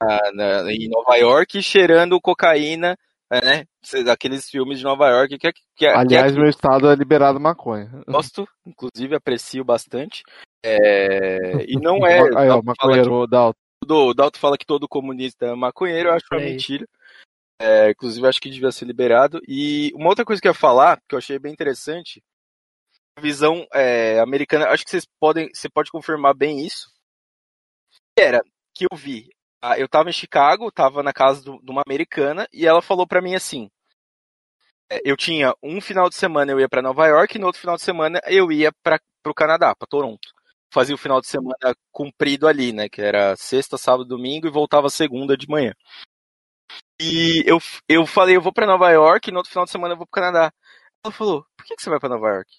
na, 0.00 0.32
na 0.32 0.72
em 0.72 0.88
Nova 0.88 1.16
York, 1.16 1.62
cheirando 1.62 2.20
cocaína, 2.20 2.96
né? 3.40 3.64
Aqueles 4.10 4.48
filmes 4.48 4.78
de 4.78 4.84
Nova 4.84 5.08
York 5.08 5.38
que, 5.38 5.52
que, 5.76 5.86
Aliás, 5.86 6.32
que 6.32 6.38
meu 6.38 6.48
estado 6.48 6.90
é 6.90 6.94
liberado 6.94 7.40
maconha. 7.40 7.90
Gosto, 8.08 8.46
inclusive 8.66 9.14
aprecio 9.14 9.64
bastante. 9.64 10.22
É, 10.64 11.64
e 11.66 11.74
não 11.80 11.98
é. 12.06 12.20
Aí, 12.36 12.48
ó, 12.48 12.62
maconheiro, 12.62 13.26
Dalton. 13.26 13.58
O 13.86 14.14
Dalton 14.14 14.38
fala 14.38 14.56
que 14.56 14.66
todo 14.66 14.88
comunista 14.88 15.46
é 15.46 15.54
maconheiro, 15.54 16.08
eu 16.08 16.14
acho 16.14 16.26
que 16.26 16.36
é 16.36 16.40
mentira. 16.40 16.86
É, 17.60 17.90
inclusive, 17.90 18.26
acho 18.26 18.40
que 18.40 18.50
devia 18.50 18.72
ser 18.72 18.84
liberado. 18.84 19.40
E 19.46 19.92
uma 19.94 20.08
outra 20.08 20.24
coisa 20.24 20.40
que 20.40 20.48
eu 20.48 20.52
ia 20.52 20.58
falar, 20.58 21.00
que 21.08 21.14
eu 21.14 21.18
achei 21.18 21.38
bem 21.38 21.52
interessante, 21.52 22.22
visão 23.20 23.66
é, 23.72 24.18
americana, 24.20 24.68
acho 24.68 24.84
que 24.84 24.90
vocês 24.90 25.06
podem, 25.20 25.48
você 25.52 25.68
pode 25.68 25.90
confirmar 25.90 26.34
bem 26.34 26.64
isso. 26.64 26.90
Era 28.18 28.40
que 28.74 28.86
eu 28.90 28.96
vi. 28.96 29.33
Ah, 29.66 29.78
eu 29.78 29.88
tava 29.88 30.10
em 30.10 30.12
Chicago, 30.12 30.70
tava 30.70 31.02
na 31.02 31.10
casa 31.10 31.42
do, 31.42 31.58
de 31.62 31.70
uma 31.70 31.82
americana 31.86 32.46
e 32.52 32.66
ela 32.66 32.82
falou 32.82 33.06
para 33.06 33.22
mim 33.22 33.34
assim: 33.34 33.70
é, 34.90 35.00
eu 35.04 35.16
tinha 35.16 35.54
um 35.62 35.80
final 35.80 36.10
de 36.10 36.16
semana 36.16 36.52
eu 36.52 36.60
ia 36.60 36.68
para 36.68 36.82
Nova 36.82 37.06
York 37.06 37.36
e 37.36 37.40
no 37.40 37.46
outro 37.46 37.60
final 37.62 37.76
de 37.76 37.82
semana 37.82 38.20
eu 38.26 38.52
ia 38.52 38.70
para 38.82 39.00
o 39.26 39.32
Canadá, 39.34 39.74
para 39.74 39.88
Toronto. 39.88 40.28
Fazia 40.70 40.94
o 40.94 40.98
final 40.98 41.18
de 41.20 41.28
semana 41.28 41.74
comprido 41.90 42.46
ali, 42.46 42.72
né? 42.74 42.88
Que 42.90 43.00
era 43.00 43.34
sexta, 43.36 43.78
sábado, 43.78 44.04
domingo 44.04 44.46
e 44.46 44.50
voltava 44.50 44.90
segunda 44.90 45.34
de 45.36 45.48
manhã. 45.48 45.72
E 47.00 47.42
eu, 47.46 47.58
eu 47.88 48.06
falei, 48.06 48.36
eu 48.36 48.42
vou 48.42 48.52
para 48.52 48.66
Nova 48.66 48.90
York 48.90 49.28
e 49.28 49.32
no 49.32 49.38
outro 49.38 49.50
final 49.50 49.64
de 49.64 49.70
semana 49.70 49.94
eu 49.94 49.98
vou 49.98 50.06
pro 50.06 50.20
Canadá. 50.20 50.52
Ela 51.04 51.12
falou, 51.12 51.46
por 51.56 51.64
que, 51.66 51.76
que 51.76 51.82
você 51.82 51.90
vai 51.90 51.98
para 52.00 52.10
Nova 52.10 52.28
York? 52.28 52.50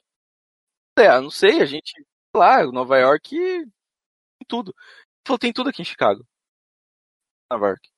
É, 0.97 1.19
não 1.21 1.29
sei, 1.29 1.61
a 1.61 1.65
gente, 1.65 1.93
lá, 2.35 2.63
Nova 2.71 2.97
York 2.97 3.29
tem 3.29 3.67
tudo. 4.47 4.71
Ele 4.71 5.21
falou, 5.27 5.39
tem 5.39 5.53
tudo 5.53 5.69
aqui 5.69 5.81
em 5.81 5.85
Chicago. 5.85 6.25
Nova 7.55 7.67
York. 7.67 7.89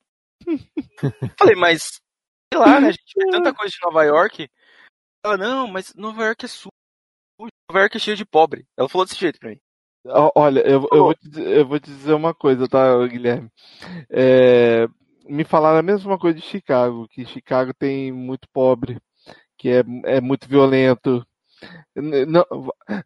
Falei, 1.38 1.56
mas, 1.56 2.00
sei 2.54 2.60
lá, 2.60 2.80
né, 2.80 2.88
a 2.88 2.92
gente 2.92 3.14
vê 3.16 3.30
tanta 3.32 3.54
coisa 3.54 3.72
de 3.72 3.82
Nova 3.84 4.04
York. 4.04 4.50
Ela, 5.26 5.38
não, 5.38 5.68
mas 5.68 5.94
Nova 5.96 6.24
York 6.24 6.46
é 6.46 6.48
sujo. 6.48 6.70
Nova 7.40 7.82
York 7.82 7.98
é 7.98 8.00
cheio 8.00 8.18
de 8.18 8.26
pobre. 8.26 8.66
Ela 8.78 8.88
falou 8.88 9.06
desse 9.06 9.20
jeito 9.20 9.40
pra 9.40 9.50
mim. 9.50 9.60
Olha, 10.36 10.62
eu, 10.62 10.88
eu, 10.92 11.04
vou, 11.04 11.14
te, 11.14 11.42
eu 11.42 11.68
vou 11.68 11.80
te 11.80 11.90
dizer 11.90 12.14
uma 12.14 12.34
coisa, 12.34 12.68
tá, 12.68 13.06
Guilherme? 13.08 13.52
É, 14.10 14.88
me 15.28 15.44
falaram 15.44 15.80
a 15.80 15.84
mesma 15.84 16.18
coisa 16.18 16.40
de 16.40 16.46
Chicago, 16.46 17.08
que 17.10 17.26
Chicago 17.26 17.74
tem 17.74 18.12
muito 18.12 18.48
pobre, 18.54 18.98
que 19.58 19.70
é, 19.70 19.84
é 20.06 20.22
muito 20.22 20.48
violento, 20.48 21.27
não, 21.96 22.46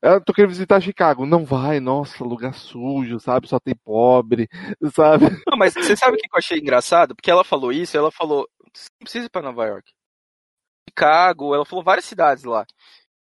eu 0.02 0.24
tô 0.24 0.34
querendo 0.34 0.52
visitar 0.52 0.82
Chicago. 0.82 1.26
Não 1.26 1.45
vai, 1.45 1.80
nossa, 1.80 2.24
lugar 2.24 2.54
sujo, 2.54 3.20
sabe? 3.20 3.47
Só 3.47 3.60
tem 3.60 3.76
pobre, 3.76 4.47
sabe? 4.95 5.26
Não, 5.47 5.58
mas 5.58 5.74
você 5.74 5.95
sabe 5.95 6.16
o 6.16 6.18
que 6.18 6.26
eu 6.26 6.38
achei 6.38 6.60
engraçado? 6.60 7.16
Porque 7.16 7.32
ela 7.32 7.43
falou 7.43 7.72
isso, 7.72 7.97
ela 7.97 8.12
falou, 8.12 8.47
você 8.74 8.88
não 8.99 9.06
precisa 9.06 9.26
ir 9.26 9.30
pra 9.30 9.41
Nova 9.41 9.66
York. 9.66 9.91
Chicago, 10.89 11.56
ela 11.56 11.66
falou 11.66 11.84
várias 11.84 12.06
cidades 12.06 12.43
lá. 12.43 12.66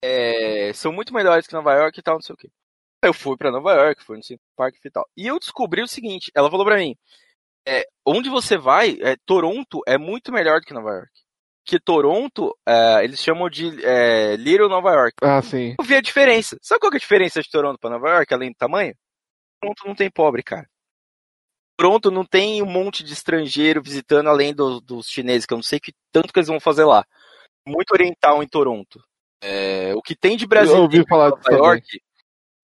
É, 0.02 0.72
são 0.74 0.92
muito 0.92 1.12
melhores 1.12 1.46
que 1.46 1.54
Nova 1.54 1.74
York 1.74 1.98
e 1.98 2.02
tal, 2.02 2.14
não 2.14 2.22
sei 2.22 2.34
o 2.34 2.38
que. 2.38 2.50
Eu 3.02 3.14
fui 3.14 3.36
para 3.36 3.50
Nova 3.52 3.72
York, 3.74 4.02
fui 4.02 4.16
no 4.16 4.22
Central 4.22 4.48
Park 4.56 4.76
e 4.84 4.90
tal. 4.90 5.08
E 5.16 5.26
eu 5.26 5.38
descobri 5.38 5.82
o 5.82 5.88
seguinte, 5.88 6.30
ela 6.34 6.50
falou 6.50 6.64
para 6.66 6.78
mim, 6.78 6.96
é, 7.66 7.84
onde 8.06 8.30
você 8.30 8.56
vai, 8.56 8.98
é, 9.02 9.16
Toronto 9.26 9.80
é 9.86 9.98
muito 9.98 10.32
melhor 10.32 10.60
do 10.60 10.66
que 10.66 10.74
Nova 10.74 10.90
York 10.90 11.27
que 11.68 11.78
Toronto, 11.78 12.56
é, 12.66 13.04
eles 13.04 13.22
chamam 13.22 13.50
de 13.50 13.84
é, 13.84 14.36
Little 14.36 14.70
Nova 14.70 14.90
York. 14.90 15.16
Ah, 15.20 15.42
sim. 15.42 15.76
Eu 15.78 15.84
vi 15.84 15.96
a 15.96 16.00
diferença. 16.00 16.56
Sabe 16.62 16.80
qual 16.80 16.90
é 16.94 16.96
a 16.96 16.98
diferença 16.98 17.42
de 17.42 17.50
Toronto 17.50 17.78
para 17.78 17.90
Nova 17.90 18.08
York, 18.08 18.32
além 18.32 18.52
do 18.52 18.56
tamanho? 18.56 18.94
Toronto 19.60 19.86
não 19.86 19.94
tem 19.94 20.10
pobre, 20.10 20.42
cara. 20.42 20.66
Toronto 21.76 22.10
não 22.10 22.24
tem 22.24 22.62
um 22.62 22.66
monte 22.66 23.04
de 23.04 23.12
estrangeiro 23.12 23.82
visitando 23.82 24.30
além 24.30 24.54
do, 24.54 24.80
dos 24.80 25.08
chineses, 25.08 25.44
que 25.44 25.52
eu 25.52 25.58
não 25.58 25.62
sei 25.62 25.78
que 25.78 25.92
tanto 26.10 26.32
que 26.32 26.38
eles 26.38 26.48
vão 26.48 26.58
fazer 26.58 26.86
lá. 26.86 27.04
Muito 27.66 27.92
oriental 27.92 28.42
em 28.42 28.48
Toronto. 28.48 29.04
É, 29.42 29.94
o 29.94 30.00
que 30.00 30.16
tem 30.16 30.38
de 30.38 30.46
brasileiro 30.46 30.90
em 30.90 31.04
Nova 31.06 31.38
York, 31.50 32.00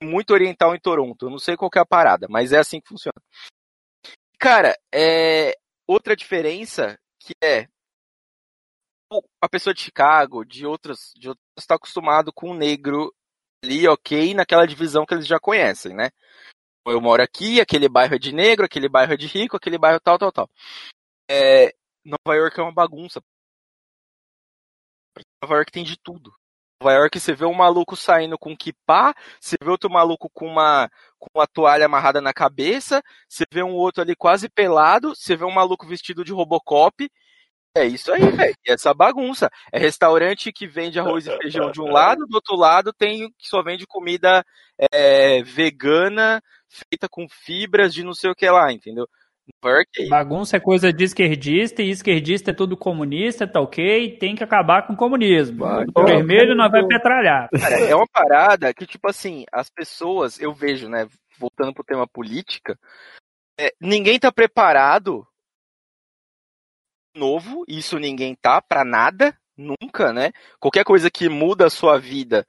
muito 0.03 0.33
oriental 0.33 0.75
em 0.75 0.81
Toronto. 0.81 1.27
Eu 1.27 1.31
não 1.31 1.39
sei 1.39 1.59
qual 1.59 1.71
é 1.77 1.79
a 1.79 1.85
parada, 1.85 2.27
mas 2.31 2.55
é 2.55 2.59
assim 2.59 2.81
que 2.81 2.89
funciona. 2.89 3.21
Cara, 4.39 4.75
é, 4.93 5.55
outra 5.87 6.17
diferença 6.17 6.99
que 7.21 7.35
é 7.43 7.69
a 9.41 9.49
pessoa 9.49 9.75
de 9.75 9.81
Chicago, 9.81 10.45
de 10.45 10.67
outros, 10.67 11.13
de 11.17 11.31
está 11.59 11.77
acostumado 11.77 12.33
com 12.33 12.51
o 12.51 12.55
negro 12.55 13.15
ali, 13.63 13.87
ok, 13.89 14.35
naquela 14.35 14.67
divisão 14.67 15.07
que 15.07 15.15
eles 15.15 15.27
já 15.27 15.39
conhecem, 15.39 15.95
né? 15.95 16.11
Eu 16.87 17.01
moro 17.01 17.23
aqui, 17.23 17.61
aquele 17.61 17.89
bairro 17.89 18.15
é 18.15 18.19
de 18.19 18.33
negro, 18.33 18.65
aquele 18.65 18.89
bairro 18.89 19.15
é 19.15 19.17
de 19.17 19.27
rico, 19.27 19.57
aquele 19.57 19.79
bairro 19.79 20.01
tal, 20.01 20.19
tal, 20.19 20.33
tal. 20.33 20.51
É, 21.31 21.75
Nova 22.05 22.37
York 22.37 22.59
é 22.61 22.63
uma 22.63 22.73
bagunça. 22.73 23.23
Nova 25.43 25.55
York 25.57 25.73
tem 25.73 25.85
de 25.85 25.97
tudo. 25.97 26.35
Nova 26.83 26.93
York 26.97 27.19
você 27.19 27.35
vê 27.35 27.47
um 27.47 27.55
maluco 27.55 27.97
saindo 27.97 28.39
com 28.39 28.55
kipá, 28.55 29.15
você 29.41 29.57
vê 29.63 29.71
outro 29.71 29.89
maluco 29.89 30.29
com 30.29 30.47
uma, 30.47 30.91
com 31.19 31.29
uma 31.35 31.47
toalha 31.47 31.87
amarrada 31.87 32.21
na 32.21 32.35
cabeça, 32.35 33.03
você 33.27 33.45
vê 33.51 33.63
um 33.63 33.73
outro 33.75 34.03
ali 34.03 34.15
quase 34.15 34.49
pelado, 34.51 35.15
você 35.15 35.35
vê 35.37 35.45
um 35.45 35.51
maluco 35.51 35.87
vestido 35.87 36.23
de 36.23 36.33
Robocop, 36.33 37.11
é 37.77 37.85
isso 37.87 38.12
aí, 38.12 38.31
velho. 38.31 38.55
Essa 38.66 38.95
bagunça. 38.95 39.51
É 39.72 39.79
restaurante 39.79 40.53
que 40.53 40.66
vende 40.66 40.99
arroz 40.99 41.27
e 41.27 41.37
feijão 41.39 41.70
de 41.70 41.81
um 41.81 41.91
lado, 41.91 42.27
do 42.27 42.37
outro 42.37 42.57
lado 42.57 42.93
tem 42.93 43.31
que 43.39 43.49
só 43.49 43.62
vende 43.62 43.87
comida 43.87 44.45
é, 44.93 45.43
vegana, 45.43 46.43
feita 46.68 47.09
com 47.09 47.27
fibras 47.29 47.93
de 47.93 48.05
não 48.05 48.14
sei 48.14 48.31
o 48.31 48.35
que 48.35 48.49
lá, 48.49 48.72
entendeu? 48.72 49.07
Nova 49.62 49.77
York. 49.77 50.09
Bagunça 50.09 50.57
é 50.57 50.61
coisa 50.61 50.93
de 50.93 51.05
esquerdista 51.05 51.83
e 51.83 51.91
esquerdista 51.91 52.51
é 52.51 52.55
tudo 52.55 52.77
comunista, 52.77 53.47
tá 53.47 53.61
ok? 53.61 54.16
Tem 54.18 54.35
que 54.35 54.45
acabar 54.45 54.87
com 54.87 54.95
o 54.95 54.97
comunismo. 54.97 55.64
O 55.95 56.05
vermelho 56.05 56.55
nós 56.55 56.70
vai 56.70 56.87
petralhar. 56.87 57.49
Cara, 57.51 57.81
é 57.81 57.95
uma 57.95 58.07
parada 58.07 58.72
que, 58.72 58.87
tipo 58.87 59.09
assim, 59.09 59.45
as 59.53 59.68
pessoas, 59.68 60.41
eu 60.41 60.53
vejo, 60.53 60.89
né, 60.89 61.07
voltando 61.39 61.75
pro 61.75 61.85
tema 61.85 62.07
política, 62.07 62.79
é, 63.59 63.72
ninguém 63.81 64.18
tá 64.18 64.33
preparado 64.33 65.27
novo, 67.15 67.65
isso 67.69 67.99
ninguém 67.99 68.35
tá 68.35 68.61
pra 68.61 68.85
nada, 68.85 69.37
nunca, 69.57 70.12
né? 70.12 70.33
Qualquer 70.59 70.85
coisa 70.85 71.11
que 71.11 71.29
muda 71.29 71.67
a 71.67 71.71
sua 71.71 71.99
vida 71.99 72.47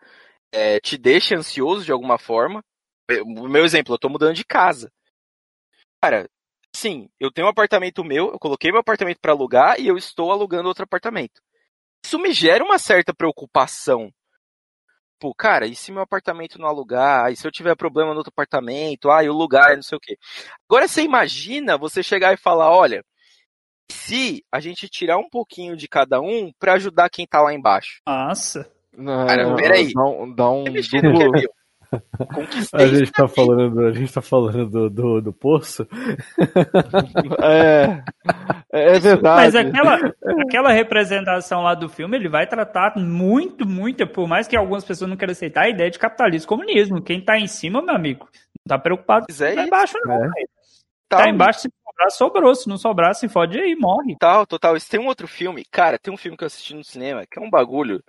é, 0.51 0.79
te 0.79 0.97
deixa 0.97 1.35
ansioso 1.35 1.85
de 1.85 1.91
alguma 1.91 2.17
forma. 2.17 2.63
O 3.25 3.47
meu 3.47 3.63
exemplo, 3.63 3.93
eu 3.93 3.99
tô 3.99 4.09
mudando 4.09 4.33
de 4.33 4.43
casa. 4.43 4.91
Cara, 6.01 6.29
sim, 6.75 7.09
eu 7.19 7.31
tenho 7.31 7.47
um 7.47 7.49
apartamento 7.49 8.03
meu, 8.03 8.31
eu 8.31 8.39
coloquei 8.39 8.71
meu 8.71 8.79
apartamento 8.81 9.19
para 9.19 9.31
alugar 9.31 9.79
e 9.79 9.87
eu 9.87 9.97
estou 9.97 10.31
alugando 10.31 10.67
outro 10.67 10.83
apartamento. 10.83 11.41
Isso 12.05 12.19
me 12.19 12.31
gera 12.33 12.63
uma 12.63 12.77
certa 12.79 13.13
preocupação. 13.13 14.11
Pô, 15.19 15.33
cara, 15.33 15.65
e 15.65 15.75
se 15.75 15.91
meu 15.91 16.01
apartamento 16.01 16.59
não 16.59 16.67
alugar? 16.67 17.31
E 17.31 17.35
se 17.35 17.47
eu 17.47 17.51
tiver 17.51 17.75
problema 17.75 18.11
no 18.11 18.17
outro 18.17 18.31
apartamento? 18.31 19.09
Ah, 19.09 19.23
e 19.23 19.29
o 19.29 19.33
lugar, 19.33 19.75
não 19.75 19.83
sei 19.83 19.97
o 19.97 20.01
quê. 20.01 20.17
Agora 20.69 20.87
você 20.87 21.01
imagina 21.03 21.77
você 21.77 22.03
chegar 22.03 22.33
e 22.33 22.37
falar, 22.37 22.69
olha, 22.69 23.03
se 23.91 24.43
a 24.51 24.59
gente 24.59 24.89
tirar 24.89 25.17
um 25.17 25.29
pouquinho 25.29 25.75
de 25.75 25.87
cada 25.87 26.19
um 26.19 26.51
para 26.59 26.73
ajudar 26.73 27.09
quem 27.09 27.25
tá 27.25 27.41
lá 27.41 27.53
embaixo. 27.53 28.01
Nossa. 28.07 28.69
Não, 28.97 29.27
Cara, 29.27 29.55
peraí. 29.55 29.93
Dá 29.93 30.03
um, 30.03 30.33
dá 30.33 30.49
um 30.49 30.63
É 30.67 30.79
é 30.79 31.65
A 32.73 32.87
gente 32.87 33.11
tá 33.11 33.27
falando, 33.27 33.85
a 33.85 33.91
gente 33.93 34.11
tá 34.11 34.21
falando 34.21 34.65
do, 34.69 34.89
do, 34.89 35.21
do 35.21 35.33
poço. 35.33 35.87
É, 37.41 38.03
é 38.71 38.99
verdade. 38.99 39.35
Mas 39.35 39.55
aquela, 39.55 39.99
aquela 40.41 40.71
representação 40.71 41.61
lá 41.61 41.73
do 41.73 41.87
filme, 41.87 42.17
ele 42.17 42.27
vai 42.27 42.47
tratar 42.47 42.97
muito, 42.97 43.67
muito, 43.67 44.05
por 44.07 44.27
mais 44.27 44.47
que 44.47 44.55
algumas 44.55 44.83
pessoas 44.83 45.09
não 45.09 45.17
queiram 45.17 45.31
aceitar 45.31 45.63
a 45.63 45.69
ideia 45.69 45.89
de 45.89 45.99
capitalismo 45.99 46.45
e 46.45 46.47
comunismo. 46.47 47.01
Quem 47.01 47.23
tá 47.23 47.37
em 47.37 47.47
cima, 47.47 47.81
meu 47.81 47.95
amigo, 47.95 48.27
não 48.67 48.77
tá 48.77 48.79
preocupado 48.79 49.25
é 49.29 49.33
com 49.33 49.37
tá 49.37 49.49
isso. 49.51 49.61
embaixo, 49.61 49.93
não. 50.05 50.25
É. 50.25 50.29
Tal, 51.09 51.19
Tá 51.21 51.29
embaixo, 51.29 51.59
se 51.61 51.69
sobrar, 51.83 52.11
sobrou. 52.11 52.55
Se 52.55 52.67
não 52.69 52.77
sobrar, 52.77 53.15
se 53.15 53.29
fode 53.29 53.59
aí, 53.59 53.75
morre. 53.75 54.13
Total, 54.13 54.45
total. 54.47 54.75
Isso 54.75 54.89
tem 54.89 54.99
um 54.99 55.07
outro 55.07 55.27
filme. 55.27 55.63
Cara, 55.71 55.97
tem 55.99 56.13
um 56.13 56.17
filme 56.17 56.37
que 56.37 56.43
eu 56.43 56.47
assisti 56.47 56.73
no 56.73 56.83
cinema 56.83 57.25
que 57.29 57.39
é 57.39 57.41
um 57.41 57.49
bagulho 57.49 58.03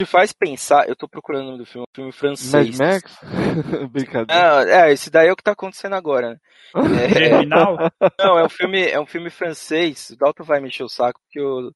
que 0.00 0.06
faz 0.06 0.32
pensar. 0.32 0.88
Eu 0.88 0.94
tô 0.96 1.08
procurando 1.08 1.42
o 1.42 1.46
nome 1.46 1.58
do 1.58 1.66
filme, 1.66 1.84
um 1.90 1.94
filme 1.94 2.10
Mad 2.10 2.14
francês. 2.18 2.78
Max? 2.78 3.18
Brincadeira. 3.90 4.58
Ah, 4.58 4.88
é, 4.88 4.92
esse 4.92 5.10
daí 5.10 5.28
é 5.28 5.32
o 5.32 5.36
que 5.36 5.42
tá 5.42 5.52
acontecendo 5.52 5.94
agora, 5.94 6.30
né? 6.30 6.38
É, 7.08 7.08
Germinal, 7.08 7.76
não, 8.18 8.38
é 8.38 8.44
um 8.44 8.48
filme, 8.48 8.86
é 8.88 9.00
um 9.00 9.06
filme 9.06 9.30
francês. 9.30 10.10
O 10.10 10.16
Dalton 10.16 10.44
vai 10.44 10.60
me 10.60 10.68
encher 10.68 10.84
o 10.84 10.88
saco 10.88 11.18
porque 11.22 11.40
eu 11.40 11.72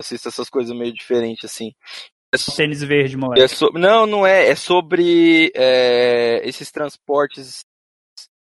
assisto 0.00 0.28
essas 0.28 0.48
coisas 0.48 0.74
meio 0.76 0.92
diferentes, 0.92 1.44
assim. 1.44 1.72
É 2.34 2.38
so- 2.38 2.54
tênis 2.56 2.82
verde, 2.82 3.14
é 3.14 3.18
moleque. 3.18 3.48
so- 3.48 3.70
Não, 3.74 4.06
não 4.06 4.26
é. 4.26 4.48
É 4.48 4.54
sobre 4.54 5.52
é, 5.54 6.40
esses 6.48 6.70
transportes 6.70 7.64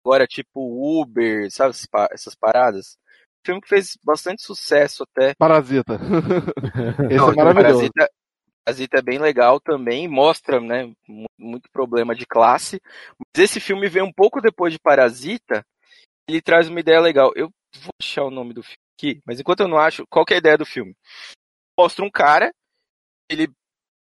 agora, 0.04 0.26
tipo 0.26 1.00
Uber, 1.00 1.50
sabe? 1.50 1.70
essas 1.70 1.86
pa- 1.86 2.08
Essas 2.12 2.34
paradas. 2.34 2.96
Filme 3.44 3.60
que 3.60 3.68
fez 3.68 3.96
bastante 4.04 4.42
sucesso 4.42 5.02
até. 5.04 5.34
Parasita. 5.34 5.98
Esse 7.10 7.16
Não, 7.16 7.32
é 7.32 7.34
maravilhoso. 7.34 7.90
Parasita, 7.90 8.10
Parasita 8.64 8.98
é 8.98 9.02
bem 9.02 9.18
legal 9.18 9.60
também, 9.60 10.06
mostra, 10.06 10.60
né, 10.60 10.92
mu- 11.08 11.26
muito 11.38 11.68
problema 11.72 12.14
de 12.14 12.24
classe. 12.26 12.80
Mas 13.18 13.44
esse 13.44 13.58
filme 13.60 13.88
vem 13.88 14.02
um 14.02 14.12
pouco 14.12 14.40
depois 14.40 14.72
de 14.72 14.78
Parasita, 14.78 15.64
ele 16.28 16.40
traz 16.40 16.68
uma 16.68 16.78
ideia 16.80 17.00
legal. 17.00 17.32
Eu 17.34 17.50
vou 17.76 17.90
achar 18.00 18.24
o 18.24 18.30
nome 18.30 18.54
do 18.54 18.62
filme 18.62 18.76
aqui, 18.96 19.20
mas 19.26 19.40
enquanto 19.40 19.60
eu 19.60 19.68
não 19.68 19.78
acho, 19.78 20.04
qual 20.08 20.24
que 20.24 20.34
é 20.34 20.36
a 20.36 20.38
ideia 20.38 20.56
do 20.58 20.66
filme? 20.66 20.94
Mostra 21.78 22.04
um 22.04 22.10
cara, 22.10 22.52
ele 23.28 23.48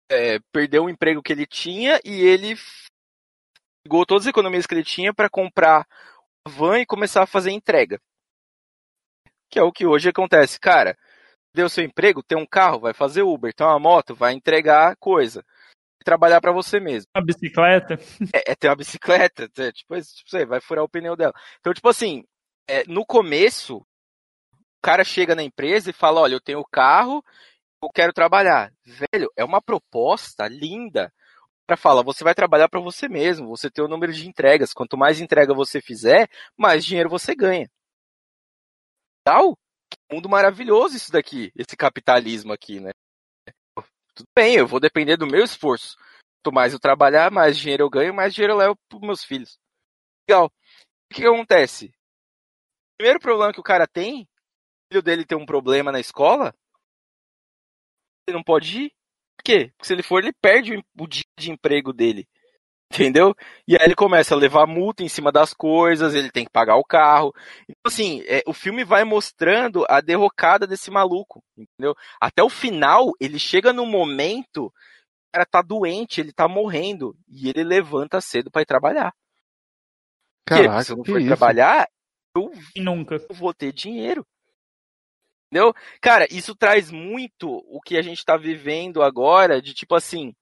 é, 0.09 0.39
perdeu 0.53 0.85
o 0.85 0.89
emprego 0.89 1.21
que 1.21 1.33
ele 1.33 1.45
tinha 1.45 1.99
e 2.05 2.21
ele 2.21 2.55
pegou 3.85 4.03
todas 4.03 4.23
as 4.23 4.29
economias 4.29 4.65
que 4.65 4.73
ele 4.73 4.83
tinha 4.83 5.13
para 5.13 5.29
comprar 5.29 5.87
van 6.47 6.79
e 6.79 6.85
começar 6.87 7.21
a 7.21 7.27
fazer 7.27 7.51
entrega. 7.51 8.01
Que 9.47 9.59
é 9.59 9.63
o 9.63 9.71
que 9.71 9.85
hoje 9.85 10.09
acontece. 10.09 10.59
Cara, 10.59 10.97
deu 11.53 11.69
seu 11.69 11.83
emprego, 11.83 12.23
tem 12.23 12.37
um 12.37 12.47
carro, 12.47 12.79
vai 12.79 12.95
fazer 12.95 13.21
Uber, 13.21 13.53
tem 13.53 13.65
uma 13.65 13.79
moto, 13.79 14.15
vai 14.15 14.33
entregar 14.33 14.95
coisa. 14.97 15.45
Trabalhar 16.03 16.41
para 16.41 16.51
você 16.51 16.79
mesmo. 16.79 17.09
Uma 17.15 17.23
bicicleta. 17.23 17.93
É, 18.33 18.51
é 18.51 18.55
ter 18.55 18.69
uma 18.69 18.75
bicicleta, 18.75 19.43
é, 19.57 19.71
tipo, 19.71 19.95
tipo, 20.01 20.29
você 20.29 20.45
vai 20.45 20.59
furar 20.59 20.83
o 20.83 20.89
pneu 20.89 21.15
dela. 21.15 21.33
Então, 21.59 21.73
tipo 21.73 21.87
assim, 21.87 22.23
é, 22.67 22.83
no 22.85 23.05
começo, 23.05 23.77
o 23.77 24.81
cara 24.81 25.03
chega 25.03 25.35
na 25.35 25.43
empresa 25.43 25.91
e 25.91 25.93
fala, 25.93 26.21
olha, 26.21 26.33
eu 26.33 26.41
tenho 26.41 26.59
o 26.59 26.67
carro, 26.67 27.23
eu 27.81 27.89
quero 27.89 28.13
trabalhar. 28.13 28.71
Velho, 28.83 29.31
é 29.37 29.43
uma 29.43 29.61
proposta 29.61 30.47
linda. 30.47 31.13
Cara 31.67 31.77
fala, 31.77 32.03
você 32.03 32.23
vai 32.23 32.35
trabalhar 32.35 32.69
para 32.69 32.79
você 32.79 33.07
mesmo, 33.09 33.47
você 33.47 33.71
tem 33.71 33.83
o 33.83 33.87
número 33.87 34.13
de 34.13 34.27
entregas. 34.27 34.71
Quanto 34.71 34.97
mais 34.97 35.19
entrega 35.19 35.53
você 35.53 35.81
fizer, 35.81 36.29
mais 36.55 36.85
dinheiro 36.85 37.09
você 37.09 37.33
ganha. 37.35 37.69
Tal? 39.23 39.57
Que 39.89 39.97
mundo 40.11 40.29
maravilhoso 40.29 40.95
isso 40.95 41.11
daqui, 41.11 41.51
esse 41.55 41.75
capitalismo 41.75 42.53
aqui, 42.53 42.79
né? 42.79 42.91
Tudo 44.13 44.27
bem, 44.35 44.55
eu 44.55 44.67
vou 44.67 44.79
depender 44.79 45.17
do 45.17 45.27
meu 45.27 45.43
esforço. 45.43 45.97
Quanto 46.43 46.53
mais 46.53 46.73
eu 46.73 46.79
trabalhar, 46.79 47.31
mais 47.31 47.57
dinheiro 47.57 47.83
eu 47.83 47.89
ganho, 47.89 48.13
mais 48.13 48.33
dinheiro 48.33 48.53
eu 48.53 48.57
levo 48.57 48.77
pros 48.87 49.01
meus 49.01 49.23
filhos. 49.23 49.57
Legal. 50.29 50.45
O 50.45 51.13
que, 51.13 51.21
que 51.21 51.27
acontece? 51.27 51.87
O 51.87 52.97
primeiro 52.97 53.19
problema 53.19 53.51
que 53.51 53.59
o 53.59 53.63
cara 53.63 53.87
tem, 53.87 54.23
o 54.23 54.93
filho 54.93 55.01
dele 55.01 55.25
tem 55.25 55.37
um 55.37 55.45
problema 55.45 55.91
na 55.91 55.99
escola, 55.99 56.53
ele 58.27 58.37
não 58.37 58.43
pode 58.43 58.85
ir. 58.85 58.95
Por 59.37 59.43
quê? 59.43 59.71
Porque 59.75 59.87
se 59.87 59.93
ele 59.93 60.03
for, 60.03 60.23
ele 60.23 60.33
perde 60.41 60.75
o, 60.99 61.07
dia 61.07 61.23
de 61.37 61.51
emprego 61.51 61.93
dele. 61.93 62.27
Entendeu? 62.93 63.35
E 63.67 63.75
aí 63.75 63.83
ele 63.83 63.95
começa 63.95 64.35
a 64.35 64.37
levar 64.37 64.67
multa 64.67 65.03
em 65.03 65.09
cima 65.09 65.31
das 65.31 65.53
coisas, 65.53 66.13
ele 66.13 66.31
tem 66.31 66.45
que 66.45 66.51
pagar 66.51 66.77
o 66.77 66.83
carro. 66.83 67.33
Então, 67.63 67.87
assim, 67.87 68.23
é, 68.27 68.43
o 68.47 68.53
filme 68.53 68.83
vai 68.83 69.03
mostrando 69.03 69.85
a 69.89 69.99
derrocada 70.01 70.67
desse 70.67 70.91
maluco, 70.91 71.43
entendeu? 71.57 71.95
Até 72.21 72.43
o 72.43 72.49
final, 72.49 73.11
ele 73.19 73.39
chega 73.39 73.73
num 73.73 73.87
momento, 73.87 74.67
o 74.67 74.71
cara 75.33 75.45
tá 75.45 75.61
doente, 75.61 76.21
ele 76.21 76.31
tá 76.31 76.47
morrendo, 76.47 77.17
e 77.27 77.49
ele 77.49 77.63
levanta 77.63 78.21
cedo 78.21 78.51
pra 78.51 78.61
ir 78.61 78.65
trabalhar. 78.65 79.11
Quê? 80.47 80.53
Porque 80.53 80.63
Caraca, 80.67 80.83
se 80.83 80.91
eu 80.91 80.97
não 80.97 81.03
for 81.03 81.23
trabalhar, 81.23 81.87
eu 82.35 82.51
E 82.75 82.81
nunca. 82.81 83.17
vou 83.31 83.53
ter 83.53 83.73
dinheiro. 83.73 84.25
Entendeu? 85.55 85.73
Cara, 86.01 86.27
isso 86.29 86.53
traz 86.53 86.91
muito 86.91 87.47
o 87.69 87.79
que 87.79 87.97
a 87.97 88.01
gente 88.01 88.25
tá 88.25 88.35
vivendo 88.35 89.01
agora, 89.01 89.61
de 89.61 89.73
tipo 89.73 89.95
assim, 89.95 90.33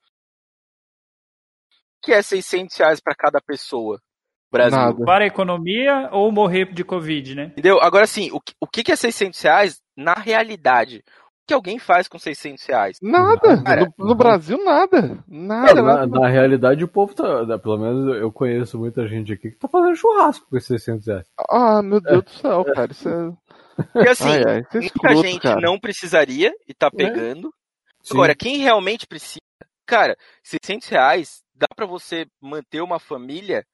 que 2.01 2.11
é 2.11 2.21
600 2.23 2.75
reais 2.77 2.99
pra 2.99 3.13
cada 3.13 3.39
pessoa. 3.39 3.99
Brasil. 4.51 4.77
Nada. 4.77 5.05
Para 5.05 5.23
a 5.23 5.27
economia 5.27 6.09
ou 6.11 6.31
morrer 6.31 6.71
de 6.73 6.83
Covid, 6.83 7.35
né? 7.35 7.43
Entendeu? 7.45 7.79
Agora, 7.79 8.03
assim, 8.05 8.31
o, 8.31 8.39
que- 8.41 8.53
o 8.59 8.67
que 8.67 8.83
que 8.83 8.91
é 8.91 8.95
600 8.95 9.39
reais 9.41 9.81
na 9.95 10.13
realidade? 10.15 11.03
O 11.43 11.45
que 11.47 11.53
alguém 11.53 11.77
faz 11.77 12.07
com 12.07 12.17
600 12.17 12.65
reais? 12.65 12.97
Nada. 13.01 13.61
Cara, 13.63 13.91
no, 13.97 14.05
no 14.07 14.15
Brasil, 14.15 14.63
nada. 14.63 15.21
Nada. 15.27 15.73
na, 15.73 15.81
nada. 15.97 16.19
na 16.19 16.27
realidade, 16.29 16.83
o 16.83 16.87
povo 16.87 17.13
tá. 17.13 17.59
Pelo 17.59 17.77
menos 17.77 18.15
eu 18.17 18.31
conheço 18.31 18.79
muita 18.79 19.05
gente 19.07 19.33
aqui 19.33 19.51
que 19.51 19.57
tá 19.57 19.67
fazendo 19.67 19.95
churrasco 19.95 20.47
com 20.49 20.55
esses 20.55 20.67
600 20.67 21.05
reais. 21.07 21.27
Ah, 21.49 21.81
meu 21.81 21.99
Deus 21.99 22.23
do 22.23 22.29
céu, 22.29 22.63
cara. 22.63 22.91
Isso 22.91 23.09
é. 23.09 23.33
Porque 23.75 24.09
assim, 24.09 24.29
Ai, 24.29 24.43
ai, 24.43 24.59
é 24.59 24.67
muita 24.73 24.79
escroto, 24.79 25.21
gente 25.21 25.41
cara. 25.41 25.61
não 25.61 25.79
precisaria 25.79 26.53
e 26.67 26.73
tá 26.73 26.89
pegando. 26.91 27.53
Sim. 28.01 28.13
Agora, 28.13 28.35
quem 28.35 28.57
realmente 28.57 29.07
precisa, 29.07 29.39
cara, 29.85 30.17
600 30.43 30.87
reais 30.89 31.43
dá 31.53 31.67
pra 31.75 31.85
você 31.85 32.27
manter 32.41 32.81
uma 32.81 32.99
família, 32.99 33.65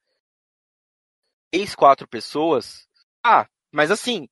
três, 1.52 1.76
quatro 1.76 2.08
pessoas. 2.08 2.88
Ah, 3.24 3.47
mas 3.72 3.91
assim, 3.91 4.30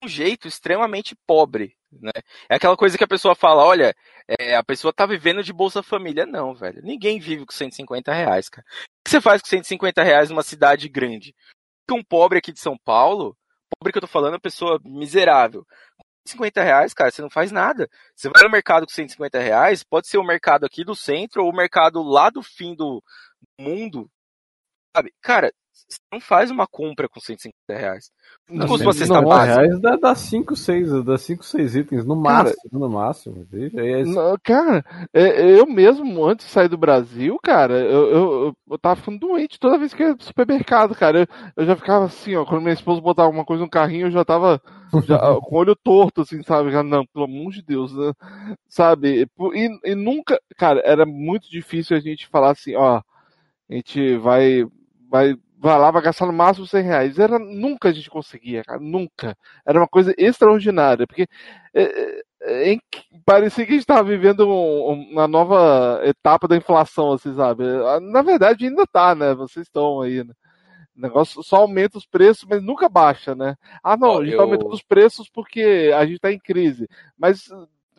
de 0.00 0.06
um 0.06 0.08
jeito 0.08 0.46
extremamente 0.46 1.16
pobre, 1.26 1.76
né? 1.90 2.12
É 2.48 2.56
aquela 2.56 2.76
coisa 2.76 2.96
que 2.96 3.04
a 3.04 3.08
pessoa 3.08 3.34
fala, 3.34 3.64
olha, 3.64 3.94
é, 4.38 4.56
a 4.56 4.62
pessoa 4.62 4.92
tá 4.92 5.06
vivendo 5.06 5.42
de 5.42 5.52
Bolsa 5.52 5.82
Família. 5.82 6.26
Não, 6.26 6.54
velho. 6.54 6.82
Ninguém 6.82 7.18
vive 7.18 7.46
com 7.46 7.52
150 7.52 8.12
reais, 8.12 8.48
cara. 8.48 8.66
O 8.68 9.04
que 9.04 9.10
você 9.10 9.20
faz 9.20 9.40
com 9.42 9.48
150 9.48 10.02
reais 10.02 10.30
numa 10.30 10.42
cidade 10.42 10.88
grande? 10.88 11.34
Um 11.90 12.02
pobre 12.02 12.38
aqui 12.38 12.52
de 12.52 12.58
São 12.58 12.76
Paulo, 12.76 13.36
pobre 13.70 13.92
que 13.92 13.98
eu 13.98 14.02
tô 14.02 14.06
falando, 14.06 14.36
é 14.36 14.38
pessoa 14.38 14.80
miserável. 14.84 15.66
150 16.26 16.62
reais, 16.62 16.92
cara, 16.92 17.10
você 17.10 17.22
não 17.22 17.30
faz 17.30 17.52
nada. 17.52 17.88
Você 18.14 18.28
vai 18.28 18.42
no 18.42 18.50
mercado 18.50 18.86
com 18.86 18.92
150 18.92 19.38
reais, 19.38 19.84
pode 19.84 20.08
ser 20.08 20.18
o 20.18 20.24
mercado 20.24 20.66
aqui 20.66 20.84
do 20.84 20.94
centro 20.94 21.44
ou 21.44 21.50
o 21.50 21.56
mercado 21.56 22.02
lá 22.02 22.30
do 22.30 22.42
fim 22.42 22.74
do 22.74 23.02
mundo. 23.58 24.10
Sabe? 24.96 25.12
Cara, 25.22 25.52
Você 25.88 25.98
não 26.12 26.20
faz 26.20 26.50
uma 26.50 26.66
compra 26.66 27.08
com 27.08 27.20
150 27.20 27.80
reais. 27.80 28.10
Não, 28.48 28.66
custa 28.66 28.86
uma 28.86 28.92
cesta 28.94 29.20
básica? 29.22 29.56
reais 29.56 29.80
dá, 29.80 29.96
dá 29.96 30.14
5, 30.14 30.56
6, 30.56 31.04
dá 31.04 31.18
5, 31.18 31.44
6 31.44 31.76
itens, 31.76 32.04
no 32.04 32.20
Cara, 32.22 32.44
máximo, 32.44 32.80
no 32.80 32.88
máximo. 32.88 33.46
É 33.52 34.04
Não, 34.04 34.36
cara, 34.42 34.84
é- 35.12 35.58
eu 35.58 35.66
mesmo, 35.66 36.24
antes 36.24 36.46
de 36.46 36.52
sair 36.52 36.68
do 36.68 36.78
Brasil, 36.78 37.38
cara, 37.42 37.74
eu, 37.78 38.10
eu, 38.10 38.56
eu 38.70 38.78
tava 38.78 38.96
ficando 38.96 39.18
doente 39.18 39.58
toda 39.58 39.78
vez 39.78 39.92
que 39.92 40.02
ia 40.02 40.16
pro 40.16 40.24
supermercado, 40.24 40.94
cara. 40.94 41.20
Eu, 41.20 41.26
eu 41.56 41.66
já 41.66 41.76
ficava 41.76 42.06
assim, 42.06 42.34
ó, 42.36 42.44
quando 42.44 42.62
minha 42.62 42.72
esposa 42.74 43.00
botava 43.00 43.26
alguma 43.26 43.44
coisa 43.44 43.62
no 43.62 43.70
carrinho, 43.70 44.06
eu 44.06 44.10
já 44.10 44.24
tava 44.24 44.60
já, 45.04 45.18
com 45.42 45.54
o 45.56 45.58
olho 45.58 45.76
torto, 45.76 46.22
assim, 46.22 46.42
sabe? 46.42 46.70
Não, 46.82 47.04
pelo 47.06 47.24
amor 47.26 47.52
de 47.52 47.62
Deus, 47.62 47.92
né? 47.94 48.12
Sabe? 48.68 49.26
E, 49.54 49.90
e 49.92 49.94
nunca, 49.94 50.40
cara, 50.56 50.80
era 50.84 51.04
muito 51.04 51.50
difícil 51.50 51.96
a 51.96 52.00
gente 52.00 52.26
falar 52.28 52.52
assim, 52.52 52.74
ó, 52.76 53.00
a 53.70 53.74
gente 53.74 54.16
vai, 54.18 54.64
vai, 55.10 55.34
vai 55.58 55.78
lá, 55.78 55.90
vai 55.90 56.02
gastar 56.02 56.26
no 56.26 56.32
máximo 56.32 56.66
100 56.66 56.82
reais. 56.82 57.18
Era, 57.18 57.38
nunca 57.38 57.88
a 57.88 57.92
gente 57.92 58.10
conseguia, 58.10 58.62
cara, 58.64 58.78
nunca. 58.80 59.36
Era 59.66 59.78
uma 59.80 59.88
coisa 59.88 60.14
extraordinária, 60.18 61.06
porque 61.06 61.26
é, 61.74 61.82
é, 62.42 62.72
é, 62.74 62.78
parecia 63.24 63.64
que 63.64 63.72
a 63.72 63.74
gente 63.74 63.82
estava 63.82 64.02
vivendo 64.04 64.46
um- 64.48 64.90
um- 64.92 65.10
uma 65.12 65.26
nova 65.26 66.00
etapa 66.04 66.46
da 66.46 66.56
inflação, 66.56 67.12
assim, 67.12 67.34
sabe? 67.34 67.64
Na 68.02 68.22
verdade 68.22 68.66
ainda 68.66 68.86
tá, 68.86 69.14
né? 69.14 69.34
Vocês 69.34 69.66
estão 69.66 70.00
aí, 70.02 70.22
né? 70.24 70.32
O 70.96 71.00
negócio 71.00 71.42
só 71.42 71.56
aumenta 71.56 71.98
os 71.98 72.06
preços, 72.06 72.46
mas 72.48 72.62
nunca 72.62 72.88
baixa, 72.88 73.34
né? 73.34 73.54
Ah, 73.82 73.96
não, 73.96 74.18
a 74.18 74.24
gente 74.24 74.32
eu- 74.32 74.38
tá 74.38 74.44
aumentando 74.44 74.72
os 74.72 74.82
preços 74.82 75.28
porque 75.28 75.90
a 75.94 76.06
gente 76.06 76.18
tá 76.18 76.32
em 76.32 76.38
crise. 76.38 76.88
Mas 77.18 77.48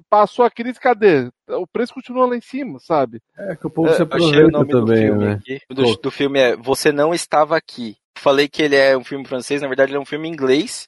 passou 0.10 0.46
a 0.46 0.52
crise, 0.52 0.80
cadê? 0.80 1.30
O 1.50 1.68
preço 1.68 1.94
continua 1.94 2.26
lá 2.28 2.36
em 2.36 2.42
cima, 2.42 2.80
sabe? 2.80 3.22
É 3.38 3.56
que 3.56 3.68
o 3.68 3.70
povo 3.70 3.90
É, 3.90 3.94
se 3.94 4.02
Eu 4.02 4.08
achei 4.12 4.20
o 4.44 4.48
aproveita 4.48 4.52
nome 4.52 4.72
do 4.72 4.80
também, 4.86 5.04
filme 5.04 5.26
né? 5.26 5.32
aqui. 5.34 5.62
Do, 5.70 5.96
do 5.98 6.12
filme 6.12 6.40
é 6.40 6.56
Você 6.56 6.92
Não 6.92 7.14
Estava 7.14 7.58
Aqui. 7.58 7.98
Falei 8.18 8.48
que 8.48 8.62
ele 8.64 8.76
é 8.76 8.98
um 8.98 9.04
filme 9.04 9.26
francês, 9.28 9.62
na 9.62 9.68
verdade 9.68 9.92
ele 9.92 9.98
é 9.98 10.02
um 10.02 10.06
filme 10.06 10.28
inglês. 10.28 10.88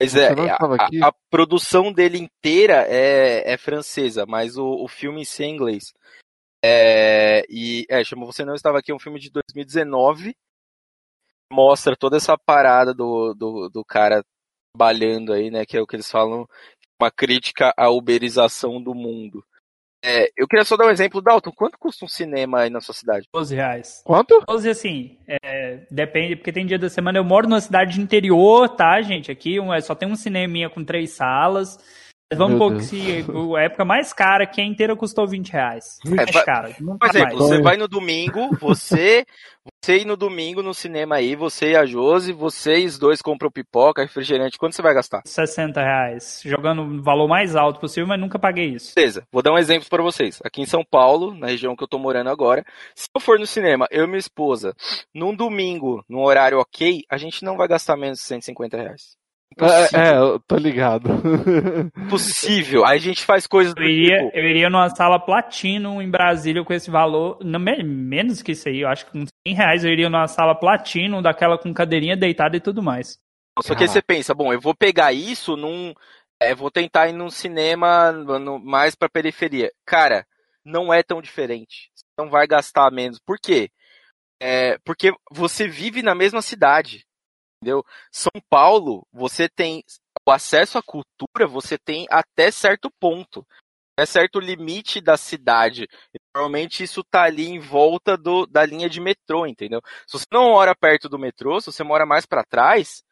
Mas 0.00 0.12
Você 0.12 0.20
é, 0.24 0.34
Não 0.34 0.44
a, 0.44 0.52
Estava 0.52 0.76
a- 0.76 0.84
Aqui? 0.86 1.02
a 1.02 1.12
produção 1.30 1.92
dele 1.92 2.18
inteira 2.18 2.86
é, 2.88 3.52
é 3.52 3.56
francesa, 3.58 4.24
mas 4.26 4.56
o, 4.56 4.66
o 4.66 4.88
filme 4.88 5.20
em 5.20 5.24
si 5.24 5.42
é 5.44 5.46
inglês. 5.46 5.92
É, 6.64 7.42
e 7.48 7.86
é, 7.88 8.02
chama 8.04 8.26
Você 8.26 8.44
Não 8.44 8.54
Estava 8.54 8.78
Aqui, 8.78 8.92
é 8.92 8.94
um 8.94 8.98
filme 8.98 9.18
de 9.18 9.30
2019. 9.30 10.34
Mostra 11.52 11.96
toda 11.96 12.16
essa 12.16 12.36
parada 12.38 12.94
do, 12.94 13.34
do, 13.34 13.68
do 13.68 13.84
cara 13.84 14.22
trabalhando 14.72 15.32
aí, 15.32 15.50
né? 15.50 15.66
Que 15.66 15.76
é 15.76 15.80
o 15.80 15.86
que 15.86 15.96
eles 15.96 16.10
falam, 16.10 16.46
uma 17.00 17.10
crítica 17.10 17.72
à 17.76 17.90
uberização 17.90 18.82
do 18.82 18.94
mundo. 18.94 19.42
É, 20.02 20.30
eu 20.36 20.48
queria 20.48 20.64
só 20.64 20.76
dar 20.76 20.86
um 20.86 20.90
exemplo, 20.90 21.20
Dalton. 21.20 21.52
Quanto 21.52 21.78
custa 21.78 22.04
um 22.04 22.08
cinema 22.08 22.60
aí 22.60 22.70
na 22.70 22.80
sua 22.80 22.94
cidade? 22.94 23.28
12 23.32 23.54
reais. 23.54 24.02
Quanto? 24.04 24.42
12, 24.48 24.70
assim, 24.70 25.18
é, 25.28 25.80
depende, 25.90 26.36
porque 26.36 26.52
tem 26.52 26.64
dia 26.64 26.78
da 26.78 26.88
semana. 26.88 27.18
Eu 27.18 27.24
moro 27.24 27.46
numa 27.46 27.60
cidade 27.60 27.94
de 27.94 28.00
interior, 28.00 28.68
tá, 28.68 29.00
gente? 29.02 29.30
Aqui 29.30 29.60
um, 29.60 29.72
é, 29.72 29.80
só 29.80 29.94
tem 29.94 30.08
um 30.08 30.16
cineminha 30.16 30.70
com 30.70 30.82
três 30.82 31.10
salas. 31.10 31.78
Mas 32.30 32.38
vamos 32.38 32.58
pôr 32.58 32.76
que 32.76 32.84
se, 32.84 33.26
a 33.56 33.62
época 33.62 33.84
mais 33.84 34.12
cara, 34.12 34.46
que 34.46 34.60
a 34.60 34.64
inteira 34.64 34.94
custou 34.94 35.26
20 35.26 35.50
reais. 35.50 35.98
É, 36.06 36.10
Mais 36.10 36.30
cara. 36.44 36.70
Por 36.74 37.08
exemplo, 37.08 37.38
mais. 37.38 37.50
você 37.50 37.60
vai 37.60 37.76
no 37.76 37.88
domingo, 37.88 38.56
você, 38.56 39.24
você 39.82 39.98
ir 39.98 40.04
no 40.04 40.16
domingo 40.16 40.62
no 40.62 40.72
cinema 40.72 41.16
aí, 41.16 41.34
você 41.34 41.72
e 41.72 41.76
a 41.76 41.84
Josi, 41.84 42.32
vocês 42.32 43.00
dois 43.00 43.20
compram 43.20 43.50
pipoca, 43.50 44.02
refrigerante, 44.02 44.58
quanto 44.58 44.76
você 44.76 44.82
vai 44.82 44.94
gastar? 44.94 45.22
60 45.24 45.82
reais. 45.82 46.40
Jogando 46.44 46.82
o 46.82 47.02
valor 47.02 47.26
mais 47.26 47.56
alto 47.56 47.80
possível, 47.80 48.06
mas 48.06 48.20
nunca 48.20 48.38
paguei 48.38 48.66
isso. 48.66 48.94
Beleza, 48.94 49.26
vou 49.32 49.42
dar 49.42 49.52
um 49.52 49.58
exemplo 49.58 49.88
para 49.90 50.02
vocês. 50.02 50.38
Aqui 50.44 50.62
em 50.62 50.66
São 50.66 50.84
Paulo, 50.88 51.34
na 51.34 51.48
região 51.48 51.74
que 51.74 51.82
eu 51.82 51.88
tô 51.88 51.98
morando 51.98 52.30
agora, 52.30 52.64
se 52.94 53.08
eu 53.12 53.20
for 53.20 53.40
no 53.40 53.46
cinema, 53.46 53.88
eu 53.90 54.04
e 54.04 54.06
minha 54.06 54.18
esposa, 54.18 54.72
num 55.12 55.34
domingo, 55.34 56.04
num 56.08 56.22
horário 56.22 56.60
ok, 56.60 57.02
a 57.10 57.16
gente 57.16 57.44
não 57.44 57.56
vai 57.56 57.66
gastar 57.66 57.96
menos 57.96 58.20
de 58.20 58.24
150 58.24 58.76
reais. 58.76 59.19
Impossível. 59.52 60.00
É, 60.00 60.08
é, 60.08 60.16
eu 60.18 60.40
tô 60.40 60.56
ligado. 60.56 61.08
Impossível. 61.96 62.84
Aí 62.84 62.96
a 62.98 63.00
gente 63.00 63.24
faz 63.24 63.46
coisas 63.46 63.74
do 63.74 63.82
Eu 63.82 63.88
iria, 63.88 64.18
tipo. 64.24 64.36
eu 64.36 64.44
iria 64.46 64.70
numa 64.70 64.88
sala 64.90 65.18
Platinum 65.18 66.00
em 66.00 66.10
Brasília 66.10 66.64
com 66.64 66.72
esse 66.72 66.90
valor, 66.90 67.38
não, 67.42 67.58
me- 67.60 67.82
menos 67.82 68.42
que 68.42 68.52
isso 68.52 68.68
aí, 68.68 68.80
eu 68.80 68.88
acho 68.88 69.06
que 69.06 69.12
com 69.12 69.24
100 69.46 69.54
reais 69.54 69.84
eu 69.84 69.90
iria 69.90 70.08
numa 70.08 70.28
sala 70.28 70.54
Platinum, 70.54 71.20
daquela 71.22 71.58
com 71.58 71.72
cadeirinha 71.74 72.16
deitada 72.16 72.56
e 72.56 72.60
tudo 72.60 72.82
mais. 72.82 73.18
Só 73.62 73.74
que 73.74 73.82
aí 73.82 73.88
você 73.88 74.00
pensa, 74.00 74.34
bom, 74.34 74.52
eu 74.52 74.60
vou 74.60 74.74
pegar 74.74 75.12
isso 75.12 75.56
num. 75.56 75.92
É, 76.42 76.54
vou 76.54 76.70
tentar 76.70 77.08
ir 77.08 77.12
num 77.12 77.28
cinema 77.28 78.10
no- 78.12 78.58
mais 78.58 78.94
pra 78.94 79.08
periferia. 79.10 79.70
Cara, 79.84 80.24
não 80.64 80.92
é 80.94 81.02
tão 81.02 81.20
diferente. 81.20 81.90
Você 81.94 82.04
não 82.18 82.30
vai 82.30 82.46
gastar 82.46 82.90
menos. 82.90 83.18
Por 83.18 83.36
quê? 83.38 83.68
É, 84.40 84.78
porque 84.84 85.12
você 85.30 85.68
vive 85.68 86.02
na 86.02 86.14
mesma 86.14 86.40
cidade. 86.40 87.04
Entendeu? 87.62 87.84
São 88.10 88.32
Paulo, 88.48 89.06
você 89.12 89.46
tem 89.46 89.84
o 90.26 90.30
acesso 90.30 90.78
à 90.78 90.82
cultura, 90.82 91.46
você 91.46 91.76
tem 91.76 92.06
até 92.10 92.50
certo 92.50 92.90
ponto. 92.98 93.46
Até 93.92 94.06
certo 94.06 94.40
limite 94.40 94.98
da 94.98 95.18
cidade. 95.18 95.86
Normalmente 96.34 96.82
isso 96.82 97.04
tá 97.04 97.24
ali 97.24 97.48
em 97.48 97.58
volta 97.58 98.16
do, 98.16 98.46
da 98.46 98.64
linha 98.64 98.88
de 98.88 98.98
metrô, 98.98 99.46
entendeu? 99.46 99.82
Se 100.06 100.18
você 100.18 100.24
não 100.32 100.50
mora 100.50 100.74
perto 100.74 101.06
do 101.06 101.18
metrô, 101.18 101.60
se 101.60 101.70
você 101.70 101.84
mora 101.84 102.06
mais 102.06 102.24
pra 102.24 102.44
trás, 102.44 103.02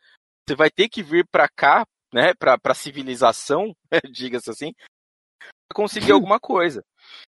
você 0.47 0.57
vai 0.57 0.71
ter 0.71 0.89
que 0.89 1.03
vir 1.03 1.27
pra 1.31 1.47
cá, 1.47 1.87
né, 2.11 2.33
pra 2.35 2.75
civilização, 2.75 3.77
diga-se 4.11 4.51
assim, 4.51 4.73
pra 5.69 5.75
conseguir 5.75 6.13
alguma 6.13 6.41
coisa. 6.41 6.83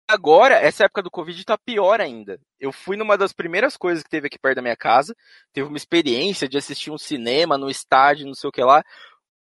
Agora, 0.07 0.55
essa 0.55 0.85
época 0.85 1.01
do 1.01 1.11
Covid 1.11 1.43
tá 1.45 1.57
pior 1.57 2.01
ainda. 2.01 2.39
Eu 2.59 2.71
fui 2.71 2.97
numa 2.97 3.17
das 3.17 3.31
primeiras 3.31 3.77
coisas 3.77 4.03
que 4.03 4.09
teve 4.09 4.27
aqui 4.27 4.37
perto 4.37 4.57
da 4.57 4.61
minha 4.61 4.75
casa, 4.75 5.15
teve 5.53 5.67
uma 5.67 5.77
experiência 5.77 6.47
de 6.47 6.57
assistir 6.57 6.91
um 6.91 6.97
cinema 6.97 7.57
no 7.57 7.69
estádio, 7.69 8.27
não 8.27 8.33
sei 8.33 8.49
o 8.49 8.51
que 8.51 8.63
lá. 8.63 8.83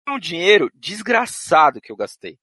Foi 0.08 0.16
um 0.16 0.20
dinheiro 0.20 0.70
desgraçado 0.74 1.82
que 1.82 1.92
eu 1.92 1.96
gastei. 1.96 2.38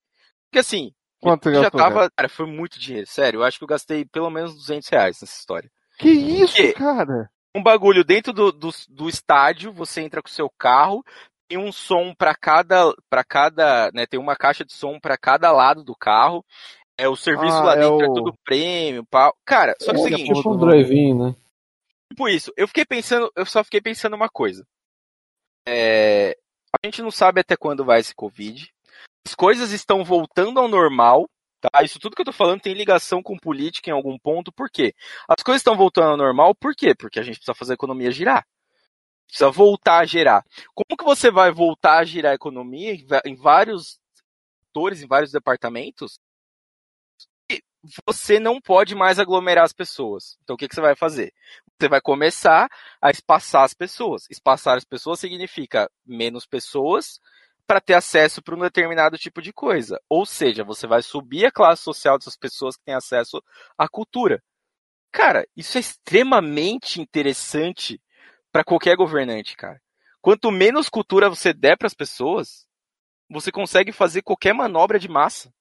Porque 0.50 0.58
assim, 0.58 0.92
Quanto 1.20 1.52
já 1.52 1.62
gastou, 1.62 1.80
tava. 1.80 2.10
Cara, 2.10 2.28
foi 2.28 2.46
muito 2.46 2.78
dinheiro, 2.78 3.06
sério. 3.06 3.38
Eu 3.38 3.44
acho 3.44 3.58
que 3.58 3.64
eu 3.64 3.68
gastei 3.68 4.04
pelo 4.04 4.30
menos 4.30 4.54
200 4.54 4.88
reais 4.88 5.20
nessa 5.20 5.38
história. 5.38 5.70
Que 5.98 6.10
isso, 6.10 6.54
quê? 6.54 6.72
cara? 6.72 7.30
um 7.54 7.62
bagulho 7.62 8.02
dentro 8.02 8.32
do, 8.32 8.50
do, 8.50 8.70
do 8.88 9.08
estádio, 9.08 9.72
você 9.72 10.00
entra 10.00 10.22
com 10.22 10.28
o 10.28 10.32
seu 10.32 10.48
carro, 10.58 11.04
tem 11.48 11.58
um 11.58 11.70
som 11.70 12.14
para 12.14 12.34
cada, 12.34 12.94
para 13.10 13.22
cada, 13.22 13.90
né, 13.92 14.06
tem 14.06 14.18
uma 14.18 14.34
caixa 14.34 14.64
de 14.64 14.72
som 14.72 14.98
para 14.98 15.18
cada 15.18 15.52
lado 15.52 15.84
do 15.84 15.94
carro. 15.94 16.44
É 16.96 17.08
o 17.08 17.16
serviço 17.16 17.56
Ah, 17.58 17.64
lá 17.64 17.72
é 17.74 17.80
dentro 17.80 18.04
é 18.04 18.08
o- 18.08 18.14
tudo 18.14 18.34
prêmio, 18.44 19.04
pau. 19.06 19.34
Cara, 19.44 19.74
só 19.80 19.92
que 19.92 19.98
é 19.98 20.00
o 20.00 20.06
É, 20.06 20.10
seguinte, 20.10 20.34
Tipo 20.34 20.50
um 20.54 20.58
drive-in, 20.58 21.14
né? 21.14 21.36
tipo 22.10 22.28
isso, 22.28 22.52
eu 22.56 22.68
fiquei 22.68 22.84
pensando, 22.84 23.32
eu 23.34 23.46
só 23.46 23.64
fiquei 23.64 23.80
pensando 23.80 24.14
uma 24.14 24.28
coisa. 24.28 24.66
É, 25.66 26.36
a 26.82 26.86
gente 26.86 27.02
não 27.02 27.10
sabe 27.10 27.40
até 27.40 27.56
quando 27.56 27.84
vai 27.84 28.00
esse 28.00 28.14
Covid. 28.14 28.70
As 29.26 29.34
coisas 29.34 29.70
estão 29.72 30.04
voltando 30.04 30.58
ao 30.58 30.68
normal, 30.68 31.28
tá? 31.60 31.82
Isso 31.82 31.98
tudo 31.98 32.14
que 32.16 32.20
eu 32.22 32.26
tô 32.26 32.32
falando 32.32 32.60
tem 32.60 32.74
ligação 32.74 33.22
com 33.22 33.36
política 33.38 33.88
em 33.88 33.92
algum 33.92 34.18
ponto. 34.18 34.52
Por 34.52 34.68
quê? 34.70 34.94
As 35.28 35.42
coisas 35.42 35.60
estão 35.60 35.76
voltando 35.76 36.10
ao 36.10 36.16
normal, 36.16 36.54
por 36.54 36.74
quê? 36.74 36.94
Porque 36.94 37.18
a 37.20 37.22
gente 37.22 37.36
precisa 37.36 37.54
fazer 37.54 37.72
a 37.72 37.74
economia 37.74 38.10
girar. 38.10 38.44
Precisa 39.26 39.50
voltar 39.50 39.98
a 40.00 40.04
gerar. 40.04 40.44
Como 40.74 40.96
que 40.98 41.04
você 41.04 41.30
vai 41.30 41.50
voltar 41.50 41.98
a 41.98 42.04
girar 42.04 42.32
a 42.32 42.34
economia 42.34 42.92
em 43.24 43.34
vários 43.34 43.98
setores, 44.66 45.02
em 45.02 45.06
vários 45.06 45.30
departamentos? 45.32 46.18
Você 48.06 48.38
não 48.38 48.60
pode 48.60 48.94
mais 48.94 49.18
aglomerar 49.18 49.64
as 49.64 49.72
pessoas. 49.72 50.38
Então 50.42 50.54
o 50.54 50.56
que, 50.56 50.68
que 50.68 50.74
você 50.74 50.80
vai 50.80 50.94
fazer? 50.94 51.32
Você 51.78 51.88
vai 51.88 52.00
começar 52.00 52.68
a 53.00 53.10
espaçar 53.10 53.64
as 53.64 53.74
pessoas. 53.74 54.26
Espaçar 54.30 54.76
as 54.76 54.84
pessoas 54.84 55.18
significa 55.18 55.90
menos 56.06 56.46
pessoas 56.46 57.20
para 57.66 57.80
ter 57.80 57.94
acesso 57.94 58.42
para 58.42 58.54
um 58.54 58.60
determinado 58.60 59.18
tipo 59.18 59.42
de 59.42 59.52
coisa. 59.52 60.00
Ou 60.08 60.24
seja, 60.24 60.64
você 60.64 60.86
vai 60.86 61.02
subir 61.02 61.46
a 61.46 61.52
classe 61.52 61.82
social 61.82 62.18
dessas 62.18 62.36
pessoas 62.36 62.76
que 62.76 62.84
têm 62.84 62.94
acesso 62.94 63.42
à 63.76 63.88
cultura. 63.88 64.42
Cara, 65.10 65.46
isso 65.56 65.76
é 65.76 65.80
extremamente 65.80 67.00
interessante 67.00 68.00
para 68.50 68.64
qualquer 68.64 68.96
governante, 68.96 69.56
cara. 69.56 69.80
Quanto 70.20 70.50
menos 70.50 70.88
cultura 70.88 71.28
você 71.28 71.52
der 71.52 71.76
para 71.76 71.86
as 71.86 71.94
pessoas, 71.94 72.66
você 73.28 73.50
consegue 73.50 73.92
fazer 73.92 74.22
qualquer 74.22 74.52
manobra 74.54 74.98
de 74.98 75.08
massa. 75.08 75.52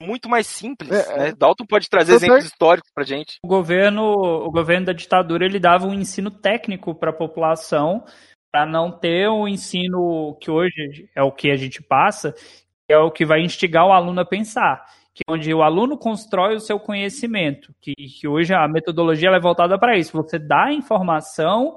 Muito 0.00 0.28
mais 0.28 0.46
simples, 0.46 0.90
É, 0.90 1.18
né? 1.18 1.32
Dalton 1.32 1.64
pode 1.64 1.88
trazer 1.88 2.12
é 2.12 2.16
exemplos 2.16 2.44
históricos 2.44 2.90
pra 2.94 3.04
gente. 3.04 3.38
O 3.42 3.48
governo, 3.48 4.02
o 4.12 4.50
governo 4.50 4.86
da 4.86 4.92
ditadura 4.92 5.44
ele 5.44 5.58
dava 5.58 5.86
um 5.86 5.94
ensino 5.94 6.30
técnico 6.30 6.94
para 6.94 7.10
a 7.10 7.16
população 7.16 8.04
para 8.52 8.66
não 8.66 8.90
ter 8.90 9.28
um 9.28 9.46
ensino 9.48 10.36
que 10.40 10.50
hoje 10.50 11.08
é 11.14 11.22
o 11.22 11.32
que 11.32 11.50
a 11.50 11.56
gente 11.56 11.82
passa, 11.82 12.32
que 12.32 12.92
é 12.92 12.98
o 12.98 13.10
que 13.10 13.24
vai 13.24 13.40
instigar 13.40 13.86
o 13.86 13.92
aluno 13.92 14.20
a 14.20 14.24
pensar, 14.24 14.84
que 15.14 15.22
é 15.28 15.32
onde 15.32 15.52
o 15.52 15.62
aluno 15.62 15.98
constrói 15.98 16.54
o 16.54 16.60
seu 16.60 16.78
conhecimento, 16.78 17.74
que, 17.80 17.94
que 17.94 18.28
hoje 18.28 18.54
a 18.54 18.66
metodologia 18.68 19.28
ela 19.28 19.38
é 19.38 19.40
voltada 19.40 19.78
para 19.78 19.98
isso. 19.98 20.12
Você 20.12 20.38
dá 20.38 20.66
a 20.66 20.72
informação, 20.72 21.76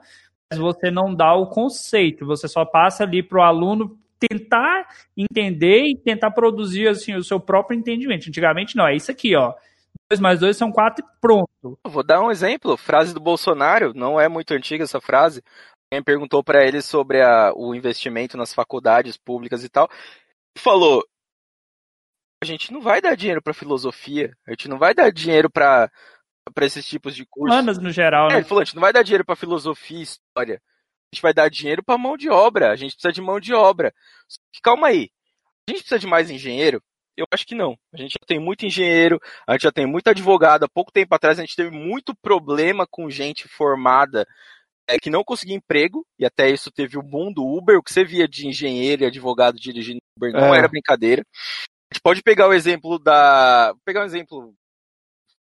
mas 0.52 0.60
você 0.60 0.91
não 0.91 1.14
dá 1.14 1.34
o 1.35 1.48
conceito. 1.48 2.26
Você 2.26 2.48
só 2.48 2.64
passa 2.65 3.03
ali 3.03 3.23
para 3.23 3.39
o 3.39 3.44
aluno 3.44 3.98
tentar 4.20 4.88
entender 5.18 5.84
e 5.86 5.98
tentar 5.98 6.32
produzir 6.32 6.88
assim 6.88 7.16
o 7.16 7.24
seu 7.24 7.40
próprio 7.40 7.78
entendimento. 7.78 8.28
Antigamente 8.28 8.76
não, 8.76 8.88
é 8.88 8.96
isso 8.96 9.10
aqui, 9.12 9.36
ó. 9.36 9.54
2 10.12 10.20
mais 10.20 10.40
2 10.40 10.58
são 10.58 10.72
4 10.72 11.04
e 11.06 11.20
pronto. 11.22 11.80
Vou 11.86 12.04
dar 12.04 12.22
um 12.22 12.32
exemplo. 12.32 12.76
Frase 12.78 13.14
do 13.14 13.20
Bolsonaro, 13.20 13.94
não 13.94 14.20
é 14.20 14.28
muito 14.28 14.54
antiga 14.54 14.84
essa 14.84 15.00
frase. 15.00 15.41
Alguém 15.91 16.04
perguntou 16.04 16.44
para 16.44 16.64
ele 16.66 16.82
sobre 16.82 17.22
a- 17.22 17.52
o 17.56 17.74
investimento 17.74 18.36
nas 18.38 18.54
faculdades 18.54 19.18
públicas 19.18 19.64
e 19.64 19.70
tal. 19.70 19.90
Falou: 20.58 21.04
a 22.41 22.46
gente 22.46 22.72
não 22.72 22.82
vai 22.82 23.02
dar 23.02 23.16
dinheiro 23.16 23.41
para 23.41 23.54
filosofia, 23.54 24.36
a 24.48 24.52
gente 24.52 24.68
não 24.68 24.78
vai 24.78 24.94
dar 24.94 25.12
dinheiro 25.12 25.50
para 25.50 25.90
esses 26.62 26.86
tipos 26.86 27.16
de 27.16 27.26
cursos. 27.26 27.54
Humanas 27.54 27.78
no 27.80 27.91
geral, 27.91 28.28
É, 28.28 28.34
né? 28.34 28.38
ele 28.40 28.46
falou: 28.46 28.62
a 28.62 28.66
gente 28.66 28.76
não 28.76 28.82
vai 28.82 28.94
dar 28.94 29.04
dinheiro 29.04 29.26
para 29.26 29.36
filosofia 29.36 30.00
e 30.00 30.04
história. 30.04 30.62
A 31.11 31.15
gente 31.15 31.22
vai 31.22 31.34
dar 31.34 31.49
dinheiro 31.49 31.84
para 31.84 31.98
mão 31.98 32.15
de 32.15 32.30
obra. 32.30 32.72
A 32.72 32.76
gente 32.76 32.94
precisa 32.94 33.11
de 33.11 33.22
mão 33.22 33.40
de 33.40 33.53
obra. 33.53 33.94
Calma 34.61 34.88
aí. 34.88 35.10
A 35.68 35.72
gente 35.72 35.81
precisa 35.81 35.99
de 35.99 36.07
mais 36.07 36.30
engenheiro? 36.30 36.81
Eu 37.18 37.26
acho 37.31 37.45
que 37.45 37.56
não. 37.56 37.77
A 37.94 37.98
gente 37.98 38.14
já 38.14 38.26
tem 38.26 38.40
muito 38.40 38.65
engenheiro, 38.65 39.19
a 39.45 39.53
gente 39.53 39.64
já 39.64 39.72
tem 39.72 39.86
muito 39.86 40.07
advogado. 40.10 40.64
Há 40.64 40.69
pouco 40.69 40.91
tempo 40.91 41.14
atrás 41.14 41.38
a 41.38 41.41
gente 41.41 41.56
teve 41.56 41.69
muito 41.69 42.15
problema 42.15 42.88
com 42.90 43.10
gente 43.10 43.48
formada 43.48 44.26
é, 44.88 44.98
que 44.98 45.10
não 45.10 45.23
conseguia 45.23 45.56
emprego, 45.56 46.03
e 46.18 46.26
até 46.26 46.49
isso 46.49 46.72
teve 46.72 46.98
o 46.98 47.03
boom 47.03 47.31
do 47.31 47.45
Uber. 47.45 47.77
O 47.77 47.84
que 47.84 47.94
você 47.94 48.03
via 48.03 48.27
de 48.27 48.48
engenheiro 48.48 49.03
e 49.03 49.06
advogado 49.06 49.60
dirigindo 49.60 49.99
Uber 50.18 50.31
não 50.31 50.56
É. 50.56 50.60
era 50.60 50.68
brincadeira. 50.68 51.23
A 51.91 51.94
gente 51.94 52.02
pode 52.02 52.23
pegar 52.23 52.48
o 52.48 52.53
exemplo 52.53 52.98
da. 52.98 53.73
Pegar 53.86 54.02
um 54.02 54.06
exemplo 54.06 54.53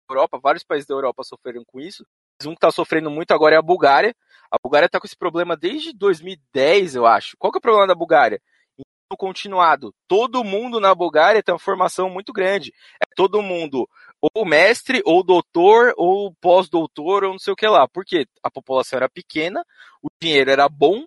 da 0.08 0.14
Europa, 0.14 0.38
vários 0.42 0.62
países 0.62 0.86
da 0.86 0.94
Europa 0.94 1.24
sofreram 1.24 1.64
com 1.66 1.80
isso. 1.80 2.04
Um 2.46 2.50
que 2.50 2.56
está 2.58 2.70
sofrendo 2.70 3.10
muito 3.10 3.32
agora 3.32 3.54
é 3.54 3.58
a 3.58 3.62
Bulgária. 3.62 4.14
A 4.50 4.56
Bulgária 4.62 4.86
está 4.86 5.00
com 5.00 5.06
esse 5.06 5.16
problema 5.16 5.56
desde 5.56 5.92
2010, 5.92 6.94
eu 6.94 7.06
acho. 7.06 7.36
Qual 7.38 7.50
que 7.50 7.56
é 7.56 7.60
o 7.60 7.62
problema 7.62 7.86
da 7.86 7.94
Bulgária? 7.94 8.40
Ensino 8.78 9.16
continuado. 9.18 9.94
Todo 10.06 10.44
mundo 10.44 10.78
na 10.78 10.94
Bulgária 10.94 11.42
tem 11.42 11.52
uma 11.52 11.58
formação 11.58 12.10
muito 12.10 12.32
grande. 12.32 12.72
É 13.02 13.06
todo 13.16 13.40
mundo 13.42 13.88
ou 14.34 14.44
mestre, 14.44 15.02
ou 15.04 15.22
doutor, 15.24 15.92
ou 15.96 16.32
pós-doutor, 16.40 17.24
ou 17.24 17.32
não 17.32 17.38
sei 17.38 17.52
o 17.52 17.56
que 17.56 17.66
lá. 17.66 17.88
Por 17.88 18.04
quê? 18.04 18.26
A 18.42 18.50
população 18.50 18.98
era 18.98 19.08
pequena, 19.08 19.64
o 20.02 20.08
dinheiro 20.20 20.50
era 20.50 20.68
bom, 20.68 21.04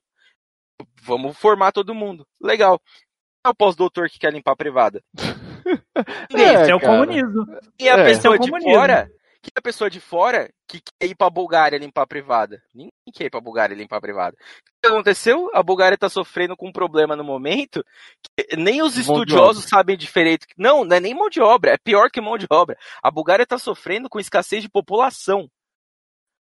vamos 1.02 1.38
formar 1.38 1.72
todo 1.72 1.96
mundo. 1.96 2.26
Legal. 2.42 2.80
Quem 2.80 3.48
é 3.48 3.50
o 3.50 3.56
pós-doutor 3.56 4.10
que 4.10 4.20
quer 4.20 4.34
limpar 4.34 4.52
a 4.54 4.56
privada? 4.58 5.02
Esse 6.30 6.72
é 6.72 6.76
o 6.76 6.80
cara. 6.80 6.92
comunismo. 7.00 7.46
E 7.80 7.88
a 7.90 7.98
É. 8.00 8.04
pessoa 8.06 8.36
é 8.36 8.38
o 8.38 8.42
de 8.42 8.50
comunismo. 8.50 8.74
fora, 8.74 9.10
que 9.46 9.60
a 9.60 9.62
pessoa 9.62 9.90
de 9.90 10.00
fora 10.00 10.50
que 10.68 10.82
quer 10.82 11.08
ir 11.08 11.16
pra 11.16 11.30
Bulgária 11.30 11.78
limpar 11.78 12.04
a 12.04 12.08
privada? 12.08 12.62
Ninguém 12.74 12.92
quer 13.14 13.26
ir 13.26 13.30
pra 13.30 13.40
Bulgária 13.40 13.76
limpar 13.76 13.98
a 13.98 14.02
privada. 14.02 14.36
O 14.38 14.82
que 14.82 14.88
aconteceu? 14.88 15.50
A 15.54 15.62
Bulgária 15.62 15.98
tá 15.98 16.10
sofrendo 16.10 16.56
com 16.58 16.70
um 16.70 16.72
problema 16.72 17.16
no 17.16 17.24
momento 17.24 17.84
que 18.24 18.56
nem 18.56 18.82
os 18.82 18.96
Mão 18.96 19.02
estudiosos 19.02 19.66
sabem 19.66 19.98
diferente. 19.98 20.48
Não, 20.58 20.84
não 20.84 20.96
é 20.96 21.00
nem 21.00 21.14
mão 21.14 21.30
de 21.30 21.42
obra, 21.42 21.72
é 21.72 21.78
pior 21.78 22.10
que 22.10 22.22
mão 22.22 22.38
de 22.38 22.48
obra. 22.50 22.78
A 23.02 23.12
Bulgária 23.12 23.46
tá 23.46 23.58
sofrendo 23.58 24.10
com 24.10 24.20
escassez 24.20 24.64
de 24.64 24.70
população. 24.70 25.50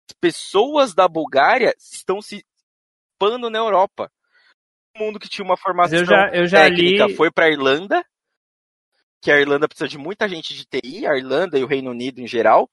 As 0.09 0.15
pessoas 0.19 0.93
da 0.93 1.07
Bulgária 1.07 1.73
estão 1.77 2.21
se 2.21 2.43
expando 3.21 3.49
na 3.49 3.59
Europa. 3.59 4.11
O 4.95 4.99
mundo 4.99 5.19
que 5.19 5.29
tinha 5.29 5.45
uma 5.45 5.57
formação 5.57 5.99
eu 5.99 6.05
já, 6.05 6.29
eu 6.33 6.47
já 6.47 6.59
técnica 6.59 7.05
li. 7.05 7.15
foi 7.15 7.29
para 7.31 7.49
Irlanda, 7.49 8.03
que 9.21 9.31
a 9.31 9.39
Irlanda 9.39 9.67
precisa 9.67 9.87
de 9.87 9.97
muita 9.97 10.27
gente 10.27 10.53
de 10.53 10.65
TI, 10.65 11.05
a 11.07 11.17
Irlanda 11.17 11.57
e 11.57 11.63
o 11.63 11.67
Reino 11.67 11.91
Unido 11.91 12.19
em 12.19 12.27
geral. 12.27 12.69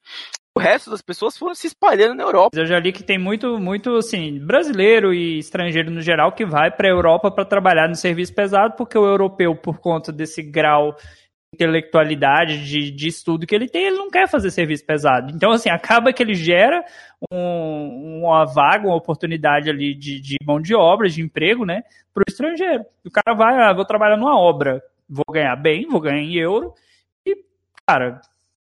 O 0.57 0.61
resto 0.61 0.89
das 0.91 1.03
pessoas 1.03 1.37
foram 1.37 1.55
se 1.55 1.67
espalhando 1.67 2.15
na 2.15 2.23
Europa. 2.23 2.57
Eu 2.57 2.65
já 2.67 2.79
li 2.79 2.93
que 2.93 3.03
tem 3.03 3.19
muito, 3.19 3.59
muito, 3.59 3.97
assim, 3.97 4.39
brasileiro 4.39 5.13
e 5.13 5.39
estrangeiro 5.39 5.91
no 5.91 6.01
geral 6.01 6.31
que 6.31 6.45
vai 6.45 6.71
para 6.71 6.87
a 6.87 6.93
Europa 6.93 7.29
para 7.31 7.45
trabalhar 7.45 7.89
no 7.89 7.97
serviço 7.97 8.33
pesado, 8.33 8.75
porque 8.77 8.97
o 8.97 9.05
europeu, 9.05 9.57
por 9.57 9.79
conta 9.81 10.13
desse 10.13 10.43
grau 10.43 10.93
de 10.93 11.03
intelectualidade, 11.55 12.65
de, 12.69 12.91
de 12.93 13.09
estudo 13.09 13.47
que 13.49 13.55
ele 13.55 13.69
tem, 13.69 13.87
ele 13.87 13.97
não 13.97 14.09
quer 14.11 14.29
fazer 14.29 14.51
serviço 14.53 14.87
pesado. 14.87 15.33
Então, 15.35 15.51
assim, 15.51 15.71
acaba 15.71 16.13
que 16.13 16.23
ele 16.23 16.35
gera 16.35 16.85
um- 17.33 18.21
uma 18.25 18.45
vaga, 18.45 18.87
uma 18.87 18.97
oportunidade 18.97 19.69
ali 19.69 19.95
de, 19.95 20.21
de 20.21 20.37
mão 20.45 20.61
de 20.61 20.75
obra, 20.75 21.09
de 21.09 21.21
emprego, 21.21 21.65
né, 21.65 21.83
para 22.13 22.23
o 22.23 22.31
estrangeiro. 22.31 22.85
O 23.05 23.11
cara 23.11 23.37
vai, 23.37 23.55
ah, 23.61 23.73
vou 23.73 23.85
trabalhar 23.85 24.17
numa 24.17 24.39
obra, 24.39 24.81
vou 25.09 25.25
ganhar 25.33 25.57
bem, 25.57 25.87
vou 25.89 26.01
ganhar 26.01 26.19
em 26.21 26.35
euro, 26.35 26.73
e, 27.27 27.37
cara, 27.87 28.21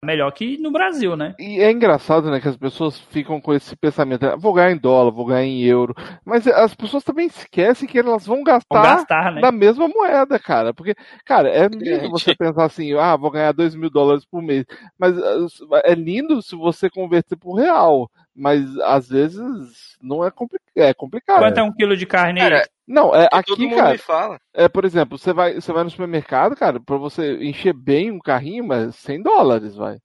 melhor 0.04 0.30
que 0.32 0.58
no 0.58 0.72
Brasil, 0.72 1.16
né? 1.16 1.34
E 1.38 1.60
é 1.60 1.70
engraçado, 1.70 2.28
né, 2.30 2.40
que 2.40 2.48
as 2.48 2.56
pessoas 2.56 2.98
ficam 2.98 3.40
com 3.40 3.54
esse 3.54 3.76
pensamento, 3.76 4.24
"Ah, 4.26 4.34
vou 4.36 4.52
ganhar 4.52 4.72
em 4.72 4.76
dólar, 4.78 5.12
vou 5.12 5.24
ganhar 5.26 5.44
em 5.44 5.62
euro, 5.62 5.94
mas 6.24 6.46
as 6.48 6.74
pessoas 6.74 7.04
também 7.04 7.26
esquecem 7.28 7.88
que 7.88 7.98
elas 7.98 8.26
vão 8.26 8.42
gastar, 8.42 8.82
Vão 8.82 8.82
gastar, 8.82 9.32
né? 9.32 9.40
da 9.40 9.52
mesma 9.52 9.86
moeda, 9.88 10.38
cara, 10.40 10.74
porque, 10.74 10.94
cara, 11.24 11.48
é 11.48 11.68
lindo 11.68 11.84
Gente. 11.84 12.10
você 12.10 12.34
pensar 12.34 12.64
assim, 12.64 12.92
ah, 12.94 13.16
vou 13.16 13.30
ganhar 13.30 13.52
2 13.52 13.74
mil 13.76 13.90
dólares 13.90 14.24
por 14.24 14.42
mês, 14.42 14.64
mas 14.98 15.16
ah, 15.16 15.82
é 15.84 15.94
lindo 15.94 16.42
se 16.42 16.56
você 16.56 16.90
converter 16.90 17.36
por 17.36 17.54
real, 17.54 18.10
mas 18.34 18.78
às 18.80 19.08
vezes 19.08 19.96
não 20.00 20.24
é, 20.24 20.30
compli 20.30 20.58
é 20.74 20.92
complicado. 20.94 21.40
Quanto 21.40 21.58
é 21.58 21.62
um 21.62 21.72
quilo 21.72 21.96
de 21.96 22.06
carne 22.06 22.40
aí? 22.40 22.50
Cara, 22.50 22.68
Não, 22.86 23.14
é 23.14 23.28
todo 23.28 23.54
aqui, 23.54 23.66
mundo 23.66 23.76
cara, 23.76 23.92
me 23.92 23.98
fala. 23.98 24.40
é, 24.54 24.68
por 24.68 24.84
exemplo, 24.84 25.18
você 25.18 25.32
vai, 25.32 25.54
você 25.54 25.72
vai 25.72 25.84
no 25.84 25.90
supermercado, 25.90 26.56
cara, 26.56 26.80
pra 26.80 26.96
você 26.96 27.36
encher 27.44 27.74
bem 27.74 28.10
um 28.10 28.18
carrinho, 28.18 28.66
mas 28.66 28.96
100 28.96 29.22
dólares, 29.22 29.76
vai. 29.76 29.98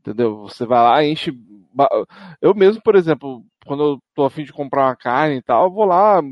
Entendeu? 0.00 0.38
Você 0.42 0.64
vai 0.64 0.82
lá, 0.82 1.04
enche. 1.04 1.32
Eu 2.40 2.54
mesmo, 2.54 2.82
por 2.82 2.96
exemplo, 2.96 3.44
quando 3.66 3.82
eu 3.82 3.98
tô 4.14 4.24
afim 4.24 4.44
de 4.44 4.52
comprar 4.52 4.86
uma 4.86 4.96
carne 4.96 5.36
e 5.36 5.42
tal, 5.42 5.64
eu 5.64 5.70
vou 5.70 5.84
lá, 5.84 6.22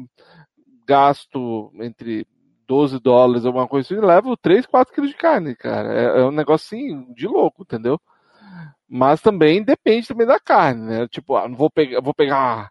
gasto 0.87 1.71
entre 1.81 2.27
12 2.67 2.99
dólares, 2.99 3.45
alguma 3.45 3.69
coisa 3.69 3.87
assim, 3.87 4.03
e 4.03 4.05
levo 4.07 4.37
3, 4.37 4.67
4 4.67 4.93
quilos 4.95 5.11
de 5.11 5.17
carne, 5.17 5.55
cara. 5.55 5.93
É, 5.93 6.21
é 6.21 6.25
um 6.25 6.31
negócio 6.31 6.67
assim, 6.77 7.13
de 7.13 7.27
louco, 7.27 7.63
entendeu? 7.63 8.01
Mas 8.89 9.21
também 9.21 9.63
depende 9.65 10.07
também 10.07 10.27
da 10.27 10.39
carne, 10.39 10.83
né? 10.83 11.09
Tipo, 11.09 11.37
ah, 11.37 11.49
não 11.49 11.57
vou 11.57 11.71
pegar, 11.71 12.01
vou 12.01 12.15
pegar 12.15 12.71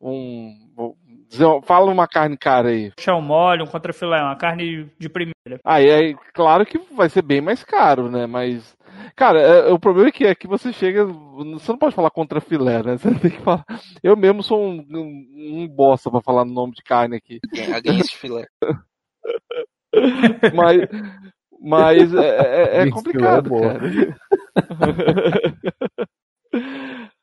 um. 0.00 0.52
Vou 0.74 0.96
dizer, 1.28 1.46
fala 1.64 1.90
uma 1.90 2.06
carne 2.06 2.36
cara 2.36 2.68
aí. 2.68 2.92
chão 3.00 3.20
mole, 3.20 3.62
um 3.62 3.66
contrafilé, 3.66 4.22
uma 4.22 4.36
carne 4.36 4.90
de 4.98 5.08
primeira. 5.08 5.60
Aí, 5.64 5.90
aí, 5.90 6.16
claro 6.32 6.64
que 6.64 6.78
vai 6.94 7.08
ser 7.08 7.22
bem 7.22 7.40
mais 7.40 7.64
caro, 7.64 8.08
né? 8.10 8.26
Mas, 8.26 8.76
cara, 9.16 9.40
é- 9.40 9.72
o 9.72 9.78
problema 9.78 10.08
é 10.08 10.12
que 10.12 10.26
aqui 10.26 10.46
você 10.46 10.72
chega, 10.72 11.04
você 11.04 11.72
não 11.72 11.78
pode 11.78 11.94
falar 11.94 12.10
contra 12.10 12.40
filé, 12.40 12.82
né? 12.82 12.96
Você 12.96 13.12
tem 13.14 13.30
que 13.30 13.40
falar. 13.42 13.64
Eu 14.02 14.16
mesmo 14.16 14.42
sou 14.42 14.62
um, 14.62 14.86
um, 14.88 15.62
um 15.62 15.68
bosta 15.68 16.10
pra 16.10 16.22
falar 16.22 16.44
no 16.44 16.52
nome 16.52 16.72
de 16.74 16.82
carne 16.82 17.16
aqui. 17.16 17.40
Against 17.74 18.14
filé. 18.16 18.46
Mas, 20.54 20.82
mas 21.60 22.14
é, 22.14 22.28
é- 22.28 22.82
é 22.82 22.90
complicado, 22.90 23.46
é 23.46 23.48
boa. 23.48 23.72
cara. 23.74 24.16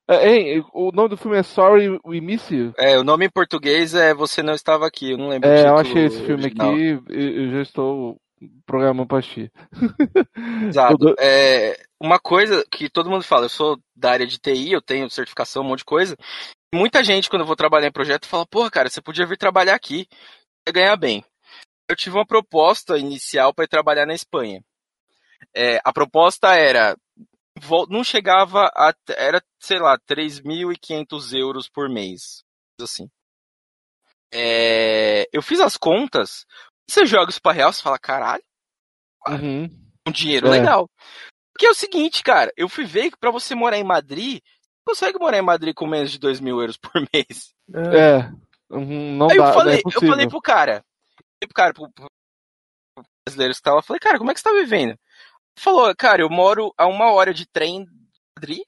É, 0.06 0.28
hein, 0.30 0.66
o 0.74 0.92
nome 0.92 1.10
do 1.10 1.18
filme 1.18 1.38
é 1.38 1.44
Sorry 1.44 1.90
We 2.06 2.20
Miss 2.20 2.50
You. 2.52 2.74
É, 2.78 2.98
o 3.00 3.06
nome 3.06 3.26
em 3.26 3.30
português 3.30 3.96
é 3.96 4.14
Você 4.14 4.44
Não 4.44 4.54
Estava 4.54 4.86
Aqui. 4.86 5.12
Eu 5.12 5.18
não 5.18 5.30
lembro 5.30 5.50
o 5.50 5.52
É, 5.54 5.66
eu 5.70 5.78
achei 5.78 6.06
esse 6.06 6.20
filme 6.26 6.44
original. 6.44 6.74
aqui, 6.74 7.02
eu 7.10 7.46
eu 7.46 7.52
já 7.52 7.62
estou 7.62 8.18
programando 8.66 9.08
pra 9.08 9.20
assistir. 9.20 9.50
Exato. 10.68 11.16
É, 11.18 11.78
uma 12.02 12.20
coisa 12.20 12.66
que 12.70 12.90
todo 12.90 13.10
mundo 13.10 13.24
fala, 13.24 13.46
eu 13.46 13.50
sou 13.50 13.80
da 13.96 14.12
área 14.12 14.28
de 14.28 14.38
TI, 14.38 14.74
eu 14.74 14.82
tenho 14.82 15.10
certificação, 15.10 15.64
um 15.64 15.68
monte 15.70 15.80
de 15.80 15.86
coisa. 15.86 16.18
Muita 16.76 17.02
gente, 17.02 17.30
quando 17.30 17.44
eu 17.44 17.48
vou 17.48 17.56
trabalhar 17.56 17.88
em 17.88 17.92
projeto, 17.92 18.28
fala, 18.28 18.46
porra, 18.46 18.70
cara, 18.70 18.90
você 18.90 19.02
podia 19.02 19.26
vir 19.26 19.38
trabalhar 19.38 19.74
aqui, 19.76 20.06
ia 20.68 20.74
ganhar 20.74 20.98
bem. 20.98 21.24
Eu 21.94 21.96
tive 21.96 22.18
uma 22.18 22.26
proposta 22.26 22.98
inicial 22.98 23.54
para 23.54 23.66
ir 23.66 23.68
trabalhar 23.68 24.08
na 24.08 24.16
Espanha. 24.16 24.66
É, 25.56 25.80
a 25.86 25.94
proposta 25.94 26.56
era, 26.56 26.98
não 27.88 28.04
chegava 28.04 28.64
a, 28.76 28.92
era, 29.10 29.40
sei 29.60 29.78
lá, 29.78 29.96
3.500 30.00 31.34
euros 31.34 31.70
por 31.70 31.88
mês. 31.88 32.44
Assim. 32.82 33.08
É, 34.34 35.30
eu 35.32 35.44
fiz 35.44 35.60
as 35.60 35.78
contas, 35.78 36.48
você 36.90 37.06
joga 37.06 37.30
isso 37.30 37.40
pra 37.40 37.52
real, 37.52 37.72
você 37.72 37.84
fala, 37.84 38.00
caralho, 38.00 38.44
Uhum. 39.28 39.70
um 40.08 40.12
dinheiro 40.12 40.48
É. 40.48 40.50
legal. 40.50 40.90
Porque 41.54 41.68
é 41.68 41.70
o 41.70 41.76
seguinte, 41.76 42.24
cara, 42.24 42.52
eu 42.58 42.68
fui 42.68 42.86
ver 42.86 43.12
que 43.12 43.18
pra 43.18 43.30
você 43.30 43.54
morar 43.54 43.78
em 43.78 43.84
Madrid, 43.84 44.42
você 44.42 44.84
consegue 44.84 45.20
morar 45.20 45.38
em 45.38 45.44
Madrid 45.44 45.76
com 45.76 45.86
menos 45.86 46.12
de 46.12 46.18
2 46.18 46.40
mil 46.40 46.60
euros 46.60 46.76
por 46.76 46.92
mês. 47.14 47.54
É, 47.72 48.32
uhum, 48.72 49.16
não 49.16 49.30
Aí 49.30 49.38
dá, 49.38 49.50
eu 49.50 49.54
falei, 49.54 49.76
é 49.76 49.82
eu 49.86 50.02
falei 50.02 50.28
pro 50.28 50.42
cara, 50.42 50.84
cara, 51.48 51.74
pro, 51.74 51.90
pro 51.92 52.08
brasileiro 53.28 53.54
que 53.54 53.62
tava, 53.62 53.78
eu 53.78 53.84
falei, 53.84 54.00
cara, 54.00 54.18
como 54.18 54.32
é 54.32 54.34
que 54.34 54.40
você 54.40 54.50
tá 54.50 54.54
vivendo? 54.56 54.96
Falou, 55.58 55.94
cara, 55.96 56.22
eu 56.22 56.30
moro 56.30 56.74
a 56.78 56.86
uma 56.88 57.12
hora 57.12 57.34
de 57.34 57.46
trem 57.48 57.86
de 57.86 57.92
Madrid, 58.38 58.62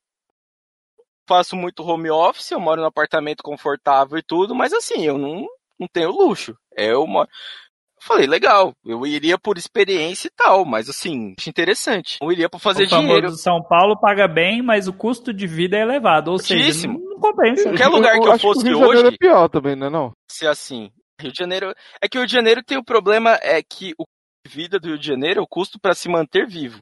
faço 1.27 1.55
muito 1.55 1.83
home 1.83 2.09
office, 2.09 2.51
eu 2.51 2.59
moro 2.59 2.81
num 2.81 2.87
apartamento 2.87 3.43
confortável 3.43 4.17
e 4.17 4.23
tudo, 4.23 4.53
mas 4.55 4.71
assim, 4.73 5.03
eu 5.03 5.17
não, 5.17 5.47
não 5.79 5.87
tenho 5.91 6.11
luxo. 6.11 6.55
É 6.75 6.95
uma. 6.95 7.21
Eu 7.23 8.07
falei, 8.07 8.27
legal, 8.27 8.73
eu 8.85 9.05
iria 9.07 9.37
por 9.37 9.57
experiência 9.57 10.27
e 10.27 10.31
tal, 10.31 10.63
mas 10.63 10.87
assim, 10.89 11.33
acho 11.39 11.49
interessante. 11.49 12.17
Eu 12.21 12.31
iria 12.31 12.47
pra 12.47 12.59
fazer 12.59 12.83
o 12.83 12.89
famoso 12.89 13.07
dinheiro. 13.07 13.31
São 13.31 13.63
Paulo 13.63 13.99
paga 13.99 14.27
bem, 14.27 14.61
mas 14.61 14.87
o 14.87 14.93
custo 14.93 15.33
de 15.33 15.47
vida 15.47 15.75
é 15.75 15.81
elevado. 15.81 16.29
Ou 16.31 16.37
seja, 16.37 16.63
Altíssimo. 16.63 16.99
não, 16.99 17.09
não 17.11 17.19
compensa. 17.19 17.63
Qualquer 17.63 17.87
lugar 17.87 18.19
que 18.19 18.27
eu 18.27 18.31
acho 18.31 18.41
fosse 18.43 18.59
o 18.59 18.63
Janeiro 18.77 18.89
hoje- 18.89 19.07
é 19.07 19.17
pior 19.17 19.49
também, 19.49 19.75
né, 19.75 19.89
não? 19.89 20.11
ser 20.29 20.47
assim. 20.47 20.91
Rio 21.21 21.31
de 21.31 21.37
Janeiro. 21.37 21.73
É 22.01 22.07
que 22.07 22.17
o 22.17 22.21
Rio 22.21 22.27
de 22.27 22.33
Janeiro 22.33 22.63
tem 22.63 22.77
o 22.77 22.83
problema 22.83 23.39
é 23.41 23.61
que 23.61 23.93
o 23.97 24.05
custo 24.05 24.47
de 24.47 24.55
vida 24.55 24.79
do 24.79 24.87
Rio 24.87 24.99
de 24.99 25.07
Janeiro 25.07 25.39
é 25.39 25.43
o 25.43 25.47
custo 25.47 25.79
para 25.79 25.93
se 25.93 26.09
manter 26.09 26.47
vivo. 26.47 26.79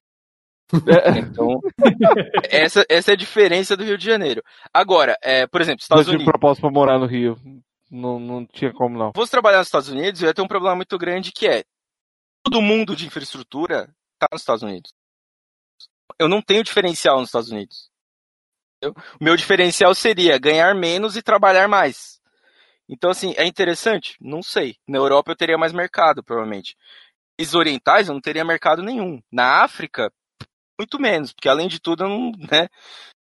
Então, 1.18 1.60
essa, 2.50 2.84
essa 2.90 3.12
é 3.12 3.14
a 3.14 3.18
diferença 3.18 3.78
do 3.78 3.84
Rio 3.84 3.98
de 3.98 4.06
Janeiro. 4.06 4.42
Agora, 4.74 5.16
é, 5.22 5.46
por 5.46 5.62
exemplo, 5.62 5.82
Estados 5.82 6.08
eu 6.08 6.12
tive 6.12 6.24
Unidos. 6.24 6.32
propósito 6.32 6.62
pra 6.62 6.72
morar 6.72 6.98
no 6.98 7.06
Rio. 7.06 7.38
Não, 7.92 8.20
não 8.20 8.46
tinha 8.46 8.74
como 8.74 8.98
não. 8.98 9.12
Fosse 9.16 9.32
trabalhar 9.32 9.60
nos 9.60 9.68
Estados 9.68 9.90
Unidos, 9.90 10.22
eu 10.22 10.28
ia 10.28 10.34
ter 10.34 10.42
um 10.42 10.48
problema 10.48 10.76
muito 10.76 10.98
grande 10.98 11.32
que 11.32 11.48
é 11.48 11.64
todo 12.44 12.62
mundo 12.62 12.96
de 12.96 13.06
infraestrutura 13.06 13.88
tá 14.18 14.28
nos 14.32 14.42
Estados 14.42 14.64
Unidos. 14.64 14.92
Eu 16.20 16.28
não 16.28 16.42
tenho 16.42 16.64
diferencial 16.64 17.20
nos 17.20 17.30
Estados 17.30 17.52
Unidos. 17.52 17.90
O 18.84 19.24
meu 19.24 19.36
diferencial 19.38 19.94
seria 19.96 20.38
ganhar 20.38 20.74
menos 20.76 21.16
e 21.16 21.22
trabalhar 21.22 21.68
mais. 21.68 22.20
Então, 22.90 23.10
assim, 23.10 23.34
é 23.38 23.46
interessante? 23.46 24.16
Não 24.20 24.42
sei. 24.44 24.76
Na 24.88 24.98
Europa 24.98 25.32
eu 25.32 25.36
teria 25.36 25.58
mais 25.58 25.74
mercado, 25.74 26.24
provavelmente. 26.24 26.76
Países 27.38 27.56
orientais 27.56 28.08
eu 28.08 28.14
não 28.14 28.22
teria 28.22 28.46
mercado 28.46 28.84
nenhum. 28.84 29.22
Na 29.32 29.64
África, 29.64 30.12
muito 30.80 31.00
menos, 31.00 31.32
porque 31.32 31.50
além 31.50 31.68
de 31.68 31.80
tudo, 31.80 32.04
eu 32.04 32.10
não, 32.10 32.32
né? 32.32 32.68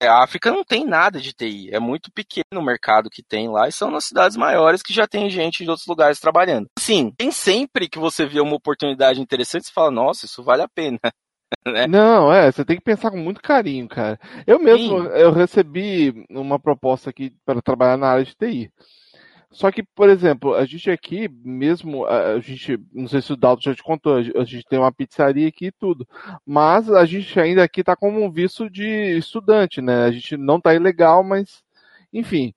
A 0.02 0.22
África 0.22 0.50
não 0.50 0.64
tem 0.64 0.84
nada 0.84 1.20
de 1.20 1.32
TI. 1.32 1.70
É 1.72 1.78
muito 1.78 2.10
pequeno 2.12 2.60
o 2.60 2.62
mercado 2.62 3.08
que 3.08 3.22
tem 3.22 3.48
lá 3.48 3.68
e 3.68 3.72
são 3.72 3.90
nas 3.90 4.04
cidades 4.04 4.36
maiores 4.36 4.82
que 4.82 4.92
já 4.92 5.06
tem 5.06 5.30
gente 5.30 5.64
de 5.64 5.70
outros 5.70 5.86
lugares 5.86 6.20
trabalhando. 6.20 6.68
Sim, 6.78 7.12
tem 7.16 7.30
sempre 7.30 7.88
que 7.88 7.98
você 7.98 8.26
vê 8.26 8.40
uma 8.40 8.56
oportunidade 8.56 9.20
interessante, 9.20 9.66
você 9.66 9.72
fala, 9.72 9.90
nossa, 9.90 10.26
isso 10.26 10.42
vale 10.42 10.62
a 10.62 10.68
pena. 10.68 10.98
né? 11.66 11.86
Não, 11.86 12.32
é, 12.32 12.50
você 12.50 12.64
tem 12.64 12.76
que 12.76 12.82
pensar 12.82 13.10
com 13.10 13.16
muito 13.16 13.40
carinho, 13.40 13.88
cara. 13.88 14.18
Eu 14.46 14.58
mesmo, 14.58 15.02
Sim. 15.02 15.08
eu 15.08 15.32
recebi 15.32 16.24
uma 16.28 16.58
proposta 16.58 17.10
aqui 17.10 17.32
para 17.44 17.62
trabalhar 17.62 17.96
na 17.96 18.08
área 18.08 18.24
de 18.24 18.34
TI. 18.34 18.70
Só 19.54 19.70
que, 19.70 19.84
por 19.84 20.08
exemplo, 20.10 20.54
a 20.54 20.64
gente 20.66 20.90
aqui, 20.90 21.28
mesmo, 21.44 22.04
a 22.06 22.40
gente, 22.40 22.76
não 22.92 23.06
sei 23.06 23.22
se 23.22 23.32
o 23.32 23.36
Dalton 23.36 23.62
já 23.70 23.74
te 23.74 23.84
contou, 23.84 24.16
a 24.16 24.22
gente- 24.44 24.66
tem 24.68 24.78
uma 24.80 24.90
pizzaria 24.92 25.46
aqui 25.48 25.66
e 25.66 25.72
tudo, 25.72 26.06
mas 26.44 26.90
a 26.90 27.04
gente 27.04 27.38
ainda 27.38 27.62
aqui 27.62 27.80
está 27.80 27.94
como 27.94 28.20
um 28.24 28.30
visto 28.32 28.68
de 28.68 28.84
estudante, 29.16 29.80
né? 29.80 30.04
A 30.04 30.10
gente 30.10 30.36
não 30.36 30.60
tá 30.60 30.74
ilegal, 30.74 31.22
mas, 31.22 31.62
enfim. 32.12 32.52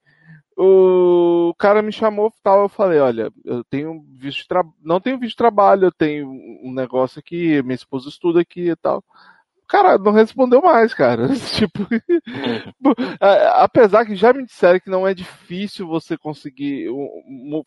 O 0.56 1.54
cara 1.58 1.82
me 1.82 1.92
chamou 1.92 2.32
tal, 2.42 2.62
eu 2.62 2.68
falei, 2.68 2.98
olha, 3.00 3.32
eu 3.44 3.64
tenho 3.64 4.04
visto 4.16 4.46
não 4.82 5.00
tenho 5.00 5.18
visto 5.18 5.32
de 5.32 5.36
trabalho, 5.36 5.86
eu 5.86 5.92
tenho 5.92 6.28
um 6.30 6.72
negócio 6.74 7.20
aqui, 7.20 7.62
minha 7.62 7.74
esposa 7.76 8.08
estuda 8.08 8.40
aqui 8.40 8.70
e 8.70 8.76
tal. 8.76 9.04
Cara 9.68 9.98
não 9.98 10.12
respondeu 10.12 10.62
mais, 10.62 10.94
cara. 10.94 11.28
tipo, 11.54 11.86
apesar 13.54 14.04
que 14.06 14.14
já 14.16 14.32
me 14.32 14.44
disseram 14.44 14.80
que 14.80 14.90
não 14.90 15.06
é 15.06 15.14
difícil 15.14 15.86
você 15.86 16.16
conseguir 16.16 16.88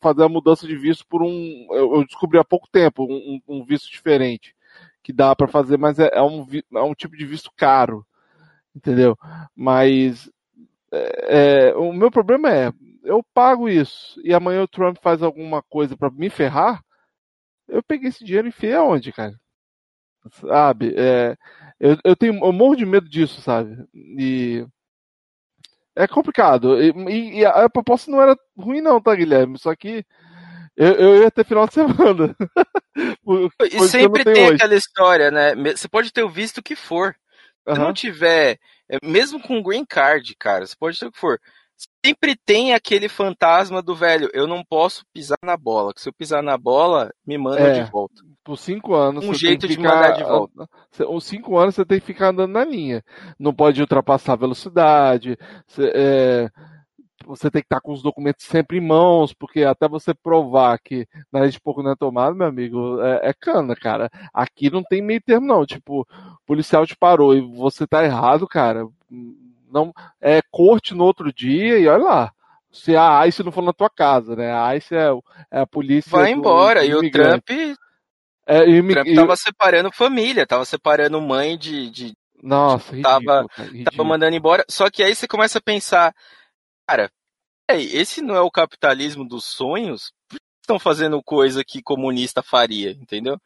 fazer 0.02 0.24
a 0.24 0.30
mudança 0.30 0.68
de 0.68 0.76
visto 0.76 1.06
por 1.08 1.22
um, 1.22 1.68
eu 1.72 2.04
descobri 2.06 2.40
há 2.40 2.44
pouco 2.44 2.68
tempo, 2.72 3.04
um, 3.06 3.40
um- 3.48 3.66
visto 3.66 3.90
diferente 3.92 4.56
que 5.04 5.12
dá 5.14 5.36
pra 5.36 5.48
fazer, 5.48 5.78
mas 5.78 5.98
é, 6.00 6.10
é 6.14 6.22
um, 6.22 6.46
é 6.76 6.82
um 6.82 6.94
tipo 6.94 7.18
de 7.18 7.26
visto 7.26 7.52
caro, 7.58 8.06
entendeu? 8.76 9.18
Mas 9.56 10.30
é, 10.94 11.70
é, 11.72 11.76
o 11.76 11.94
meu 11.94 12.12
problema 12.12 12.52
é, 12.54 12.74
eu 13.04 13.24
pago 13.34 13.70
isso 13.70 14.20
e 14.24 14.34
amanhã 14.34 14.64
o 14.64 14.68
Trump 14.68 14.98
faz 15.02 15.24
alguma 15.24 15.62
coisa 15.64 15.98
pra 15.98 16.12
me 16.12 16.30
ferrar, 16.30 16.84
eu 17.68 17.84
peguei 17.84 18.10
esse 18.10 18.24
dinheiro 18.26 18.48
e 18.48 18.50
enfiei 18.50 18.74
aonde, 18.74 19.12
cara? 19.14 19.34
Sabe? 20.32 20.94
É, 20.98 21.36
eu, 21.82 21.98
eu 22.06 22.16
tenho, 22.16 22.36
eu 22.46 22.54
morro 22.54 22.76
de 22.76 22.86
medo 22.86 23.10
disso, 23.10 23.42
sabe? 23.42 23.76
E 23.94 24.64
é 25.96 26.08
complicado. 26.08 26.82
E, 26.82 26.92
e- 27.10 27.40
e 27.40 27.46
a, 27.46 27.66
a 27.66 27.70
proposta 27.70 28.10
não 28.12 28.22
era 28.22 28.38
ruim, 28.58 28.82
não, 28.82 29.02
tá, 29.02 29.16
Guilherme? 29.16 29.58
Só 29.60 29.76
que 29.76 30.06
eu, 30.78 30.94
eu 30.94 31.24
ia 31.24 31.32
ter 31.32 31.44
final 31.46 31.68
de 31.68 31.74
semana. 31.74 32.36
E 33.64 33.80
sempre 33.88 34.24
tem 34.24 34.44
hoje. 34.44 34.56
aquela 34.56 34.76
história, 34.76 35.32
né? 35.32 35.56
Você 35.76 35.88
pode 35.88 36.12
ter 36.12 36.24
o 36.24 36.30
visto 36.30 36.62
que 36.62 36.76
for. 36.76 37.16
Se 37.68 37.74
Aham. 37.74 37.86
não 37.86 37.94
tiver, 37.94 38.60
é, 38.90 38.98
mesmo 39.04 39.40
com 39.42 39.62
green 39.62 39.86
card, 39.86 40.36
cara, 40.36 40.66
você 40.66 40.76
pode 40.78 41.00
ter 41.00 41.06
o 41.06 41.12
que 41.12 41.20
for. 41.20 41.40
Sempre 42.06 42.36
tem 42.36 42.74
aquele 42.74 43.08
fantasma 43.08 43.82
do 43.82 43.96
velho, 43.96 44.30
eu 44.34 44.48
não 44.48 44.64
posso 44.64 45.04
pisar 45.14 45.38
na 45.44 45.56
bola, 45.56 45.94
que 45.94 46.02
se 46.02 46.10
eu 46.10 46.14
pisar 46.14 46.42
na 46.42 46.58
bola, 46.58 47.12
me 47.26 47.38
mandam 47.38 47.66
É. 47.68 47.84
de 47.84 47.92
volta. 47.92 48.22
Por 48.44 48.58
cinco 48.58 48.96
anos. 48.96 49.24
Um 49.24 49.34
você 49.34 49.48
jeito 49.48 49.62
tem 49.62 49.70
de 49.70 49.76
ficar, 49.76 49.96
mandar 49.96 50.12
de 50.12 50.24
volta. 50.24 50.68
Os 51.10 51.24
cinco 51.24 51.58
anos 51.58 51.76
você 51.76 51.86
tem 51.86 52.00
que 52.00 52.06
ficar 52.06 52.30
andando 52.30 52.52
na 52.52 52.66
linha. 52.66 53.04
Não 53.38 53.54
pode 53.54 53.80
ultrapassar 53.80 54.34
a 54.34 54.38
velocidade. 54.38 55.38
Você, 55.68 55.92
é, 55.94 56.50
você 57.26 57.52
tem 57.52 57.62
que 57.62 57.68
estar 57.68 57.80
com 57.80 57.92
os 57.94 58.02
documentos 58.02 58.46
sempre 58.46 58.78
em 58.78 58.82
mãos, 58.82 59.32
porque 59.32 59.64
até 59.64 59.88
você 59.88 60.12
provar 60.14 60.80
que 60.80 61.08
nariz 61.32 61.54
de 61.54 61.62
pouco 61.62 61.84
não 61.84 61.92
é 61.92 61.96
tomado, 61.96 62.36
meu 62.36 62.48
amigo, 62.48 63.00
é, 63.02 63.30
é 63.30 63.34
cana, 63.34 63.76
cara. 63.76 64.10
Aqui 64.34 64.72
não 64.72 64.82
tem 64.84 65.04
meio 65.04 65.22
termo, 65.22 65.46
não. 65.46 65.64
Tipo, 65.66 66.02
o 66.02 66.08
policial 66.48 66.86
te 66.86 66.96
parou 66.98 67.36
e 67.36 67.42
você 67.42 67.86
tá 67.86 68.04
errado, 68.04 68.48
cara. 68.48 68.88
Não, 69.72 69.94
é 70.20 70.42
corte 70.52 70.94
no 70.94 71.04
outro 71.04 71.32
dia 71.34 71.80
e 71.80 71.88
olha 71.88 72.04
lá. 72.04 72.34
Se 72.72 72.96
a 72.96 73.26
ICE 73.28 73.44
não 73.44 73.52
for 73.52 73.62
na 73.64 73.74
tua 73.74 73.90
casa, 73.90 74.36
né? 74.36 74.54
A 74.54 74.76
ICE 74.76 74.96
é, 74.96 75.10
é 75.52 75.60
a 75.62 75.68
polícia. 75.68 76.10
Vai 76.10 76.34
do- 76.34 76.40
embora. 76.40 76.82
do 76.82 76.86
E 76.88 76.96
o. 76.96 77.12
Trump, 77.12 77.50
É, 78.48 78.68
e 78.68 78.80
o 78.80 78.88
Trump 78.90 79.08
e- 79.08 79.16
tava 79.16 79.36
separando 79.36 79.92
família, 79.92 80.48
tava 80.48 80.64
separando 80.66 81.20
mãe 81.22 81.58
de. 81.58 81.90
de 81.90 82.14
Nossa, 82.42 82.92
ridículo, 82.96 83.04
tava- 83.04 83.48
cara, 83.48 83.48
tava 83.56 83.72
ridículo. 83.72 84.06
mandando 84.06 84.36
embora. 84.36 84.66
Só 84.70 84.90
que 84.90 85.04
aí 85.04 85.14
você 85.14 85.28
começa 85.28 85.58
a 85.60 85.62
pensar, 85.62 86.14
cara, 86.88 87.12
peraí, 87.68 87.86
esse 87.96 88.22
não 88.22 88.36
é 88.36 88.42
o 88.42 88.50
capitalismo 88.52 89.28
dos 89.28 89.44
sonhos? 89.46 90.12
Por 90.30 90.38
que 90.40 90.46
estão 90.62 90.80
fazendo 90.80 91.22
coisa 91.22 91.64
que 91.66 91.82
comunista 91.82 92.42
faria, 92.42 92.92
entendeu? 92.92 93.38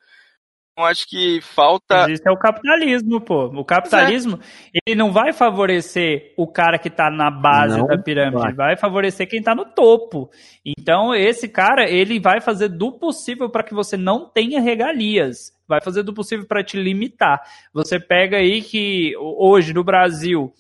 Eu 0.78 0.84
acho 0.84 1.08
que 1.08 1.40
falta. 1.42 2.02
Mas 2.02 2.20
isso 2.20 2.28
é 2.28 2.32
o 2.32 2.38
capitalismo, 2.38 3.22
pô. 3.22 3.46
O 3.46 3.64
capitalismo, 3.64 4.40
ele 4.86 4.96
não 4.96 5.10
vai 5.10 5.32
favorecer 5.32 6.34
o 6.36 6.46
cara 6.46 6.78
que 6.78 6.90
tá 6.90 7.10
na 7.10 7.32
base 7.32 7.78
Não 7.78 7.88
da 7.88 7.98
pirâmide, 7.98 8.36
vai. 8.36 8.54
vai 8.54 8.78
favorecer 8.78 9.28
quem 9.28 9.42
tá 9.42 9.56
no 9.56 9.64
topo. 9.64 10.30
Então, 10.66 11.16
esse 11.16 11.48
cara, 11.48 11.90
ele 11.90 12.20
vai 12.20 12.42
fazer 12.42 12.68
do 12.68 12.92
possível 12.92 13.50
para 13.50 13.64
que 13.64 13.74
você 13.74 13.96
não 13.96 14.28
tenha 14.28 14.60
regalias. 14.60 15.54
Vai 15.66 15.80
fazer 15.82 16.04
do 16.04 16.14
possível 16.14 16.46
para 16.46 16.64
te 16.64 16.76
limitar. 16.76 17.42
Você 17.74 17.98
pega 17.98 18.38
aí 18.38 18.62
que 18.62 19.16
hoje 19.18 19.74
no 19.74 19.84
Brasil 19.84 20.54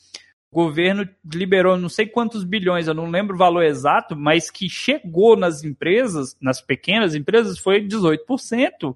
o 0.50 0.56
governo 0.56 1.06
liberou 1.34 1.78
não 1.78 1.90
sei 1.90 2.08
quantos 2.08 2.46
bilhões, 2.46 2.88
eu 2.88 2.94
não 2.94 3.10
lembro 3.10 3.36
o 3.36 3.38
valor 3.38 3.64
exato, 3.64 4.16
mas 4.16 4.50
que 4.50 4.70
chegou 4.70 5.36
nas 5.36 5.62
empresas, 5.66 6.38
nas 6.42 6.62
pequenas 6.62 7.14
empresas, 7.14 7.60
foi 7.60 7.86
18%. 7.86 8.96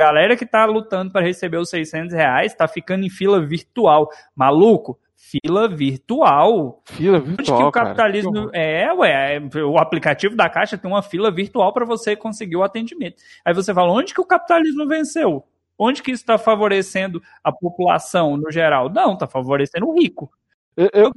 Galera 0.00 0.34
que 0.34 0.46
tá 0.46 0.64
lutando 0.64 1.12
para 1.12 1.20
receber 1.26 1.58
os 1.58 1.68
600 1.68 2.14
reais 2.14 2.54
tá 2.54 2.66
ficando 2.66 3.04
em 3.04 3.10
fila 3.10 3.38
virtual. 3.44 4.08
Maluco, 4.34 4.98
fila 5.14 5.68
virtual. 5.68 6.80
Fila 6.86 7.18
Onde 7.18 7.28
virtual, 7.36 7.58
que 7.58 7.64
o 7.64 7.70
cara. 7.70 7.86
capitalismo. 7.88 8.30
Horror. 8.38 8.50
é, 8.54 8.92
ué, 8.94 9.36
é, 9.36 9.64
o 9.64 9.76
aplicativo 9.76 10.34
da 10.34 10.48
Caixa 10.48 10.78
tem 10.78 10.90
uma 10.90 11.02
fila 11.02 11.30
virtual 11.30 11.70
para 11.74 11.84
você 11.84 12.16
conseguir 12.16 12.56
o 12.56 12.62
atendimento. 12.62 13.16
Aí 13.44 13.52
você 13.52 13.74
fala, 13.74 13.92
onde 13.92 14.14
que 14.14 14.20
o 14.22 14.26
capitalismo 14.26 14.86
venceu? 14.88 15.44
Onde 15.78 16.02
que 16.02 16.10
isso 16.10 16.22
está 16.22 16.38
favorecendo 16.38 17.22
a 17.44 17.52
população 17.52 18.36
no 18.38 18.50
geral? 18.50 18.88
Não, 18.90 19.12
está 19.12 19.26
favorecendo 19.26 19.86
o 19.86 19.94
rico. 19.98 20.30
Eu, 20.76 20.88
eu- 20.94 21.12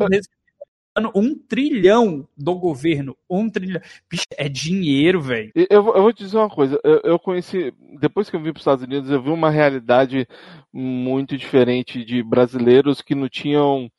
Um 1.15 1.35
trilhão 1.35 2.27
do 2.37 2.53
governo. 2.55 3.17
Um 3.29 3.49
trilhão. 3.49 3.81
Bicho, 4.09 4.25
é 4.37 4.47
dinheiro, 4.47 5.21
velho. 5.21 5.51
eu- 5.55 5.67
eu 5.69 5.83
vou- 5.83 6.13
te 6.13 6.23
dizer 6.23 6.37
uma 6.37 6.49
coisa. 6.49 6.79
Eu, 6.83 7.01
eu 7.03 7.19
conheci, 7.19 7.73
depois 7.99 8.29
que 8.29 8.35
eu 8.35 8.39
vim 8.41 8.51
para 8.51 8.57
os 8.57 8.61
Estados 8.61 8.83
Unidos, 8.83 9.09
eu 9.09 9.21
vi 9.21 9.29
uma 9.29 9.49
realidade 9.49 10.27
muito 10.71 11.35
diferente 11.37 12.05
de 12.05 12.21
brasileiros 12.21 13.01
que 13.01 13.15
não 13.15 13.27
tinham 13.27 13.89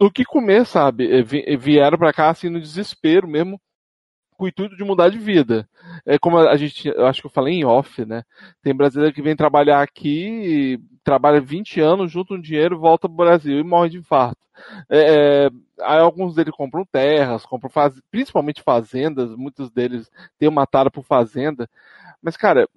o 0.00 0.10
que 0.10 0.24
comer, 0.24 0.64
sabe? 0.66 1.22
Vi- 1.22 1.56
Vieram 1.56 1.98
para 1.98 2.12
cá 2.12 2.30
assim 2.30 2.48
no 2.48 2.60
desespero 2.60 3.26
mesmo, 3.28 3.60
com 4.32 4.44
o 4.44 4.48
intuito 4.48 4.76
de 4.76 4.84
mudar 4.84 5.08
de 5.10 5.18
vida. 5.18 5.68
É 6.06 6.18
como 6.18 6.38
a 6.38 6.56
gente, 6.56 6.88
eu 6.88 7.06
acho 7.06 7.20
que 7.20 7.26
eu 7.26 7.30
falei 7.32 7.54
em 7.54 7.64
off, 7.64 8.04
né? 8.04 8.22
Tem 8.62 8.74
brasileiro 8.74 9.14
que 9.14 9.22
vem 9.22 9.36
trabalhar 9.36 9.82
aqui, 9.82 10.80
trabalha 11.08 11.40
20 11.40 11.80
anos, 11.80 12.12
junta 12.12 12.34
um 12.34 12.40
dinheiro, 12.40 12.78
volta 12.78 13.08
pro 13.08 13.16
Brasil 13.16 13.58
e 13.58 13.64
morre 13.64 13.88
de 13.88 13.96
infarto. 13.96 14.36
É, 14.90 15.46
é, 15.46 15.50
aí 15.80 15.98
alguns 16.00 16.34
deles 16.34 16.52
compram 16.54 16.84
terras, 16.84 17.46
compram 17.46 17.70
faz, 17.70 17.98
principalmente 18.10 18.62
fazendas, 18.62 19.34
muitos 19.34 19.70
deles 19.70 20.10
têm 20.38 20.48
uma 20.50 20.66
tara 20.66 20.90
por 20.90 21.02
fazenda. 21.04 21.66
Mas, 22.22 22.36
cara, 22.36 22.68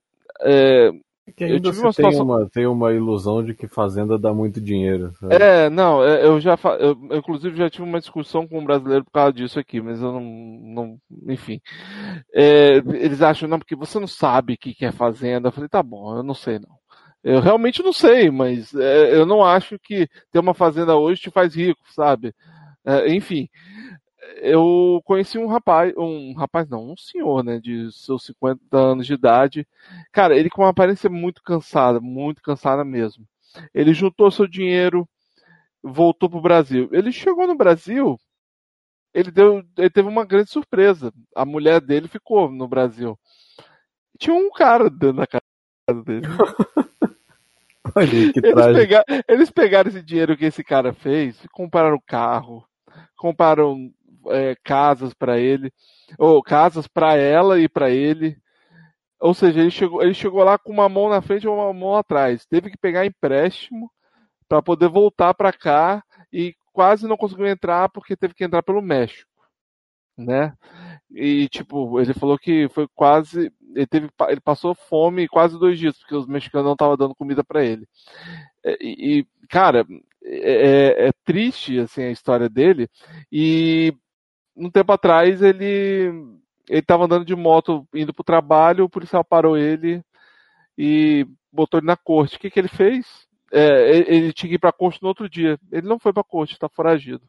é, 0.42 0.92
Que 1.36 1.44
Eu 1.44 1.48
ainda 1.56 1.70
tive 1.72 1.76
se 1.76 1.82
uma 1.82 1.94
tem, 1.94 2.12
situação- 2.12 2.26
uma, 2.26 2.50
tem 2.50 2.68
uma 2.68 2.94
ilusão 2.94 3.44
de 3.44 3.54
que 3.54 3.68
fazenda 3.68 4.18
dá 4.18 4.34
muito 4.34 4.62
dinheiro. 4.62 5.12
sabe? 5.20 5.36
É, 5.36 5.70
não, 5.70 6.02
é, 6.04 6.26
eu 6.26 6.40
já, 6.40 6.58
eu, 6.80 6.98
eu, 7.10 7.18
inclusive 7.18 7.58
já 7.58 7.70
tive 7.70 7.84
uma 7.84 8.00
discussão 8.00 8.48
com 8.48 8.60
um 8.60 8.64
brasileiro 8.66 9.04
por 9.04 9.12
causa 9.12 9.34
disso 9.34 9.60
aqui, 9.60 9.82
mas 9.82 10.02
eu 10.02 10.12
não, 10.14 10.22
não 10.22 10.98
enfim. 11.28 11.60
É, 12.34 12.78
eles 12.78 13.22
acham, 13.22 13.48
não, 13.50 13.60
porque 13.60 13.76
você 13.76 14.00
não 14.00 14.08
sabe 14.08 14.54
o 14.54 14.58
que 14.58 14.74
que 14.74 14.86
é 14.86 14.92
fazenda. 14.92 15.50
Eu 15.50 15.52
falei, 15.52 15.68
tá 15.70 15.84
bom, 15.84 16.16
eu 16.16 16.24
não 16.24 16.34
sei 16.34 16.60
não. 16.60 16.81
Eu 17.24 17.40
realmente 17.40 17.84
não 17.84 17.94
sei, 17.94 18.32
mas 18.32 18.74
é, 18.74 19.16
eu 19.16 19.26
não 19.26 19.44
acho 19.44 19.78
que 19.80 20.08
ter 20.32 20.40
uma 20.40 20.54
fazenda 20.54 20.96
hoje 20.96 21.22
te 21.22 21.32
faz 21.32 21.56
rico, 21.56 21.82
sabe? 21.94 22.34
É, 22.86 23.14
enfim, 23.14 23.48
eu 24.38 25.02
conheci 25.06 25.38
um 25.38 25.48
rapaz, 25.48 25.94
um 25.98 26.34
rapaz 26.34 26.68
não, 26.70 26.92
um 26.92 26.98
senhor, 26.98 27.44
né, 27.44 27.60
de 27.60 27.92
seus 27.92 28.26
50 28.26 28.78
anos 28.78 29.06
de 29.08 29.14
idade. 29.14 29.68
Cara, 30.12 30.36
ele 30.36 30.50
com 30.50 30.62
uma 30.64 30.70
aparência 30.70 31.10
muito 31.10 31.44
cansada, 31.44 32.00
muito 32.00 32.42
cansada 32.42 32.84
mesmo. 32.84 33.26
Ele 33.74 33.94
juntou 33.94 34.32
seu 34.32 34.48
dinheiro, 34.48 35.08
voltou 35.84 36.30
pro 36.30 36.42
Brasil. 36.42 36.90
Ele 36.92 37.12
chegou 37.12 37.48
no 37.48 37.56
Brasil, 37.56 38.20
ele, 39.14 39.32
deu, 39.32 39.64
ele 39.78 39.90
teve 39.90 40.08
uma 40.10 40.26
grande 40.26 40.50
surpresa. 40.52 41.14
A 41.36 41.46
mulher 41.46 41.82
dele 41.82 42.08
ficou 42.08 42.52
no 42.52 42.68
Brasil. 42.68 43.20
Tinha 44.20 44.36
um 44.36 44.50
cara 44.52 44.90
dentro 44.90 45.18
da 45.18 45.28
casa 45.28 46.04
dele. 46.04 46.28
Olha 47.96 48.34
que 48.34 48.42
Eles, 48.44 48.54
trágico. 48.54 48.74
pega- 48.74 49.06
eles 49.28 49.52
pegaram 49.52 49.90
esse 49.90 50.02
dinheiro 50.02 50.38
que 50.38 50.46
esse 50.46 50.64
cara 50.64 50.94
fez, 50.94 51.44
e 51.44 51.48
compraram 51.50 52.00
carro, 52.06 52.66
compraram 53.18 53.92
é, 54.28 54.56
casas 54.64 55.14
para 55.14 55.40
ele, 55.40 55.72
ou 56.18 56.42
casas 56.44 56.88
para 56.88 57.16
ela 57.16 57.60
e 57.60 57.68
para 57.68 57.90
ele. 57.90 58.38
Ou 59.20 59.34
seja, 59.34 59.60
ele 59.62 59.72
chegou, 59.72 60.02
ele 60.02 60.14
chegou 60.14 60.44
lá 60.44 60.58
com 60.58 60.72
uma 60.72 60.90
mão 60.90 61.10
na 61.10 61.22
frente 61.22 61.44
e 61.44 61.48
uma 61.48 61.72
mão 61.74 61.96
atrás. 61.96 62.46
Teve 62.46 62.70
que 62.72 62.78
pegar 62.78 63.06
empréstimo 63.06 63.92
para 64.48 64.62
poder 64.62 64.90
voltar 64.90 65.34
para 65.34 65.54
cá 65.54 66.04
e 66.32 66.56
quase 66.74 67.08
não 67.08 67.18
conseguiu 67.18 67.48
entrar 67.48 67.90
porque 67.90 68.16
teve 68.18 68.34
que 68.34 68.44
entrar 68.44 68.64
pelo 68.64 68.82
México, 68.82 69.30
né? 70.18 70.54
E 71.12 71.48
tipo, 71.50 72.00
ele 72.00 72.14
falou 72.14 72.38
que 72.38 72.68
foi 72.70 72.88
quase, 72.96 73.52
ele 73.76 73.88
teve, 73.88 74.10
ele 74.30 74.42
passou 74.42 74.76
fome 74.76 75.28
quase 75.28 75.58
dois 75.60 75.78
dias 75.80 75.98
porque 75.98 76.16
os 76.16 76.28
mexicanos 76.28 76.66
não 76.66 76.74
estavam 76.74 76.98
dando 76.98 77.16
comida 77.16 77.44
para 77.44 77.64
ele. 77.64 77.88
É, 78.66 78.78
E, 78.82 79.20
e, 79.20 79.28
cara, 79.50 79.86
é, 80.24 81.08
é 81.08 81.12
triste 81.26 81.80
assim 81.80 82.04
a 82.04 82.12
história 82.12 82.50
dele. 82.50 82.90
E 83.32 83.94
um 84.56 84.70
tempo 84.70 84.92
atrás 84.92 85.42
ele 85.42 86.12
ele 86.70 86.80
estava 86.80 87.06
andando 87.06 87.26
de 87.26 87.36
moto 87.36 87.88
indo 87.94 88.14
pro 88.14 88.24
trabalho, 88.24 88.86
o 88.86 88.90
policial 88.90 89.24
parou 89.26 89.58
ele 89.58 90.02
e 90.78 91.26
botou 91.52 91.80
ele 91.80 91.88
na 91.88 91.98
corte. 91.98 92.38
O 92.38 92.40
que 92.40 92.50
que 92.50 92.60
ele 92.60 92.68
fez? 92.70 93.06
É, 93.52 93.96
ele, 93.96 94.06
ele 94.16 94.34
tinha 94.34 94.50
que 94.50 94.56
ir 94.56 94.60
pra 94.60 94.72
corte 94.72 95.02
no 95.02 95.10
outro 95.10 95.30
dia. 95.30 95.60
Ele 95.72 95.88
não 95.88 96.00
foi 96.00 96.14
pra 96.14 96.24
corte, 96.24 96.58
tá 96.58 96.70
foragido. 96.70 97.22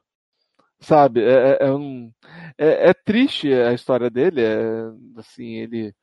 Sabe? 0.80 1.22
É, 1.22 1.52
é, 1.52 1.66
é 1.68 1.72
um, 1.72 2.12
é, 2.58 2.90
é 2.90 2.94
triste 2.94 3.52
a 3.52 3.72
história 3.72 4.10
dele. 4.10 4.42
É, 4.42 4.90
assim, 5.16 5.54
ele. 5.56 5.94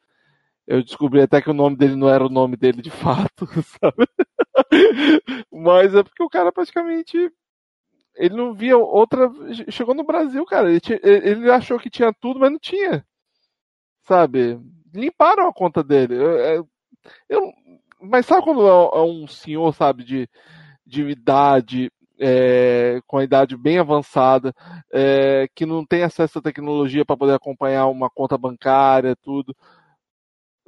Eu 0.69 0.83
descobri 0.83 1.21
até 1.21 1.41
que 1.41 1.49
o 1.49 1.53
nome 1.55 1.75
dele 1.75 1.97
não 1.97 2.07
era 2.09 2.25
o 2.25 2.29
nome 2.29 2.55
dele 2.55 2.81
de 2.81 2.91
fato, 2.91 3.47
sabe? 3.81 4.07
Mas 5.51 5.93
é 5.95 6.03
porque 6.03 6.23
o 6.23 6.29
cara 6.29 6.51
praticamente. 6.51 7.31
Ele 8.15 8.35
não 8.35 8.53
via 8.53 8.77
outra. 8.77 9.31
Chegou 9.69 9.95
no 9.95 10.05
Brasil, 10.05 10.45
cara. 10.45 10.69
Ele, 10.69 10.79
tinha- 10.81 10.99
ele 11.03 11.51
achou 11.51 11.79
que 11.79 11.89
tinha 11.89 12.13
tudo, 12.21 12.39
mas 12.39 12.51
não 12.51 12.59
tinha. 12.59 13.05
Sabe? 14.07 14.59
Limparam 14.93 15.47
a 15.47 15.53
conta 15.53 15.83
dele. 15.83 16.15
Eu, 16.15 16.31
eu- 16.39 16.69
eu- 17.29 17.53
mas 18.01 18.25
sabe 18.25 18.43
quando 18.43 18.67
é 18.67 19.01
um 19.03 19.27
senhor, 19.27 19.73
sabe, 19.75 20.03
de, 20.03 20.29
de 20.85 21.03
idade, 21.09 21.91
é, 22.19 23.01
com 23.07 23.17
a 23.19 23.23
idade 23.23 23.57
bem 23.57 23.79
avançada, 23.79 24.53
é, 24.93 25.47
que 25.55 25.65
não 25.65 25.85
tem 25.85 26.03
acesso 26.03 26.39
à 26.39 26.41
tecnologia 26.41 27.05
para 27.05 27.17
poder 27.17 27.33
acompanhar 27.35 27.87
uma 27.87 28.09
conta 28.09 28.37
bancária, 28.37 29.15
tudo. 29.17 29.55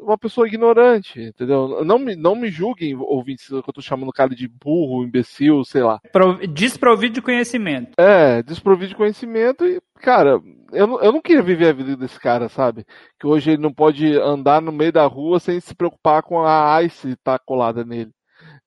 Uma 0.02 0.18
pessoa 0.18 0.48
ignorante, 0.48 1.22
entendeu? 1.22 1.86
Não 1.86 1.99
me, 1.99 2.15
não 2.15 2.36
me 2.36 2.49
julguem, 2.49 2.95
ouvintes, 2.95 3.48
que 3.48 3.53
eu 3.53 3.61
tô 3.73 3.82
chamando 3.82 4.10
o 4.10 4.14
cara 4.14 4.34
de 4.34 4.48
burro, 4.48 5.03
imbecil, 5.03 5.64
sei 5.64 5.84
lá. 5.84 5.99
Pro- 6.11 6.45
Desprovido 6.48 7.14
de 7.14 7.22
conhecimento. 7.22 7.91
É, 7.99 8.41
desprovido 8.41 8.90
de 8.90 8.95
conhecimento 8.95 9.64
e, 9.65 9.80
cara, 9.99 10.41
eu 10.72 10.88
não, 10.88 11.02
eu 11.02 11.11
não 11.11 11.22
queria 11.22 11.44
viver 11.44 11.68
a 11.69 11.73
vida 11.73 11.95
desse 11.95 12.19
cara, 12.19 12.49
sabe? 12.49 12.84
Que 13.19 13.28
hoje 13.28 13.52
ele 13.52 13.61
não 13.61 13.72
pode 13.72 14.18
andar 14.18 14.60
no 14.61 14.72
meio 14.72 14.91
da 14.91 15.06
rua 15.06 15.40
sem 15.40 15.60
se 15.60 15.76
preocupar 15.76 16.23
com 16.23 16.41
a 16.41 16.82
ICE 16.82 17.10
estar 17.11 17.38
colada 17.40 17.86
nele. 17.86 18.11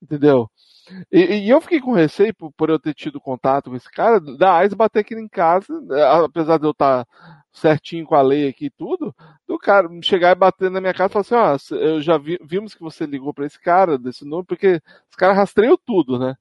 Entendeu? 0.01 0.49
E, 1.11 1.47
e 1.47 1.51
eu 1.51 1.61
fiquei 1.61 1.81
com 1.81 1.93
receio 1.93 2.35
por, 2.35 2.53
por 2.53 2.71
eu 2.71 2.79
ter 2.79 2.95
tido 2.95 3.21
contato 3.21 3.71
com 3.71 3.77
esse 3.77 3.91
cara, 3.91 4.21
da 4.21 4.65
ICE 4.65 4.75
bater 4.77 5.01
aqui 5.01 5.15
em 5.15 5.29
casa, 5.29 5.67
é, 5.93 6.25
apesar 6.25 6.59
de 6.59 6.67
eu 6.67 6.73
estar 6.73 7.07
certinho 7.53 8.05
com 8.05 8.15
a 8.15 8.23
lei 8.23 8.49
aqui 8.49 8.67
e 8.67 8.71
tudo, 8.71 9.15
do 9.47 9.59
cara 9.59 9.89
chegar 10.03 10.33
e 10.33 10.35
bater 10.35 10.71
na 10.71 10.81
minha 10.81 10.93
casa 10.93 11.11
e 11.11 11.25
falar 11.25 11.51
assim, 11.53 11.75
ó, 11.75 11.77
eu 11.77 12.03
já 12.03 12.19
vi, 12.19 12.39
vimos 12.43 12.75
que 12.75 12.83
você 12.83 13.07
ligou 13.07 13.33
pra 13.33 13.47
esse 13.47 13.61
cara, 13.61 13.97
desse 13.97 14.25
número, 14.25 14.47
porque 14.47 14.81
os 15.11 15.17
caras 15.17 15.37
rastreiam 15.37 15.79
tudo, 15.87 16.19
né? 16.19 16.35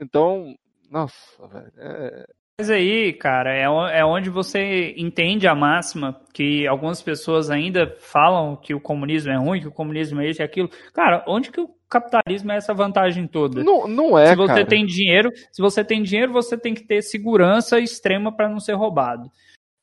Então, 0.00 0.54
nossa, 0.90 1.48
velho, 1.48 1.72
é, 1.78 2.26
Mas 2.58 2.70
aí, 2.70 3.12
cara, 3.12 3.54
é, 3.54 3.64
é 3.98 4.04
onde 4.04 4.30
você 4.30 4.94
entende 4.96 5.46
a 5.46 5.54
máxima 5.54 6.18
que 6.32 6.66
algumas 6.66 7.02
pessoas 7.02 7.50
ainda 7.50 7.94
falam 8.00 8.56
que 8.56 8.74
o 8.74 8.80
comunismo 8.80 9.30
é 9.30 9.36
ruim, 9.36 9.60
que 9.60 9.68
o 9.68 9.72
comunismo 9.72 10.22
é 10.22 10.30
isso 10.30 10.40
e 10.40 10.44
aquilo. 10.44 10.70
Cara, 10.94 11.22
onde 11.28 11.50
que 11.50 11.60
o 11.60 11.68
capitalismo 11.86 12.50
é 12.52 12.56
essa 12.56 12.72
vantagem 12.72 13.26
toda? 13.26 13.62
Não, 13.62 13.86
não 13.86 14.18
é, 14.18 14.28
se 14.28 14.36
você 14.36 14.54
cara. 14.54 14.66
tem 14.66 14.86
dinheiro, 14.86 15.30
se 15.52 15.60
você 15.60 15.84
tem 15.84 16.02
dinheiro, 16.02 16.32
você 16.32 16.56
tem 16.56 16.72
que 16.72 16.82
ter 16.82 17.02
segurança 17.02 17.78
extrema 17.78 18.34
para 18.34 18.48
não 18.48 18.58
ser 18.58 18.72
roubado. 18.72 19.30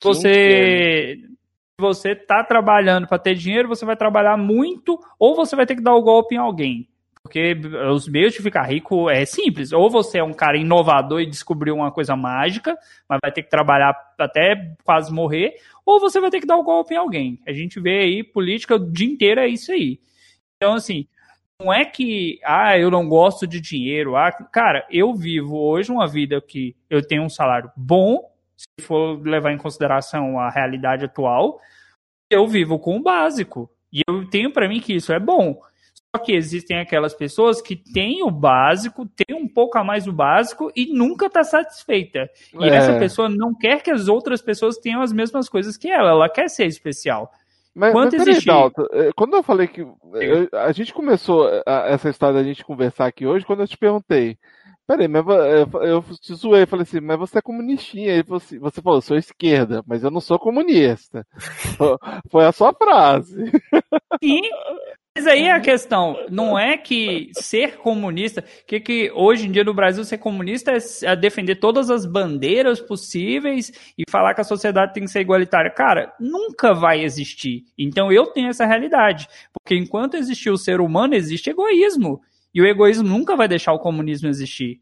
Você 0.04 1.20
se 1.20 1.82
você 1.82 2.16
tá 2.16 2.44
trabalhando 2.44 3.08
para 3.08 3.20
ter 3.20 3.36
dinheiro, 3.36 3.68
você 3.68 3.86
vai 3.86 3.95
trabalhar 3.95 4.36
muito 4.36 5.00
ou 5.20 5.36
você 5.36 5.56
vai 5.56 5.68
ter 5.68 5.76
que 5.76 5.82
dar 5.82 5.94
o 5.94 6.02
golpe 6.02 6.34
em 6.34 6.40
alguém. 6.40 6.88
Porque 7.24 7.54
os 7.90 8.08
meios 8.08 8.34
de 8.34 8.41
ficar 8.41 8.64
rico 8.64 9.10
é 9.10 9.24
simples. 9.24 9.72
Ou 9.72 9.90
você 9.90 10.18
é 10.18 10.24
um 10.24 10.34
cara 10.34 10.58
inovador 10.58 11.22
e 11.22 11.26
descobriu 11.26 11.74
uma 11.74 11.91
coisa 11.91 12.16
mágica, 12.18 12.78
mas 13.08 13.20
vai 13.24 13.32
ter 13.32 13.44
que 13.44 13.50
trabalhar 13.50 13.95
até 14.20 14.76
quase 14.84 15.12
morrer, 15.12 15.56
ou 15.86 16.00
você 16.00 16.20
vai 16.20 16.30
ter 16.30 16.41
que 16.41 16.48
dar 16.48 16.58
o 16.58 16.64
golpe 16.64 16.94
em 16.94 16.98
alguém. 16.98 17.40
A 17.48 17.54
gente 17.54 17.80
vê 17.80 18.02
aí, 18.02 18.24
política 18.24 18.76
o 18.76 18.91
dia 18.91 19.08
inteiro 19.08 19.40
é 19.40 19.48
isso 19.48 19.72
aí. 19.72 20.00
Então, 20.58 20.74
assim, 20.74 21.08
não 21.60 21.74
é 21.74 21.86
que, 21.86 22.40
ah, 22.44 22.78
eu 22.78 22.91
não 22.91 23.08
gosto 23.08 23.48
de 23.48 23.62
dinheiro. 23.62 24.18
Ah, 24.18 24.32
cara, 24.32 24.86
eu 24.91 25.16
vivo 25.16 25.58
hoje 25.58 25.91
uma 25.91 26.08
vida 26.08 26.41
que 26.41 26.76
eu 26.90 27.06
tenho 27.06 27.24
um 27.24 27.30
salário 27.30 27.72
bom, 27.76 28.30
se 28.56 28.86
for 28.86 29.22
levar 29.26 29.52
em 29.54 29.58
consideração 29.58 30.40
a 30.40 30.50
realidade 30.50 31.06
atual, 31.06 31.60
eu 32.30 32.48
vivo 32.48 32.78
com 32.80 32.98
o 32.98 33.02
básico. 33.02 33.70
E 33.91 34.02
eu 34.08 34.30
tenho 34.30 34.52
para 34.52 34.68
mim 34.68 34.82
que 34.82 34.94
isso 34.94 35.14
é 35.14 35.20
bom. 35.20 35.62
Só 36.15 36.22
que 36.22 36.31
existem 36.34 36.77
aquelas 36.80 37.15
pessoas 37.15 37.60
que 37.60 37.76
têm 37.76 38.22
o 38.23 38.30
básico, 38.30 39.03
têm 39.07 39.35
um 39.35 39.48
pouco 39.48 39.80
a 39.80 39.84
mais 39.84 40.06
do 40.06 40.14
básico 40.14 40.72
e 40.76 40.94
nunca 40.95 41.26
está 41.26 41.44
satisfeita. 41.44 42.30
E 42.60 42.65
É. 42.65 42.76
essa 42.76 42.99
pessoa 42.99 43.27
não 43.27 43.52
quer 43.56 43.81
que 43.81 43.90
as 43.90 44.07
outras 44.07 44.40
pessoas 44.40 44.77
tenham 44.77 45.02
as 45.02 45.11
mesmas 45.11 45.49
coisas 45.49 45.76
que 45.76 45.90
ela. 45.90 46.11
Ela 46.11 46.30
quer 46.30 46.49
ser 46.49 46.68
especial. 46.68 47.31
Mas, 47.73 47.91
Quanto 47.91 48.11
mas 48.11 48.22
peraí, 48.22 48.30
existe- 48.34 48.45
Dalton, 48.45 48.85
eh, 48.94 49.10
quando 49.15 49.35
eu 49.35 49.41
falei 49.41 49.68
que. 49.68 49.81
eu- 49.81 50.49
a 50.53 50.72
gente 50.72 50.94
começou 50.94 51.48
a- 51.65 51.88
essa 51.88 52.07
história 52.11 52.35
da 52.35 52.44
gente 52.44 52.64
conversar 52.64 53.07
aqui 53.07 53.26
hoje 53.26 53.44
quando 53.44 53.61
eu 53.61 53.68
te 53.68 53.76
perguntei. 53.77 54.38
Peraí, 54.85 55.07
mas 55.07 55.26
eu, 55.27 55.81
eu 55.81 56.03
te 56.22 56.35
zoei, 56.35 56.68
falei 56.68 56.84
assim, 56.84 56.99
mas 56.99 57.18
você 57.18 57.40
é 57.40 57.41
comunistinha. 57.41 58.14
Aí 58.14 58.22
você, 58.22 58.60
você 58.60 58.81
falou, 58.84 59.02
sou 59.02 59.18
esquerda, 59.18 59.81
mas 59.88 60.03
eu 60.03 60.11
não 60.11 60.22
sou 60.22 60.38
comunista. 60.38 61.26
Foi- 61.80 61.98
Foi 62.30 62.45
a 62.45 62.52
sua 62.52 62.72
frase. 62.72 63.49
Sim. 64.23 64.41
Mas 65.15 65.27
aí 65.27 65.48
a 65.48 65.60
questão 65.60 66.18
não 66.27 66.57
é 66.57 66.76
que 66.76 67.30
ser 67.34 67.77
comunista, 67.77 68.44
que, 68.65 68.80
que 68.80 69.11
hoje 69.14 69.48
em 69.48 69.52
dia 69.52 69.64
no 69.64 69.73
Brasil 69.73 70.03
ser 70.03 70.18
comunista 70.18 70.72
é 70.72 70.77
é 71.03 71.15
defender 71.15 71.57
todas 71.57 71.91
as 71.91 72.03
bandeiras 72.03 72.81
possíveis 72.81 73.72
e 73.95 74.10
falar 74.10 74.34
que 74.34 74.41
a 74.41 74.44
sociedade 74.44 74.94
tem 74.94 75.03
que 75.03 75.11
ser 75.11 75.22
igualitária. 75.22 75.69
Cara, 75.69 76.11
nunca 76.19 76.73
vai 76.73 77.03
existir. 77.03 77.64
Então 77.77 78.11
eu 78.11 78.26
tenho 78.27 78.49
essa 78.49 78.65
realidade. 78.65 79.27
Porque 79.53 79.76
enquanto 79.76 80.18
existir 80.18 80.49
o 80.49 80.57
ser 80.57 80.81
humano, 80.81 81.14
existe 81.14 81.49
egoísmo. 81.52 82.19
E 82.52 82.60
o 82.61 82.65
egoísmo 82.65 83.07
nunca 83.07 83.35
vai 83.35 83.48
deixar 83.48 83.73
o 83.73 83.80
comunismo 83.80 84.27
existir. 84.27 84.81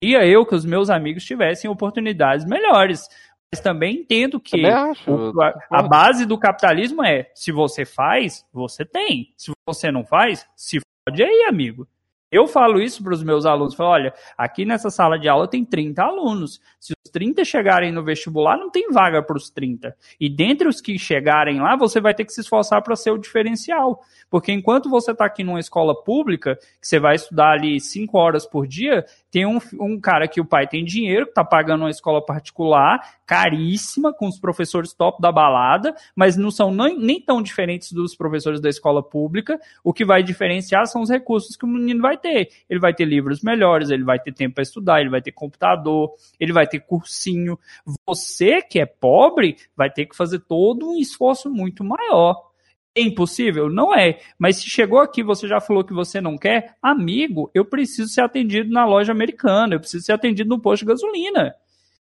Queria 0.00 0.26
eu 0.26 0.44
que 0.44 0.54
os 0.54 0.64
meus 0.64 0.90
amigos 0.90 1.24
tivessem 1.24 1.70
oportunidades 1.70 2.44
melhores. 2.44 3.08
Mas 3.52 3.60
também 3.60 3.96
entendo 3.96 4.40
que 4.40 4.52
Também 4.62 4.72
acho. 4.72 5.10
o- 5.10 5.42
a, 5.42 5.54
a 5.70 5.82
base 5.82 6.24
do 6.24 6.38
capitalismo 6.38 7.04
é: 7.04 7.30
se 7.34 7.52
você 7.52 7.84
faz, 7.84 8.46
você 8.52 8.84
tem. 8.84 9.32
Se 9.36 9.52
você 9.66 9.90
não 9.90 10.04
faz, 10.04 10.46
se 10.56 10.80
fode 11.06 11.22
aí, 11.22 11.44
amigo. 11.48 11.86
Eu 12.30 12.46
falo 12.46 12.80
isso 12.80 13.04
para 13.04 13.12
os 13.12 13.22
meus 13.22 13.44
alunos. 13.44 13.74
Falo, 13.74 13.90
olha, 13.90 14.14
aqui 14.38 14.64
nessa 14.64 14.88
sala 14.88 15.18
de 15.18 15.28
aula 15.28 15.46
tem 15.46 15.66
30 15.66 16.02
alunos. 16.02 16.62
Se 16.80 16.94
os 17.04 17.12
30 17.12 17.44
chegarem 17.44 17.92
no 17.92 18.02
vestibular, 18.02 18.56
não 18.56 18.70
tem 18.70 18.90
vaga 18.90 19.22
para 19.22 19.36
os 19.36 19.50
30. 19.50 19.94
E 20.18 20.30
dentre 20.30 20.66
os 20.66 20.80
que 20.80 20.98
chegarem 20.98 21.60
lá, 21.60 21.76
você 21.76 22.00
vai 22.00 22.14
ter 22.14 22.24
que 22.24 22.32
se 22.32 22.40
esforçar 22.40 22.80
para 22.80 22.96
ser 22.96 23.10
o 23.10 23.18
diferencial. 23.18 24.00
Porque 24.30 24.50
enquanto 24.50 24.88
você 24.88 25.10
está 25.12 25.26
aqui 25.26 25.44
numa 25.44 25.60
escola 25.60 25.94
pública, 25.94 26.56
que 26.80 26.88
você 26.88 26.98
vai 26.98 27.16
estudar 27.16 27.50
ali 27.50 27.78
5 27.78 28.16
horas 28.16 28.46
por 28.46 28.66
dia, 28.66 29.04
tem 29.32 29.46
um, 29.46 29.58
um 29.80 29.98
cara 29.98 30.28
que 30.28 30.42
o 30.42 30.44
pai 30.44 30.68
tem 30.68 30.84
dinheiro, 30.84 31.24
que 31.24 31.30
está 31.30 31.42
pagando 31.42 31.80
uma 31.80 31.90
escola 31.90 32.24
particular, 32.24 33.00
caríssima, 33.24 34.12
com 34.12 34.28
os 34.28 34.38
professores 34.38 34.92
top 34.92 35.22
da 35.22 35.32
balada, 35.32 35.94
mas 36.14 36.36
não 36.36 36.50
são 36.50 36.70
nem, 36.70 36.98
nem 36.98 37.18
tão 37.18 37.40
diferentes 37.40 37.92
dos 37.92 38.14
professores 38.14 38.60
da 38.60 38.68
escola 38.68 39.02
pública. 39.02 39.58
O 39.82 39.90
que 39.90 40.04
vai 40.04 40.22
diferenciar 40.22 40.86
são 40.86 41.00
os 41.00 41.08
recursos 41.08 41.56
que 41.56 41.64
o 41.64 41.68
menino 41.68 42.02
vai 42.02 42.18
ter. 42.18 42.50
Ele 42.68 42.78
vai 42.78 42.92
ter 42.92 43.06
livros 43.06 43.40
melhores, 43.40 43.88
ele 43.88 44.04
vai 44.04 44.18
ter 44.18 44.34
tempo 44.34 44.56
para 44.56 44.62
estudar, 44.62 45.00
ele 45.00 45.08
vai 45.08 45.22
ter 45.22 45.32
computador, 45.32 46.12
ele 46.38 46.52
vai 46.52 46.66
ter 46.66 46.80
cursinho. 46.80 47.58
Você 48.06 48.60
que 48.60 48.78
é 48.78 48.84
pobre 48.84 49.56
vai 49.74 49.90
ter 49.90 50.04
que 50.04 50.14
fazer 50.14 50.40
todo 50.40 50.90
um 50.90 50.98
esforço 50.98 51.48
muito 51.48 51.82
maior. 51.82 52.51
Impossível? 52.96 53.70
Não 53.70 53.94
é. 53.94 54.18
Mas 54.38 54.56
se 54.56 54.68
chegou 54.68 54.98
aqui 54.98 55.22
você 55.22 55.48
já 55.48 55.60
falou 55.60 55.82
que 55.82 55.94
você 55.94 56.20
não 56.20 56.36
quer, 56.36 56.76
amigo, 56.82 57.50
eu 57.54 57.64
preciso 57.64 58.08
ser 58.12 58.20
atendido 58.20 58.70
na 58.70 58.84
loja 58.84 59.12
americana, 59.12 59.74
eu 59.74 59.80
preciso 59.80 60.04
ser 60.04 60.12
atendido 60.12 60.50
no 60.50 60.60
posto 60.60 60.82
de 60.82 60.90
gasolina. 60.90 61.54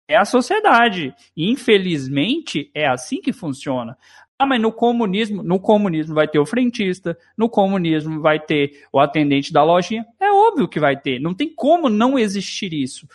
É 0.08 0.16
a 0.16 0.24
sociedade. 0.24 1.14
Infelizmente, 1.36 2.70
é 2.74 2.86
assim 2.86 3.20
que 3.20 3.32
funciona. 3.32 3.96
Ah, 4.38 4.46
mas 4.46 4.60
no 4.60 4.70
comunismo, 4.70 5.42
no 5.42 5.58
comunismo 5.58 6.14
vai 6.14 6.28
ter 6.28 6.38
o 6.38 6.44
frentista, 6.44 7.16
no 7.36 7.48
comunismo 7.48 8.20
vai 8.20 8.38
ter 8.38 8.84
o 8.92 9.00
atendente 9.00 9.50
da 9.52 9.64
lojinha. 9.64 10.04
É 10.20 10.30
óbvio 10.30 10.68
que 10.68 10.78
vai 10.78 10.94
ter. 10.94 11.18
Não 11.18 11.34
tem 11.34 11.52
como 11.52 11.88
não 11.88 12.18
existir 12.18 12.72
isso. 12.74 13.08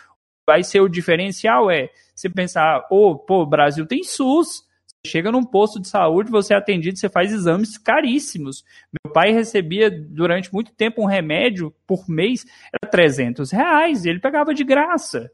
Vai 0.48 0.64
ser 0.64 0.82
o 0.82 0.90
diferencial 0.90 1.70
é 1.70 1.90
você 2.16 2.28
pensar, 2.28 2.88
oh, 2.90 3.16
pô, 3.16 3.44
o 3.44 3.46
Brasil 3.46 3.86
tem 3.86 4.04
SUS. 4.04 4.64
Chega 5.06 5.32
num 5.32 5.44
posto 5.44 5.80
de 5.80 5.88
saúde, 5.88 6.30
você 6.30 6.54
é 6.54 6.58
atendido, 6.58 6.98
você 6.98 7.10
faz 7.10 7.32
exames 7.32 7.78
caríssimos. 7.78 8.64
Meu 9.04 9.12
pai 9.12 9.32
recebia 9.32 9.90
durante 9.90 10.54
muito 10.54 10.72
tempo 10.74 11.02
um 11.02 11.08
remédio 11.08 11.74
por 11.88 12.08
mês, 12.08 12.46
era 12.72 12.90
300 12.90 13.52
reais, 13.52 14.06
e 14.06 14.10
ele 14.10 14.20
pegava 14.20 14.54
de 14.54 14.64
graça. 14.64 15.32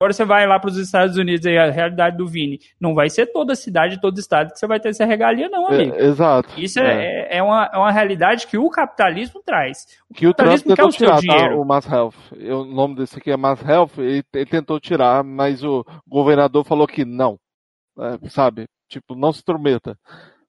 Agora 0.00 0.14
você 0.14 0.24
vai 0.24 0.46
lá 0.46 0.58
para 0.58 0.70
os 0.70 0.78
Estados 0.78 1.16
Unidos 1.16 1.44
e 1.46 1.56
a 1.56 1.70
realidade 1.70 2.16
do 2.16 2.26
Vini. 2.26 2.58
Não 2.80 2.94
vai 2.94 3.10
ser 3.10 3.26
toda 3.26 3.54
cidade, 3.54 4.00
todo 4.00 4.18
estado 4.18 4.50
que 4.50 4.58
você 4.58 4.66
vai 4.66 4.80
ter 4.80 4.88
essa 4.88 5.04
regalia, 5.04 5.48
não, 5.48 5.68
amigo. 5.68 5.94
É, 5.94 6.06
exato. 6.06 6.48
Isso 6.56 6.80
é, 6.80 7.28
é, 7.30 7.42
uma, 7.42 7.70
é 7.72 7.76
uma 7.76 7.92
realidade 7.92 8.46
que 8.46 8.58
o 8.58 8.68
capitalismo 8.70 9.40
traz. 9.44 9.86
O 10.10 10.14
Que 10.14 10.26
o 10.26 10.34
Trump 10.34 10.50
capitalismo 10.50 10.74
quer 10.74 10.84
o 10.84 10.90
seu 10.90 11.06
tirar, 11.06 11.14
tá? 11.14 11.20
dinheiro. 11.20 11.60
O 11.60 11.64
Mass 11.64 11.86
Health. 11.86 12.14
O 12.32 12.64
nome 12.64 12.96
desse 12.96 13.18
aqui 13.18 13.30
é 13.30 13.36
Mass 13.36 13.62
Health. 13.62 13.90
Ele, 13.98 14.24
ele 14.32 14.46
tentou 14.46 14.80
tirar, 14.80 15.22
mas 15.22 15.62
o 15.62 15.84
governador 16.08 16.64
falou 16.64 16.86
que 16.86 17.04
não. 17.04 17.38
É, 17.98 18.28
sabe? 18.28 18.64
Tipo, 18.92 19.14
não 19.14 19.32
se 19.32 19.40
intrometa. 19.40 19.96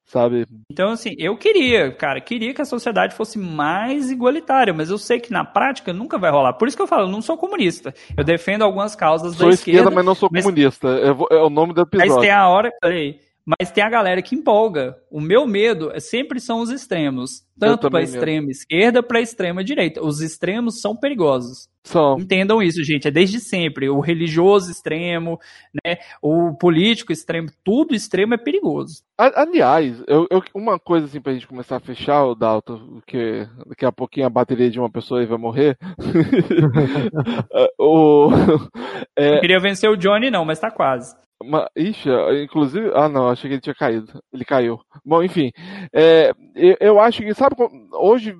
Sabe? 0.05 0.45
Então, 0.69 0.89
assim, 0.91 1.15
eu 1.17 1.35
queria, 1.37 1.89
cara, 1.93 2.19
queria 2.19 2.53
que 2.53 2.61
a 2.61 2.65
sociedade 2.65 3.15
fosse 3.15 3.39
mais 3.39 4.11
igualitária, 4.11 4.73
mas 4.73 4.89
eu 4.89 4.97
sei 4.97 5.17
que 5.19 5.31
na 5.31 5.45
prática 5.45 5.93
nunca 5.93 6.17
vai 6.19 6.29
rolar. 6.29 6.53
Por 6.53 6.67
isso 6.67 6.75
que 6.75 6.83
eu 6.83 6.87
falo, 6.87 7.03
eu 7.07 7.11
não 7.11 7.21
sou 7.21 7.37
comunista. 7.37 7.93
Eu 8.15 8.23
defendo 8.23 8.63
algumas 8.63 8.95
causas 8.95 9.33
Sou 9.35 9.47
da 9.47 9.53
esquerda, 9.53 9.79
esquerda, 9.79 9.95
mas 9.95 10.05
não 10.05 10.13
sou 10.13 10.29
mas- 10.31 10.43
comunista. 10.43 11.13
Vou- 11.13 11.29
é 11.31 11.41
o 11.41 11.49
nome 11.49 11.73
do 11.73 11.87
Mas 11.91 12.01
episódio. 12.01 12.21
tem 12.21 12.31
a 12.31 12.47
hora. 12.49 12.69
Peraí. 12.81 13.17
Mas 13.45 13.71
tem 13.71 13.83
a 13.83 13.89
galera 13.89 14.21
que 14.21 14.35
empolga. 14.35 14.95
O 15.11 15.19
meu 15.19 15.45
medo 15.45 15.91
é 15.91 15.99
sempre 15.99 16.39
são 16.39 16.61
os 16.61 16.69
extremos. 16.69 17.43
Tanto 17.59 17.89
para 17.89 17.99
a 17.99 18.03
extrema 18.03 18.49
esquerda 18.49 19.03
para 19.03 19.19
a 19.19 19.21
extrema 19.21 19.63
direita. 19.63 20.01
Os 20.03 20.21
extremos 20.21 20.79
são 20.81 20.95
perigosos. 20.95 21.67
São. 21.83 22.17
Entendam 22.17 22.63
isso, 22.63 22.81
gente. 22.83 23.07
É 23.07 23.11
desde 23.11 23.39
sempre. 23.41 23.89
O 23.89 23.99
religioso 23.99 24.71
extremo, 24.71 25.37
né? 25.85 25.97
O 26.21 26.55
político 26.57 27.11
extremo, 27.11 27.49
tudo 27.63 27.93
extremo 27.93 28.33
é 28.33 28.37
perigoso. 28.37 29.03
A- 29.19 29.41
Aliás, 29.41 30.01
eu, 30.07 30.25
eu- 30.31 30.41
uma 30.55 30.79
coisa 30.79 31.05
assim 31.05 31.19
pra 31.21 31.33
gente 31.33 31.45
começar 31.47 31.75
a 31.75 31.81
fechar 31.81 32.23
o 32.25 32.35
Dalton, 32.35 33.01
que 33.05 33.45
daqui 33.67 33.85
a 33.85 33.91
pouquinho 33.91 34.25
a 34.25 34.29
bateria 34.29 34.71
de 34.71 34.79
uma 34.79 34.89
pessoa 34.89 35.19
aí 35.19 35.25
vai 35.25 35.37
morrer. 35.37 35.77
o, 37.77 38.29
é, 39.17 39.35
Eu 39.37 39.41
queria 39.41 39.59
vencer 39.59 39.89
o 39.89 39.97
Johnny, 39.97 40.31
não, 40.31 40.45
mas 40.45 40.59
tá 40.59 40.71
quase. 40.71 41.15
Uma, 41.47 41.69
ixi, 41.75 42.09
inclusive. 42.43 42.91
Ah, 42.95 43.09
não, 43.09 43.29
achei 43.29 43.49
que 43.49 43.55
ele 43.55 43.61
tinha 43.61 43.75
caído. 43.75 44.21
Ele 44.33 44.45
caiu. 44.45 44.79
Bom, 45.05 45.23
enfim. 45.23 45.51
é, 45.93 46.31
eu, 46.55 46.77
eu 46.79 46.99
acho 46.99 47.21
que, 47.23 47.33
sabe, 47.33 47.55
hoje. 47.93 48.35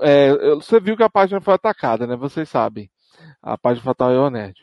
é, 0.00 0.34
você 0.56 0.80
viu 0.80 0.96
que 0.96 1.02
a 1.02 1.10
página 1.10 1.40
foi 1.40 1.54
atacada, 1.54 2.06
né? 2.06 2.16
Vocês 2.16 2.48
sabem. 2.48 2.90
A 3.42 3.58
página 3.58 3.84
Fatal 3.84 4.12
é 4.26 4.30
Nerd. 4.30 4.56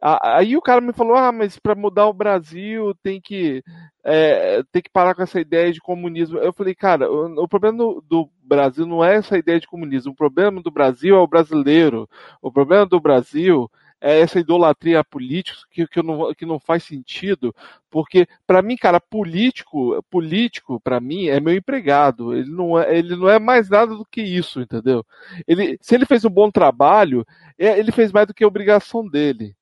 A- 0.00 0.38
Aí 0.38 0.56
o 0.56 0.62
cara 0.62 0.80
me 0.80 0.92
falou: 0.92 1.16
ah, 1.16 1.32
mas 1.32 1.58
para 1.58 1.74
mudar 1.74 2.06
o 2.06 2.12
Brasil 2.12 2.94
tem 3.02 3.20
que 3.20 3.62
é, 4.04 4.62
tem 4.72 4.82
que 4.82 4.90
parar 4.90 5.14
com 5.14 5.22
essa 5.22 5.40
ideia 5.40 5.72
de 5.72 5.80
comunismo. 5.80 6.38
Eu 6.38 6.52
falei, 6.52 6.74
cara, 6.74 7.10
o, 7.10 7.44
o 7.44 7.48
problema 7.48 7.78
do, 7.78 8.04
do 8.08 8.30
Brasil 8.42 8.86
não 8.86 9.04
é 9.04 9.16
essa 9.16 9.38
ideia 9.38 9.60
de 9.60 9.66
comunismo. 9.66 10.12
O 10.12 10.16
problema 10.16 10.60
do 10.62 10.70
Brasil 10.70 11.16
é 11.16 11.20
o 11.20 11.26
brasileiro. 11.26 12.08
O 12.42 12.52
problema 12.52 12.86
do 12.86 13.00
Brasil 13.00 13.70
é 14.02 14.20
essa 14.20 14.40
idolatria 14.40 14.98
a 15.00 15.04
políticos 15.04 15.64
que, 15.70 15.86
que, 15.86 16.02
não, 16.02 16.34
que 16.34 16.44
não 16.44 16.58
faz 16.58 16.82
sentido. 16.82 17.54
Porque, 17.88 18.26
para 18.46 18.60
mim, 18.60 18.76
cara, 18.76 19.00
político, 19.00 20.02
político, 20.10 20.80
para 20.80 21.00
mim, 21.00 21.28
é 21.28 21.38
meu 21.38 21.54
empregado. 21.54 22.34
Ele 22.34 22.50
não 22.50 22.78
é, 22.78 22.98
ele 22.98 23.14
não 23.14 23.28
é 23.28 23.38
mais 23.38 23.70
nada 23.70 23.94
do 23.94 24.04
que 24.04 24.20
isso, 24.20 24.60
entendeu? 24.60 25.06
Ele, 25.46 25.78
se 25.80 25.94
ele 25.94 26.04
fez 26.04 26.24
um 26.24 26.30
bom 26.30 26.50
trabalho, 26.50 27.24
é, 27.56 27.78
ele 27.78 27.92
fez 27.92 28.10
mais 28.10 28.26
do 28.26 28.34
que 28.34 28.42
a 28.42 28.48
obrigação 28.48 29.06
dele. 29.06 29.54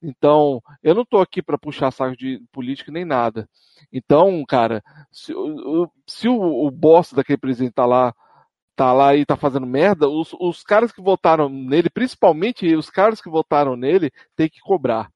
Então, 0.00 0.62
eu 0.80 0.94
não 0.94 1.02
estou 1.02 1.20
aqui 1.20 1.42
para 1.42 1.58
puxar 1.58 1.90
saco 1.90 2.16
de 2.16 2.40
política 2.52 2.92
nem 2.92 3.04
nada. 3.04 3.48
Então, 3.92 4.44
cara, 4.46 4.82
se, 5.10 5.32
se 6.06 6.28
o, 6.28 6.66
o 6.66 6.70
boss 6.70 7.12
daquele 7.12 7.38
presidente 7.38 7.72
tá 7.72 7.84
lá, 7.84 8.14
tá 8.78 8.92
lá 8.92 9.16
e 9.16 9.26
tá 9.26 9.36
fazendo 9.36 9.66
merda, 9.66 10.08
os, 10.08 10.32
os 10.38 10.62
caras 10.62 10.92
que 10.92 11.02
votaram 11.02 11.48
nele, 11.48 11.90
principalmente 11.90 12.72
os 12.76 12.88
caras 12.88 13.20
que 13.20 13.28
votaram 13.28 13.76
nele, 13.76 14.10
tem 14.36 14.48
que 14.48 14.60
cobrar. 14.60 15.08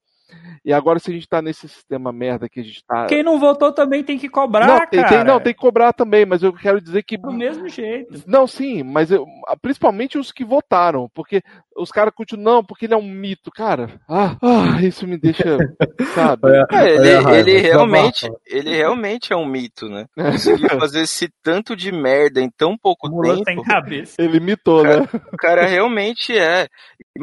E 0.65 0.73
agora, 0.73 0.99
se 0.99 1.11
a 1.11 1.13
gente 1.13 1.27
tá 1.29 1.41
nesse 1.41 1.69
sistema 1.69 2.11
merda 2.11 2.49
que 2.49 2.59
a 2.59 2.63
gente 2.63 2.83
tá. 2.85 3.05
Quem 3.05 3.21
não 3.23 3.39
votou 3.39 3.71
também 3.71 4.03
tem 4.03 4.17
que 4.17 4.27
cobrar, 4.27 4.65
não, 4.67 4.77
tem, 4.87 5.01
cara. 5.01 5.07
tem- 5.09 5.23
não, 5.23 5.39
tem 5.39 5.53
que 5.53 5.59
cobrar 5.59 5.93
também, 5.93 6.25
mas 6.25 6.41
eu 6.41 6.51
quero 6.51 6.81
dizer 6.81 7.03
que. 7.03 7.17
Do 7.17 7.31
mesmo 7.31 7.69
jeito. 7.69 8.23
Não, 8.25 8.47
sim, 8.47 8.83
mas 8.83 9.11
eu- 9.11 9.25
principalmente 9.61 10.17
os 10.17 10.31
que 10.31 10.43
votaram, 10.43 11.09
porque 11.13 11.41
os 11.77 11.91
caras 11.91 12.13
continuam, 12.15 12.55
não, 12.55 12.63
porque 12.63 12.85
ele 12.85 12.93
é 12.93 12.97
um 12.97 13.07
mito, 13.07 13.51
cara. 13.51 13.99
Ah, 14.09 14.37
ah, 14.41 14.81
isso 14.81 15.07
me 15.07 15.17
deixa, 15.17 15.43
sabe? 16.13 16.47
É, 16.71 16.95
ele, 16.95 17.09
ele 17.09 17.61
desabafo. 17.61 17.61
realmente, 17.61 18.31
ele 18.45 18.75
realmente 18.75 19.33
é 19.33 19.35
um 19.35 19.45
mito, 19.45 19.89
né? 19.89 20.05
Conseguir 20.15 20.69
fazer 20.79 21.01
esse 21.01 21.29
tanto 21.41 21.75
de 21.75 21.91
merda 21.91 22.41
em 22.41 22.49
tão 22.49 22.77
pouco 22.77 23.09
Mula 23.09 23.35
tempo. 23.35 23.45
sem 23.45 23.63
cabeça. 23.63 24.21
Ele 24.21 24.39
mitou, 24.39 24.83
né? 24.83 25.07
O 25.31 25.37
cara 25.37 25.65
realmente 25.65 26.37
é. 26.37 26.67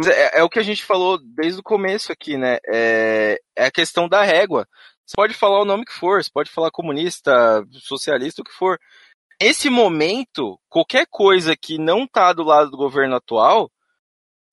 É, 0.07 0.39
é 0.39 0.43
o 0.43 0.49
que 0.49 0.59
a 0.59 0.63
gente 0.63 0.85
falou 0.85 1.19
desde 1.37 1.61
o 1.61 1.65
começo 1.65 2.13
aqui, 2.13 2.37
né? 2.37 2.59
É, 2.67 3.39
é 3.57 3.67
a 3.67 3.71
questão 3.71 4.09
da 4.09 4.23
régua. 4.23 4.67
Você 5.05 5.15
pode 5.17 5.35
falar 5.35 5.61
o 5.61 5.65
nome 5.65 5.85
que 5.85 5.93
for, 5.93 6.23
você 6.23 6.31
pode 6.33 6.51
falar 6.51 6.71
comunista, 6.71 7.65
socialista, 7.73 8.43
o 8.43 8.45
que 8.45 8.53
for. 8.53 8.79
Nesse 9.43 9.71
momento, 9.71 10.59
qualquer 10.69 11.07
coisa 11.11 11.57
que 11.57 11.79
não 11.79 12.07
tá 12.07 12.33
do 12.33 12.45
lado 12.45 12.71
do 12.71 12.77
governo 12.77 13.17
atual, 13.17 13.69
tá 13.69 13.75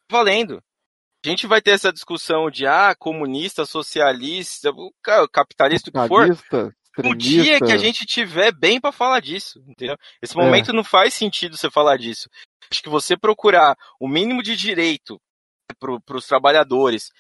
valendo. 0.10 0.62
A 1.26 1.30
gente 1.30 1.48
vai 1.48 1.62
ter 1.62 1.72
essa 1.72 1.92
discussão 1.92 2.50
de 2.50 2.66
ah, 2.66 2.96
comunista, 2.98 3.66
socialista, 3.66 4.72
capitalista, 5.32 5.90
o 5.90 5.94
que 5.94 6.08
for. 6.08 6.28
Capitalista, 6.28 6.76
O 7.06 7.14
dia 7.16 7.60
que 7.60 7.72
a 7.72 7.78
gente 7.78 8.06
tiver 8.06 8.52
bem 8.52 8.80
pra 8.82 8.92
falar 8.92 9.20
disso, 9.20 9.64
entendeu? 9.68 9.96
Esse 10.22 10.38
É. 10.38 10.42
momento 10.44 10.74
não 10.74 10.84
faz 10.84 11.14
sentido 11.14 11.56
você 11.58 11.70
falar 11.70 11.98
disso. 11.98 12.30
Acho 12.72 12.82
que 12.82 12.90
você 12.90 13.16
procurar 13.16 13.78
o 14.00 14.08
mínimo 14.08 14.42
de 14.42 14.56
direito 14.56 15.20
para 15.80 16.18
os 16.18 16.28
trabalhadores, 16.28 17.12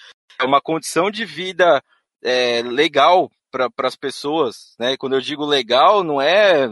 uma 0.41 0.61
condição 0.61 1.11
de 1.11 1.26
vida 1.26 1.81
é, 2.23 2.61
legal 2.64 3.30
para 3.51 3.69
as 3.84 3.95
pessoas, 3.95 4.73
né? 4.80 4.93
E 4.93 4.97
Quando 4.97 5.14
eu 5.14 5.22
digo 5.22 5.45
legal, 5.45 6.03
não 6.03 6.22
é, 6.22 6.68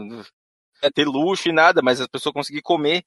é 0.82 0.90
ter 0.90 1.06
luxo 1.06 1.48
e 1.48 1.52
nada, 1.52 1.80
mas 1.82 2.00
a 2.00 2.08
pessoa 2.08 2.32
conseguir 2.32 2.62
comer 2.62 3.04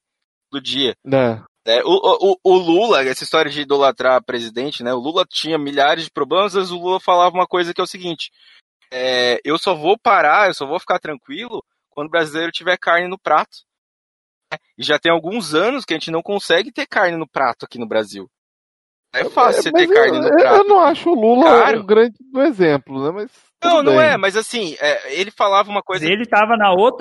do 0.51 0.61
dia. 0.61 0.95
Né? 1.03 1.43
Né? 1.69 1.83
O, 1.85 2.31
o, 2.31 2.37
o 2.43 2.57
Lula, 2.57 3.03
essa 3.03 3.23
história 3.23 3.51
de 3.51 3.61
idolatrar 3.61 4.23
presidente, 4.23 4.83
né? 4.83 4.91
O 4.91 4.97
Lula 4.97 5.23
tinha 5.29 5.55
milhares 5.55 6.05
de 6.05 6.11
problemas, 6.11 6.55
mas 6.55 6.71
o 6.71 6.79
Lula 6.79 6.99
falava 6.99 7.35
uma 7.35 7.45
coisa 7.45 7.75
que 7.75 7.79
é 7.79 7.83
o 7.83 7.87
seguinte: 7.87 8.31
é, 8.91 9.39
eu 9.45 9.55
só 9.59 9.75
vou 9.75 9.95
parar, 9.95 10.47
eu 10.47 10.53
só 10.55 10.65
vou 10.65 10.79
ficar 10.79 10.97
tranquilo 10.97 11.63
quando 11.91 12.07
o 12.07 12.11
brasileiro 12.11 12.51
tiver 12.51 12.75
carne 12.77 13.07
no 13.07 13.19
prato. 13.19 13.59
E 14.75 14.83
já 14.83 14.97
tem 14.97 15.11
alguns 15.11 15.53
anos 15.53 15.85
que 15.85 15.93
a 15.93 15.97
gente 15.97 16.09
não 16.09 16.23
consegue 16.23 16.71
ter 16.71 16.87
carne 16.87 17.15
no 17.15 17.29
prato 17.29 17.65
aqui 17.65 17.77
no 17.77 17.87
Brasil. 17.87 18.27
É 19.13 19.23
fácil 19.25 19.61
você 19.61 19.71
Mas 19.71 19.87
ter 19.87 19.93
carne 19.93 20.17
eu, 20.17 20.21
no 20.23 20.27
eu 20.29 20.37
prato. 20.37 20.67
não 20.67 20.79
acho 20.79 21.11
o 21.11 21.13
Lula 21.13 21.45
Caro. 21.45 21.81
um 21.81 21.85
grande 21.85 22.17
exemplo, 22.37 23.03
né? 23.03 23.11
Mas 23.11 23.31
Não, 23.63 23.71
tudo 23.77 23.91
não 23.91 23.97
bem. 23.97 24.07
é, 24.11 24.17
mas 24.17 24.37
assim, 24.37 24.75
é, 24.79 25.19
ele 25.19 25.31
falava 25.31 25.69
uma 25.69 25.81
coisa. 25.81 26.05
Ele 26.05 26.23
estava 26.23 26.55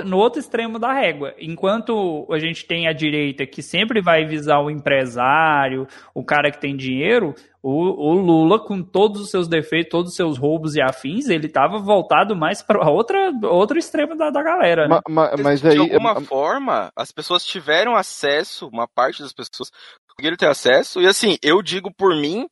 no 0.05 0.17
outro 0.19 0.41
extremo 0.41 0.79
da 0.79 0.93
régua. 0.93 1.33
Enquanto 1.39 2.27
a 2.33 2.39
gente 2.39 2.67
tem 2.67 2.89
a 2.89 2.93
direita 2.93 3.47
que 3.47 3.63
sempre 3.63 4.03
vai 4.03 4.25
visar 4.27 4.59
o 4.61 4.69
empresário, 4.71 5.87
o 6.15 6.25
cara 6.25 6.51
que 6.51 6.61
tem 6.61 6.77
dinheiro, 6.77 7.35
o, 7.63 7.71
o 8.11 8.13
Lula, 8.15 8.59
com 8.59 8.83
todos 8.83 9.21
os 9.21 9.31
seus 9.31 9.47
defeitos, 9.47 9.91
todos 9.91 10.11
os 10.11 10.17
seus 10.17 10.37
roubos 10.37 10.75
e 10.75 10.83
afins, 10.83 11.29
ele 11.29 11.47
estava 11.47 11.79
voltado 11.79 12.35
mais 12.35 12.61
para 12.63 12.89
outra 12.91 13.31
outro 13.45 13.79
extremo 13.79 14.17
da, 14.17 14.31
da 14.31 14.43
galera. 14.43 14.89
Né? 14.89 15.01
Ma- 15.09 15.27
ma- 15.29 15.31
Mas, 15.43 15.61
de 15.61 15.69
aí. 15.69 15.79
alguma 15.79 16.21
forma, 16.21 16.91
as 16.97 17.13
pessoas 17.13 17.45
tiveram 17.45 17.95
acesso, 17.95 18.69
uma 18.73 18.89
parte 18.89 19.23
das 19.23 19.33
pessoas 19.33 19.71
conseguiram 20.11 20.37
ter 20.37 20.49
acesso, 20.49 21.01
e 21.01 21.07
assim, 21.07 21.37
eu 21.43 21.63
digo 21.63 21.93
por 21.93 22.15
mim, 22.17 22.49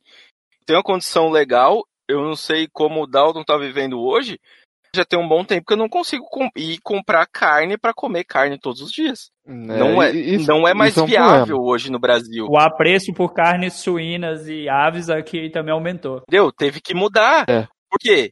tenho 0.65 0.77
uma 0.79 0.83
condição 0.83 1.29
legal, 1.29 1.83
eu 2.07 2.21
não 2.23 2.35
sei 2.35 2.67
como 2.71 3.03
o 3.03 3.07
Dalton 3.07 3.43
tá 3.43 3.57
vivendo 3.57 3.99
hoje, 3.99 4.39
já 4.95 5.03
tem 5.05 5.19
um 5.19 5.27
bom 5.27 5.43
tempo 5.43 5.65
que 5.67 5.73
eu 5.73 5.77
não 5.77 5.89
consigo 5.89 6.25
com- 6.29 6.49
ir 6.55 6.79
comprar 6.81 7.27
carne 7.27 7.77
para 7.77 7.93
comer 7.93 8.23
carne 8.23 8.57
todos 8.59 8.81
os 8.81 8.91
dias. 8.91 9.29
não, 9.45 10.01
é, 10.01 10.11
isso- 10.11 10.47
não 10.47 10.67
é 10.67 10.73
mais 10.73 10.91
isso 10.93 11.03
um 11.03 11.07
viável 11.07 11.45
problema. 11.55 11.63
hoje 11.71 11.91
no 11.91 11.99
Brasil. 11.99 12.47
O 12.49 12.57
apreço 12.57 13.13
por 13.13 13.33
carnes 13.33 13.73
suínas 13.75 14.47
e 14.47 14.67
aves 14.69 15.09
aqui 15.09 15.49
também 15.49 15.73
aumentou. 15.73 16.17
Entendeu? 16.27 16.51
Teve 16.51 16.81
que 16.81 16.93
mudar. 16.95 17.45
É. 17.49 17.67
Por 17.89 17.99
quê? 17.99 18.31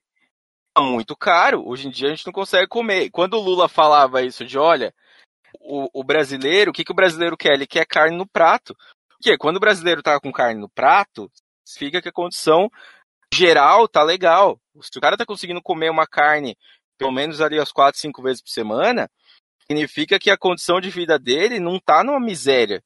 Tá 0.74 0.82
muito 0.82 1.16
caro. 1.16 1.64
Hoje 1.68 1.88
em 1.88 1.92
dia 1.92 2.08
a 2.08 2.12
gente 2.12 2.26
não 2.26 2.34
consegue 2.34 2.68
comer. 2.68 3.10
Quando 3.12 3.36
o 3.36 3.42
Lula 3.42 3.70
falava 3.70 4.22
isso 4.22 4.44
de, 4.44 4.58
olha, 4.58 4.94
o, 5.62 5.88
o 6.02 6.04
brasileiro, 6.04 6.72
o 6.72 6.74
que, 6.74 6.84
que 6.84 6.92
o 6.92 6.96
brasileiro 6.96 7.38
quer? 7.38 7.54
Ele 7.54 7.68
quer 7.68 7.86
carne 7.86 8.18
no 8.18 8.28
prato. 8.28 8.76
Porque 9.18 9.38
quando 9.38 9.58
o 9.58 9.62
brasileiro 9.62 10.02
tá 10.04 10.20
com 10.20 10.32
carne 10.32 10.60
no 10.60 10.70
prato, 10.70 11.30
significa 11.66 12.02
que 12.02 12.10
a 12.10 12.14
condição 12.14 12.70
geral 13.36 13.88
tá 13.88 14.04
legal. 14.04 14.60
Se 14.82 14.98
o 14.98 15.02
cara 15.02 15.18
tá 15.18 15.26
conseguindo 15.26 15.62
comer 15.62 15.90
uma 15.90 16.08
carne 16.08 16.58
pelo 16.98 17.12
menos 17.12 17.42
ali 17.42 17.60
as 17.60 17.72
quatro, 17.72 18.00
cinco 18.00 18.22
vezes 18.22 18.42
por 18.42 18.50
semana, 18.50 19.10
significa 19.68 20.18
que 20.18 20.30
a 20.30 20.38
condição 20.38 20.80
de 20.80 20.90
vida 20.90 21.20
dele 21.20 21.60
não 21.60 21.80
tá 21.80 22.04
numa 22.04 22.20
miséria. 22.20 22.84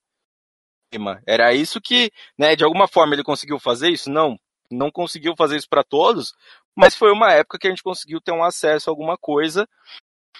Era 1.28 1.54
isso 1.54 1.80
que, 1.80 2.12
né, 2.38 2.56
de 2.56 2.64
alguma 2.64 2.88
forma 2.88 3.14
ele 3.14 3.24
conseguiu 3.24 3.60
fazer 3.60 3.90
isso? 3.90 4.10
Não, 4.10 4.38
não 4.72 4.92
conseguiu 4.92 5.36
fazer 5.38 5.58
isso 5.58 5.70
para 5.70 5.84
todos, 5.84 6.34
mas 6.76 6.96
foi 6.96 7.12
uma 7.12 7.32
época 7.32 7.60
que 7.60 7.68
a 7.68 7.70
gente 7.70 7.84
conseguiu 7.84 8.20
ter 8.20 8.32
um 8.32 8.44
acesso 8.44 8.90
a 8.90 8.92
alguma 8.92 9.18
coisa 9.18 9.68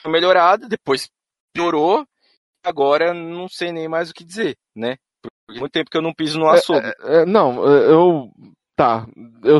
melhorada, 0.06 0.68
depois 0.68 1.10
piorou, 1.54 2.06
agora 2.64 3.14
não 3.14 3.48
sei 3.48 3.72
nem 3.72 3.88
mais 3.88 4.10
o 4.10 4.14
que 4.14 4.24
dizer, 4.24 4.58
né? 4.76 4.98
Por 5.22 5.56
muito 5.56 5.72
tempo 5.72 5.90
que 5.90 5.98
eu 5.98 6.02
não 6.02 6.14
piso 6.14 6.40
no 6.40 6.48
açougue. 6.48 6.88
É, 6.88 7.22
é, 7.22 7.26
não, 7.26 7.64
eu 7.66 8.32
Tá, 8.80 9.06
eu, 9.44 9.60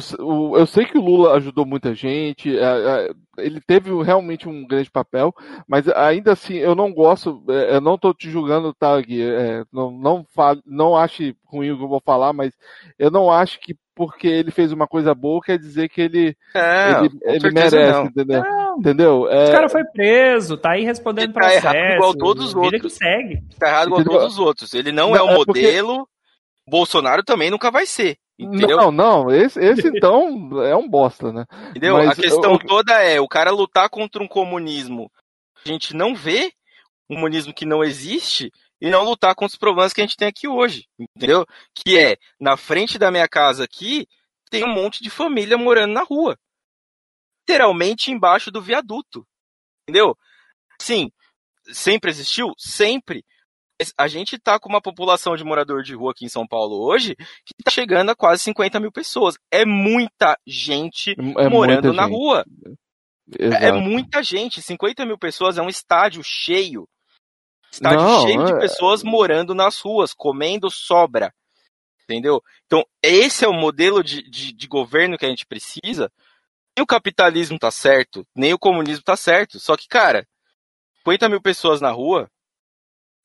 eu 0.58 0.66
sei 0.66 0.86
que 0.86 0.98
o 0.98 1.02
Lula 1.02 1.34
ajudou 1.34 1.66
muita 1.66 1.94
gente, 1.94 2.58
é, 2.58 2.64
é, 2.64 3.12
ele 3.38 3.60
teve 3.60 3.92
realmente 4.02 4.48
um 4.48 4.66
grande 4.66 4.90
papel, 4.90 5.36
mas 5.68 5.90
ainda 5.90 6.32
assim 6.32 6.54
eu 6.54 6.74
não 6.74 6.90
gosto, 6.94 7.44
é, 7.50 7.76
eu 7.76 7.82
não 7.82 7.96
estou 7.96 8.14
te 8.14 8.32
julgando, 8.32 8.74
tá, 8.74 8.98
Gui? 9.02 9.22
É, 9.22 9.66
não, 9.74 9.92
não, 9.92 10.26
fale, 10.34 10.62
não 10.66 10.96
ache 10.96 11.36
ruim 11.44 11.72
o 11.72 11.78
que 11.78 11.84
eu 11.84 11.90
vou 11.90 12.00
falar, 12.00 12.32
mas 12.32 12.54
eu 12.98 13.12
não 13.12 13.30
acho 13.30 13.60
que 13.60 13.76
porque 13.94 14.26
ele 14.26 14.52
fez 14.52 14.72
uma 14.72 14.88
coisa 14.88 15.14
boa 15.14 15.42
quer 15.42 15.60
dizer 15.60 15.90
que 15.90 16.00
ele, 16.00 16.34
não, 16.56 17.04
ele, 17.04 17.20
ele 17.24 17.52
merece, 17.52 17.92
não. 17.92 18.06
entendeu? 18.06 18.42
Não. 18.42 18.78
entendeu? 18.78 19.30
É... 19.30 19.50
O 19.50 19.52
cara 19.52 19.68
foi 19.68 19.84
preso, 19.84 20.56
tá 20.56 20.72
aí 20.72 20.86
respondendo 20.86 21.34
para 21.34 21.48
tá 21.48 21.56
errado 21.56 21.76
igual 21.76 22.16
todos 22.16 22.46
os 22.46 22.56
outros. 22.56 22.82
que 22.84 22.90
segue. 22.90 23.44
Tá 23.60 23.68
errado 23.68 23.88
igual 23.88 24.00
entendeu? 24.00 24.20
todos 24.22 24.34
os 24.36 24.40
outros. 24.40 24.74
Ele 24.74 24.94
não, 24.94 25.10
não 25.10 25.18
é 25.18 25.22
o 25.22 25.36
modelo, 25.36 25.98
porque... 25.98 26.72
Bolsonaro 26.72 27.22
também 27.22 27.52
nunca 27.52 27.70
vai 27.70 27.86
ser. 27.86 28.18
Entendeu? 28.40 28.78
Não, 28.78 28.92
não, 28.92 29.32
esse, 29.32 29.60
esse 29.60 29.88
então 29.94 30.64
é 30.64 30.74
um 30.76 30.88
bosta, 30.88 31.34
né? 31.34 31.46
Entendeu? 31.72 31.98
Mas, 31.98 32.12
a 32.12 32.16
questão 32.16 32.54
eu... 32.54 32.60
toda 32.60 32.94
é 32.94 33.20
o 33.20 33.28
cara 33.28 33.52
lutar 33.52 33.90
contra 33.90 34.24
um 34.24 34.28
comunismo 34.28 35.12
que 35.62 35.70
a 35.70 35.74
gente 35.74 35.94
não 35.94 36.16
vê, 36.16 36.54
um 37.10 37.16
comunismo 37.16 37.54
que 37.54 37.66
não 37.66 37.84
existe, 37.84 38.50
e 38.80 38.90
não 38.90 39.04
lutar 39.04 39.36
contra 39.36 39.54
os 39.54 39.60
problemas 39.60 39.92
que 39.92 40.00
a 40.00 40.06
gente 40.06 40.16
tem 40.16 40.28
aqui 40.28 40.48
hoje, 40.48 40.88
entendeu? 40.98 41.46
Que 41.76 42.00
é, 42.00 42.18
na 42.40 42.56
frente 42.56 42.98
da 42.98 43.12
minha 43.12 43.28
casa 43.28 43.66
aqui, 43.66 44.08
tem 44.50 44.64
um 44.64 44.74
monte 44.74 45.04
de 45.04 45.10
família 45.10 45.58
morando 45.58 45.94
na 45.94 46.04
rua. 46.04 46.40
Literalmente 47.42 48.10
embaixo 48.10 48.50
do 48.50 48.62
viaduto. 48.62 49.28
Entendeu? 49.84 50.18
Sim, 50.82 51.12
sempre 51.74 52.10
existiu? 52.10 52.54
Sempre 52.58 53.26
a 53.98 54.08
gente 54.08 54.36
está 54.36 54.60
com 54.60 54.70
uma 54.70 54.82
população 54.82 55.36
de 55.36 55.44
morador 55.44 55.84
de 55.84 55.96
rua 55.96 56.12
aqui 56.12 56.26
em 56.26 56.30
São 56.30 56.46
Paulo 56.46 56.82
hoje 56.82 57.16
que 57.16 57.54
está 57.60 57.72
chegando 57.72 58.10
a 58.10 58.16
quase 58.16 58.44
50 58.44 58.80
mil 58.80 58.92
pessoas. 58.92 59.38
É 59.52 59.66
muita 59.66 60.38
gente 60.46 61.12
é 61.12 61.50
morando 61.50 61.86
muita 61.86 61.94
na 61.94 62.04
gente. 62.04 62.12
rua. 62.12 62.46
É, 63.38 63.44
é 63.44 63.48
Exato. 63.48 63.66
É 63.66 63.72
muita 63.72 64.24
gente. 64.24 64.62
50 64.62 65.06
mil 65.06 65.18
pessoas 65.18 65.58
é 65.58 65.62
um 65.62 65.70
estádio 65.70 66.22
cheio. 66.24 66.88
Estádio 67.72 68.02
Não, 68.02 68.22
cheio 68.24 68.42
é... 68.42 68.46
de 68.46 68.60
pessoas 68.60 69.04
morando 69.04 69.54
nas 69.54 69.80
ruas, 69.80 70.14
comendo 70.14 70.70
sobra. 70.70 71.34
Entendeu? 72.04 72.42
Então, 72.66 72.84
esse 73.04 73.46
é 73.46 73.48
o 73.48 73.54
modelo 73.54 74.04
de, 74.04 74.24
de, 74.24 74.52
de 74.52 74.68
governo 74.68 75.18
que 75.18 75.26
a 75.26 75.30
gente 75.30 75.46
precisa. 75.46 76.12
Nem 76.76 76.84
o 76.84 76.88
capitalismo 76.88 77.60
tá 77.60 77.70
certo, 77.70 78.26
nem 78.36 78.54
o 78.54 78.60
comunismo 78.60 79.04
tá 79.04 79.16
certo. 79.16 79.60
Só 79.60 79.78
que, 79.78 79.88
cara, 79.88 80.28
50 81.00 81.30
mil 81.30 81.42
pessoas 81.42 81.80
na 81.80 81.92
rua 81.92 82.30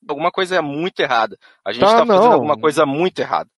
alguma 0.07 0.31
coisa 0.31 0.55
é 0.55 0.61
muito 0.61 0.99
errada. 0.99 1.37
A 1.63 1.71
gente 1.71 1.81
tá, 1.81 1.99
tá 1.99 2.05
fazendo 2.05 2.33
alguma 2.33 2.57
coisa 2.57 2.85
muito 2.85 3.19
errada. 3.19 3.49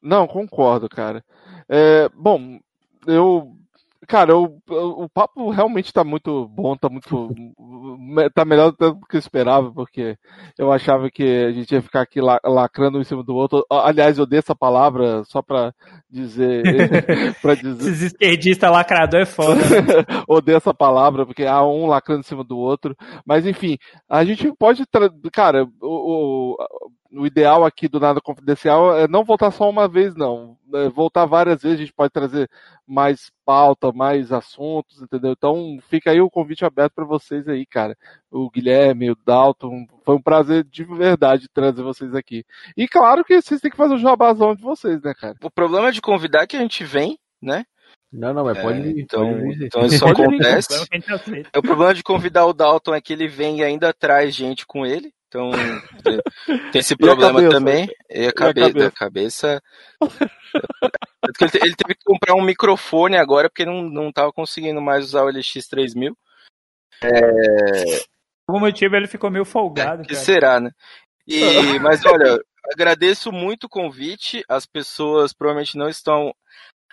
Não, 0.00 0.26
concordo, 0.26 0.88
cara. 0.88 1.24
É, 1.68 2.08
bom, 2.14 2.58
eu. 3.06 3.52
Cara, 4.06 4.36
o, 4.36 4.60
o 4.68 5.08
papo 5.08 5.50
realmente 5.50 5.92
tá 5.92 6.04
muito 6.04 6.46
bom, 6.48 6.76
tá 6.76 6.88
muito. 6.88 7.30
tá 8.34 8.44
melhor 8.44 8.72
do 8.72 9.00
que 9.00 9.16
eu 9.16 9.18
esperava, 9.18 9.72
porque 9.72 10.16
eu 10.58 10.70
achava 10.72 11.10
que 11.10 11.22
a 11.22 11.52
gente 11.52 11.72
ia 11.72 11.82
ficar 11.82 12.02
aqui 12.02 12.20
lacrando 12.20 12.98
um 12.98 13.00
em 13.00 13.04
cima 13.04 13.22
do 13.22 13.34
outro. 13.34 13.64
Aliás, 13.70 14.18
eu 14.18 14.26
dei 14.26 14.38
essa 14.38 14.54
palavra 14.54 15.24
só 15.24 15.42
pra 15.42 15.72
dizer. 16.10 16.62
pra 17.42 17.54
dizer... 17.54 17.90
Esses 17.90 18.02
esquerdistas 18.12 18.70
lacrador 18.70 19.20
é 19.20 19.26
foda. 19.26 19.60
Odeio 20.28 20.56
essa 20.56 20.72
palavra, 20.72 21.26
porque 21.26 21.44
há 21.44 21.64
um 21.64 21.86
lacrando 21.86 22.20
em 22.20 22.24
cima 22.24 22.44
do 22.44 22.58
outro. 22.58 22.96
Mas 23.24 23.46
enfim, 23.46 23.76
a 24.08 24.24
gente 24.24 24.52
pode. 24.58 24.86
Tra... 24.86 25.10
Cara, 25.32 25.66
o, 25.80 26.54
o, 26.54 26.56
o 27.12 27.26
ideal 27.26 27.64
aqui 27.64 27.88
do 27.88 28.00
Nada 28.00 28.20
Confidencial 28.20 28.96
é 28.96 29.08
não 29.08 29.24
voltar 29.24 29.50
só 29.50 29.68
uma 29.68 29.88
vez, 29.88 30.14
não. 30.14 30.56
É 30.74 30.88
voltar 30.88 31.24
várias 31.24 31.62
vezes, 31.62 31.78
a 31.78 31.80
gente 31.80 31.92
pode 31.92 32.12
trazer 32.12 32.48
mais 32.86 33.30
pauta, 33.46 33.92
mais 33.92 34.32
assuntos, 34.32 35.00
entendeu? 35.00 35.32
Então 35.32 35.78
fica 35.88 36.10
aí 36.10 36.20
o 36.20 36.28
convite 36.28 36.64
aberto 36.64 36.94
para 36.94 37.04
vocês 37.04 37.46
aí, 37.48 37.64
cara. 37.64 37.96
O 38.28 38.50
Guilherme, 38.50 39.12
o 39.12 39.16
Dalton, 39.24 39.86
foi 40.04 40.16
um 40.16 40.20
prazer 40.20 40.64
de 40.64 40.82
verdade 40.82 41.48
trazer 41.54 41.82
vocês 41.82 42.12
aqui. 42.12 42.44
E 42.76 42.88
claro 42.88 43.24
que 43.24 43.40
vocês 43.40 43.60
têm 43.60 43.70
que 43.70 43.76
fazer 43.76 43.94
o 43.94 43.98
jabazão 43.98 44.56
de 44.56 44.62
vocês, 44.62 45.00
né, 45.00 45.14
cara? 45.14 45.36
O 45.44 45.50
problema 45.50 45.92
de 45.92 46.02
convidar 46.02 46.42
é 46.42 46.46
que 46.48 46.56
a 46.56 46.60
gente 46.60 46.82
vem, 46.82 47.16
né? 47.40 47.64
Não, 48.12 48.34
não, 48.34 48.44
mas 48.44 48.58
pode, 48.58 48.80
é, 48.80 49.00
então, 49.00 49.32
pode. 49.32 49.64
Então 49.64 49.86
isso 49.86 50.04
acontece. 50.06 50.88
É 51.52 51.58
o 51.58 51.62
problema 51.62 51.94
de 51.94 52.02
convidar 52.02 52.46
o 52.46 52.52
Dalton 52.52 52.94
é 52.94 53.00
que 53.00 53.12
ele 53.12 53.28
vem 53.28 53.58
e 53.60 53.64
ainda 53.64 53.92
traz 53.92 54.34
gente 54.34 54.66
com 54.66 54.84
ele. 54.84 55.12
Então, 55.36 55.50
tem 56.72 56.80
esse 56.80 56.96
problema 56.96 57.48
também. 57.48 57.88
E 58.10 58.26
a 58.26 58.32
cabeça. 58.32 58.86
a 58.86 58.90
cabeça. 58.90 59.62
ele, 61.62 61.74
teve 61.74 61.94
que 61.94 62.04
comprar 62.04 62.34
um 62.34 62.44
microfone 62.44 63.16
agora 63.16 63.48
porque 63.48 63.64
não, 63.64 63.82
não 63.82 64.10
tava 64.10 64.32
conseguindo 64.32 64.80
mais 64.80 65.04
usar 65.04 65.24
o 65.24 65.28
LX3000. 65.28 66.14
É... 67.02 67.08
Por 68.46 68.54
algum 68.54 68.60
motivo 68.60 68.96
ele 68.96 69.06
ficou 69.06 69.30
meio 69.30 69.44
folgado. 69.44 70.02
É, 70.02 70.06
que 70.06 70.14
será, 70.14 70.60
né? 70.60 70.70
E, 71.26 71.40
mas 71.80 72.04
olha, 72.06 72.40
agradeço 72.72 73.30
muito 73.30 73.64
o 73.64 73.68
convite. 73.68 74.42
As 74.48 74.64
pessoas 74.64 75.32
provavelmente 75.32 75.76
não 75.76 75.88
estão 75.88 76.34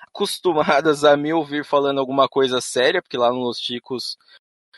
acostumadas 0.08 1.04
a 1.04 1.16
me 1.16 1.34
ouvir 1.34 1.64
falando 1.64 2.00
alguma 2.00 2.28
coisa 2.28 2.60
séria, 2.60 3.02
porque 3.02 3.18
lá 3.18 3.32
nos 3.32 3.60
Ticos 3.60 4.18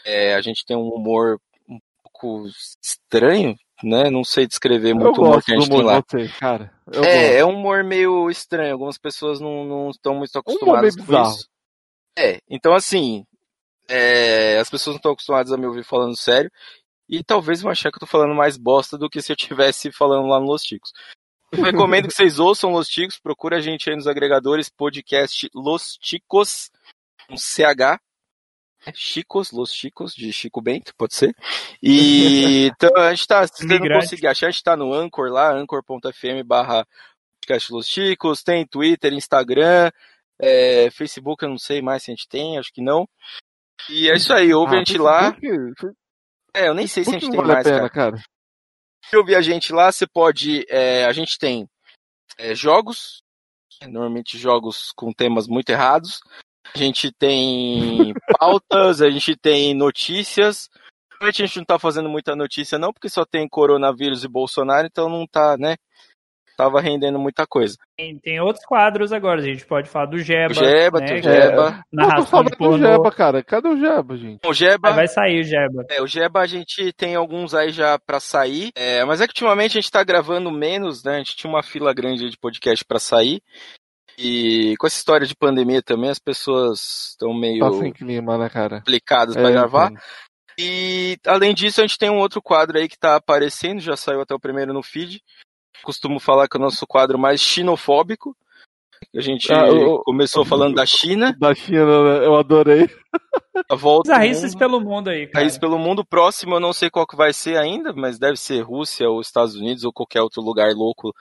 é, 0.06 0.36
a 0.36 0.42
gente 0.42 0.66
tem 0.66 0.78
um 0.78 0.90
humor 0.90 1.40
pouco 2.16 2.48
estranho, 2.82 3.56
né? 3.84 4.10
Não 4.10 4.24
sei 4.24 4.48
descrever 4.48 4.94
muito 4.94 5.20
o 5.20 5.24
humor 5.24 5.44
que 5.44 5.54
a 5.54 5.60
gente 5.60 5.70
tem 5.70 5.84
lá. 5.84 6.02
Você, 6.02 6.28
cara. 6.40 6.74
Eu 6.92 7.04
é, 7.04 7.22
gosto. 7.22 7.34
é 7.34 7.46
um 7.46 7.50
humor 7.50 7.84
meio 7.84 8.30
estranho. 8.30 8.74
Algumas 8.74 8.98
pessoas 8.98 9.40
não, 9.40 9.90
estão 9.90 10.16
muito 10.16 10.38
acostumadas 10.38 10.96
um 10.96 10.98
com 10.98 11.06
bizarro. 11.06 11.36
isso. 11.36 11.50
É, 12.18 12.40
então 12.50 12.74
assim, 12.74 13.26
é, 13.90 14.58
as 14.58 14.70
pessoas 14.70 14.96
não 14.96 14.98
estão 14.98 15.12
acostumadas 15.12 15.52
a 15.52 15.58
me 15.58 15.68
ouvir 15.68 15.84
falando 15.84 16.16
sério. 16.16 16.50
E 17.08 17.24
talvez 17.24 17.62
vão 17.62 17.72
achar 17.72 17.92
que 17.92 17.98
eu 17.98 18.00
tô 18.00 18.08
falando 18.08 18.34
mais 18.34 18.58
bosta 18.58 18.98
do 18.98 19.10
que 19.10 19.22
se 19.22 19.32
eu 19.32 19.36
estivesse 19.36 19.92
falando 19.92 20.28
lá 20.28 20.40
no 20.40 20.48
Los 20.48 20.64
Ticos. 20.64 20.92
Eu 21.52 21.64
recomendo 21.64 22.08
que 22.08 22.14
vocês 22.14 22.40
ouçam 22.40 22.72
Los 22.72 22.88
Ticos, 22.88 23.20
procura 23.20 23.58
a 23.58 23.62
gente 23.62 23.90
aí 23.90 23.96
nos 23.96 24.08
agregadores, 24.08 24.70
podcast 24.70 25.48
Los 25.54 25.98
Ticos, 26.02 26.72
um 27.30 27.38
CH, 27.38 28.00
Chicos, 28.94 29.52
Los 29.52 29.74
Chicos, 29.74 30.14
de 30.14 30.32
Chico 30.32 30.62
Bento, 30.62 30.94
pode 30.98 31.16
ser. 31.16 31.36
E 31.82 32.68
então 32.76 32.92
a 32.98 33.10
gente 33.14 33.28
tá, 33.28 33.48
se 33.48 33.68
você 33.68 33.80
não 33.80 34.00
conseguir 34.00 34.28
achar, 34.28 34.48
a 34.48 34.52
gente 34.52 34.64
tá 34.64 34.76
no 34.76 34.94
Anchor 34.94 35.30
lá, 35.30 35.52
anchor.fm 35.54 36.44
barra 36.46 36.86
podcast 37.42 37.72
Los 37.72 37.88
Chicos, 37.88 38.44
tem 38.44 38.66
Twitter, 38.66 39.14
Instagram, 39.14 39.92
é, 40.40 40.90
Facebook, 40.92 41.44
eu 41.44 41.50
não 41.50 41.58
sei 41.58 41.82
mais 41.82 42.04
se 42.04 42.12
a 42.12 42.16
gente 42.16 42.28
tem, 42.28 42.58
acho 42.58 42.74
que 42.74 42.82
não. 42.82 43.08
E 43.90 44.10
é 44.10 44.16
isso 44.16 44.34
aí, 44.34 44.54
ouve 44.54 44.76
ah, 44.76 44.76
a 44.76 44.84
gente 44.84 44.98
lá. 44.98 45.36
É, 46.54 46.68
eu 46.68 46.74
nem 46.74 46.88
sei 46.88 47.04
se 47.04 47.12
a 47.12 47.14
gente 47.14 47.30
tem 47.30 47.38
vale 47.38 47.54
mais, 47.54 47.64
pena, 47.64 47.90
cara. 47.90 48.12
cara. 48.12 48.24
Se 49.06 49.16
ouvir 49.18 49.36
a 49.36 49.42
gente 49.42 49.72
lá, 49.72 49.92
você 49.92 50.08
pode. 50.08 50.66
É, 50.68 51.06
a 51.06 51.12
gente 51.12 51.38
tem 51.38 51.70
é, 52.38 52.56
jogos, 52.56 53.22
normalmente 53.84 54.38
jogos 54.38 54.92
com 54.96 55.14
temas 55.14 55.48
muito 55.48 55.70
errados. 55.70 56.20
A 56.76 56.78
gente 56.78 57.10
tem 57.10 58.14
pautas, 58.38 59.02
a 59.02 59.10
gente 59.10 59.34
tem 59.38 59.74
notícias. 59.74 60.70
A 61.22 61.32
gente 61.32 61.58
não 61.58 61.64
tá 61.64 61.80
fazendo 61.80 62.10
muita 62.10 62.36
notícia 62.36 62.78
não, 62.78 62.92
porque 62.92 63.08
só 63.08 63.24
tem 63.24 63.48
coronavírus 63.48 64.26
e 64.26 64.28
Bolsonaro, 64.28 64.86
então 64.86 65.08
não 65.08 65.26
tá, 65.26 65.56
né? 65.58 65.78
Tava 66.58 66.82
rendendo 66.82 67.18
muita 67.18 67.48
coisa. 67.48 67.76
Tem, 67.98 68.18
tem 68.20 68.42
outros 68.42 68.66
quadros 68.66 69.14
agora, 69.14 69.40
a 69.40 69.44
gente 69.44 69.66
pode 69.66 69.90
falar 69.90 70.08
do 70.08 70.20
Jeba. 70.20 70.52
O 70.52 70.54
Jeba, 70.54 71.00
né? 71.00 71.06
tem 71.06 71.20
o 71.20 71.24
Jeba. 71.24 71.70
É, 71.70 71.82
narração 71.92 72.44
de 72.44 72.58
pornô. 72.58 72.78
Jeba, 72.78 73.12
cara. 73.12 73.44
Cadê 73.44 73.70
o 73.70 73.78
Jeba, 73.78 74.18
gente? 74.18 74.40
O 74.46 74.54
Jeba... 74.54 74.92
vai 74.92 75.08
sair 75.08 75.40
o 75.40 75.44
Jeba. 75.44 75.86
É, 75.90 76.02
o 76.02 76.08
Jeba 76.08 76.42
a 76.42 76.46
gente 76.46 76.92
tem 76.94 77.16
alguns 77.16 77.54
aí 77.54 77.72
já 77.72 77.98
pra 77.98 78.20
sair, 78.20 78.72
é, 78.76 79.04
mas 79.06 79.22
é 79.22 79.28
que 79.28 79.32
ultimamente 79.32 79.78
a 79.78 79.82
gente 79.82 79.92
tá 79.92 80.04
gravando 80.04 80.52
menos, 80.52 81.04
né? 81.06 81.16
A 81.16 81.18
gente 81.20 81.38
tinha 81.38 81.50
uma 81.50 81.64
fila 81.64 81.94
grande 81.94 82.30
de 82.30 82.38
podcast 82.38 82.84
pra 82.84 83.00
sair, 83.00 83.42
e 84.18 84.76
com 84.78 84.88
essa 84.88 84.98
história 84.98 85.26
de 85.28 85.36
pandemia 85.36 85.82
também, 85.82 86.10
as 86.10 86.20
pessoas 86.20 87.10
estão 87.12 87.34
meio 87.34 87.60
tá 87.60 87.72
sem 87.74 87.92
clima, 87.92 88.38
né, 88.38 88.50
cara? 88.50 88.78
complicadas 88.80 89.36
para 89.36 89.50
é, 89.50 89.52
gravar. 89.52 89.92
E 90.58 91.18
além 91.26 91.54
disso, 91.54 91.82
a 91.82 91.86
gente 91.88 91.98
tem 91.98 92.10
um 92.10 92.20
outro 92.20 92.42
quadro 92.42 92.78
aí 92.78 92.88
que 92.88 92.98
tá 92.98 93.16
aparecendo, 93.16 93.80
já 93.82 93.98
saiu 93.98 94.22
até 94.22 94.34
o 94.34 94.40
primeiro 94.40 94.74
no 94.74 94.82
feed. 94.82 95.22
Costumo 95.84 96.20
falar 96.20 96.48
que 96.48 96.56
é 96.56 96.60
o 96.60 96.64
nosso 96.64 96.88
quadro 96.88 97.20
mais 97.20 97.42
xenofóbico. 97.42 98.36
A 99.14 99.20
gente 99.20 99.52
Ah, 99.52 99.70
o- 99.70 100.02
começou 100.04 100.46
falando 100.46 100.76
da 100.76 100.86
China, 100.86 101.36
Da 101.38 101.54
China, 101.54 101.86
né? 102.20 102.26
eu 102.26 102.36
adorei. 102.36 102.90
a 103.70 103.76
volta 103.76 104.10
Os 104.10 104.14
ao 104.14 104.22
arristas 104.22 104.52
mundo. 104.52 104.60
pelo 104.60 104.80
mundo 104.82 105.10
aí, 105.10 105.28
cara. 105.28 105.44
País 105.44 105.58
pelo 105.58 105.78
mundo 105.78 106.06
próximo, 106.06 106.56
eu 106.56 106.60
não 106.62 106.72
sei 106.72 106.90
qual 106.90 107.06
que 107.06 107.16
vai 107.18 107.34
ser 107.34 107.58
ainda, 107.58 107.92
mas 107.94 108.18
deve 108.18 108.38
ser 108.38 108.62
Rússia 108.62 109.10
ou 109.10 109.20
Estados 109.20 109.56
Unidos 109.56 109.84
ou 109.84 109.92
qualquer 109.92 110.22
outro 110.22 110.42
lugar 110.42 110.72
louco. 110.74 111.14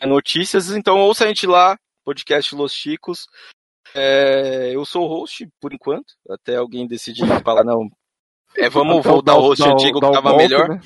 É 0.00 0.06
Notícias, 0.06 0.70
então 0.70 1.00
ouça 1.00 1.24
a 1.24 1.28
gente 1.28 1.46
lá, 1.46 1.76
podcast 2.04 2.54
Los 2.54 2.72
Chicos. 2.72 3.26
É, 3.94 4.70
eu 4.74 4.84
sou 4.84 5.04
o 5.04 5.08
host, 5.08 5.48
por 5.60 5.72
enquanto, 5.72 6.14
até 6.30 6.56
alguém 6.56 6.86
decidir 6.86 7.22
falar, 7.44 7.64
não, 7.64 7.88
é, 8.56 8.68
vamos 8.68 8.98
Até 8.98 9.08
voltar 9.08 9.32
ao 9.32 9.40
host 9.40 9.62
antigo 9.62 10.00
que 10.00 10.12
tava 10.12 10.30
golpe, 10.30 10.42
melhor. 10.42 10.68
né? 10.68 10.80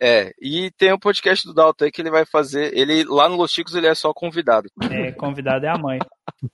É, 0.00 0.32
e 0.40 0.70
tem 0.72 0.92
o 0.92 0.98
podcast 0.98 1.46
do 1.46 1.54
Dalton 1.54 1.84
aí 1.84 1.92
que 1.92 2.02
ele 2.02 2.10
vai 2.10 2.24
fazer, 2.24 2.76
ele 2.76 3.04
lá 3.04 3.28
no 3.28 3.36
Los 3.36 3.52
Chicos 3.52 3.74
ele 3.74 3.86
é 3.86 3.94
só 3.94 4.12
convidado. 4.12 4.68
É, 4.90 5.12
convidado 5.12 5.66
é 5.66 5.68
a 5.68 5.78
mãe. 5.78 5.98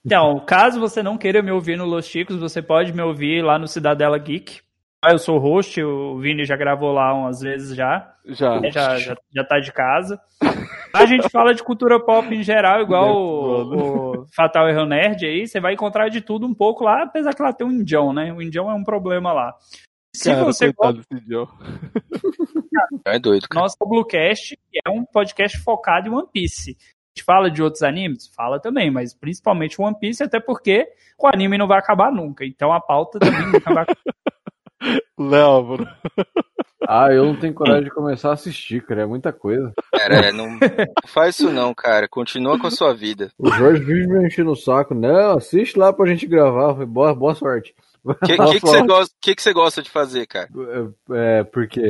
Então, 0.04 0.44
caso 0.44 0.78
você 0.78 1.02
não 1.02 1.16
queira 1.16 1.42
me 1.42 1.50
ouvir 1.50 1.76
no 1.76 1.86
Los 1.86 2.06
Chicos, 2.06 2.36
você 2.36 2.60
pode 2.60 2.92
me 2.92 3.02
ouvir 3.02 3.42
lá 3.42 3.58
no 3.58 3.66
Cidadela 3.66 4.18
Geek. 4.18 4.60
Ah, 5.04 5.10
Eu 5.10 5.18
sou 5.18 5.36
o 5.36 5.40
host, 5.40 5.82
o 5.82 6.16
Vini 6.18 6.44
já 6.44 6.56
gravou 6.56 6.92
lá 6.92 7.12
umas 7.12 7.40
vezes 7.40 7.74
já. 7.74 8.14
Já. 8.24 8.60
É, 8.64 8.70
já, 8.70 8.98
já, 8.98 9.16
já 9.34 9.44
tá 9.44 9.58
de 9.58 9.72
casa. 9.72 10.20
A 10.94 11.04
gente 11.06 11.28
fala 11.28 11.52
de 11.52 11.62
cultura 11.64 11.98
pop 11.98 12.32
em 12.32 12.44
geral, 12.44 12.80
igual 12.80 13.16
o, 13.16 14.20
o 14.20 14.26
Fatal 14.32 14.68
Erro 14.68 14.86
Nerd 14.86 15.26
aí. 15.26 15.48
Você 15.48 15.58
vai 15.58 15.74
encontrar 15.74 16.08
de 16.08 16.20
tudo 16.20 16.46
um 16.46 16.54
pouco 16.54 16.84
lá, 16.84 17.02
apesar 17.02 17.34
que 17.34 17.42
lá 17.42 17.52
tem 17.52 17.66
um 17.66 17.72
indião, 17.72 18.12
né? 18.12 18.32
O 18.32 18.40
indião 18.40 18.70
é 18.70 18.74
um 18.74 18.84
problema 18.84 19.32
lá. 19.32 19.52
Se 20.14 20.30
Cara, 20.30 20.44
você 20.44 20.72
Joe. 21.26 21.46
É 23.04 23.18
doido, 23.18 23.48
cara. 23.48 23.62
Nosso 23.62 23.76
Bluecast 23.80 24.56
é 24.86 24.90
um 24.90 25.04
podcast 25.04 25.58
focado 25.58 26.08
em 26.08 26.12
One 26.12 26.28
Piece. 26.32 26.76
A 26.78 27.18
gente 27.18 27.24
fala 27.24 27.50
de 27.50 27.62
outros 27.62 27.82
animes? 27.82 28.28
Fala 28.34 28.60
também, 28.60 28.90
mas 28.90 29.14
principalmente 29.14 29.80
One 29.80 29.98
Piece, 29.98 30.22
até 30.22 30.38
porque 30.38 30.86
o 31.18 31.26
anime 31.26 31.58
não 31.58 31.66
vai 31.66 31.78
acabar 31.78 32.12
nunca. 32.12 32.44
Então 32.44 32.72
a 32.72 32.80
pauta 32.80 33.18
também 33.18 33.46
nunca 33.50 33.72
vai 33.72 33.82
acabar. 33.82 33.96
Léo, 35.18 35.62
mano. 35.64 35.88
Ah, 36.88 37.12
eu 37.12 37.24
não 37.24 37.36
tenho 37.36 37.54
coragem 37.54 37.84
de 37.84 37.90
começar 37.90 38.30
a 38.30 38.34
assistir, 38.34 38.84
cara. 38.84 39.02
É 39.02 39.06
muita 39.06 39.32
coisa. 39.32 39.72
Cara, 39.92 40.16
é, 40.26 40.32
não, 40.32 40.50
não 40.50 40.58
faz 41.06 41.38
isso 41.38 41.50
não, 41.50 41.72
cara. 41.72 42.08
Continua 42.08 42.58
com 42.58 42.66
a 42.66 42.70
sua 42.70 42.92
vida. 42.94 43.30
O 43.38 43.50
Jorge 43.50 43.84
vive 43.84 44.06
me 44.08 44.26
enchendo 44.26 44.50
o 44.50 44.56
saco. 44.56 44.94
Não, 44.94 45.36
assiste 45.38 45.78
lá 45.78 45.92
pra 45.92 46.06
gente 46.06 46.26
gravar. 46.26 46.74
Boa, 46.86 47.14
boa 47.14 47.34
sorte. 47.34 47.74
O 48.04 48.14
que, 48.16 48.36
que, 48.36 48.52
que, 48.54 48.60
você 48.60 48.82
gosta, 48.82 49.14
que, 49.20 49.34
que 49.36 49.42
você 49.42 49.52
gosta 49.52 49.80
de 49.80 49.88
fazer, 49.88 50.26
cara? 50.26 50.48
É, 51.12 51.38
é 51.40 51.44
porque. 51.44 51.80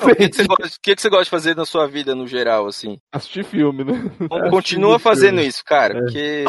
O 0.00 0.16
que, 0.16 0.28
que, 0.30 0.34
você 0.36 0.46
gosta, 0.46 0.78
que, 0.82 0.94
que 0.96 1.02
você 1.02 1.10
gosta 1.10 1.24
de 1.24 1.30
fazer 1.30 1.54
na 1.54 1.66
sua 1.66 1.86
vida 1.86 2.14
no 2.14 2.26
geral, 2.26 2.66
assim? 2.66 2.98
Assistir 3.12 3.44
filme, 3.44 3.84
né? 3.84 3.92
Continua 4.50 4.92
Assistir 4.92 5.02
fazendo 5.04 5.34
filme. 5.34 5.46
isso, 5.48 5.62
cara, 5.62 5.98
É. 5.98 6.00
porque 6.00 6.44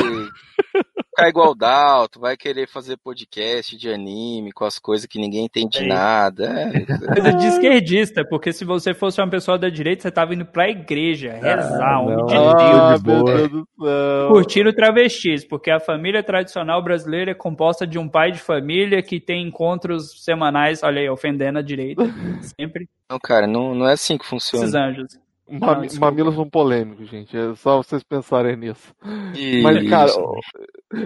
ficar 1.15 1.29
igual 1.29 1.51
o 1.51 1.55
Dalton, 1.55 2.19
vai 2.19 2.35
querer 2.35 2.67
fazer 2.67 2.97
podcast 2.97 3.77
de 3.77 3.89
anime 3.89 4.51
com 4.51 4.65
as 4.65 4.79
coisas 4.79 5.05
que 5.05 5.19
ninguém 5.19 5.45
entende 5.45 5.79
É. 5.83 5.87
nada. 5.87 6.45
É, 6.45 6.71
Coisa 7.21 7.33
de 7.33 7.47
esquerdista, 7.47 8.25
porque 8.27 8.51
se 8.51 8.65
você 8.65 8.93
fosse 8.93 9.21
uma 9.21 9.29
pessoa 9.29 9.57
da 9.57 9.69
direita, 9.69 10.01
você 10.03 10.11
tava 10.11 10.33
indo 10.33 10.45
pra 10.45 10.69
igreja, 10.69 11.33
rezar, 11.33 12.01
um 12.01 12.15
não. 12.17 12.25
de 12.25 12.35
Ah, 12.35 12.53
Deus, 12.53 12.55
Ah, 12.55 12.89
meu 12.89 12.99
boa. 13.23 13.35
Deus 13.37 13.49
do 13.51 13.67
céu. 13.79 14.27
curtindo 14.29 14.73
travestis, 14.73 15.45
porque 15.45 15.69
a 15.71 15.79
família 15.79 16.23
tradicional 16.23 16.81
brasileira 16.83 17.31
é 17.31 17.35
composta 17.35 17.85
de 17.85 17.97
um 17.99 18.09
pai 18.09 18.31
de 18.31 18.39
família 18.39 19.01
que 19.03 19.19
tem 19.19 19.47
encontros 19.47 20.23
semanais, 20.23 20.81
olha 20.83 21.01
aí, 21.01 21.09
ofendendo 21.09 21.59
a 21.59 21.61
direita, 21.61 22.03
sempre, 22.59 22.87
não, 23.09 23.19
cara, 23.19 23.45
não, 23.45 23.75
não 23.75 23.87
é 23.87 23.93
assim 23.93 24.17
que 24.17 24.25
funciona. 24.25 24.63
esses 24.65 24.75
anjos. 24.75 25.22
Mami- 25.59 25.87
Não, 25.93 25.99
mamilos 25.99 26.35
são 26.35 26.49
polêmicos, 26.49 27.07
gente. 27.09 27.35
É 27.37 27.53
só 27.55 27.77
vocês 27.77 28.01
pensarem 28.03 28.55
nisso. 28.55 28.93
E- 29.35 29.61
Mas, 29.61 29.89
cara, 29.89 30.11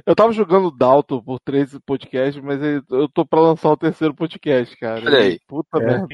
eu 0.06 0.16
tava 0.16 0.32
jogando 0.32 0.72
Dalton 0.72 1.22
por 1.22 1.40
três 1.40 1.78
podcasts, 1.86 2.42
mas 2.44 2.62
eu 2.90 3.08
tô 3.10 3.26
pra 3.26 3.40
lançar 3.42 3.70
o 3.72 3.78
terceiro 3.78 4.14
podcast, 4.14 4.76
cara. 4.78 5.02
Olha 5.06 5.18
aí. 5.20 5.40
Puta 5.48 5.78
É. 5.82 5.86
merda. 5.86 6.08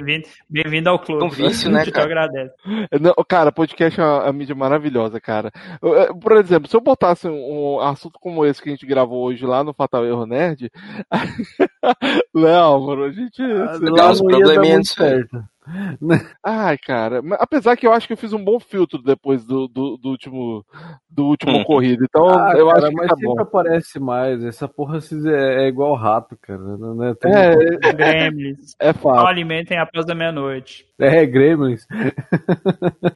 Bem-vindo 0.50 0.84
bem 0.84 0.88
ao 0.88 1.00
clube. 1.00 1.24
Um 1.24 1.30
vício, 1.30 1.70
né, 1.70 1.82
A 1.82 1.84
gente 1.86 1.94
cara? 1.94 2.06
agradece. 2.06 2.54
Não, 3.00 3.14
cara, 3.28 3.52
podcast 3.52 4.00
é 4.00 4.04
uma, 4.04 4.24
uma 4.24 4.34
mídia 4.34 4.56
maravilhosa, 4.56 5.20
cara. 5.22 5.52
Eu, 5.82 5.96
é, 6.00 6.14
Por 6.14 6.32
exemplo, 6.34 6.68
se 6.70 6.76
eu 6.76 6.82
botasse 6.82 7.28
um, 7.28 7.76
um 7.76 7.80
assunto 7.80 8.18
como 8.20 8.46
esse 8.46 8.62
que 8.62 8.70
a 8.70 8.72
gente 8.72 8.86
gravou 8.86 9.24
hoje 9.24 9.46
lá 9.46 9.64
no 9.64 9.74
Fatal 9.74 10.06
Erro 10.06 10.26
Nerd, 10.26 10.72
Léo, 12.34 12.80
mano, 12.82 13.04
a 13.04 13.12
gente. 13.12 13.42
dá 13.42 14.04
lá, 14.06 14.14
dar 14.14 14.18
probleminhas 14.18 14.90
certo. 14.90 15.44
Ai, 16.46 16.78
cara, 16.78 17.22
apesar 17.40 17.76
que 17.76 17.86
eu 17.88 17.94
acho 17.94 18.08
que 18.08 18.14
eu 18.14 18.18
fiz 18.18 18.34
um 18.34 18.44
bom 18.44 18.60
filtro 18.60 19.02
depois 19.02 19.46
do, 19.46 19.68
do, 19.68 19.98
do 19.98 20.10
último 20.10 20.66
do 21.10 21.26
último 21.26 21.58
Hum. 21.60 21.64
corrido. 21.64 22.04
Então 22.04 22.28
Ah, 22.28 22.54
eu 22.58 22.68
cara, 22.68 22.80
acho 22.80 22.90
que 22.90 22.96
mas 22.96 23.08
tá 23.10 23.16
sempre 23.16 23.28
bom. 23.36 23.42
aparece 23.42 24.00
mais. 24.00 24.44
Essa 24.44 24.68
porra 24.68 24.98
é, 24.98 25.64
é 25.66 25.68
igual 25.68 25.94
rato, 25.96 26.36
cara. 26.42 26.60
Não 26.60 27.04
é, 27.04 27.14
tem- 27.14 27.32
É, 27.32 27.56
Gremlins. 27.94 28.76
é 28.80 28.88
Não 28.88 28.94
fato. 28.96 29.28
alimentem 29.28 29.78
após 29.78 30.06
da 30.06 30.16
meia-noite. 30.16 30.86
é 31.00 31.26
Gremlins. 31.26 31.86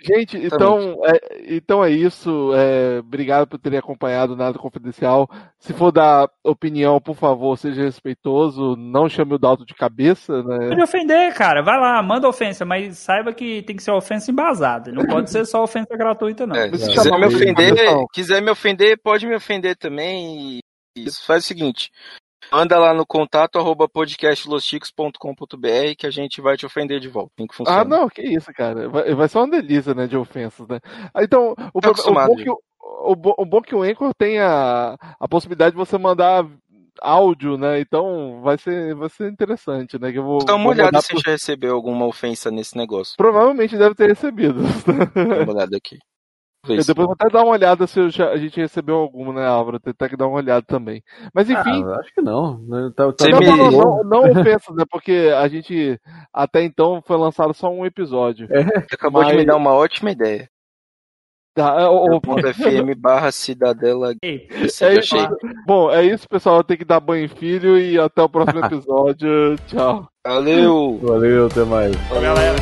Gente, 0.04 0.38
então 0.38 1.02
é, 1.06 1.56
então 1.56 1.84
é 1.84 1.90
isso. 1.90 2.52
É, 2.56 3.00
obrigado 3.00 3.48
por 3.48 3.58
terem 3.60 3.80
acompanhado 3.80 4.36
Nada 4.36 4.58
Confidencial. 4.60 5.30
Se 5.60 5.74
for 5.74 5.92
dar 5.92 6.30
opinião, 6.44 7.00
por 7.02 7.16
favor, 7.16 7.58
seja 7.58 7.82
respeitoso. 7.84 8.76
Não 8.78 9.10
chame 9.10 9.34
o 9.34 9.38
Dalton 9.40 9.66
de 9.66 9.74
cabeça, 9.74 10.44
né? 10.44 10.70
Pode 10.70 10.82
ofender, 10.84 11.34
cara. 11.34 11.62
Vai 11.64 11.80
lá, 11.80 12.02
manda 12.04 12.28
ofensa, 12.38 12.64
mas 12.64 13.00
saiba 13.00 13.34
que 13.34 13.64
tem 13.64 13.76
que 13.76 13.84
ser 13.84 13.92
ofensa 13.92 14.32
embasada. 14.32 14.92
Não 14.92 15.06
pode 15.06 15.32
ser 15.32 15.46
só 15.46 15.64
ofensa 15.64 15.98
gratuita, 15.98 16.46
não. 16.46 16.56
É, 16.56 16.70
se 16.70 16.78
se 16.78 16.90
quiser 16.90 17.04
chamar 17.04 17.20
me 17.20 17.26
ofender, 17.26 17.76
quiser 18.14 18.42
me 18.42 18.52
ofender, 18.52 19.00
pode 19.02 19.26
me 19.26 19.36
ofender 19.36 19.76
também. 19.76 20.60
E 20.98 21.04
isso 21.04 21.26
faz 21.26 21.44
o 21.44 21.48
seguinte: 21.48 21.92
manda 22.52 22.78
lá 22.78 22.94
no 22.94 23.06
contato 23.06 23.58
arroba 23.58 23.90
podcastlosticos.com.br 23.90 25.96
que 25.98 26.06
a 26.06 26.12
gente 26.12 26.40
vai 26.40 26.56
te 26.56 26.66
ofender 26.66 27.00
de 27.00 27.10
volta. 27.10 27.32
Tem 27.36 27.48
que 27.48 27.56
funcionar. 27.56 27.82
Ah, 27.82 27.86
não, 27.86 28.08
que 28.08 28.22
isso, 28.22 28.54
cara. 28.54 28.88
Vai, 28.88 29.16
vai 29.16 29.28
ser 29.28 29.40
uma 29.40 29.50
delícia, 29.50 29.94
né, 29.94 30.08
de 30.08 30.16
ofensas, 30.16 30.68
né? 30.68 30.80
Ah, 31.14 31.24
Então, 31.24 31.54
o, 31.74 31.82
Tá 31.82 31.92
o 31.92 32.14
bom 32.14 32.36
que 32.36 32.50
o, 33.00 33.16
o 33.38 33.46
bom 33.46 33.62
que 33.62 33.76
o 33.76 33.84
Anchor 33.84 34.12
tem 34.18 34.40
a, 34.40 34.96
a 35.20 35.28
possibilidade 35.28 35.72
de 35.72 35.78
você 35.78 35.98
mandar 35.98 36.46
áudio, 37.02 37.58
né? 37.58 37.80
Então 37.80 38.42
vai 38.42 38.58
ser, 38.58 38.96
vai 38.96 39.10
ser 39.10 39.30
interessante, 39.32 40.00
né? 40.00 40.12
Que 40.12 40.20
eu 40.20 40.24
vou, 40.24 40.44
Dá 40.46 40.56
uma 40.56 40.64
vou 40.66 40.74
olhada 40.74 41.02
se 41.02 41.10
pro- 41.10 41.22
já 41.26 41.32
recebeu 41.32 41.74
alguma 41.76 42.06
ofensa 42.06 42.50
nesse 42.52 42.76
negócio. 42.78 43.16
Provavelmente 43.18 43.78
deve 43.78 43.96
ter 43.96 44.08
recebido. 44.10 44.62
Dá 44.62 45.24
uma 45.44 45.54
olhada 45.54 45.76
aqui. 45.78 45.98
Eu 46.68 46.82
se- 46.82 46.88
depois 46.88 47.06
vou 47.06 47.16
até 47.18 47.30
dar 47.30 47.44
uma 47.44 47.52
olhada 47.54 47.88
se 47.88 47.98
eu 47.98 48.10
já- 48.10 48.30
a 48.30 48.38
gente 48.38 48.60
recebeu 48.60 48.96
alguma, 48.98 49.32
né, 49.32 49.46
Álvaro? 49.48 49.80
Tentar 49.80 50.10
que 50.10 50.18
dar 50.18 50.28
uma 50.28 50.38
olhada 50.38 50.66
também. 50.68 51.02
Mas 51.34 51.50
enfim. 51.50 51.84
Ah, 51.86 52.00
acho 52.02 52.14
que 52.14 52.22
não. 52.22 52.60
né? 52.68 52.92
Tá, 52.96 53.06
tá 53.14 53.26
Você 53.26 53.30
não, 53.30 53.40
não, 53.40 53.56
não, 53.58 53.72
não, 53.72 54.04
não 54.04 54.22
ofensas, 54.60 54.76
né? 54.76 54.84
Porque 54.90 55.32
a 55.38 55.48
gente 55.48 55.98
até 56.34 56.64
então 56.64 57.02
foi 57.06 57.16
lançado 57.18 57.54
só 57.54 57.70
um 57.70 57.86
episódio. 57.86 58.48
Você 58.48 58.96
acabou 58.96 59.24
de 59.24 59.34
me 59.36 59.46
dar 59.46 59.56
uma 59.56 59.74
ótima 59.74 60.12
ideia. 60.12 60.50
Tá, 61.58 61.76
é, 61.82 61.88
o- 61.88 62.22
.fm 62.54 62.94
barra 62.96 63.32
cidadela. 63.32 64.14
Ei, 64.22 64.48
É 64.80 64.94
isso. 65.00 65.16
Bom, 65.66 65.90
é 65.92 66.06
isso, 66.06 66.28
pessoal. 66.30 66.64
Tenho 66.64 66.78
que 66.78 66.86
dar 66.86 67.00
banho 67.00 67.26
em 67.26 67.28
filho 67.28 67.80
e 67.80 67.98
até 68.00 68.22
o 68.22 68.30
próximo 68.30 68.60
episódio. 68.64 69.56
Tchau. 69.66 70.08
Valeu! 70.24 71.00
Valeu, 71.02 71.48
até 71.48 71.64
mais. 71.64 71.96
Ô, 72.12 72.22
galera. 72.22 72.58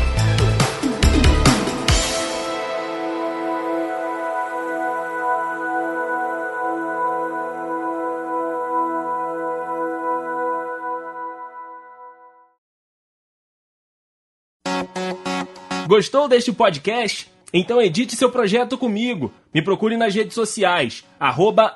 Gostou 15.88 16.28
deste 16.28 16.52
podcast? 16.52 17.30
Então 17.58 17.82
edite 17.82 18.18
seu 18.18 18.30
projeto 18.30 18.78
comigo. 18.78 19.32
Me 19.54 19.62
procure 19.62 19.96
nas 19.96 20.14
redes 20.14 20.34
sociais, 20.34 21.06
arroba. 21.18 21.74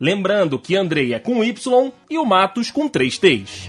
Lembrando 0.00 0.56
que 0.56 0.76
Andrei 0.76 1.12
é 1.12 1.18
com 1.18 1.42
Y 1.42 1.92
e 2.08 2.16
o 2.16 2.24
Matos 2.24 2.70
com 2.70 2.88
três 2.88 3.18
T's. 3.18 3.68